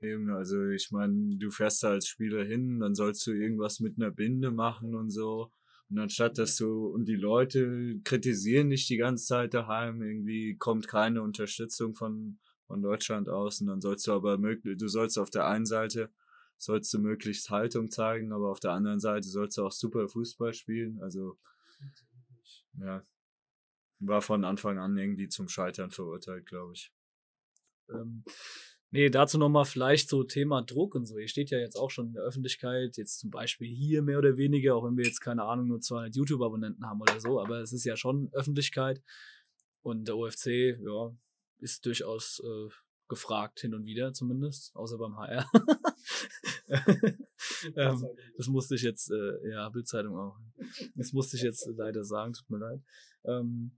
Eben, 0.00 0.30
also 0.30 0.68
ich 0.68 0.92
meine, 0.92 1.36
du 1.36 1.50
fährst 1.50 1.82
da 1.82 1.90
als 1.90 2.06
Spieler 2.06 2.44
hin, 2.44 2.78
dann 2.78 2.94
sollst 2.94 3.26
du 3.26 3.32
irgendwas 3.32 3.80
mit 3.80 3.96
einer 3.96 4.12
Binde 4.12 4.50
machen 4.52 4.94
und 4.94 5.10
so. 5.10 5.50
Und 5.90 5.98
anstatt 5.98 6.38
dass 6.38 6.56
du, 6.56 6.86
und 6.86 7.06
die 7.06 7.16
Leute 7.16 7.98
kritisieren 8.04 8.70
dich 8.70 8.86
die 8.86 8.98
ganze 8.98 9.26
Zeit 9.26 9.54
daheim, 9.54 10.02
irgendwie 10.02 10.56
kommt 10.56 10.86
keine 10.86 11.22
Unterstützung 11.22 11.94
von, 11.94 12.38
von 12.66 12.82
Deutschland 12.82 13.28
aus 13.28 13.60
und 13.60 13.68
dann 13.68 13.80
sollst 13.80 14.06
du 14.06 14.12
aber 14.12 14.38
möglich, 14.38 14.76
du 14.78 14.86
sollst 14.86 15.18
auf 15.18 15.30
der 15.30 15.46
einen 15.48 15.66
Seite, 15.66 16.10
sollst 16.58 16.92
du 16.92 16.98
möglichst 16.98 17.50
Haltung 17.50 17.90
zeigen, 17.90 18.32
aber 18.32 18.50
auf 18.50 18.60
der 18.60 18.72
anderen 18.72 19.00
Seite 19.00 19.26
sollst 19.26 19.56
du 19.56 19.64
auch 19.64 19.72
super 19.72 20.08
Fußball 20.08 20.52
spielen, 20.52 21.00
also, 21.00 21.38
ja, 22.78 23.02
war 24.00 24.22
von 24.22 24.44
Anfang 24.44 24.78
an 24.78 24.96
irgendwie 24.96 25.28
zum 25.28 25.48
Scheitern 25.48 25.90
verurteilt, 25.90 26.46
glaube 26.46 26.74
ich. 26.74 26.92
Ähm, 27.90 28.22
nee, 28.90 29.10
dazu 29.10 29.38
nochmal 29.38 29.64
vielleicht 29.64 30.08
so 30.08 30.24
Thema 30.24 30.62
Druck 30.62 30.94
und 30.94 31.06
so. 31.06 31.18
Ihr 31.18 31.28
steht 31.28 31.50
ja 31.50 31.58
jetzt 31.58 31.76
auch 31.76 31.90
schon 31.90 32.08
in 32.08 32.12
der 32.14 32.22
Öffentlichkeit, 32.22 32.96
jetzt 32.96 33.18
zum 33.18 33.30
Beispiel 33.30 33.68
hier 33.68 34.02
mehr 34.02 34.18
oder 34.18 34.36
weniger, 34.36 34.76
auch 34.76 34.84
wenn 34.84 34.96
wir 34.96 35.04
jetzt 35.04 35.20
keine 35.20 35.44
Ahnung, 35.44 35.68
nur 35.68 35.80
200 35.80 36.14
YouTube-Abonnenten 36.14 36.86
haben 36.86 37.00
oder 37.00 37.20
so, 37.20 37.40
aber 37.40 37.60
es 37.60 37.72
ist 37.72 37.84
ja 37.84 37.96
schon 37.96 38.30
Öffentlichkeit 38.32 39.02
und 39.82 40.08
der 40.08 40.16
OFC, 40.16 40.78
ja, 40.80 41.12
ist 41.60 41.84
durchaus 41.86 42.40
äh, 42.44 42.68
gefragt 43.08 43.60
hin 43.60 43.74
und 43.74 43.86
wieder 43.86 44.12
zumindest, 44.12 44.74
außer 44.76 44.98
beim 44.98 45.16
HR. 45.16 45.50
ähm, 47.76 48.06
das 48.36 48.46
musste 48.48 48.74
ich 48.74 48.82
jetzt, 48.82 49.10
äh, 49.10 49.50
ja, 49.50 49.68
Bildzeitung 49.70 50.16
auch. 50.16 50.36
Das 50.94 51.12
musste 51.12 51.36
ich 51.36 51.42
jetzt 51.42 51.68
leider 51.74 52.04
sagen, 52.04 52.34
tut 52.34 52.50
mir 52.50 52.58
leid. 52.58 52.82
Ähm, 53.24 53.72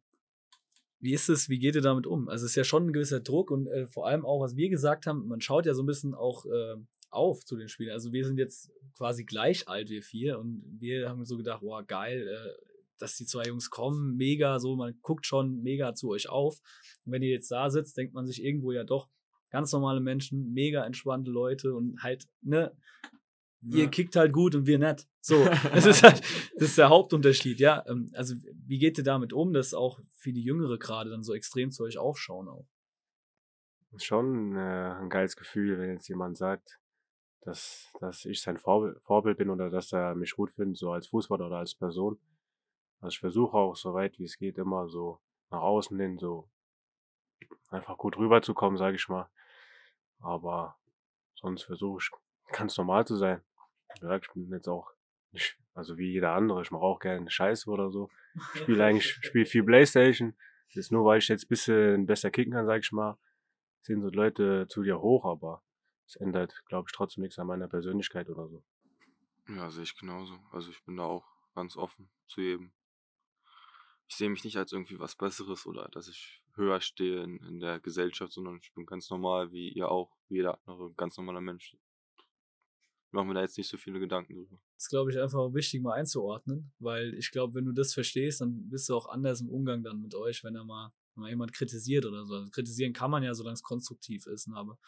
wie 1.00 1.14
ist 1.14 1.28
es, 1.28 1.48
wie 1.48 1.58
geht 1.58 1.74
ihr 1.74 1.80
damit 1.80 2.06
um? 2.06 2.28
Also 2.28 2.44
es 2.44 2.52
ist 2.52 2.56
ja 2.56 2.64
schon 2.64 2.88
ein 2.88 2.92
gewisser 2.92 3.20
Druck 3.20 3.50
und 3.50 3.66
äh, 3.66 3.86
vor 3.86 4.06
allem 4.06 4.24
auch, 4.24 4.40
was 4.40 4.56
wir 4.56 4.68
gesagt 4.68 5.06
haben, 5.06 5.26
man 5.26 5.40
schaut 5.40 5.66
ja 5.66 5.74
so 5.74 5.82
ein 5.82 5.86
bisschen 5.86 6.14
auch 6.14 6.44
äh, 6.46 6.76
auf 7.10 7.44
zu 7.44 7.56
den 7.56 7.68
Spielen. 7.68 7.90
Also 7.90 8.12
wir 8.12 8.24
sind 8.24 8.38
jetzt 8.38 8.70
quasi 8.96 9.24
gleich 9.24 9.66
alt, 9.66 9.90
wir 9.90 10.02
vier, 10.02 10.38
und 10.38 10.62
wir 10.78 11.08
haben 11.08 11.24
so 11.24 11.36
gedacht, 11.36 11.62
wow, 11.62 11.84
geil, 11.86 12.28
äh, 12.28 12.64
dass 12.98 13.16
die 13.16 13.24
zwei 13.24 13.44
Jungs 13.44 13.70
kommen, 13.70 14.16
mega, 14.16 14.58
so, 14.58 14.76
man 14.76 14.98
guckt 15.00 15.26
schon 15.26 15.62
mega 15.62 15.94
zu 15.94 16.10
euch 16.10 16.28
auf. 16.28 16.60
Und 17.06 17.12
wenn 17.12 17.22
ihr 17.22 17.30
jetzt 17.30 17.50
da 17.50 17.70
sitzt, 17.70 17.96
denkt 17.96 18.12
man 18.12 18.26
sich 18.26 18.44
irgendwo 18.44 18.72
ja 18.72 18.84
doch, 18.84 19.08
ganz 19.50 19.72
normale 19.72 20.00
Menschen, 20.00 20.52
mega 20.52 20.84
entspannte 20.84 21.30
Leute 21.30 21.74
und 21.74 22.02
halt, 22.02 22.28
ne, 22.42 22.72
ihr 23.62 23.84
Ja. 23.84 23.90
kickt 23.90 24.16
halt 24.16 24.32
gut 24.32 24.54
und 24.54 24.66
wir 24.66 24.78
nicht. 24.78 25.06
So, 25.20 25.34
das 25.74 25.86
ist 25.86 26.02
halt, 26.02 26.20
das 26.54 26.70
ist 26.70 26.78
der 26.78 26.88
Hauptunterschied, 26.88 27.60
ja. 27.60 27.84
Ähm, 27.86 28.10
Also, 28.14 28.34
wie 28.66 28.78
geht 28.78 28.98
ihr 28.98 29.04
damit 29.04 29.32
um, 29.32 29.52
dass 29.52 29.74
auch 29.74 30.00
viele 30.16 30.40
Jüngere 30.40 30.78
gerade 30.78 31.10
dann 31.10 31.22
so 31.22 31.34
extrem 31.34 31.70
zu 31.70 31.84
euch 31.84 31.98
aufschauen 31.98 32.48
auch? 32.48 32.66
ist 33.92 34.04
schon 34.04 34.56
äh, 34.56 34.94
ein 35.00 35.10
geiles 35.10 35.36
Gefühl, 35.36 35.78
wenn 35.78 35.90
jetzt 35.90 36.08
jemand 36.08 36.36
sagt, 36.36 36.78
dass, 37.42 37.88
dass 38.00 38.24
ich 38.24 38.40
sein 38.40 38.56
Vorbild, 38.56 39.00
Vorbild 39.02 39.38
bin 39.38 39.50
oder 39.50 39.68
dass 39.70 39.92
er 39.92 40.14
mich 40.14 40.32
gut 40.36 40.52
findet, 40.52 40.78
so 40.78 40.92
als 40.92 41.08
Fußballer 41.08 41.46
oder 41.46 41.56
als 41.58 41.74
Person. 41.74 42.20
Also 43.00 43.14
ich 43.14 43.18
versuche 43.18 43.56
auch 43.56 43.74
so 43.76 43.94
weit 43.94 44.18
wie 44.18 44.24
es 44.24 44.36
geht 44.36 44.58
immer 44.58 44.88
so 44.88 45.20
nach 45.50 45.62
außen 45.62 45.98
hin 45.98 46.18
so 46.18 46.48
einfach 47.70 47.96
gut 47.96 48.16
rüberzukommen, 48.16 48.76
sage 48.78 48.96
ich 48.96 49.08
mal. 49.08 49.28
Aber 50.20 50.76
sonst 51.34 51.62
versuche 51.64 52.00
ich 52.02 52.10
ganz 52.56 52.76
normal 52.76 53.06
zu 53.06 53.16
sein. 53.16 53.42
Gesagt, 53.98 54.26
ich 54.28 54.32
bin 54.34 54.52
jetzt 54.52 54.68
auch 54.68 54.92
also 55.74 55.96
wie 55.98 56.12
jeder 56.12 56.32
andere, 56.32 56.62
ich 56.62 56.70
mache 56.70 56.82
auch 56.82 56.98
gerne 56.98 57.30
Scheiße 57.30 57.70
oder 57.70 57.90
so. 57.90 58.10
Ich 58.54 58.60
spiele 58.62 58.84
eigentlich, 58.84 59.18
spiele 59.22 59.46
viel 59.46 59.64
Playstation. 59.64 60.36
Das 60.68 60.76
ist 60.76 60.92
nur, 60.92 61.04
weil 61.04 61.18
ich 61.18 61.28
jetzt 61.28 61.44
ein 61.44 61.48
bisschen 61.48 62.06
besser 62.06 62.30
kicken 62.30 62.52
kann, 62.52 62.66
sag 62.66 62.82
ich 62.82 62.92
mal, 62.92 63.18
sehen 63.82 64.02
so 64.02 64.08
Leute 64.08 64.66
zu 64.68 64.82
dir 64.82 65.00
hoch, 65.00 65.24
aber 65.24 65.62
es 66.06 66.16
ändert, 66.16 66.62
glaube 66.66 66.88
ich, 66.88 66.92
trotzdem 66.92 67.22
nichts 67.22 67.38
an 67.38 67.46
meiner 67.46 67.68
Persönlichkeit 67.68 68.28
oder 68.28 68.48
so. 68.48 68.62
Ja, 69.48 69.70
sehe 69.70 69.84
ich 69.84 69.96
genauso. 69.96 70.38
Also 70.52 70.70
ich 70.70 70.82
bin 70.84 70.96
da 70.96 71.04
auch 71.04 71.26
ganz 71.54 71.76
offen 71.76 72.10
zu 72.28 72.40
jedem. 72.40 72.72
Ich 74.06 74.16
sehe 74.16 74.28
mich 74.28 74.44
nicht 74.44 74.56
als 74.56 74.72
irgendwie 74.72 74.98
was 74.98 75.14
Besseres 75.16 75.66
oder 75.66 75.88
dass 75.88 76.08
ich 76.08 76.42
höher 76.54 76.80
stehe 76.80 77.22
in, 77.22 77.38
in 77.44 77.60
der 77.60 77.78
Gesellschaft, 77.80 78.32
sondern 78.32 78.58
ich 78.60 78.72
bin 78.74 78.86
ganz 78.86 79.08
normal, 79.08 79.52
wie 79.52 79.70
ihr 79.70 79.88
auch, 79.88 80.16
wie 80.28 80.36
jeder 80.36 80.58
andere, 80.66 80.92
ganz 80.94 81.16
normaler 81.16 81.40
Mensch. 81.40 81.76
Ich 83.10 83.12
mache 83.12 83.26
mir 83.26 83.34
da 83.34 83.40
jetzt 83.40 83.58
nicht 83.58 83.68
so 83.68 83.76
viele 83.76 83.98
Gedanken 83.98 84.34
drüber. 84.34 84.60
Das 84.76 84.84
ist, 84.84 84.88
glaube 84.88 85.10
ich, 85.10 85.18
einfach 85.18 85.52
wichtig 85.52 85.82
mal 85.82 85.94
einzuordnen, 85.94 86.70
weil 86.78 87.12
ich 87.14 87.32
glaube, 87.32 87.56
wenn 87.56 87.64
du 87.64 87.72
das 87.72 87.92
verstehst, 87.92 88.40
dann 88.40 88.68
bist 88.70 88.88
du 88.88 88.94
auch 88.94 89.08
anders 89.08 89.40
im 89.40 89.48
Umgang 89.48 89.82
dann 89.82 90.00
mit 90.00 90.14
euch, 90.14 90.44
wenn 90.44 90.54
er 90.54 90.64
mal, 90.64 90.92
wenn 91.16 91.22
mal 91.22 91.28
jemand 91.28 91.52
kritisiert 91.52 92.06
oder 92.06 92.24
so. 92.24 92.34
Also 92.34 92.50
kritisieren 92.50 92.92
kann 92.92 93.10
man 93.10 93.24
ja, 93.24 93.34
solange 93.34 93.54
es 93.54 93.64
konstruktiv 93.64 94.28
ist, 94.28 94.46
ne? 94.46 94.54
aber 94.54 94.78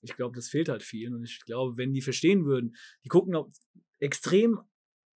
ich 0.00 0.16
glaube, 0.16 0.34
das 0.34 0.48
fehlt 0.48 0.70
halt 0.70 0.82
vielen 0.82 1.12
und 1.12 1.24
ich 1.24 1.44
glaube, 1.44 1.76
wenn 1.76 1.92
die 1.92 2.00
verstehen 2.00 2.46
würden, 2.46 2.74
die 3.04 3.10
gucken 3.10 3.34
auch 3.34 3.50
extrem 3.98 4.62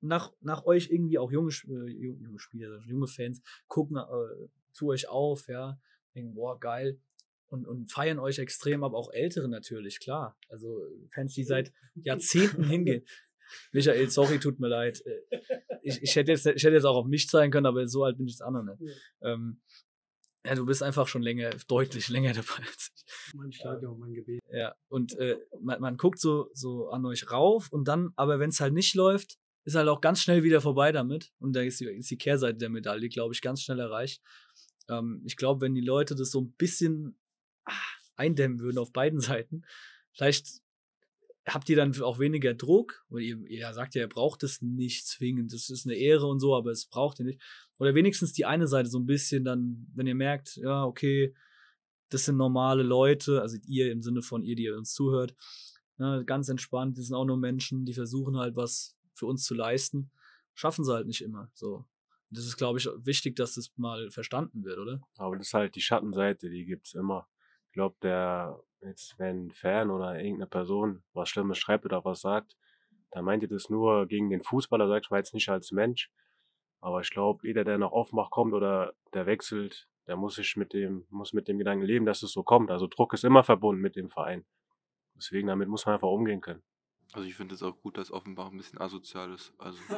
nach, 0.02 0.30
nach 0.42 0.66
euch 0.66 0.90
irgendwie 0.90 1.18
auch 1.18 1.32
junge, 1.32 1.50
äh, 1.66 1.90
junge 1.90 2.38
Spieler, 2.38 2.82
junge 2.84 3.06
Fans, 3.06 3.40
gucken 3.68 3.96
äh, 3.96 4.48
zu 4.72 4.88
euch 4.88 5.08
auf, 5.08 5.48
ja, 5.48 5.80
denken, 6.14 6.34
boah, 6.34 6.60
geil. 6.60 7.00
Und, 7.54 7.66
und 7.66 7.92
feiern 7.92 8.18
euch 8.18 8.38
extrem, 8.40 8.82
aber 8.82 8.96
auch 8.96 9.12
Ältere 9.12 9.48
natürlich, 9.48 10.00
klar. 10.00 10.36
Also 10.48 10.82
Fans, 11.14 11.34
die 11.34 11.44
seit 11.44 11.72
Jahrzehnten 11.94 12.64
hingehen. 12.64 13.04
Michael, 13.72 14.10
sorry, 14.10 14.40
tut 14.40 14.58
mir 14.58 14.68
leid. 14.68 15.00
Äh, 15.06 15.38
Ich, 15.86 16.02
ich, 16.02 16.16
hätte 16.16 16.32
jetzt, 16.32 16.46
ich 16.46 16.64
hätte 16.64 16.74
jetzt 16.74 16.86
auch 16.86 16.96
auf 16.96 17.06
mich 17.06 17.28
zeigen 17.28 17.52
können, 17.52 17.66
aber 17.66 17.86
so 17.86 18.04
alt 18.04 18.16
bin 18.16 18.26
ich 18.26 18.32
jetzt 18.32 18.42
auch 18.42 18.50
noch 18.50 18.62
nicht. 18.64 18.80
Ähm, 19.20 19.60
ja, 20.46 20.54
du 20.54 20.64
bist 20.66 20.82
einfach 20.82 21.06
schon 21.06 21.22
länger, 21.22 21.50
deutlich 21.68 22.08
länger 22.08 22.32
dabei 22.32 22.66
als 22.66 22.90
ich. 22.94 23.34
Mein 23.34 23.52
Stadion, 23.52 23.98
mein 23.98 24.14
Gebet. 24.14 24.40
Ja, 24.50 24.74
und 24.88 25.16
äh, 25.18 25.38
man, 25.60 25.80
man 25.80 25.96
guckt 25.96 26.18
so, 26.18 26.50
so 26.54 26.88
an 26.88 27.04
euch 27.06 27.30
rauf 27.30 27.70
und 27.70 27.86
dann, 27.86 28.12
aber 28.16 28.38
wenn 28.40 28.50
es 28.50 28.60
halt 28.60 28.72
nicht 28.72 28.94
läuft, 28.94 29.38
ist 29.64 29.76
halt 29.76 29.88
auch 29.88 30.00
ganz 30.00 30.20
schnell 30.20 30.42
wieder 30.42 30.60
vorbei 30.60 30.90
damit. 30.90 31.32
Und 31.38 31.54
da 31.54 31.60
ist 31.60 31.80
die, 31.80 31.86
ist 31.86 32.10
die 32.10 32.18
Kehrseite 32.18 32.58
der 32.58 32.70
Medaille, 32.70 33.08
glaube 33.08 33.32
ich, 33.34 33.40
ganz 33.42 33.62
schnell 33.62 33.80
erreicht. 33.80 34.22
Ähm, 34.88 35.22
ich 35.24 35.36
glaube, 35.36 35.60
wenn 35.60 35.74
die 35.74 35.80
Leute 35.80 36.14
das 36.14 36.30
so 36.30 36.40
ein 36.40 36.52
bisschen 36.52 37.18
eindämmen 38.16 38.60
würden 38.60 38.78
auf 38.78 38.92
beiden 38.92 39.20
Seiten, 39.20 39.62
vielleicht 40.12 40.62
habt 41.46 41.68
ihr 41.68 41.76
dann 41.76 42.00
auch 42.00 42.18
weniger 42.18 42.54
Druck, 42.54 43.04
weil 43.10 43.22
ihr, 43.22 43.38
ihr 43.46 43.74
sagt 43.74 43.94
ja, 43.94 44.02
ihr 44.02 44.08
braucht 44.08 44.42
es 44.42 44.62
nicht 44.62 45.06
zwingend, 45.06 45.52
das 45.52 45.68
ist 45.68 45.86
eine 45.86 45.94
Ehre 45.94 46.26
und 46.26 46.40
so, 46.40 46.54
aber 46.54 46.70
es 46.70 46.86
braucht 46.86 47.18
ihr 47.18 47.26
nicht. 47.26 47.42
Oder 47.78 47.94
wenigstens 47.94 48.32
die 48.32 48.46
eine 48.46 48.66
Seite 48.66 48.88
so 48.88 48.98
ein 48.98 49.06
bisschen 49.06 49.44
dann, 49.44 49.86
wenn 49.94 50.06
ihr 50.06 50.14
merkt, 50.14 50.56
ja, 50.56 50.84
okay, 50.84 51.34
das 52.08 52.24
sind 52.24 52.36
normale 52.36 52.82
Leute, 52.82 53.42
also 53.42 53.58
ihr 53.66 53.90
im 53.90 54.02
Sinne 54.02 54.22
von 54.22 54.42
ihr, 54.42 54.56
die 54.56 54.70
uns 54.70 54.94
zuhört, 54.94 55.34
Ne, 55.96 56.24
ganz 56.26 56.48
entspannt, 56.48 56.96
die 56.96 57.02
sind 57.02 57.14
auch 57.14 57.24
nur 57.24 57.36
Menschen, 57.36 57.84
die 57.84 57.92
versuchen 57.92 58.36
halt 58.36 58.56
was 58.56 58.96
für 59.14 59.26
uns 59.26 59.44
zu 59.44 59.54
leisten. 59.54 60.10
Schaffen 60.54 60.84
sie 60.84 60.92
halt 60.92 61.06
nicht 61.06 61.22
immer. 61.22 61.50
So. 61.54 61.84
Das 62.30 62.46
ist, 62.46 62.56
glaube 62.56 62.78
ich, 62.78 62.88
wichtig, 62.98 63.36
dass 63.36 63.54
das 63.54 63.72
mal 63.76 64.10
verstanden 64.10 64.64
wird, 64.64 64.78
oder? 64.78 65.00
Aber 65.18 65.36
das 65.36 65.48
ist 65.48 65.54
halt 65.54 65.76
die 65.76 65.80
Schattenseite, 65.80 66.50
die 66.50 66.64
gibt's 66.64 66.94
immer. 66.94 67.28
Ich 67.74 67.76
glaube, 67.76 67.96
der, 68.02 68.60
jetzt, 68.82 69.18
wenn 69.18 69.46
ein 69.46 69.50
Fan 69.50 69.90
oder 69.90 70.14
irgendeine 70.20 70.46
Person 70.46 71.02
was 71.12 71.28
Schlimmes 71.28 71.58
schreibt 71.58 71.84
oder 71.84 72.04
was 72.04 72.20
sagt, 72.20 72.56
dann 73.10 73.24
meint 73.24 73.42
ihr 73.42 73.48
das 73.48 73.68
nur 73.68 74.06
gegen 74.06 74.30
den 74.30 74.42
Fußballer, 74.44 74.86
sag 74.86 75.02
ich 75.02 75.10
mal 75.10 75.16
jetzt 75.16 75.34
nicht 75.34 75.48
als 75.48 75.72
Mensch. 75.72 76.08
Aber 76.80 77.00
ich 77.00 77.10
glaube, 77.10 77.44
jeder, 77.44 77.64
der 77.64 77.78
nach 77.78 77.90
Aufmach 77.90 78.30
kommt 78.30 78.54
oder 78.54 78.92
der 79.12 79.26
wechselt, 79.26 79.88
der 80.06 80.14
muss 80.14 80.36
sich 80.36 80.54
mit 80.56 80.72
dem, 80.72 81.04
muss 81.10 81.32
mit 81.32 81.48
dem 81.48 81.58
Gedanken 81.58 81.84
leben, 81.84 82.06
dass 82.06 82.22
es 82.22 82.30
so 82.30 82.44
kommt. 82.44 82.70
Also 82.70 82.86
Druck 82.86 83.12
ist 83.12 83.24
immer 83.24 83.42
verbunden 83.42 83.82
mit 83.82 83.96
dem 83.96 84.08
Verein. 84.08 84.44
Deswegen, 85.16 85.48
damit 85.48 85.68
muss 85.68 85.84
man 85.84 85.96
einfach 85.96 86.06
umgehen 86.06 86.40
können. 86.40 86.62
Also 87.12 87.26
ich 87.26 87.34
finde 87.34 87.56
es 87.56 87.62
auch 87.64 87.76
gut, 87.80 87.98
dass 87.98 88.12
Offenbach 88.12 88.52
ein 88.52 88.56
bisschen 88.56 88.80
asozial 88.80 89.32
ist. 89.34 89.52
Also 89.58 89.80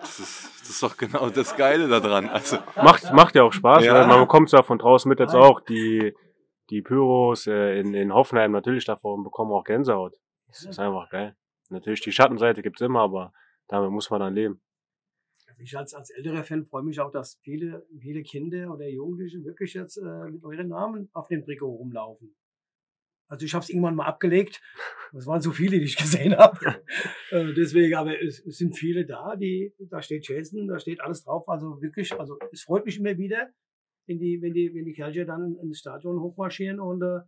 das 0.00 0.18
ist, 0.18 0.60
das 0.62 0.70
ist 0.70 0.82
doch 0.82 0.96
genau 0.96 1.30
das 1.30 1.54
Geile 1.56 1.86
daran. 1.86 2.28
Also 2.28 2.58
macht, 2.74 3.12
macht 3.12 3.36
ja 3.36 3.44
auch 3.44 3.52
Spaß, 3.52 3.84
Ja. 3.84 3.94
weil 3.94 4.08
man 4.08 4.18
bekommt 4.18 4.50
ja 4.50 4.64
von 4.64 4.78
draußen 4.78 5.08
mit 5.08 5.20
jetzt 5.20 5.34
auch 5.36 5.60
die, 5.60 6.12
die 6.70 6.82
Pyros 6.82 7.46
äh, 7.46 7.78
in, 7.80 7.94
in 7.94 8.14
Hoffenheim 8.14 8.52
natürlich 8.52 8.84
davon 8.84 9.24
bekommen 9.24 9.52
auch 9.52 9.64
Gänsehaut. 9.64 10.16
Das 10.46 10.64
ist 10.64 10.78
einfach 10.78 11.10
geil. 11.10 11.36
Natürlich 11.68 12.00
die 12.00 12.12
Schattenseite 12.12 12.62
gibt's 12.62 12.80
immer, 12.80 13.00
aber 13.00 13.32
damit 13.68 13.90
muss 13.90 14.10
man 14.10 14.20
dann 14.20 14.34
leben. 14.34 14.60
Also 15.46 15.62
ich 15.62 15.76
als, 15.76 15.94
als 15.94 16.10
älterer 16.10 16.44
Fan 16.44 16.64
freue 16.64 16.82
mich 16.82 17.00
auch, 17.00 17.10
dass 17.10 17.38
viele, 17.42 17.86
viele 17.98 18.22
Kinder 18.22 18.72
oder 18.72 18.88
Jugendliche 18.88 19.44
wirklich 19.44 19.74
jetzt 19.74 19.96
äh, 19.96 20.30
mit 20.30 20.42
euren 20.44 20.68
Namen 20.68 21.08
auf 21.12 21.28
dem 21.28 21.44
Trikot 21.44 21.68
rumlaufen. 21.68 22.34
Also 23.28 23.46
ich 23.46 23.54
habe 23.54 23.62
es 23.62 23.70
irgendwann 23.70 23.94
mal 23.94 24.06
abgelegt. 24.06 24.60
Das 25.12 25.26
waren 25.26 25.40
so 25.40 25.52
viele, 25.52 25.78
die 25.78 25.84
ich 25.84 25.96
gesehen 25.96 26.36
habe. 26.36 26.82
äh, 27.30 27.52
deswegen, 27.54 27.94
aber 27.94 28.20
es, 28.20 28.44
es 28.44 28.58
sind 28.58 28.76
viele 28.76 29.06
da, 29.06 29.36
die, 29.36 29.72
da 29.78 30.02
steht 30.02 30.26
Jason, 30.26 30.66
da 30.66 30.80
steht 30.80 31.00
alles 31.00 31.22
drauf. 31.22 31.48
Also 31.48 31.80
wirklich, 31.80 32.12
also 32.18 32.36
es 32.50 32.62
freut 32.62 32.84
mich 32.84 32.98
immer 32.98 33.16
wieder, 33.16 33.50
wenn 34.06 34.18
die, 34.18 34.40
wenn 34.42 34.52
die, 34.52 34.72
wenn 34.74 34.84
die 34.84 34.92
Kerlchen 34.92 35.26
dann 35.26 35.56
ins 35.62 35.78
Stadion 35.80 36.20
hochmarschieren 36.20 36.80
und 36.80 37.02
äh, 37.02 37.20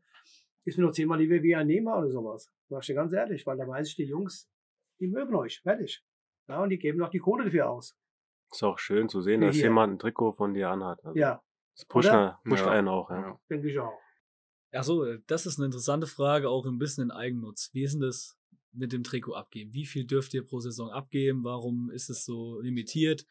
ist 0.64 0.78
mir 0.78 0.84
noch 0.84 0.92
zehnmal 0.92 1.18
lieber 1.18 1.42
wie 1.42 1.54
ein 1.54 1.66
Nehmer 1.66 1.98
oder 1.98 2.10
sowas. 2.10 2.50
Sag 2.68 2.80
ich 2.82 2.86
dir 2.86 2.94
ganz 2.94 3.12
ehrlich, 3.12 3.46
weil 3.46 3.56
da 3.56 3.66
weiß 3.66 3.88
ich, 3.88 3.96
die 3.96 4.04
Jungs, 4.04 4.48
die 5.00 5.08
mögen 5.08 5.34
euch, 5.34 5.60
fertig. 5.60 6.02
Ja, 6.48 6.62
und 6.62 6.70
die 6.70 6.78
geben 6.78 7.02
auch 7.02 7.10
die 7.10 7.18
Kohle 7.18 7.44
dafür 7.44 7.70
aus. 7.70 7.96
Ist 8.50 8.62
auch 8.62 8.78
schön 8.78 9.08
zu 9.08 9.22
sehen, 9.22 9.40
dass 9.40 9.54
hier. 9.56 9.64
jemand 9.64 9.94
ein 9.94 9.98
Trikot 9.98 10.32
von 10.32 10.54
dir 10.54 10.68
anhat. 10.70 11.04
Also 11.04 11.18
Ja, 11.18 11.40
Das 11.74 11.86
pusht, 11.86 12.08
Oder? 12.08 12.40
pusht 12.44 12.64
Ja. 12.64 12.70
einen 12.72 12.88
auch, 12.88 13.10
ja. 13.10 13.20
ja. 13.20 13.40
denke 13.50 13.70
ich 13.70 13.78
auch. 13.78 13.92
Ach 14.74 14.84
so, 14.84 15.04
äh, 15.04 15.20
das 15.26 15.46
ist 15.46 15.58
eine 15.58 15.66
interessante 15.66 16.06
Frage, 16.06 16.48
auch 16.48 16.66
ein 16.66 16.78
bisschen 16.78 17.04
in 17.04 17.10
Eigennutz. 17.10 17.70
Wie 17.72 17.82
ist 17.82 17.92
denn 17.94 18.00
das 18.02 18.38
mit 18.72 18.92
dem 18.92 19.02
Trikot 19.04 19.34
abgeben? 19.34 19.72
Wie 19.74 19.86
viel 19.86 20.06
dürft 20.06 20.32
ihr 20.34 20.44
pro 20.44 20.60
Saison 20.60 20.90
abgeben? 20.90 21.44
Warum 21.44 21.90
ist 21.90 22.08
es 22.10 22.24
so 22.24 22.60
limitiert? 22.60 23.26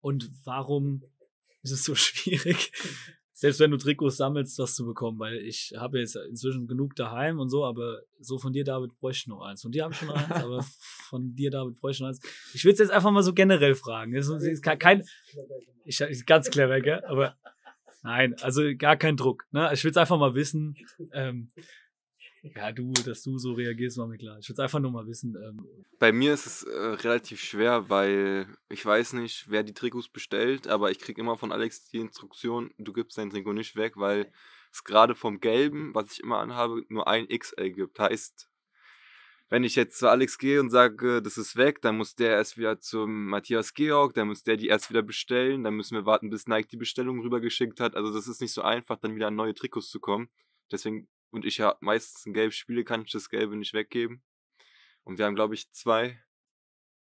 Und 0.00 0.30
warum 0.44 1.02
ist 1.70 1.80
es 1.80 1.84
so 1.84 1.94
schwierig, 1.96 2.72
selbst 3.32 3.60
wenn 3.60 3.70
du 3.70 3.76
Trikots 3.76 4.16
sammelst, 4.16 4.58
was 4.58 4.74
zu 4.74 4.86
bekommen? 4.86 5.18
Weil 5.18 5.36
ich 5.36 5.74
habe 5.76 5.98
jetzt 5.98 6.16
inzwischen 6.16 6.66
genug 6.66 6.96
daheim 6.96 7.38
und 7.38 7.50
so, 7.50 7.64
aber 7.64 8.00
so 8.18 8.38
von 8.38 8.52
dir, 8.52 8.64
David, 8.64 8.98
bräuchte 8.98 9.24
ich 9.24 9.26
noch 9.26 9.42
eins. 9.42 9.60
Von 9.62 9.72
dir 9.72 9.84
habe 9.84 9.92
ich 9.92 9.98
schon 9.98 10.10
eins, 10.10 10.30
aber 10.30 10.64
von 11.08 11.34
dir, 11.34 11.50
David, 11.50 11.78
bräuchte 11.78 11.96
ich 11.96 12.00
noch 12.00 12.08
eins. 12.08 12.20
Ich 12.54 12.64
will 12.64 12.72
es 12.72 12.78
jetzt 12.78 12.90
einfach 12.90 13.10
mal 13.10 13.22
so 13.22 13.34
generell 13.34 13.74
fragen. 13.74 14.14
Das 14.14 14.28
ist 14.28 14.62
kein, 14.62 15.04
ich, 15.84 16.26
ganz 16.26 16.50
clever, 16.50 16.80
gell? 16.80 17.04
Aber 17.04 17.36
Nein, 18.06 18.36
also 18.40 18.62
gar 18.78 18.96
kein 18.96 19.16
Druck. 19.16 19.46
Ne? 19.50 19.68
Ich 19.72 19.82
will 19.82 19.90
es 19.90 19.96
einfach 19.96 20.16
mal 20.16 20.36
wissen. 20.36 20.76
Ähm, 21.12 21.48
ja, 22.54 22.72
du, 22.72 22.92
dass 22.92 23.22
du 23.22 23.38
so 23.38 23.52
reagierst, 23.52 23.98
war 23.98 24.06
mir 24.06 24.18
klar. 24.18 24.38
Ich 24.38 24.48
will 24.48 24.54
es 24.54 24.58
einfach 24.58 24.80
nur 24.80 24.90
mal 24.90 25.06
wissen. 25.06 25.36
Ähm, 25.36 25.66
Bei 25.98 26.12
mir 26.12 26.34
ist 26.34 26.46
es 26.46 26.62
äh, 26.62 26.76
relativ 26.76 27.40
schwer, 27.40 27.88
weil 27.88 28.46
ich 28.68 28.84
weiß 28.84 29.14
nicht, 29.14 29.50
wer 29.50 29.62
die 29.62 29.74
Trikots 29.74 30.08
bestellt, 30.08 30.68
aber 30.68 30.90
ich 30.90 30.98
kriege 30.98 31.20
immer 31.20 31.36
von 31.36 31.52
Alex 31.52 31.88
die 31.88 31.98
Instruktion, 31.98 32.72
du 32.78 32.92
gibst 32.92 33.18
dein 33.18 33.30
Trikot 33.30 33.52
nicht 33.52 33.76
weg, 33.76 33.94
weil 33.96 34.30
es 34.72 34.84
gerade 34.84 35.14
vom 35.14 35.40
Gelben, 35.40 35.94
was 35.94 36.12
ich 36.12 36.20
immer 36.20 36.38
anhabe, 36.38 36.82
nur 36.88 37.08
ein 37.08 37.28
XL 37.28 37.70
gibt. 37.70 37.98
Heißt, 37.98 38.48
wenn 39.48 39.62
ich 39.62 39.76
jetzt 39.76 39.98
zu 39.98 40.08
Alex 40.08 40.38
gehe 40.38 40.60
und 40.60 40.70
sage, 40.70 41.22
das 41.22 41.38
ist 41.38 41.56
weg, 41.56 41.80
dann 41.80 41.96
muss 41.96 42.16
der 42.16 42.30
erst 42.30 42.58
wieder 42.58 42.80
zum 42.80 43.26
Matthias 43.26 43.74
Georg, 43.74 44.14
dann 44.14 44.28
muss 44.28 44.42
der 44.42 44.56
die 44.56 44.66
erst 44.66 44.90
wieder 44.90 45.02
bestellen, 45.02 45.62
dann 45.62 45.74
müssen 45.74 45.96
wir 45.96 46.04
warten, 46.04 46.30
bis 46.30 46.48
Nike 46.48 46.68
die 46.68 46.76
Bestellung 46.76 47.20
rübergeschickt 47.20 47.78
hat. 47.78 47.94
Also 47.94 48.12
das 48.12 48.26
ist 48.26 48.40
nicht 48.40 48.52
so 48.52 48.62
einfach, 48.62 48.98
dann 48.98 49.14
wieder 49.14 49.28
an 49.28 49.36
neue 49.36 49.54
Trikots 49.54 49.88
zu 49.88 50.00
kommen. 50.00 50.28
Deswegen, 50.72 51.08
und 51.36 51.44
ich 51.44 51.58
ja 51.58 51.76
meistens 51.80 52.24
ein 52.24 52.32
Gelb 52.32 52.54
spiele, 52.54 52.82
kann 52.82 53.02
ich 53.02 53.12
das 53.12 53.28
Gelbe 53.28 53.56
nicht 53.56 53.74
weggeben. 53.74 54.22
Und 55.04 55.18
wir 55.18 55.26
haben, 55.26 55.34
glaube 55.34 55.54
ich, 55.54 55.70
zwei, 55.70 56.18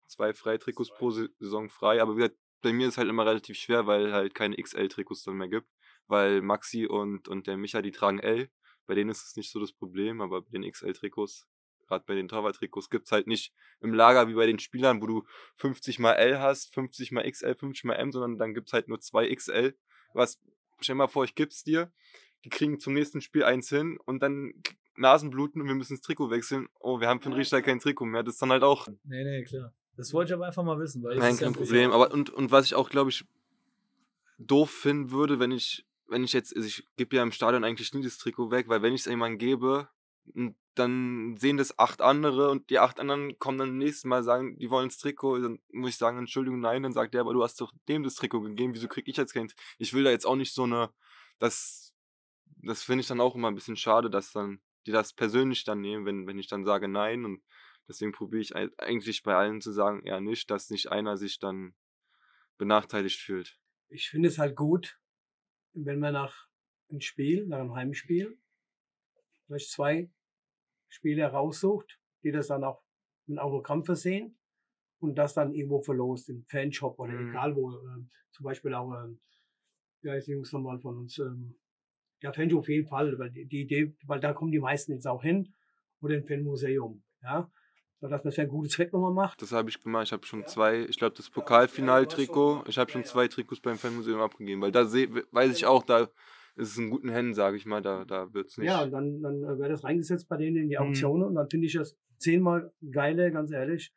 zwei 0.06 0.32
Freitrikots 0.32 0.90
pro 0.90 1.10
Saison 1.10 1.68
frei. 1.68 2.00
Aber 2.00 2.12
wie 2.12 2.20
gesagt, 2.20 2.38
bei 2.62 2.72
mir 2.72 2.86
ist 2.86 2.96
halt 2.96 3.08
immer 3.08 3.26
relativ 3.26 3.58
schwer, 3.58 3.88
weil 3.88 4.12
halt 4.12 4.36
keine 4.36 4.56
XL-Trikots 4.56 5.24
dann 5.24 5.34
mehr 5.34 5.48
gibt. 5.48 5.68
Weil 6.06 6.42
Maxi 6.42 6.86
und, 6.86 7.26
und 7.26 7.48
der 7.48 7.56
Micha, 7.56 7.82
die 7.82 7.90
tragen 7.90 8.20
L. 8.20 8.48
Bei 8.86 8.94
denen 8.94 9.10
ist 9.10 9.26
es 9.26 9.34
nicht 9.34 9.50
so 9.50 9.58
das 9.58 9.72
Problem, 9.72 10.20
aber 10.20 10.42
bei 10.42 10.50
den 10.52 10.70
XL-Trikots, 10.70 11.48
gerade 11.88 12.04
bei 12.06 12.14
den 12.14 12.28
Torwart-Trikots, 12.28 12.88
gibt 12.88 13.06
es 13.06 13.12
halt 13.12 13.26
nicht 13.26 13.52
im 13.80 13.92
Lager 13.92 14.28
wie 14.28 14.34
bei 14.34 14.46
den 14.46 14.60
Spielern, 14.60 15.02
wo 15.02 15.06
du 15.06 15.26
50 15.56 15.98
mal 15.98 16.12
L 16.12 16.38
hast, 16.38 16.72
50 16.72 17.10
mal 17.10 17.28
XL, 17.28 17.56
50 17.56 17.82
mal 17.82 17.94
M, 17.94 18.12
sondern 18.12 18.38
dann 18.38 18.54
gibt 18.54 18.68
es 18.68 18.74
halt 18.74 18.86
nur 18.86 19.00
zwei 19.00 19.34
XL. 19.34 19.76
Was, 20.14 20.40
stell 20.80 20.94
mal 20.94 21.08
vor, 21.08 21.24
ich 21.24 21.34
gib's 21.34 21.64
dir, 21.64 21.92
die 22.44 22.48
kriegen 22.48 22.80
zum 22.80 22.94
nächsten 22.94 23.20
Spiel 23.20 23.44
eins 23.44 23.68
hin 23.68 23.98
und 24.04 24.22
dann 24.22 24.54
Nasenbluten 24.96 25.62
und 25.62 25.68
wir 25.68 25.74
müssen 25.74 25.94
das 25.94 26.02
Trikot 26.02 26.30
wechseln. 26.30 26.68
Oh, 26.78 27.00
wir 27.00 27.08
haben 27.08 27.20
für 27.20 27.30
den 27.30 27.36
Richter 27.36 27.62
kein 27.62 27.80
Trikot 27.80 28.06
mehr. 28.06 28.22
Das 28.22 28.34
ist 28.34 28.42
dann 28.42 28.50
halt 28.50 28.62
auch 28.62 28.88
nee, 29.04 29.24
nee, 29.24 29.44
klar. 29.44 29.72
Das 29.96 30.12
wollte 30.12 30.30
ich 30.30 30.34
aber 30.34 30.46
einfach 30.46 30.62
mal 30.62 30.78
wissen. 30.78 31.02
Weil 31.02 31.18
Nein, 31.18 31.36
kein 31.36 31.48
ein 31.48 31.54
Problem. 31.54 31.90
Aber 31.90 32.12
und, 32.12 32.30
und 32.30 32.50
was 32.50 32.66
ich 32.66 32.74
auch, 32.74 32.90
glaube 32.90 33.10
ich, 33.10 33.24
doof 34.38 34.70
finden 34.70 35.10
würde, 35.10 35.38
wenn 35.38 35.52
ich, 35.52 35.86
wenn 36.08 36.24
ich 36.24 36.32
jetzt, 36.32 36.56
also 36.56 36.66
ich 36.66 36.86
gebe 36.96 37.16
ja 37.16 37.22
im 37.22 37.32
Stadion 37.32 37.64
eigentlich 37.64 37.92
nie 37.92 38.02
das 38.02 38.18
Trikot 38.18 38.50
weg, 38.50 38.68
weil 38.68 38.82
wenn 38.82 38.94
ich 38.94 39.02
es 39.02 39.06
jemandem 39.06 39.38
gebe, 39.38 39.88
dann 40.74 41.36
sehen 41.36 41.56
das 41.56 41.78
acht 41.78 42.00
andere 42.00 42.50
und 42.50 42.70
die 42.70 42.78
acht 42.78 43.00
anderen 43.00 43.38
kommen 43.38 43.58
dann 43.58 43.78
nächstes 43.78 44.04
Mal 44.04 44.22
sagen, 44.22 44.56
die 44.58 44.70
wollen 44.70 44.88
das 44.88 44.98
Trikot, 44.98 45.40
dann 45.40 45.58
muss 45.72 45.90
ich 45.90 45.96
sagen, 45.96 46.18
Entschuldigung, 46.18 46.60
nein, 46.60 46.82
dann 46.82 46.92
sagt 46.92 47.14
der, 47.14 47.22
aber 47.22 47.34
du 47.34 47.42
hast 47.42 47.60
doch 47.60 47.72
dem 47.88 48.02
das 48.02 48.14
Trikot 48.14 48.40
gegeben, 48.40 48.74
wieso 48.74 48.88
krieg 48.88 49.08
ich 49.08 49.16
jetzt 49.16 49.34
kein? 49.34 49.52
Ich 49.78 49.92
will 49.92 50.04
da 50.04 50.10
jetzt 50.10 50.26
auch 50.26 50.36
nicht 50.36 50.54
so 50.54 50.62
eine, 50.62 50.90
das, 51.38 51.89
das 52.62 52.82
finde 52.82 53.02
ich 53.02 53.08
dann 53.08 53.20
auch 53.20 53.34
immer 53.34 53.48
ein 53.48 53.54
bisschen 53.54 53.76
schade, 53.76 54.10
dass 54.10 54.32
dann, 54.32 54.60
die 54.86 54.92
das 54.92 55.12
persönlich 55.12 55.64
dann 55.64 55.80
nehmen, 55.80 56.06
wenn, 56.06 56.26
wenn 56.26 56.38
ich 56.38 56.48
dann 56.48 56.64
sage 56.64 56.88
nein 56.88 57.24
und 57.24 57.42
deswegen 57.88 58.12
probiere 58.12 58.42
ich 58.42 58.56
ei- 58.56 58.70
eigentlich 58.78 59.22
bei 59.22 59.34
allen 59.34 59.60
zu 59.60 59.72
sagen, 59.72 60.02
eher 60.04 60.20
nicht, 60.20 60.50
dass 60.50 60.70
nicht 60.70 60.90
einer 60.90 61.16
sich 61.16 61.38
dann 61.38 61.74
benachteiligt 62.58 63.20
fühlt. 63.20 63.58
Ich 63.88 64.08
finde 64.08 64.28
es 64.28 64.38
halt 64.38 64.56
gut, 64.56 64.98
wenn 65.74 65.98
man 66.00 66.12
nach 66.14 66.48
einem 66.90 67.00
Spiel, 67.00 67.46
nach 67.46 67.58
einem 67.60 67.74
Heimspiel, 67.74 68.38
vielleicht 69.46 69.70
zwei 69.70 70.10
Spiele 70.88 71.26
raussucht, 71.26 71.98
die 72.22 72.32
das 72.32 72.48
dann 72.48 72.64
auch 72.64 72.82
mit 73.26 73.38
Autogramm 73.38 73.84
versehen 73.84 74.38
und 75.00 75.16
das 75.16 75.34
dann 75.34 75.54
irgendwo 75.54 75.82
verlost, 75.82 76.28
im 76.28 76.44
Fanshop 76.46 76.98
oder 76.98 77.12
Mhm. 77.12 77.30
egal 77.30 77.56
wo. 77.56 77.72
ähm, 77.72 78.10
zum 78.32 78.44
Beispiel 78.44 78.74
auch, 78.74 78.92
ähm, 79.04 79.20
wie 80.02 80.10
heißt 80.10 80.28
die 80.28 80.32
Jungs 80.32 80.52
nochmal 80.52 80.80
von 80.80 80.98
uns? 80.98 81.18
Ähm, 81.18 81.59
ja, 82.22 82.32
Fanshop 82.32 82.60
auf 82.60 82.68
jeden 82.68 82.86
Fall, 82.86 83.18
weil 83.18 83.30
die, 83.30 83.62
Idee, 83.62 83.94
weil 84.06 84.20
da 84.20 84.32
kommen 84.32 84.52
die 84.52 84.60
meisten 84.60 84.92
jetzt 84.92 85.06
auch 85.06 85.22
hin 85.22 85.54
oder 86.00 86.16
im 86.16 86.24
Fanmuseum. 86.26 87.02
Ja, 87.22 87.50
dass 88.00 88.10
man 88.24 88.28
es 88.28 88.34
für 88.34 88.40
einen 88.42 88.50
guten 88.50 88.70
Zweck 88.70 88.92
nochmal 88.92 89.12
macht. 89.12 89.42
Das 89.42 89.52
habe 89.52 89.68
ich 89.68 89.80
gemacht. 89.82 90.06
Ich 90.06 90.12
habe 90.12 90.24
schon 90.24 90.46
zwei, 90.46 90.80
ich 90.84 90.96
glaube, 90.96 91.16
das 91.16 91.28
Pokalfinaltrikot, 91.28 92.64
ich 92.66 92.78
habe 92.78 92.90
schon 92.90 93.04
zwei 93.04 93.28
Trikots 93.28 93.60
beim 93.60 93.76
Fanmuseum 93.76 94.20
abgegeben, 94.20 94.62
weil 94.62 94.72
da 94.72 94.86
seh, 94.86 95.08
weiß 95.32 95.54
ich 95.54 95.66
auch, 95.66 95.82
da 95.82 96.08
ist 96.56 96.72
es 96.72 96.78
in 96.78 96.90
guten 96.90 97.10
Händen, 97.10 97.34
sage 97.34 97.56
ich 97.56 97.66
mal, 97.66 97.82
da, 97.82 98.04
da 98.04 98.32
wird 98.32 98.48
es 98.48 98.58
nicht. 98.58 98.68
Ja, 98.68 98.82
und 98.82 98.90
dann, 98.90 99.20
dann 99.22 99.36
äh, 99.44 99.58
wird 99.58 99.70
das 99.70 99.84
reingesetzt 99.84 100.28
bei 100.28 100.36
denen 100.36 100.56
in 100.56 100.68
die 100.68 100.76
Mhm. 100.76 100.88
Auktionen 100.88 101.22
und 101.24 101.34
dann 101.34 101.48
finde 101.48 101.66
ich 101.66 101.74
das 101.74 101.96
zehnmal 102.18 102.72
geiler, 102.90 103.30
ganz 103.30 103.50
ehrlich. 103.52 103.94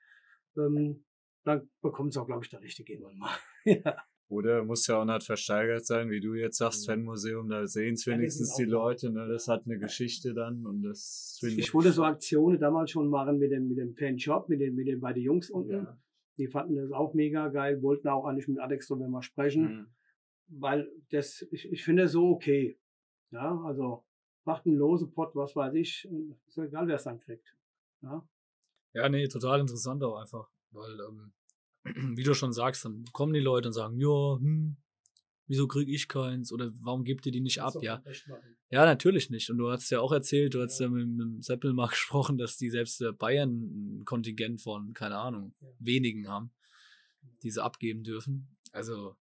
Ähm, 0.57 1.05
dann 1.43 1.69
bekommt 1.81 2.11
es 2.11 2.17
auch, 2.17 2.25
glaube 2.25 2.43
ich, 2.43 2.49
der 2.49 2.61
Richtige 2.61 2.93
irgendwann 2.93 3.17
mal. 3.17 3.35
ja. 3.65 3.97
Oder 4.33 4.63
muss 4.63 4.87
ja 4.87 4.97
auch 5.01 5.05
nicht 5.05 5.23
versteigert 5.23 5.85
sein, 5.85 6.09
wie 6.09 6.19
du 6.19 6.33
jetzt 6.33 6.57
sagst, 6.57 6.85
Fanmuseum, 6.87 7.47
da 7.49 7.65
sehen 7.67 7.93
es 7.93 8.05
Ja, 8.05 8.13
die 8.13 8.19
wenigstens 8.19 8.55
sind 8.55 8.65
die 8.67 8.71
Leute, 8.71 9.11
ne? 9.11 9.27
das 9.27 9.47
hat 9.47 9.65
eine 9.65 9.77
Geschichte 9.77 10.33
dann 10.33 10.65
und 10.65 10.81
das 10.81 11.37
finde 11.39 11.59
Ich 11.61 11.73
wollte 11.73 11.91
so 11.91 12.03
Aktionen 12.03 12.59
damals 12.59 12.91
schon 12.91 13.09
machen 13.09 13.37
mit 13.37 13.51
dem, 13.51 13.67
mit 13.67 13.77
dem 13.77 13.95
Fanshop, 13.95 14.49
mit 14.49 14.59
den, 14.59 14.75
mit 14.75 14.87
den 14.87 14.99
beiden 14.99 15.21
Jungs 15.23 15.49
unten. 15.49 15.71
Ja. 15.71 15.97
Die 16.37 16.47
fanden 16.47 16.75
das 16.75 16.91
auch 16.91 17.13
mega 17.13 17.47
geil, 17.49 17.81
wollten 17.81 18.07
auch 18.07 18.25
eigentlich 18.25 18.47
mit 18.47 18.59
Alex 18.59 18.87
drüber 18.87 19.07
mal 19.07 19.21
sprechen, 19.21 19.63
Mhm. 19.63 19.87
weil 20.59 20.91
das, 21.11 21.45
ich, 21.51 21.71
ich 21.71 21.83
finde 21.83 22.03
das 22.03 22.11
so 22.13 22.29
okay. 22.29 22.79
Ja, 23.31 23.59
also 23.65 24.03
macht 24.45 24.65
einen 24.65 24.75
lose 24.77 25.07
Pot, 25.07 25.35
was 25.35 25.55
weiß 25.55 25.73
ich, 25.75 26.07
ist 26.47 26.57
ja 26.57 26.63
egal, 26.65 26.87
wer 26.87 26.95
es 26.95 27.03
dann 27.03 27.19
kriegt. 27.19 27.55
Ja. 28.01 28.27
Ja, 28.93 29.09
nee, 29.09 29.27
total 29.27 29.59
interessant 29.61 30.03
auch 30.03 30.17
einfach. 30.17 30.49
Weil, 30.71 30.99
ähm, 31.07 31.31
wie 32.15 32.23
du 32.23 32.33
schon 32.33 32.53
sagst, 32.53 32.85
dann 32.85 33.05
kommen 33.13 33.33
die 33.33 33.39
Leute 33.39 33.69
und 33.69 33.73
sagen, 33.73 33.99
ja, 33.99 34.37
hm, 34.39 34.77
wieso 35.47 35.67
kriege 35.67 35.91
ich 35.91 36.07
keins 36.07 36.51
oder 36.51 36.71
warum 36.81 37.03
gebt 37.03 37.25
ihr 37.25 37.31
die 37.31 37.41
nicht 37.41 37.61
ab? 37.61 37.73
Ja, 37.81 38.01
ja, 38.69 38.85
natürlich 38.85 39.29
nicht. 39.29 39.49
Und 39.49 39.57
du 39.57 39.69
hast 39.69 39.89
ja 39.89 39.99
auch 39.99 40.11
erzählt, 40.11 40.53
du 40.55 40.61
hast 40.61 40.79
ja 40.79 40.87
mit, 40.89 41.07
mit 41.07 41.43
Seppel 41.43 41.73
mal 41.73 41.87
gesprochen, 41.89 42.37
dass 42.37 42.57
die 42.57 42.69
selbst 42.69 42.99
der 43.01 43.11
Bayern 43.11 43.99
ein 43.99 44.05
Kontingent 44.05 44.61
von, 44.61 44.93
keine 44.93 45.17
Ahnung, 45.17 45.53
Ja. 45.61 45.67
wenigen 45.79 46.27
haben, 46.27 46.51
die 47.43 47.51
sie 47.51 47.61
abgeben 47.63 48.03
dürfen. 48.03 48.55
Also, 48.71 49.15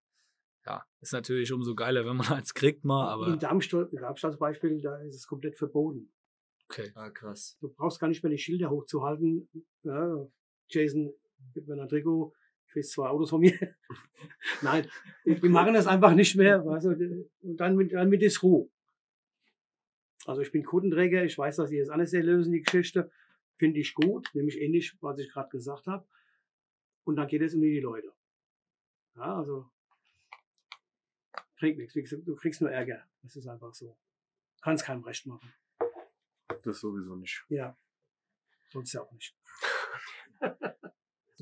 ja, 0.65 0.85
ist 1.01 1.11
natürlich 1.11 1.51
umso 1.51 1.73
geiler, 1.75 2.05
wenn 2.05 2.15
man 2.17 2.27
eins 2.43 2.53
kriegt 2.53 2.85
mal, 2.85 3.09
aber 3.09 3.33
In 3.33 3.39
Darmstadt, 3.39 3.89
Darmstadt 3.91 4.33
zum 4.33 4.39
Beispiel, 4.39 4.79
da 4.81 4.97
ist 5.01 5.15
es 5.15 5.27
komplett 5.27 5.57
verboten. 5.57 6.13
okay. 6.69 6.91
Ah, 6.95 7.09
krass. 7.09 7.57
Du 7.59 7.67
brauchst 7.69 7.99
gar 7.99 8.07
nicht 8.07 8.23
mehr 8.23 8.29
die 8.31 8.37
Schilder 8.37 8.69
hochzuhalten. 8.69 9.49
Ja, 9.83 10.27
Jason, 10.69 11.11
mir 11.55 11.81
ein 11.81 11.89
Trikot, 11.89 12.33
ich 12.71 12.75
will 12.75 12.83
zwei 12.83 13.07
Autos 13.09 13.29
von 13.29 13.41
mir. 13.41 13.53
Nein, 14.61 14.89
die 15.25 15.49
machen 15.49 15.73
das 15.73 15.87
einfach 15.87 16.13
nicht 16.15 16.35
mehr. 16.35 16.65
Weißt 16.65 16.85
du, 16.85 17.27
und 17.41 17.57
dann, 17.57 17.75
mit- 17.75 17.91
dann 17.93 18.09
mit 18.09 18.21
ist 18.23 18.41
Ruhe. 18.43 18.69
Also 20.25 20.41
ich 20.41 20.51
bin 20.51 20.63
Kundenträger, 20.63 21.23
ich 21.25 21.37
weiß, 21.37 21.57
dass 21.57 21.69
die 21.69 21.79
das 21.79 21.89
alles 21.89 22.11
sehr 22.11 22.23
lösen, 22.23 22.53
die 22.53 22.61
Geschichte. 22.61 23.11
Finde 23.57 23.79
ich 23.79 23.93
gut, 23.93 24.29
nämlich 24.33 24.59
ähnlich, 24.59 24.95
was 25.01 25.19
ich 25.19 25.29
gerade 25.31 25.49
gesagt 25.49 25.87
habe. 25.87 26.07
Und 27.03 27.15
dann 27.17 27.27
geht 27.27 27.41
es 27.41 27.53
um 27.55 27.61
die 27.61 27.79
Leute. 27.79 28.11
Ja, 29.15 29.37
also 29.37 29.69
bringt 31.57 31.77
nichts. 31.77 31.93
Du 32.23 32.35
kriegst 32.35 32.61
nur 32.61 32.71
Ärger. 32.71 33.03
Das 33.21 33.35
ist 33.35 33.47
einfach 33.47 33.73
so. 33.73 33.97
Kannst 34.61 34.85
keinem 34.85 35.03
recht 35.03 35.25
machen. 35.27 35.53
Das 36.63 36.79
sowieso 36.79 37.15
nicht. 37.15 37.43
Ja. 37.49 37.75
Sonst 38.69 38.93
ja 38.93 39.01
auch 39.01 39.11
nicht. 39.11 39.35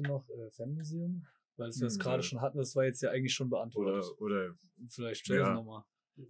Du 0.03 0.07
noch 0.11 0.29
äh, 0.29 0.49
Fanmuseum? 0.51 1.25
Weil 1.57 1.71
wir 1.73 1.87
es 1.87 1.95
Hm, 1.95 1.99
gerade 1.99 2.17
ja. 2.17 2.23
schon 2.23 2.41
hatten, 2.41 2.57
das 2.57 2.75
war 2.75 2.85
jetzt 2.85 3.01
ja 3.01 3.09
eigentlich 3.11 3.33
schon 3.33 3.49
beantwortet. 3.49 4.05
Oder, 4.19 4.21
oder 4.21 4.55
Vielleicht 4.87 5.27
Ja. 5.27 5.35
Jason 5.37 5.53
nochmal. 5.55 5.83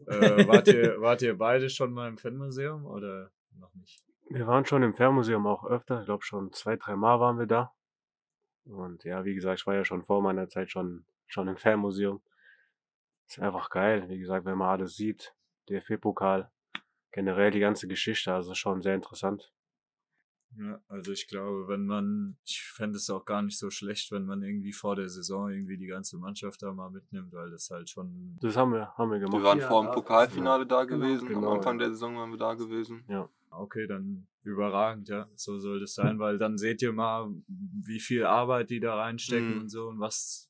äh, 0.07 0.47
wart, 0.47 0.67
ihr, 0.67 0.99
wart 1.01 1.21
ihr 1.21 1.37
beide 1.37 1.69
schon 1.69 1.91
mal 1.93 2.07
im 2.07 2.17
Fanmuseum 2.17 2.85
oder 2.85 3.31
noch 3.57 3.73
nicht? 3.75 4.03
Wir 4.29 4.45
waren 4.47 4.65
schon 4.65 4.83
im 4.83 4.93
Fernmuseum 4.93 5.45
auch 5.47 5.65
öfter. 5.65 5.99
Ich 5.99 6.05
glaube 6.05 6.23
schon 6.23 6.51
zwei, 6.53 6.75
drei 6.77 6.95
Mal 6.95 7.19
waren 7.19 7.37
wir 7.39 7.47
da. 7.47 7.73
Und 8.65 9.03
ja, 9.03 9.25
wie 9.25 9.33
gesagt, 9.33 9.59
ich 9.61 9.67
war 9.67 9.75
ja 9.75 9.85
schon 9.85 10.03
vor 10.03 10.21
meiner 10.21 10.47
Zeit 10.49 10.69
schon, 10.71 11.05
schon 11.27 11.47
im 11.47 11.57
Fernmuseum. 11.57 12.21
Ist 13.27 13.39
einfach 13.39 13.69
geil. 13.69 14.07
Wie 14.09 14.19
gesagt, 14.19 14.45
wenn 14.45 14.57
man 14.57 14.69
alles 14.69 14.95
sieht, 14.95 15.33
DFB-Pokal, 15.69 16.51
generell 17.11 17.49
die 17.51 17.59
ganze 17.59 17.87
Geschichte, 17.87 18.33
also 18.33 18.53
schon 18.55 18.81
sehr 18.81 18.95
interessant. 18.95 19.51
Ja, 20.57 20.81
also 20.87 21.11
ich 21.11 21.27
glaube, 21.27 21.67
wenn 21.67 21.85
man, 21.85 22.37
ich 22.43 22.63
fände 22.63 22.97
es 22.97 23.09
auch 23.09 23.23
gar 23.23 23.41
nicht 23.43 23.57
so 23.59 23.69
schlecht, 23.69 24.11
wenn 24.11 24.25
man 24.25 24.41
irgendwie 24.41 24.73
vor 24.73 24.95
der 24.95 25.07
Saison 25.07 25.49
irgendwie 25.51 25.77
die 25.77 25.85
ganze 25.85 26.17
Mannschaft 26.17 26.61
da 26.63 26.73
mal 26.73 26.89
mitnimmt, 26.89 27.31
weil 27.31 27.51
das 27.51 27.69
halt 27.69 27.89
schon, 27.89 28.37
Das 28.41 28.57
haben 28.57 28.73
wir, 28.73 28.91
haben 28.97 29.11
wir 29.11 29.19
Wir 29.19 29.27
gemacht. 29.27 29.43
waren 29.43 29.59
Ja, 29.59 29.67
vor 29.67 29.83
dem 29.85 29.91
Pokalfinale 29.93 30.65
da 30.65 30.83
genau, 30.85 31.05
gewesen. 31.05 31.27
genau, 31.27 31.51
Am 31.51 31.57
Anfang 31.57 31.79
ja. 31.79 31.85
der 31.85 31.93
Saison 31.93 32.17
waren 32.17 32.31
wir 32.31 32.37
da 32.37 32.55
gewesen. 32.55 33.03
okay, 33.51 33.85
dann 33.87 34.27
überragend, 34.43 35.07
ja, 35.09 35.29
so 35.35 35.59
soll 35.59 35.79
das 35.81 35.93
sein, 35.93 36.17
weil 36.17 36.37
dann 36.39 36.57
seht 36.57 36.81
ihr 36.81 36.93
mal, 36.93 37.29
wie 37.47 37.99
viel 37.99 38.25
Arbeit 38.25 38.69
die 38.71 38.79
da 38.79 38.95
reinstecken 38.95 39.55
Mhm. 39.55 39.61
und 39.61 39.69
so 39.69 39.87
und 39.89 39.99
was 39.99 40.49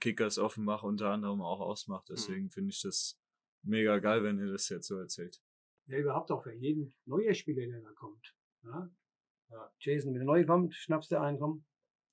Kickers 0.00 0.38
Offenbach 0.38 0.82
unter 0.82 1.10
anderem 1.10 1.42
auch 1.42 1.60
ausmacht. 1.60 2.08
Deswegen 2.08 2.48
finde 2.50 2.70
ich 2.70 2.80
das 2.80 3.18
mega 3.62 3.98
geil, 3.98 4.22
wenn 4.22 4.38
ihr 4.38 4.50
das 4.52 4.68
jetzt 4.70 4.86
so 4.86 4.96
erzählt. 4.98 5.42
Ja, 5.86 5.98
überhaupt 5.98 6.30
auch 6.30 6.42
für 6.42 6.52
jeden 6.54 6.94
neuen 7.04 7.34
Spieler, 7.34 7.66
der 7.66 7.82
da 7.82 7.92
kommt. 7.92 8.34
Ja? 8.62 8.88
Ja. 9.54 9.70
Jason, 9.78 10.10
wenn 10.12 10.18
der 10.18 10.26
Neue 10.26 10.44
kommt, 10.44 10.74
schnappst 10.74 11.12
du 11.12 11.20
einen, 11.20 11.38
komm, 11.38 11.64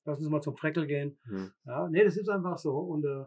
lass 0.06 0.20
uns 0.20 0.30
mal 0.30 0.42
zum 0.42 0.56
Freckel 0.56 0.86
gehen. 0.86 1.18
Hm. 1.24 1.52
Ja, 1.66 1.90
nee, 1.90 2.04
das 2.04 2.16
ist 2.18 2.30
einfach 2.30 2.60
so. 2.60 2.78
Und 2.78 3.04
äh, 3.04 3.26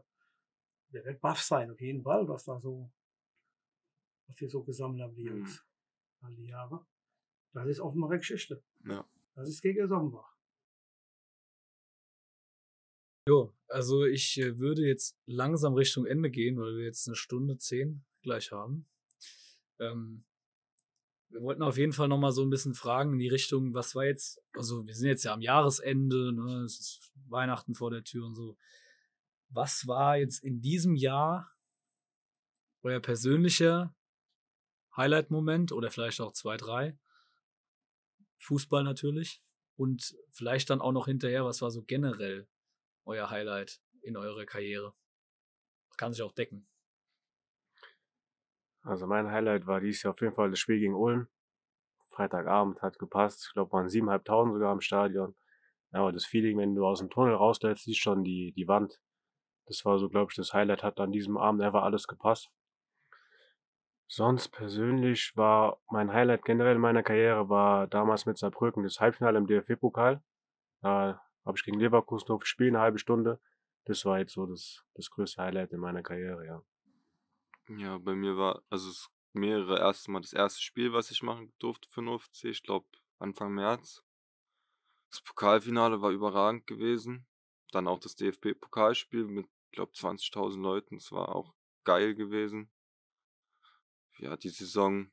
der 0.92 1.04
wird 1.04 1.20
baff 1.20 1.40
sein, 1.40 1.70
auf 1.72 1.80
jeden 1.80 2.02
Fall, 2.02 2.28
was 2.28 2.44
da 2.44 2.60
so, 2.60 2.90
was 4.28 4.40
wir 4.40 4.48
so 4.48 4.62
gesammelt 4.62 5.02
haben, 5.02 5.14
die 5.16 5.24
Mhm. 5.24 5.38
Jungs, 5.38 5.64
all 6.20 6.34
die 6.36 6.46
Jahre. 6.46 6.86
Das 7.54 7.66
ist 7.66 7.80
Offenbacher 7.80 8.18
Geschichte. 8.18 8.62
Ja. 8.84 9.04
Das 9.34 9.48
ist 9.48 9.60
gegen 9.62 9.92
Offenbach. 9.92 10.32
Jo, 13.26 13.52
also 13.68 14.04
ich 14.04 14.38
äh, 14.38 14.58
würde 14.58 14.82
jetzt 14.82 15.16
langsam 15.26 15.74
Richtung 15.74 16.06
Ende 16.06 16.30
gehen, 16.30 16.58
weil 16.58 16.76
wir 16.76 16.84
jetzt 16.84 17.08
eine 17.08 17.16
Stunde 17.16 17.58
zehn 17.58 18.04
gleich 18.22 18.52
haben. 18.52 18.86
Ähm, 19.80 20.24
wir 21.34 21.42
wollten 21.42 21.62
auf 21.64 21.76
jeden 21.76 21.92
Fall 21.92 22.06
nochmal 22.06 22.30
so 22.30 22.42
ein 22.42 22.50
bisschen 22.50 22.74
fragen 22.74 23.14
in 23.14 23.18
die 23.18 23.28
Richtung, 23.28 23.74
was 23.74 23.96
war 23.96 24.04
jetzt, 24.04 24.40
also 24.52 24.86
wir 24.86 24.94
sind 24.94 25.08
jetzt 25.08 25.24
ja 25.24 25.32
am 25.32 25.40
Jahresende, 25.40 26.32
ne, 26.32 26.62
es 26.62 26.78
ist 26.78 27.12
Weihnachten 27.26 27.74
vor 27.74 27.90
der 27.90 28.04
Tür 28.04 28.26
und 28.26 28.36
so. 28.36 28.56
Was 29.48 29.88
war 29.88 30.16
jetzt 30.16 30.44
in 30.44 30.60
diesem 30.60 30.94
Jahr 30.94 31.50
euer 32.82 33.00
persönlicher 33.00 33.96
Highlight-Moment 34.96 35.72
oder 35.72 35.90
vielleicht 35.90 36.20
auch 36.20 36.32
zwei, 36.32 36.56
drei? 36.56 36.96
Fußball 38.38 38.84
natürlich. 38.84 39.42
Und 39.76 40.16
vielleicht 40.30 40.70
dann 40.70 40.80
auch 40.80 40.92
noch 40.92 41.06
hinterher, 41.06 41.44
was 41.44 41.60
war 41.62 41.72
so 41.72 41.82
generell 41.82 42.46
euer 43.06 43.28
Highlight 43.28 43.80
in 44.02 44.16
eurer 44.16 44.46
Karriere? 44.46 44.94
Kann 45.96 46.12
sich 46.12 46.22
auch 46.22 46.32
decken. 46.32 46.68
Also 48.84 49.06
mein 49.06 49.30
Highlight 49.30 49.66
war 49.66 49.80
dies 49.80 50.02
Jahr 50.02 50.12
auf 50.12 50.20
jeden 50.20 50.34
Fall 50.34 50.50
das 50.50 50.58
Spiel 50.58 50.78
gegen 50.78 50.94
Ulm. 50.94 51.28
Freitagabend 52.10 52.82
hat 52.82 52.98
gepasst. 52.98 53.46
Ich 53.48 53.54
glaube, 53.54 53.72
waren 53.72 53.88
siebeneinhalbtausend 53.88 54.54
sogar 54.54 54.72
im 54.72 54.80
Stadion. 54.80 55.34
Aber 55.90 56.12
das 56.12 56.26
Feeling, 56.26 56.58
wenn 56.58 56.74
du 56.74 56.86
aus 56.86 56.98
dem 56.98 57.10
Tunnel 57.10 57.34
rausläufst, 57.34 57.84
siehst 57.84 58.00
schon 58.00 58.24
die, 58.24 58.52
die 58.52 58.68
Wand. 58.68 59.00
Das 59.66 59.84
war 59.84 59.98
so, 59.98 60.08
glaube 60.08 60.30
ich, 60.30 60.36
das 60.36 60.52
Highlight. 60.52 60.82
Hat 60.82 61.00
an 61.00 61.12
diesem 61.12 61.38
Abend 61.38 61.62
einfach 61.62 61.82
alles 61.82 62.06
gepasst. 62.06 62.50
Sonst 64.06 64.48
persönlich 64.50 65.32
war 65.34 65.80
mein 65.90 66.12
Highlight 66.12 66.44
generell 66.44 66.74
in 66.74 66.80
meiner 66.80 67.02
Karriere 67.02 67.48
war 67.48 67.86
damals 67.86 68.26
mit 68.26 68.36
Saarbrücken 68.36 68.82
das 68.82 69.00
Halbfinale 69.00 69.38
im 69.38 69.46
DFB-Pokal. 69.46 70.22
Da 70.82 71.22
habe 71.44 71.56
ich 71.56 71.64
gegen 71.64 71.80
Leverkusen 71.80 72.38
gespielt, 72.38 72.74
eine 72.74 72.80
halbe 72.80 72.98
Stunde. 72.98 73.40
Das 73.86 74.04
war 74.04 74.18
jetzt 74.18 74.34
so 74.34 74.46
das, 74.46 74.84
das 74.94 75.10
größte 75.10 75.42
Highlight 75.42 75.72
in 75.72 75.80
meiner 75.80 76.02
Karriere, 76.02 76.44
ja. 76.46 76.62
Ja, 77.68 77.98
bei 77.98 78.14
mir 78.14 78.36
war, 78.36 78.62
also 78.68 78.90
es 78.90 79.08
mehrere 79.32 79.78
erste 79.78 80.10
Mal 80.10 80.20
das 80.20 80.32
erste 80.32 80.62
Spiel, 80.62 80.92
was 80.92 81.10
ich 81.10 81.22
machen 81.22 81.52
durfte 81.58 81.88
für 81.90 82.02
den 82.02 82.08
UFC, 82.08 82.44
ich 82.44 82.62
glaube 82.62 82.86
Anfang 83.18 83.52
März. 83.52 84.02
Das 85.10 85.22
Pokalfinale 85.22 86.00
war 86.02 86.10
überragend 86.10 86.66
gewesen. 86.66 87.26
Dann 87.72 87.88
auch 87.88 87.98
das 87.98 88.16
DFB-Pokalspiel 88.16 89.24
mit, 89.26 89.46
glaube 89.72 89.92
20.000 89.92 90.60
Leuten. 90.60 90.96
Das 90.96 91.10
war 91.10 91.34
auch 91.34 91.54
geil 91.84 92.14
gewesen. 92.14 92.70
Ja, 94.18 94.36
die 94.36 94.50
Saison 94.50 95.10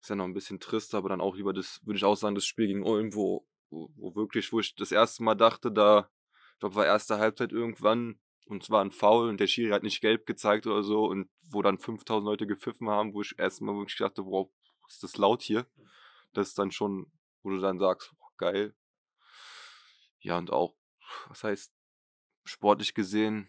ist 0.00 0.08
ja 0.08 0.16
noch 0.16 0.24
ein 0.24 0.34
bisschen 0.34 0.60
trist, 0.60 0.94
aber 0.94 1.08
dann 1.08 1.20
auch 1.20 1.36
lieber 1.36 1.52
das, 1.52 1.80
würde 1.84 1.98
ich 1.98 2.04
auch 2.04 2.16
sagen, 2.16 2.34
das 2.34 2.46
Spiel 2.46 2.66
gegen 2.66 2.82
Ulm, 2.82 3.14
wo, 3.14 3.46
wo, 3.70 3.90
wo 3.96 4.14
wirklich, 4.14 4.52
wo 4.52 4.60
ich 4.60 4.74
das 4.74 4.90
erste 4.90 5.22
Mal 5.22 5.34
dachte, 5.34 5.70
da, 5.70 6.10
ich 6.54 6.58
glaube, 6.60 6.76
war 6.76 6.86
erste 6.86 7.18
Halbzeit 7.18 7.52
irgendwann 7.52 8.18
und 8.46 8.62
es 8.62 8.70
war 8.70 8.84
ein 8.84 8.90
Foul 8.90 9.28
und 9.28 9.40
der 9.40 9.46
Schiri 9.46 9.70
hat 9.70 9.82
nicht 9.82 10.00
gelb 10.00 10.26
gezeigt 10.26 10.66
oder 10.66 10.82
so 10.82 11.06
und 11.06 11.28
wo 11.50 11.62
dann 11.62 11.78
5000 11.78 12.26
Leute 12.26 12.46
gepfiffen 12.46 12.88
haben, 12.88 13.14
wo 13.14 13.22
ich 13.22 13.38
erstmal 13.38 13.74
wirklich 13.74 13.98
dachte, 13.98 14.24
wow, 14.24 14.50
ist 14.88 15.02
das 15.02 15.16
laut 15.16 15.42
hier? 15.42 15.66
Das 16.32 16.48
ist 16.48 16.58
dann 16.58 16.70
schon, 16.70 17.10
wo 17.42 17.50
du 17.50 17.60
dann 17.60 17.78
sagst, 17.78 18.12
boah, 18.18 18.30
geil. 18.36 18.74
Ja, 20.20 20.38
und 20.38 20.52
auch, 20.52 20.74
was 21.28 21.44
heißt, 21.44 21.72
sportlich 22.44 22.94
gesehen, 22.94 23.48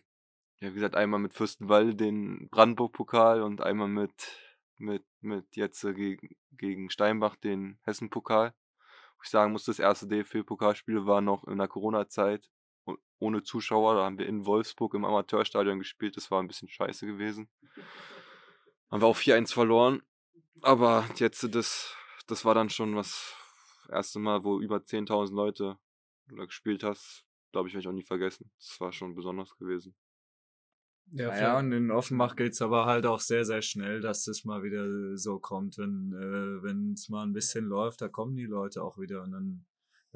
ja, 0.59 0.69
wie 0.69 0.75
gesagt, 0.75 0.95
einmal 0.95 1.19
mit 1.19 1.33
Fürstenwalde 1.33 1.95
den 1.95 2.49
Brandenburg-Pokal 2.49 3.41
und 3.41 3.61
einmal 3.61 3.89
mit, 3.89 4.13
mit, 4.77 5.03
mit 5.19 5.55
jetzt 5.55 5.83
äh, 5.83 5.93
gegen, 5.93 6.35
gegen 6.51 6.89
Steinbach 6.89 7.35
den 7.35 7.79
Hessen-Pokal. 7.83 8.53
Ich 9.23 9.29
sagen 9.29 9.51
muss, 9.51 9.65
das 9.65 9.79
erste 9.79 10.07
DFB-Pokalspiel 10.07 11.05
war 11.05 11.19
noch 11.19 11.45
in 11.45 11.57
der 11.57 11.67
Corona-Zeit 11.67 12.49
ohne 13.19 13.43
Zuschauer. 13.43 13.95
Da 13.95 14.03
haben 14.03 14.17
wir 14.17 14.27
in 14.27 14.45
Wolfsburg 14.45 14.93
im 14.93 15.05
Amateurstadion 15.05 15.79
gespielt. 15.79 16.17
Das 16.17 16.31
war 16.31 16.41
ein 16.41 16.47
bisschen 16.47 16.69
scheiße 16.69 17.05
gewesen. 17.05 17.49
Haben 18.91 19.01
wir 19.01 19.07
auch 19.07 19.17
4-1 19.17 19.53
verloren. 19.53 20.01
Aber 20.61 21.05
jetzt, 21.15 21.47
das, 21.53 21.95
das 22.27 22.45
war 22.45 22.55
dann 22.55 22.69
schon 22.69 22.95
was, 22.95 23.35
erste 23.89 24.19
Mal, 24.19 24.43
wo 24.43 24.59
über 24.59 24.77
10.000 24.77 25.33
Leute 25.33 25.77
da 26.27 26.45
gespielt 26.45 26.83
hast. 26.83 27.23
Glaube 27.51 27.67
ich, 27.67 27.73
werde 27.73 27.83
ich 27.83 27.87
auch 27.87 27.93
nie 27.93 28.03
vergessen. 28.03 28.51
Das 28.57 28.79
war 28.79 28.91
schon 28.91 29.15
besonders 29.15 29.55
gewesen. 29.57 29.95
Ja, 31.11 31.27
Naja, 31.27 31.59
und 31.59 31.71
in 31.71 31.91
Offenbach 31.91 32.35
geht's 32.35 32.61
aber 32.61 32.85
halt 32.85 33.05
auch 33.05 33.19
sehr, 33.19 33.45
sehr 33.45 33.61
schnell, 33.61 34.01
dass 34.01 34.23
das 34.25 34.43
mal 34.43 34.63
wieder 34.63 35.17
so 35.17 35.39
kommt. 35.39 35.77
Wenn 35.77 36.13
äh, 36.13 36.63
wenn 36.63 36.93
es 36.93 37.09
mal 37.09 37.23
ein 37.23 37.33
bisschen 37.33 37.65
läuft, 37.65 38.01
da 38.01 38.09
kommen 38.09 38.35
die 38.35 38.45
Leute 38.45 38.83
auch 38.83 38.97
wieder 38.97 39.21
und 39.21 39.31
dann 39.31 39.65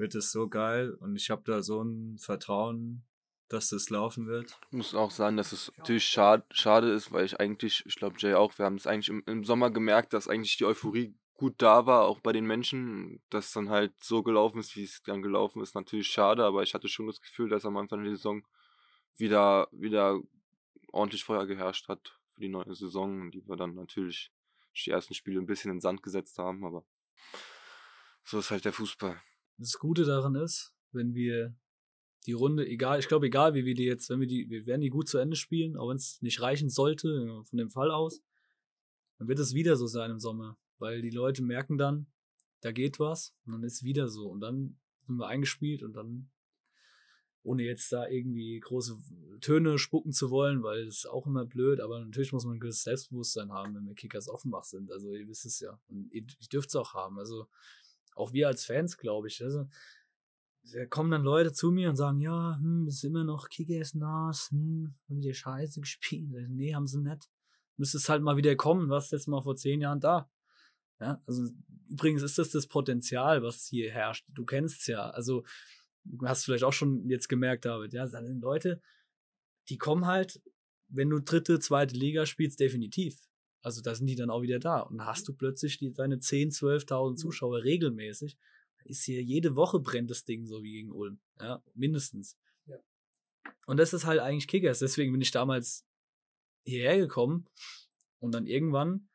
wird 0.00 0.14
es 0.14 0.32
so 0.32 0.48
geil. 0.48 0.94
Und 0.94 1.14
ich 1.14 1.30
habe 1.30 1.42
da 1.44 1.62
so 1.62 1.82
ein 1.82 2.18
Vertrauen, 2.18 3.04
dass 3.48 3.68
das 3.68 3.90
laufen 3.90 4.26
wird. 4.26 4.58
Ich 4.70 4.76
muss 4.76 4.94
auch 4.94 5.10
sagen, 5.10 5.36
dass 5.36 5.52
es 5.52 5.70
natürlich 5.76 6.04
schade, 6.04 6.44
schade 6.50 6.90
ist, 6.90 7.12
weil 7.12 7.24
ich 7.24 7.38
eigentlich, 7.38 7.84
ich 7.86 7.96
glaube 7.96 8.16
Jay 8.18 8.34
auch, 8.34 8.58
wir 8.58 8.64
haben 8.64 8.76
es 8.76 8.86
eigentlich 8.86 9.08
im, 9.08 9.22
im 9.26 9.44
Sommer 9.44 9.70
gemerkt, 9.70 10.12
dass 10.12 10.28
eigentlich 10.28 10.56
die 10.56 10.64
Euphorie 10.64 11.14
gut 11.34 11.54
da 11.58 11.86
war, 11.86 12.04
auch 12.04 12.20
bei 12.20 12.32
den 12.32 12.44
Menschen, 12.44 13.22
dass 13.30 13.46
es 13.46 13.52
dann 13.52 13.70
halt 13.70 13.92
so 14.02 14.22
gelaufen 14.22 14.60
ist, 14.60 14.76
wie 14.76 14.84
es 14.84 15.02
dann 15.02 15.22
gelaufen 15.22 15.62
ist, 15.62 15.74
natürlich 15.74 16.08
schade, 16.08 16.44
aber 16.44 16.62
ich 16.62 16.74
hatte 16.74 16.88
schon 16.88 17.06
das 17.06 17.20
Gefühl, 17.20 17.48
dass 17.48 17.64
am 17.64 17.76
Anfang 17.76 18.04
der 18.04 18.14
Saison 18.14 18.46
wieder, 19.16 19.68
wieder 19.72 20.20
ordentlich 20.92 21.24
Feuer 21.24 21.46
geherrscht 21.46 21.88
hat 21.88 22.18
für 22.34 22.42
die 22.42 22.48
neue 22.48 22.74
Saison, 22.74 23.30
die 23.30 23.46
wir 23.48 23.56
dann 23.56 23.74
natürlich 23.74 24.30
die 24.84 24.90
ersten 24.90 25.14
Spiele 25.14 25.40
ein 25.40 25.46
bisschen 25.46 25.70
in 25.70 25.76
den 25.76 25.80
Sand 25.80 26.02
gesetzt 26.02 26.38
haben, 26.38 26.64
aber 26.64 26.84
so 28.22 28.38
ist 28.38 28.50
halt 28.50 28.64
der 28.64 28.72
Fußball. 28.72 29.20
Das 29.60 29.78
Gute 29.78 30.06
daran 30.06 30.36
ist, 30.36 30.72
wenn 30.92 31.14
wir 31.14 31.54
die 32.24 32.32
Runde, 32.32 32.66
egal, 32.66 32.98
ich 32.98 33.08
glaube, 33.08 33.26
egal 33.26 33.52
wie 33.52 33.66
wir 33.66 33.74
die 33.74 33.84
jetzt, 33.84 34.08
wenn 34.08 34.20
wir 34.20 34.26
die, 34.26 34.48
wir 34.48 34.64
werden 34.64 34.80
die 34.80 34.88
gut 34.88 35.06
zu 35.06 35.18
Ende 35.18 35.36
spielen, 35.36 35.76
auch 35.76 35.90
wenn 35.90 35.96
es 35.96 36.20
nicht 36.22 36.40
reichen 36.40 36.70
sollte, 36.70 37.42
von 37.44 37.58
dem 37.58 37.70
Fall 37.70 37.90
aus, 37.90 38.22
dann 39.18 39.28
wird 39.28 39.38
es 39.38 39.52
wieder 39.52 39.76
so 39.76 39.86
sein 39.86 40.10
im 40.10 40.18
Sommer, 40.18 40.56
weil 40.78 41.02
die 41.02 41.10
Leute 41.10 41.42
merken 41.42 41.76
dann, 41.76 42.06
da 42.62 42.72
geht 42.72 42.98
was 42.98 43.34
und 43.44 43.52
dann 43.52 43.62
ist 43.62 43.84
wieder 43.84 44.08
so 44.08 44.30
und 44.30 44.40
dann 44.40 44.78
sind 45.06 45.16
wir 45.16 45.26
eingespielt 45.26 45.82
und 45.82 45.92
dann 45.92 46.30
ohne 47.42 47.62
jetzt 47.62 47.92
da 47.92 48.08
irgendwie 48.08 48.60
große 48.60 48.96
Töne 49.40 49.78
spucken 49.78 50.12
zu 50.12 50.30
wollen, 50.30 50.62
weil 50.62 50.86
ist 50.86 51.06
auch 51.06 51.26
immer 51.26 51.44
blöd, 51.44 51.80
aber 51.80 52.00
natürlich 52.00 52.32
muss 52.32 52.44
man 52.44 52.56
ein 52.56 52.60
gewisses 52.60 52.84
Selbstbewusstsein 52.84 53.52
haben, 53.52 53.74
wenn 53.74 53.86
wir 53.86 53.94
Kickers 53.94 54.28
Offenbach 54.28 54.64
sind. 54.64 54.90
Also 54.90 55.14
ihr 55.14 55.26
wisst 55.26 55.46
es 55.46 55.60
ja. 55.60 55.78
Und 55.88 56.12
ihr, 56.12 56.22
ihr 56.22 56.48
dürft 56.48 56.68
es 56.68 56.76
auch 56.76 56.92
haben. 56.92 57.18
Also 57.18 57.48
auch 58.20 58.32
wir 58.32 58.48
als 58.48 58.64
Fans, 58.64 58.96
glaube 58.96 59.28
ich. 59.28 59.42
Also, 59.42 59.68
da 60.72 60.86
kommen 60.86 61.10
dann 61.10 61.22
Leute 61.22 61.52
zu 61.52 61.70
mir 61.70 61.90
und 61.90 61.96
sagen, 61.96 62.18
ja, 62.18 62.56
hm, 62.56 62.86
ist 62.86 63.04
immer 63.04 63.24
noch 63.24 63.48
Kickers 63.48 63.94
nass, 63.94 64.50
hm, 64.50 64.94
haben 65.08 65.20
die 65.20 65.34
Scheiße 65.34 65.80
gespielt. 65.80 66.50
Nee, 66.50 66.74
haben 66.74 66.86
sie 66.86 67.00
nicht. 67.00 67.28
Müsste 67.76 67.98
es 67.98 68.08
halt 68.08 68.22
mal 68.22 68.36
wieder 68.36 68.54
kommen, 68.56 68.90
was 68.90 69.10
jetzt 69.10 69.26
mal 69.26 69.42
vor 69.42 69.56
zehn 69.56 69.80
Jahren 69.80 70.00
da. 70.00 70.30
Ja, 71.00 71.20
also 71.26 71.48
übrigens 71.88 72.22
ist 72.22 72.38
das 72.38 72.50
das 72.50 72.66
Potenzial, 72.66 73.42
was 73.42 73.66
hier 73.66 73.90
herrscht. 73.90 74.26
Du 74.28 74.44
kennst 74.44 74.80
es 74.80 74.86
ja. 74.86 75.08
Also 75.10 75.44
du 76.04 76.26
hast 76.26 76.44
vielleicht 76.44 76.64
auch 76.64 76.72
schon 76.72 77.08
jetzt 77.08 77.28
gemerkt, 77.28 77.64
David, 77.64 77.92
ja, 77.94 78.06
sind 78.06 78.40
Leute, 78.40 78.82
die 79.68 79.78
kommen 79.78 80.06
halt, 80.06 80.42
wenn 80.88 81.08
du 81.08 81.20
dritte, 81.20 81.58
zweite 81.58 81.96
Liga 81.96 82.26
spielst, 82.26 82.60
definitiv. 82.60 83.16
Also 83.62 83.82
da 83.82 83.94
sind 83.94 84.06
die 84.06 84.16
dann 84.16 84.30
auch 84.30 84.42
wieder 84.42 84.58
da. 84.58 84.80
Und 84.80 85.04
hast 85.04 85.28
du 85.28 85.34
plötzlich 85.34 85.78
die, 85.78 85.92
deine 85.92 86.18
10, 86.18 86.50
12.000 86.50 87.16
Zuschauer 87.16 87.62
regelmäßig. 87.62 88.36
Ist 88.84 89.04
hier 89.04 89.22
jede 89.22 89.56
Woche 89.56 89.78
brennt 89.78 90.10
das 90.10 90.24
Ding 90.24 90.46
so 90.46 90.62
wie 90.62 90.72
gegen 90.72 90.92
Ulm. 90.92 91.20
Ja, 91.38 91.62
mindestens. 91.74 92.36
Ja. 92.66 92.76
Und 93.66 93.76
das 93.76 93.92
ist 93.92 94.06
halt 94.06 94.20
eigentlich 94.20 94.48
Kickers. 94.48 94.78
Deswegen 94.78 95.12
bin 95.12 95.20
ich 95.20 95.30
damals 95.30 95.84
hierher 96.64 96.98
gekommen. 96.98 97.46
Und 98.20 98.32
dann 98.32 98.46
irgendwann 98.46 99.08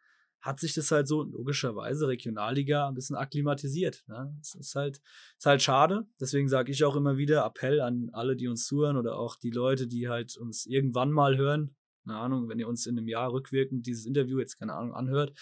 hat 0.46 0.60
sich 0.60 0.76
das 0.76 0.92
halt 0.92 1.08
so 1.08 1.24
logischerweise 1.24 2.08
Regionalliga 2.08 2.88
ein 2.88 2.94
bisschen 2.94 3.16
akklimatisiert. 3.16 4.04
Ne? 4.08 4.32
Das 4.38 4.54
ist 4.54 4.76
halt, 4.76 5.02
ist 5.38 5.46
halt 5.46 5.64
schade. 5.64 6.08
Deswegen 6.20 6.48
sage 6.48 6.72
ich 6.72 6.84
auch 6.84 6.96
immer 6.96 7.18
wieder 7.18 7.44
Appell 7.44 7.82
an 7.82 8.12
alle, 8.14 8.36
die 8.36 8.48
uns 8.48 8.68
zuhören 8.68 8.96
oder 8.96 9.18
auch 9.18 9.38
die 9.38 9.50
Leute, 9.50 9.88
die 9.88 10.08
halt 10.08 10.38
uns 10.38 10.68
irgendwann 10.68 11.12
mal 11.12 11.36
hören. 11.36 11.76
Keine 12.06 12.20
Ahnung, 12.20 12.50
wenn 12.50 12.60
ihr 12.60 12.68
uns 12.68 12.86
in 12.86 12.98
einem 12.98 13.08
Jahr 13.08 13.32
rückwirkend 13.32 13.86
dieses 13.88 14.06
Interview 14.06 14.40
jetzt, 14.40 14.60
keine 14.60 14.74
Ahnung, 14.74 14.94
anhört, 14.94 15.38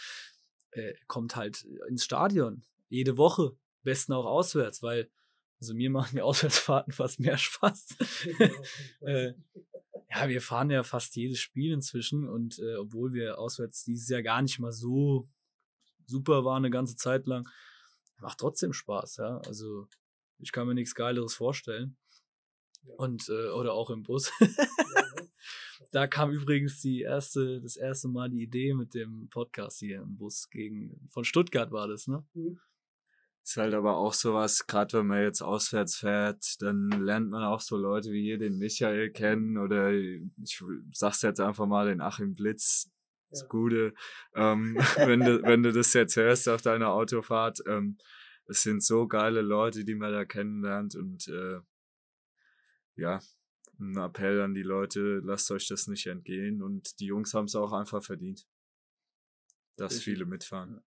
äh, 0.71 0.93
kommt 1.07 1.35
halt 1.35 1.63
ins 1.89 2.03
Stadion. 2.03 2.63
Jede 2.89 3.17
Woche. 3.17 3.55
Besten 3.83 4.13
auch 4.13 4.25
auswärts, 4.25 4.81
weil, 4.81 5.11
also 5.59 5.73
mir 5.73 5.89
machen 5.89 6.15
die 6.15 6.21
Auswärtsfahrten 6.23 6.93
fast 6.93 7.19
mehr 7.19 7.37
Spaß. 7.37 7.97
äh, 9.01 9.33
ja, 10.09 10.29
wir 10.29 10.41
fahren 10.41 10.69
ja 10.69 10.83
fast 10.83 11.15
jedes 11.15 11.39
Spiel 11.39 11.73
inzwischen 11.73 12.29
und 12.29 12.59
äh, 12.59 12.75
obwohl 12.75 13.13
wir 13.13 13.39
auswärts 13.39 13.83
dieses 13.83 14.07
Jahr 14.07 14.21
gar 14.21 14.41
nicht 14.41 14.59
mal 14.59 14.71
so 14.71 15.27
super 16.05 16.45
waren 16.45 16.63
eine 16.63 16.69
ganze 16.69 16.95
Zeit 16.95 17.25
lang, 17.27 17.49
macht 18.19 18.39
trotzdem 18.39 18.73
Spaß, 18.73 19.17
ja. 19.17 19.39
Also 19.39 19.87
ich 20.39 20.51
kann 20.51 20.67
mir 20.67 20.75
nichts 20.75 20.95
Geileres 20.95 21.33
vorstellen. 21.33 21.97
Und 22.97 23.29
äh, 23.29 23.49
oder 23.49 23.73
auch 23.73 23.89
im 23.89 24.03
Bus. 24.03 24.31
Da 25.91 26.07
kam 26.07 26.31
übrigens 26.31 26.81
die 26.81 27.01
erste, 27.01 27.61
das 27.61 27.75
erste 27.75 28.07
Mal 28.07 28.29
die 28.29 28.43
Idee 28.43 28.73
mit 28.73 28.93
dem 28.93 29.29
Podcast 29.29 29.79
hier 29.79 30.01
im 30.01 30.17
Bus 30.17 30.49
gegen 30.49 31.07
von 31.09 31.23
Stuttgart 31.23 31.71
war 31.71 31.87
das, 31.87 32.07
ne? 32.07 32.25
Mhm. 32.33 32.59
Ist 33.45 33.57
halt 33.57 33.73
aber 33.73 33.97
auch 33.97 34.13
sowas, 34.13 34.67
gerade 34.67 34.99
wenn 34.99 35.07
man 35.07 35.21
jetzt 35.21 35.41
auswärts 35.41 35.97
fährt, 35.97 36.61
dann 36.61 36.89
lernt 36.91 37.29
man 37.29 37.43
auch 37.43 37.59
so 37.59 37.75
Leute 37.75 38.13
wie 38.13 38.23
hier 38.23 38.37
den 38.37 38.57
Michael 38.57 39.11
kennen 39.11 39.57
oder 39.57 39.91
ich 39.91 40.63
sag's 40.93 41.21
jetzt 41.23 41.41
einfach 41.41 41.65
mal 41.65 41.87
den 41.87 41.99
Achim 41.99 42.33
Blitz, 42.33 42.89
das 43.29 43.41
ja. 43.41 43.47
Gute. 43.47 43.93
Ähm, 44.33 44.77
wenn, 44.95 45.19
du, 45.19 45.43
wenn 45.43 45.61
du 45.61 45.73
das 45.73 45.91
jetzt 45.91 46.15
hörst 46.15 46.47
auf 46.47 46.61
deiner 46.61 46.93
Autofahrt, 46.93 47.59
ähm, 47.67 47.97
es 48.47 48.63
sind 48.63 48.81
so 48.81 49.07
geile 49.07 49.41
Leute, 49.41 49.83
die 49.83 49.95
man 49.95 50.13
da 50.13 50.23
kennenlernt 50.23 50.95
und 50.95 51.27
äh, 51.27 51.59
ja, 52.95 53.19
ein 53.91 53.97
Appell 53.97 54.41
an 54.41 54.53
die 54.53 54.63
Leute, 54.63 55.21
lasst 55.23 55.51
euch 55.51 55.67
das 55.67 55.87
nicht 55.87 56.07
entgehen 56.07 56.61
und 56.61 56.99
die 56.99 57.05
Jungs 57.05 57.33
haben 57.33 57.45
es 57.45 57.55
auch 57.55 57.73
einfach 57.73 58.03
verdient, 58.03 58.47
dass 59.75 59.93
Richtig. 59.93 60.05
viele 60.05 60.25
mitfahren. 60.25 60.81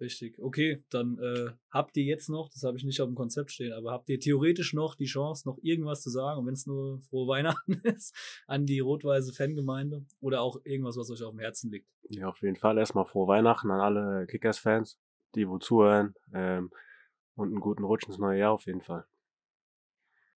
Richtig. 0.00 0.38
Okay, 0.40 0.82
dann 0.90 1.18
äh, 1.18 1.52
habt 1.70 1.96
ihr 1.96 2.02
jetzt 2.02 2.28
noch, 2.28 2.48
das 2.48 2.64
habe 2.64 2.76
ich 2.76 2.84
nicht 2.84 3.00
auf 3.00 3.08
dem 3.08 3.14
Konzept 3.14 3.52
stehen, 3.52 3.72
aber 3.72 3.92
habt 3.92 4.08
ihr 4.08 4.18
theoretisch 4.18 4.74
noch 4.74 4.96
die 4.96 5.06
Chance, 5.06 5.48
noch 5.48 5.58
irgendwas 5.62 6.02
zu 6.02 6.10
sagen, 6.10 6.40
und 6.40 6.46
wenn 6.46 6.54
es 6.54 6.66
nur 6.66 7.00
frohe 7.02 7.28
Weihnachten 7.28 7.72
ist, 7.84 8.14
an 8.46 8.66
die 8.66 8.80
rot-weiße 8.80 9.32
Fangemeinde 9.32 10.04
oder 10.20 10.40
auch 10.40 10.60
irgendwas, 10.64 10.96
was 10.96 11.10
euch 11.10 11.22
auf 11.22 11.30
dem 11.30 11.38
Herzen 11.38 11.70
liegt? 11.70 11.88
Ja, 12.08 12.28
auf 12.28 12.42
jeden 12.42 12.56
Fall 12.56 12.76
erstmal 12.76 13.04
frohe 13.04 13.28
Weihnachten 13.28 13.70
an 13.70 13.80
alle 13.80 14.26
Kickers-Fans, 14.26 14.98
die 15.36 15.48
wo 15.48 15.58
zuhören, 15.58 16.14
ähm, 16.32 16.70
und 17.36 17.48
einen 17.48 17.60
guten 17.60 17.84
Rutsch 17.84 18.06
ins 18.06 18.18
neue 18.18 18.38
Jahr 18.38 18.52
auf 18.52 18.66
jeden 18.66 18.82
Fall. 18.82 19.06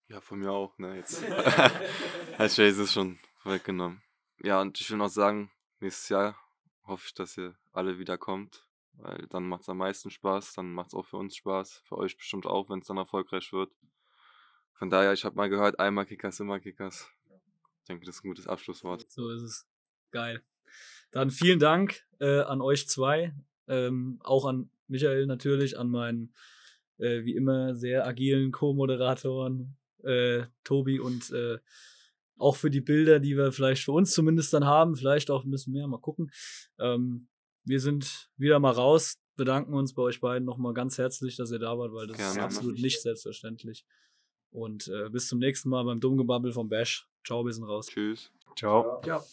Ja, 0.09 0.21
von 0.21 0.39
mir 0.39 0.51
auch, 0.51 0.77
ne, 0.77 0.97
jetzt. 0.97 1.23
Herr 1.23 2.49
Chase 2.49 2.83
ist 2.83 2.93
schon 2.93 3.19
weggenommen. 3.45 4.01
Ja, 4.41 4.59
und 4.61 4.79
ich 4.79 4.89
will 4.89 4.97
noch 4.97 5.09
sagen, 5.09 5.51
nächstes 5.79 6.09
Jahr 6.09 6.37
hoffe 6.83 7.05
ich, 7.07 7.13
dass 7.13 7.37
ihr 7.37 7.55
alle 7.71 7.99
wiederkommt 7.99 8.65
weil 9.01 9.27
dann 9.29 9.47
macht 9.47 9.61
es 9.61 9.69
am 9.69 9.77
meisten 9.77 10.09
Spaß, 10.09 10.53
dann 10.53 10.73
macht 10.73 10.89
es 10.89 10.93
auch 10.93 11.05
für 11.05 11.17
uns 11.17 11.35
Spaß, 11.35 11.81
für 11.85 11.97
euch 11.97 12.17
bestimmt 12.17 12.45
auch, 12.45 12.69
wenn 12.69 12.79
es 12.79 12.87
dann 12.87 12.97
erfolgreich 12.97 13.51
wird. 13.53 13.71
Von 14.73 14.89
daher, 14.89 15.13
ich 15.13 15.25
habe 15.25 15.35
mal 15.35 15.49
gehört, 15.49 15.79
einmal 15.79 16.05
Kickers, 16.05 16.39
immer 16.39 16.59
Kickers. 16.59 17.09
Ich 17.79 17.85
denke, 17.87 18.05
das 18.05 18.15
ist 18.15 18.23
ein 18.23 18.29
gutes 18.29 18.47
Abschlusswort. 18.47 19.09
So 19.09 19.29
ist 19.29 19.41
es. 19.41 19.67
Geil. 20.11 20.43
Dann 21.11 21.31
vielen 21.31 21.59
Dank 21.59 22.05
äh, 22.19 22.41
an 22.41 22.61
euch 22.61 22.87
zwei, 22.87 23.33
ähm, 23.67 24.19
auch 24.23 24.45
an 24.45 24.69
Michael 24.87 25.25
natürlich, 25.25 25.77
an 25.77 25.89
meinen 25.89 26.33
äh, 26.97 27.23
wie 27.23 27.35
immer 27.35 27.75
sehr 27.75 28.05
agilen 28.05 28.51
Co-Moderatoren 28.51 29.77
äh, 30.03 30.45
Tobi 30.63 30.99
und 30.99 31.31
äh, 31.31 31.57
auch 32.37 32.55
für 32.55 32.69
die 32.69 32.81
Bilder, 32.81 33.19
die 33.19 33.35
wir 33.35 33.51
vielleicht 33.51 33.83
für 33.83 33.91
uns 33.91 34.11
zumindest 34.11 34.53
dann 34.53 34.65
haben, 34.65 34.95
vielleicht 34.95 35.29
auch 35.29 35.43
ein 35.43 35.51
bisschen 35.51 35.73
mehr, 35.73 35.87
mal 35.87 35.99
gucken. 35.99 36.31
Ähm, 36.79 37.27
wir 37.65 37.79
sind 37.79 38.29
wieder 38.37 38.59
mal 38.59 38.71
raus, 38.71 39.15
bedanken 39.35 39.73
uns 39.73 39.93
bei 39.93 40.01
euch 40.01 40.21
beiden 40.21 40.45
nochmal 40.45 40.73
ganz 40.73 40.97
herzlich, 40.97 41.35
dass 41.35 41.51
ihr 41.51 41.59
da 41.59 41.77
wart, 41.77 41.93
weil 41.93 42.07
das 42.07 42.17
Gerne, 42.17 42.31
ist 42.31 42.39
absolut 42.39 42.79
nicht 42.79 43.01
selbstverständlich. 43.01 43.85
Und 44.51 44.87
äh, 44.87 45.09
bis 45.09 45.27
zum 45.27 45.39
nächsten 45.39 45.69
Mal 45.69 45.83
beim 45.83 45.99
Dummgebabbel 45.99 46.51
vom 46.51 46.69
Bash. 46.69 47.07
Ciao, 47.25 47.45
wir 47.45 47.53
sind 47.53 47.65
raus. 47.65 47.87
Tschüss. 47.87 48.31
Ciao. 48.55 49.01
Ciao. 49.03 49.23